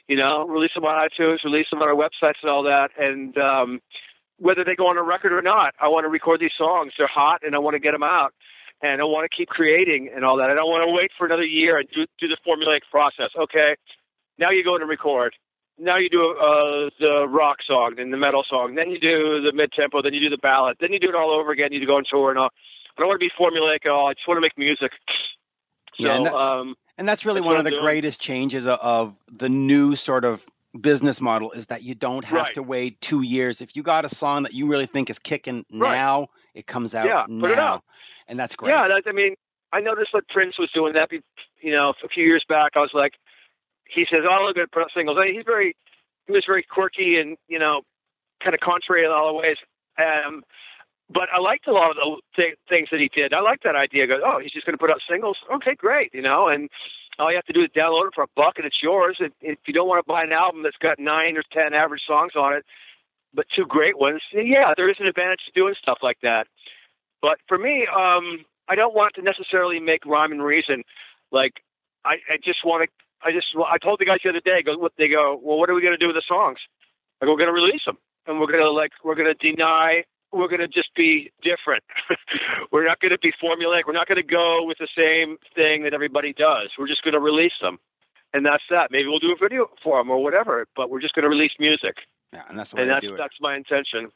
You 0.08 0.16
know, 0.16 0.48
release 0.48 0.72
them 0.76 0.86
on 0.86 1.10
iTunes, 1.10 1.44
release 1.44 1.68
them 1.72 1.82
on 1.82 1.90
our 1.90 1.96
websites 1.96 2.40
and 2.42 2.50
all 2.50 2.64
that. 2.64 2.92
And 2.98 3.38
um, 3.38 3.82
whether 4.38 4.64
they 4.64 4.76
go 4.76 4.88
on 4.88 4.98
a 4.98 5.04
record 5.04 5.34
or 5.34 5.42
not, 5.42 5.74
I 5.80 5.88
want 5.88 6.06
to 6.06 6.10
record 6.10 6.40
these 6.40 6.56
songs. 6.58 6.94
They're 6.98 7.08
hot, 7.08 7.42
and 7.44 7.56
I 7.56 7.60
want 7.60 7.76
to 7.76 7.80
get 7.80 7.92
them 7.92 8.04
out. 8.04 8.34
And 8.82 9.02
I 9.02 9.06
want 9.06 9.30
to 9.30 9.36
keep 9.36 9.48
creating 9.48 10.10
and 10.14 10.26
all 10.26 10.38
that. 10.38 10.50
I 10.50 10.54
don't 10.54 10.70
want 10.70 10.88
to 10.88 10.94
wait 10.94 11.12
for 11.18 11.26
another 11.26 11.46
year 11.46 11.80
and 11.80 11.88
do, 11.90 12.06
do 12.20 12.28
the 12.28 12.38
formulaic 12.46 12.82
process. 12.92 13.32
Okay, 13.36 13.76
now 14.38 14.52
you 14.52 14.64
go 14.64 14.76
and 14.76 14.88
record 14.88 15.34
now 15.78 15.98
you 15.98 16.10
do 16.10 16.32
uh, 16.32 16.90
the 17.00 17.28
rock 17.28 17.58
song, 17.66 17.96
then 17.98 18.12
the 18.12 18.18
metal 18.18 18.44
song, 18.48 18.76
then 18.76 18.90
you 18.90 19.00
do 19.00 19.42
the 19.42 19.52
mid 19.54 19.72
tempo, 19.72 20.02
then 20.02 20.14
you 20.14 20.22
do 20.22 20.30
the 20.30 20.38
ballad, 20.38 20.78
then 20.80 20.94
you 20.94 21.00
do 21.00 21.10
it 21.10 21.16
all 21.16 21.32
over 21.32 21.52
again. 21.52 21.72
You 21.72 21.86
go 21.86 21.98
on 21.98 22.04
tour 22.10 22.30
and 22.30 22.40
all. 22.40 22.50
I 22.98 23.02
don't 23.02 23.10
want 23.10 23.20
to 23.20 23.26
be 23.26 23.32
formulaic 23.38 23.86
at 23.86 23.92
all. 23.92 24.08
I 24.08 24.14
just 24.14 24.28
want 24.28 24.38
to 24.38 24.42
make 24.42 24.58
music. 24.58 24.92
So, 25.98 26.08
yeah, 26.08 26.16
and, 26.16 26.26
that, 26.26 26.34
um, 26.34 26.76
and 26.98 27.08
that's 27.08 27.26
really 27.26 27.42
that's 27.42 27.48
one 27.48 27.58
of 27.58 27.66
the 27.66 27.72
doing. 27.72 27.84
greatest 27.84 28.22
changes 28.22 28.66
of, 28.66 28.80
of, 28.80 29.18
the 29.32 29.50
new 29.50 29.96
sort 29.96 30.24
of 30.24 30.46
business 30.80 31.22
model 31.22 31.52
is 31.52 31.68
that 31.68 31.84
you 31.84 31.96
don't 31.96 32.26
have 32.26 32.34
right. 32.34 32.54
to 32.56 32.64
wait 32.64 33.00
two 33.02 33.22
years. 33.22 33.62
If 33.62 33.76
you 33.76 33.84
got 33.84 34.06
a 34.06 34.10
song 34.10 34.44
that 34.44 34.54
you 34.54 34.68
really 34.68 34.86
think 34.86 35.10
is 35.10 35.20
kicking 35.20 35.66
right. 35.72 35.96
now, 35.96 36.28
it 36.54 36.68
comes 36.68 36.96
out 36.96 37.06
yeah, 37.06 37.26
now, 37.28 37.42
put 37.42 37.52
it 37.52 37.60
out. 37.60 37.84
and 38.28 38.38
that's 38.40 38.56
great. 38.56 38.72
Yeah, 38.72 38.88
that, 38.88 39.04
I 39.08 39.12
mean, 39.12 39.36
I 39.72 39.82
noticed 39.82 40.12
that 40.14 40.28
Prince 40.30 40.58
was 40.58 40.70
doing 40.74 40.94
that. 40.94 41.10
You 41.62 41.72
know, 41.72 41.94
a 42.04 42.08
few 42.08 42.24
years 42.24 42.46
back, 42.48 42.74
I 42.76 42.80
was 42.80 42.92
like, 42.94 43.14
he 43.88 44.06
says, 44.10 44.22
"Oh, 44.30 44.46
look 44.46 44.58
at 44.58 44.70
singles." 44.94 45.18
He's 45.32 45.44
very 45.46 45.76
he 46.28 46.34
was 46.34 46.44
very 46.46 46.64
quirky 46.64 47.18
and 47.20 47.38
you 47.48 47.60
know 47.60 47.82
kind 48.44 48.54
of 48.54 48.60
contrary 48.60 49.06
in 49.06 49.12
all 49.12 49.28
the 49.28 49.40
ways. 49.40 49.58
Um, 49.98 50.44
but 51.10 51.30
I 51.34 51.40
liked 51.40 51.68
a 51.68 51.72
lot 51.72 51.92
of 51.92 51.96
the 51.96 52.22
th- 52.36 52.58
things 52.68 52.90
that 52.92 53.00
he 53.00 53.10
did. 53.14 53.34
I 53.34 53.42
liked 53.42 53.64
that 53.64 53.76
idea. 53.76 54.08
Go, 54.08 54.20
oh, 54.26 54.40
he's 54.42 54.52
just 54.52 54.66
going 54.66 54.74
to 54.74 54.80
put 54.80 54.90
out 54.90 55.02
singles. 55.10 55.38
Okay, 55.54 55.76
great. 55.76 56.14
You 56.14 56.22
know, 56.22 56.48
and 56.48 56.70
all 57.20 57.32
you 57.32 57.38
have 57.38 57.46
to 57.46 57.54
do 57.54 57.62
is 57.62 57.70
download 57.76 58.08
it 58.08 58.14
for 58.16 58.24
a 58.24 58.28
buck, 58.36 58.56
and 58.58 58.66
it's 58.66 58.82
yours. 58.82 59.18
And 59.20 59.32
if 59.42 59.60
you 59.68 59.74
don't 59.74 59.88
want 59.88 60.06
to 60.06 60.08
buy 60.08 60.24
an 60.24 60.32
album 60.32 60.64
that's 60.64 60.78
got 60.78 61.00
nine 61.00 61.38
or 61.38 61.44
ten 61.52 61.74
average 61.74 62.04
songs 62.08 62.34
on 62.36 62.54
it, 62.54 62.66
but 63.34 63.46
two 63.56 63.66
great 63.66 63.98
ones, 63.98 64.22
yeah, 64.34 64.74
there 64.76 64.90
is 64.90 64.98
an 65.00 65.08
advantage 65.08 65.42
to 65.46 65.52
doing 65.60 65.76
stuff 65.82 66.00
like 66.02 66.18
that. 66.24 66.48
But 67.22 67.38
for 67.48 67.58
me, 67.58 67.88
um, 67.88 68.46
I 68.68 68.76
don't 68.76 68.96
want 68.96 69.16
to 69.16 69.22
necessarily 69.22 69.80
make 69.80 70.06
rhyme 70.06 70.32
and 70.32 70.44
reason. 70.44 70.84
Like, 71.32 71.54
I, 72.04 72.16
I 72.30 72.38
just 72.44 72.64
want 72.64 72.84
to 72.84 73.06
I 73.26 73.32
just 73.32 73.48
I 73.56 73.78
told 73.78 74.00
the 74.00 74.06
guys 74.06 74.20
the 74.24 74.30
other 74.30 74.40
day. 74.40 74.62
Go, 74.64 74.78
what 74.78 74.94
they 74.98 75.08
go? 75.08 75.40
Well, 75.42 75.58
what 75.58 75.70
are 75.70 75.74
we 75.74 75.82
going 75.82 75.98
to 75.98 75.98
do 75.98 76.08
with 76.08 76.16
the 76.16 76.24
songs? 76.28 76.60
Go, 77.22 77.32
we're 77.32 77.38
going 77.38 77.48
to 77.48 77.54
release 77.54 77.82
them, 77.86 77.98
and 78.28 78.40
we're 78.40 78.48
going 78.48 78.64
to 78.64 78.72
like 78.72 78.92
we're 79.04 79.16
going 79.16 79.34
to 79.34 79.56
deny. 79.56 80.04
We're 80.36 80.50
going 80.50 80.60
to 80.60 80.68
just 80.68 80.94
be 80.96 81.32
different. 81.42 81.84
we're 82.72 82.86
not 82.86 83.00
going 83.00 83.12
to 83.12 83.18
be 83.18 83.32
formulaic. 83.42 83.84
We're 83.88 83.94
not 83.94 84.08
going 84.08 84.22
to 84.22 84.24
go 84.24 84.64
with 84.64 84.78
the 84.80 84.90
same 84.96 85.38
thing 85.56 85.84
that 85.84 85.94
everybody 85.94 86.34
does. 86.34 86.72
We're 86.78 86.88
just 86.88 87.04
going 87.04 87.14
to 87.14 87.20
release 87.20 87.58
them, 87.62 87.80
and 88.34 88.46
that's 88.46 88.64
that. 88.70 88.92
Maybe 88.92 89.08
we'll 89.08 89.20
do 89.20 89.32
a 89.32 89.38
video 89.42 89.70
for 89.82 89.98
them 90.00 90.10
or 90.10 90.22
whatever, 90.22 90.68
but 90.76 90.90
we're 90.90 91.02
just 91.02 91.16
going 91.16 91.24
to 91.24 91.30
release 91.30 91.54
music. 91.58 91.96
Yeah, 92.34 92.44
and 92.50 92.60
that's 92.60 92.72
the 92.72 92.78
way 92.78 92.82
and 92.84 92.92
that's, 92.92 93.06
do 93.06 93.14
it. 93.14 93.18
That's 93.18 93.40
my 93.40 93.56
intention. 93.56 94.12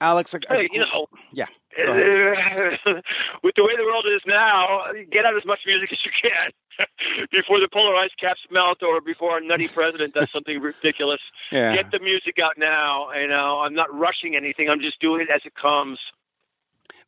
Alex, 0.00 0.34
hey, 0.48 0.68
you 0.72 0.80
know, 0.80 1.06
yeah. 1.32 1.46
with 1.76 3.54
the 3.54 3.62
way 3.62 3.76
the 3.76 3.84
world 3.84 4.06
is 4.06 4.22
now, 4.26 4.84
get 5.10 5.24
out 5.24 5.36
as 5.36 5.44
much 5.44 5.60
music 5.66 5.92
as 5.92 5.98
you 6.04 6.10
can 6.20 6.86
before 7.30 7.60
the 7.60 7.68
polar 7.72 7.94
ice 7.96 8.10
caps 8.18 8.40
melt 8.50 8.82
or 8.82 9.00
before 9.00 9.32
our 9.32 9.40
nutty 9.40 9.68
president 9.74 10.14
does 10.14 10.30
something 10.32 10.60
ridiculous. 10.60 11.20
Yeah. 11.52 11.76
Get 11.76 11.90
the 11.90 12.00
music 12.00 12.38
out 12.42 12.54
now. 12.56 13.12
You 13.12 13.28
know, 13.28 13.60
I'm 13.60 13.74
not 13.74 13.94
rushing 13.94 14.36
anything. 14.36 14.68
I'm 14.68 14.80
just 14.80 15.00
doing 15.00 15.20
it 15.20 15.28
as 15.30 15.42
it 15.44 15.54
comes. 15.54 15.98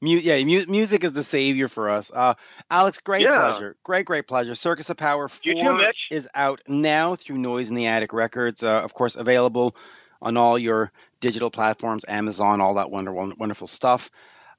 Mu- 0.02 0.18
yeah, 0.18 0.42
mu- 0.44 0.66
music 0.66 1.04
is 1.04 1.12
the 1.12 1.22
savior 1.22 1.68
for 1.68 1.88
us. 1.88 2.10
Uh, 2.12 2.34
Alex, 2.70 3.00
great 3.00 3.22
yeah. 3.22 3.50
pleasure. 3.50 3.76
Great, 3.84 4.04
great 4.04 4.26
pleasure. 4.26 4.54
Circus 4.54 4.90
of 4.90 4.96
Power 4.96 5.28
4 5.28 5.54
too, 5.54 5.92
is 6.10 6.28
out 6.34 6.60
now 6.68 7.14
through 7.14 7.38
Noise 7.38 7.68
in 7.68 7.74
the 7.74 7.86
Attic 7.86 8.12
Records. 8.12 8.62
Uh, 8.62 8.80
of 8.82 8.92
course, 8.94 9.14
available 9.16 9.76
on 10.22 10.36
all 10.36 10.58
your 10.58 10.92
digital 11.20 11.50
platforms, 11.50 12.04
Amazon, 12.08 12.60
all 12.60 12.74
that 12.74 12.90
wonderful, 12.90 13.32
wonderful 13.36 13.66
stuff. 13.66 14.10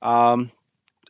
Um, 0.02 0.52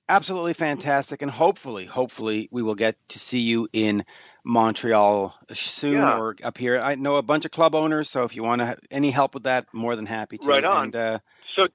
absolutely 0.08 0.54
fantastic, 0.54 1.22
and 1.24 1.32
hopefully, 1.32 1.86
hopefully, 1.86 2.48
we 2.52 2.62
will 2.62 2.76
get 2.76 2.96
to 3.10 3.20
see 3.20 3.40
you 3.40 3.68
in 3.74 4.06
Montreal 4.44 5.36
soon 5.52 5.94
yeah. 5.94 6.18
or 6.18 6.36
up 6.44 6.58
here. 6.58 6.80
I 6.80 6.96
know 6.96 7.16
a 7.16 7.24
bunch 7.24 7.46
of 7.46 7.52
club 7.52 7.76
owners, 7.76 8.10
so 8.10 8.24
if 8.24 8.36
you 8.36 8.44
want 8.44 8.62
to 8.62 8.78
any 8.92 9.10
help 9.12 9.34
with 9.34 9.44
that, 9.44 9.66
more 9.74 9.96
than 9.96 10.06
happy 10.06 10.38
to. 10.38 10.48
Right 10.48 10.64
on. 10.64 10.86
And, 10.86 10.96
uh, 10.96 11.20
so, 11.56 11.68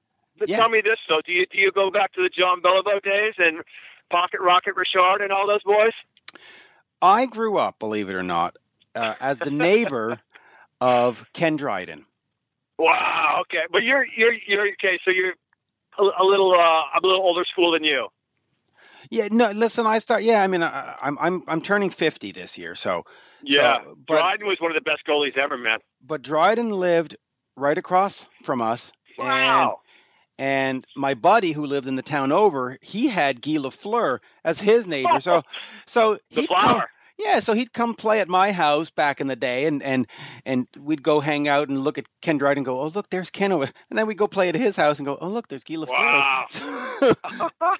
yeah. 0.47 0.57
tell 0.57 0.69
me 0.69 0.81
this 0.81 0.99
though: 1.09 1.21
do 1.25 1.33
you 1.33 1.45
do 1.51 1.57
you 1.57 1.71
go 1.71 1.91
back 1.91 2.13
to 2.13 2.21
the 2.21 2.29
Jean 2.29 2.61
Béliveau 2.61 3.03
days 3.03 3.33
and 3.37 3.63
Pocket 4.09 4.39
Rocket 4.39 4.75
Richard 4.75 5.21
and 5.21 5.31
all 5.31 5.47
those 5.47 5.63
boys? 5.63 5.93
I 7.01 7.25
grew 7.25 7.57
up, 7.57 7.79
believe 7.79 8.09
it 8.09 8.15
or 8.15 8.23
not, 8.23 8.57
uh, 8.95 9.15
as 9.19 9.39
the 9.39 9.51
neighbor 9.51 10.19
of 10.81 11.25
Ken 11.33 11.55
Dryden. 11.55 12.05
Wow. 12.79 13.41
Okay, 13.41 13.63
but 13.71 13.83
you're 13.83 14.05
you're 14.15 14.33
you're 14.47 14.67
okay. 14.69 14.99
So 15.03 15.11
you're 15.11 15.33
a, 15.99 16.23
a 16.23 16.25
little 16.25 16.53
uh, 16.53 16.95
I'm 16.95 17.03
a 17.03 17.07
little 17.07 17.21
older 17.21 17.43
school 17.43 17.73
than 17.73 17.83
you. 17.83 18.07
Yeah. 19.09 19.27
No. 19.29 19.51
Listen, 19.51 19.85
I 19.85 19.99
start. 19.99 20.23
Yeah. 20.23 20.41
I 20.41 20.47
mean, 20.47 20.63
I, 20.63 20.95
I'm 21.01 21.17
I'm 21.19 21.43
I'm 21.47 21.61
turning 21.61 21.89
50 21.89 22.31
this 22.31 22.57
year, 22.57 22.75
so. 22.75 23.03
Yeah. 23.43 23.83
So, 23.83 23.97
but, 24.07 24.15
Dryden 24.15 24.47
was 24.47 24.57
one 24.59 24.71
of 24.71 24.75
the 24.75 24.89
best 24.89 25.05
goalies 25.07 25.37
ever, 25.37 25.57
man. 25.57 25.79
But 26.05 26.21
Dryden 26.21 26.71
lived 26.71 27.17
right 27.57 27.77
across 27.77 28.25
from 28.43 28.61
us. 28.61 28.91
Wow. 29.17 29.81
And, 30.37 30.77
and 30.77 30.87
my 30.95 31.13
buddy 31.15 31.51
who 31.51 31.65
lived 31.65 31.87
in 31.87 31.95
the 31.95 32.01
town 32.01 32.31
over, 32.31 32.77
he 32.81 33.07
had 33.07 33.41
Guy 33.41 33.57
Lafleur 33.57 34.19
as 34.43 34.59
his 34.59 34.87
neighbor. 34.87 35.19
So, 35.19 35.43
so 35.85 36.17
the 36.31 36.43
flower. 36.43 36.61
come, 36.61 36.81
yeah, 37.19 37.39
so 37.41 37.53
he'd 37.53 37.73
come 37.73 37.95
play 37.95 38.21
at 38.21 38.29
my 38.29 38.53
house 38.53 38.89
back 38.89 39.19
in 39.19 39.27
the 39.27 39.35
day, 39.35 39.65
and 39.65 39.83
and 39.83 40.07
and 40.45 40.67
we'd 40.77 41.03
go 41.03 41.19
hang 41.19 41.49
out 41.49 41.67
and 41.67 41.83
look 41.83 41.97
at 41.97 42.05
Ken 42.21 42.37
Dryden 42.37 42.59
and 42.59 42.65
go, 42.65 42.79
oh 42.79 42.87
look, 42.87 43.09
there's 43.09 43.29
Ken, 43.29 43.51
over, 43.51 43.65
and 43.65 43.99
then 43.99 44.07
we'd 44.07 44.17
go 44.17 44.27
play 44.27 44.47
at 44.47 44.55
his 44.55 44.77
house 44.77 44.99
and 44.99 45.05
go, 45.05 45.17
oh 45.19 45.27
look, 45.27 45.49
there's 45.49 45.65
Guy 45.65 45.75
Lafleur. 45.75 45.89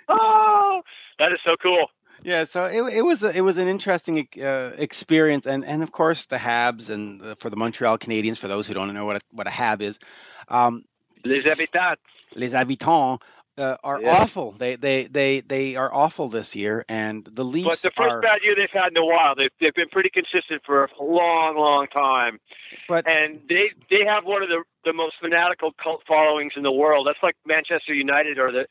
Wow, 0.09 0.83
that 1.19 1.31
is 1.31 1.39
so 1.45 1.55
cool. 1.61 1.87
Yeah, 2.21 2.43
so 2.43 2.65
it, 2.65 2.81
it 2.95 3.01
was 3.01 3.23
a, 3.23 3.29
it 3.35 3.39
was 3.39 3.57
an 3.57 3.69
interesting 3.69 4.27
uh, 4.41 4.71
experience, 4.77 5.45
and, 5.45 5.63
and 5.63 5.83
of 5.83 5.91
course 5.93 6.25
the 6.25 6.35
Habs 6.35 6.89
and 6.89 7.21
uh, 7.21 7.35
for 7.35 7.49
the 7.49 7.55
Montreal 7.55 7.97
Canadiens. 7.97 8.37
For 8.37 8.49
those 8.49 8.67
who 8.67 8.73
don't 8.73 8.93
know 8.93 9.05
what 9.05 9.15
a, 9.15 9.21
what 9.31 9.47
a 9.47 9.51
Hab 9.51 9.81
is, 9.81 9.99
um, 10.49 10.83
les 11.23 11.45
habitants, 11.45 12.01
les 12.35 12.51
habitants 12.51 13.19
uh, 13.59 13.77
are 13.83 14.01
yeah. 14.01 14.21
awful. 14.21 14.51
They 14.51 14.75
they 14.75 15.03
they 15.05 15.41
they 15.41 15.75
are 15.75 15.93
awful 15.93 16.29
this 16.29 16.55
year, 16.55 16.85
and 16.87 17.25
the 17.25 17.43
Leafs. 17.43 17.67
But 17.67 17.79
the 17.79 17.91
first 17.91 18.11
are, 18.11 18.21
bad 18.21 18.39
year 18.43 18.55
they've 18.55 18.69
had 18.71 18.91
in 18.91 18.97
a 18.97 19.05
while. 19.05 19.35
They've 19.35 19.51
they've 19.59 19.73
been 19.73 19.89
pretty 19.89 20.09
consistent 20.09 20.63
for 20.65 20.85
a 20.85 21.03
long, 21.03 21.57
long 21.57 21.87
time. 21.87 22.39
But 22.87 23.07
and 23.07 23.41
they 23.47 23.71
they 23.89 24.05
have 24.05 24.25
one 24.25 24.41
of 24.41 24.49
the 24.49 24.63
the 24.85 24.93
most 24.93 25.15
fanatical 25.21 25.71
cult 25.81 26.03
followings 26.07 26.53
in 26.55 26.63
the 26.63 26.71
world. 26.71 27.07
That's 27.07 27.21
like 27.21 27.35
Manchester 27.45 27.93
United 27.93 28.39
or 28.39 28.51
the 28.51 28.65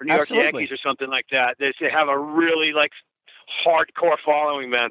or 0.00 0.04
New 0.04 0.12
Absolutely. 0.12 0.44
York 0.44 0.54
Yankees 0.54 0.72
or 0.72 0.78
something 0.78 1.08
like 1.08 1.26
that. 1.30 1.56
They, 1.58 1.72
they 1.80 1.90
have 1.90 2.08
a 2.08 2.18
really 2.18 2.72
like 2.72 2.92
hardcore 3.66 4.16
following, 4.24 4.70
man. 4.70 4.90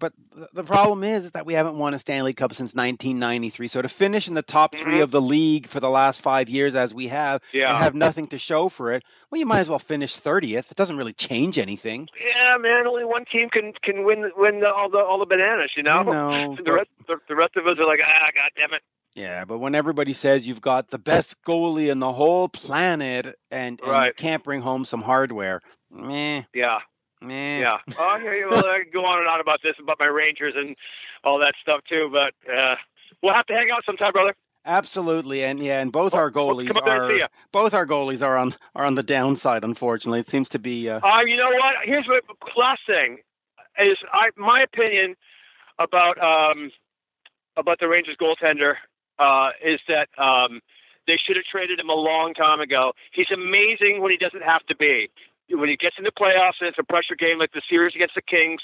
But 0.00 0.12
the 0.52 0.64
problem 0.64 1.04
is, 1.04 1.26
is 1.26 1.32
that 1.32 1.46
we 1.46 1.54
haven't 1.54 1.78
won 1.78 1.94
a 1.94 1.98
Stanley 1.98 2.34
Cup 2.34 2.52
since 2.52 2.74
1993. 2.74 3.68
So 3.68 3.80
to 3.80 3.88
finish 3.88 4.28
in 4.28 4.34
the 4.34 4.42
top 4.42 4.74
3 4.74 4.84
mm-hmm. 4.84 5.02
of 5.02 5.10
the 5.10 5.20
league 5.20 5.68
for 5.68 5.80
the 5.80 5.88
last 5.88 6.20
five 6.20 6.48
years, 6.48 6.74
as 6.74 6.92
we 6.92 7.08
have, 7.08 7.42
yeah. 7.52 7.70
and 7.70 7.78
have 7.78 7.94
nothing 7.94 8.26
to 8.28 8.38
show 8.38 8.68
for 8.68 8.92
it, 8.92 9.04
well, 9.30 9.38
you 9.38 9.46
might 9.46 9.60
as 9.60 9.68
well 9.68 9.78
finish 9.78 10.18
30th. 10.18 10.70
It 10.70 10.76
doesn't 10.76 10.96
really 10.96 11.12
change 11.12 11.58
anything. 11.58 12.08
Yeah, 12.18 12.56
man. 12.58 12.86
Only 12.86 13.04
one 13.04 13.24
team 13.30 13.48
can 13.50 13.72
can 13.82 14.04
win 14.04 14.30
win 14.36 14.60
the, 14.60 14.68
all 14.68 14.90
the 14.90 14.98
all 14.98 15.18
the 15.18 15.26
bananas. 15.26 15.70
You 15.76 15.84
know. 15.84 16.02
Know 16.02 16.56
the 16.56 16.62
but... 16.62 16.72
rest 16.72 16.90
the, 17.06 17.16
the 17.28 17.36
rest 17.36 17.56
of 17.56 17.66
us 17.66 17.78
are 17.78 17.86
like, 17.86 18.00
ah, 18.04 18.26
god 18.34 18.50
damn 18.56 18.74
it. 18.74 18.82
Yeah, 19.14 19.44
but 19.44 19.58
when 19.58 19.76
everybody 19.76 20.12
says 20.12 20.46
you've 20.46 20.60
got 20.60 20.90
the 20.90 20.98
best 20.98 21.42
goalie 21.44 21.90
in 21.90 22.00
the 22.00 22.12
whole 22.12 22.48
planet 22.48 23.26
and, 23.50 23.80
and 23.80 23.88
right. 23.88 24.06
you 24.08 24.12
can't 24.14 24.42
bring 24.42 24.60
home 24.60 24.84
some 24.84 25.02
hardware, 25.02 25.60
meh. 25.90 26.42
Yeah. 26.52 26.80
Yeah. 27.60 27.78
Oh, 27.98 28.16
you. 28.16 28.48
Well, 28.50 28.64
I 28.66 28.82
can 28.82 28.92
go 28.92 29.04
on 29.04 29.18
and 29.18 29.28
on 29.28 29.40
about 29.40 29.60
this, 29.62 29.74
about 29.80 29.98
my 29.98 30.06
Rangers 30.06 30.54
and 30.56 30.76
all 31.22 31.38
that 31.40 31.54
stuff 31.62 31.80
too. 31.88 32.10
But 32.12 32.34
uh, 32.50 32.76
we'll 33.22 33.34
have 33.34 33.46
to 33.46 33.54
hang 33.54 33.70
out 33.70 33.84
sometime, 33.84 34.12
brother. 34.12 34.34
Absolutely, 34.66 35.44
and 35.44 35.60
yeah, 35.60 35.80
and 35.80 35.92
both 35.92 36.14
well, 36.14 36.22
our 36.22 36.30
goalies 36.30 36.74
are 36.74 37.28
both 37.52 37.74
our 37.74 37.86
goalies 37.86 38.26
are 38.26 38.36
on 38.36 38.54
are 38.74 38.86
on 38.86 38.94
the 38.94 39.02
downside. 39.02 39.62
Unfortunately, 39.62 40.20
it 40.20 40.28
seems 40.28 40.48
to 40.50 40.58
be. 40.58 40.88
Uh, 40.88 41.00
uh 41.00 41.20
you 41.26 41.36
know 41.36 41.50
what? 41.50 41.74
Here's 41.84 42.06
what 42.06 42.24
last 42.56 42.80
thing 42.86 43.18
is 43.78 43.98
I 44.12 44.30
my 44.36 44.62
opinion 44.62 45.16
about 45.78 46.16
um 46.18 46.70
about 47.56 47.78
the 47.78 47.88
Rangers 47.88 48.16
goaltender 48.20 48.74
uh, 49.18 49.50
is 49.64 49.80
that 49.88 50.08
um, 50.18 50.60
they 51.06 51.16
should 51.24 51.36
have 51.36 51.44
traded 51.44 51.78
him 51.78 51.88
a 51.88 51.94
long 51.94 52.34
time 52.34 52.60
ago. 52.60 52.92
He's 53.12 53.30
amazing 53.32 54.00
when 54.00 54.10
he 54.10 54.16
doesn't 54.16 54.42
have 54.42 54.64
to 54.66 54.76
be. 54.76 55.10
When 55.50 55.68
he 55.68 55.76
gets 55.76 55.96
in 55.98 56.04
the 56.04 56.10
playoffs 56.10 56.60
and 56.60 56.68
it's 56.68 56.78
a 56.78 56.84
pressure 56.84 57.14
game 57.16 57.38
like 57.38 57.52
the 57.52 57.62
series 57.68 57.94
against 57.94 58.14
the 58.14 58.22
Kings 58.22 58.62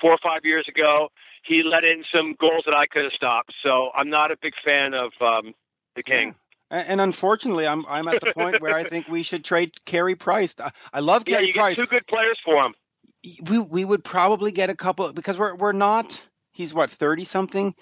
four 0.00 0.12
or 0.12 0.18
five 0.22 0.44
years 0.44 0.66
ago, 0.68 1.08
he 1.42 1.62
let 1.64 1.84
in 1.84 2.04
some 2.14 2.34
goals 2.40 2.64
that 2.66 2.74
I 2.74 2.86
could 2.86 3.04
have 3.04 3.12
stopped. 3.12 3.52
So 3.62 3.90
I'm 3.94 4.10
not 4.10 4.30
a 4.30 4.36
big 4.40 4.54
fan 4.64 4.94
of 4.94 5.12
um, 5.20 5.54
the 5.96 6.02
King. 6.02 6.28
Yeah. 6.28 6.34
And 6.70 7.00
unfortunately, 7.00 7.66
I'm 7.66 7.84
I'm 7.86 8.06
at 8.06 8.20
the 8.20 8.32
point 8.32 8.60
where 8.60 8.76
I 8.76 8.84
think 8.84 9.08
we 9.08 9.24
should 9.24 9.44
trade 9.44 9.72
Carey 9.84 10.14
Price. 10.14 10.54
I 10.92 11.00
love 11.00 11.24
Carey 11.24 11.42
yeah, 11.42 11.46
you 11.48 11.52
Price. 11.54 11.76
Get 11.76 11.82
two 11.82 11.90
good 11.90 12.06
players 12.06 12.38
for 12.44 12.64
him. 12.64 12.74
We 13.48 13.58
we 13.58 13.84
would 13.84 14.04
probably 14.04 14.52
get 14.52 14.70
a 14.70 14.76
couple 14.76 15.12
because 15.12 15.36
we're 15.36 15.56
we're 15.56 15.72
not. 15.72 16.24
He's 16.52 16.72
what 16.72 16.90
thirty 16.90 17.24
something 17.24 17.74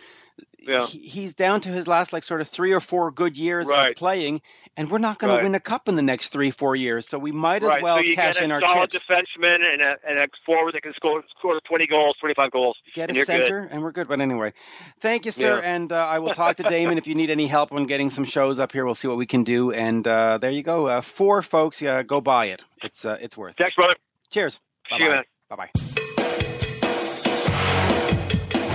yeah. 0.60 0.86
he, 0.86 0.98
he's 0.98 1.35
down 1.35 1.60
to 1.62 1.69
his 1.69 1.86
last 1.86 2.12
like 2.12 2.24
sort 2.24 2.40
of 2.40 2.48
three 2.48 2.73
or 2.73 2.81
four 2.81 3.10
good 3.10 3.36
years 3.36 3.69
right. 3.69 3.90
of 3.90 3.97
playing, 3.97 4.43
and 4.77 4.90
we're 4.90 4.98
not 4.98 5.19
going 5.19 5.32
right. 5.32 5.40
to 5.40 5.43
win 5.44 5.55
a 5.55 5.60
cup 5.60 5.89
in 5.89 5.97
the 5.97 6.02
next 6.02 6.31
three 6.31 6.51
four 6.51 6.77
years. 6.77 7.09
So 7.09 7.19
we 7.19 7.32
might 7.32 7.62
as 7.62 7.69
right. 7.69 7.82
well 7.82 7.98
so 7.98 8.15
cash 8.15 8.40
in 8.40 8.51
our 8.51 8.60
solid 8.60 8.90
chips. 8.90 9.05
defenseman 9.05 9.60
and 9.73 9.82
a, 9.82 9.97
and 10.06 10.19
a 10.19 10.28
forward 10.44 10.74
that 10.74 10.82
can 10.82 10.94
score 10.94 11.23
score 11.39 11.60
20 11.60 11.86
goals, 11.86 12.16
25 12.20 12.51
goals. 12.51 12.77
Get 12.94 13.10
a 13.10 13.24
center, 13.24 13.62
good. 13.62 13.73
and 13.73 13.82
we're 13.82 13.93
good. 13.93 14.09
But 14.09 14.20
anyway, 14.20 14.52
thank 15.01 15.24
you, 15.24 15.32
sir. 15.32 15.59
Yeah. 15.59 15.74
And 15.74 15.93
uh, 15.93 15.97
I 15.97 16.19
will 16.19 16.35
talk 16.35 16.56
to 16.56 16.62
Damon 16.62 16.98
if 16.98 17.06
you 17.06 17.15
need 17.15 17.31
any 17.31 17.47
help 17.47 17.73
on 17.73 17.86
getting 17.86 18.10
some 18.10 18.24
shows 18.24 18.59
up 18.59 18.73
here. 18.73 18.85
We'll 18.85 18.94
see 18.94 19.09
what 19.09 19.16
we 19.16 19.27
can 19.27 19.44
do. 19.44 19.73
And 19.73 20.06
uh, 20.06 20.39
there 20.39 20.51
you 20.51 20.62
go, 20.62 20.86
uh, 20.86 21.01
four 21.01 21.43
folks. 21.43 21.81
Yeah, 21.81 22.02
go 22.02 22.20
buy 22.20 22.47
it. 22.47 22.65
It's 22.82 23.05
uh, 23.05 23.16
it's 23.20 23.36
worth. 23.36 23.56
Thanks, 23.56 23.74
brother. 23.74 23.94
Cheers. 24.31 24.60
You, 24.90 25.10
man. 25.10 25.24
Bye 25.48 25.56
bye. 25.56 25.98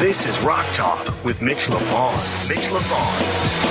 This 0.03 0.25
is 0.25 0.37
Rock 0.41 0.65
Talk 0.75 1.23
with 1.23 1.41
Mitch 1.41 1.67
Lafon. 1.67 2.49
Mitch 2.49 2.67
Lafon. 2.67 3.62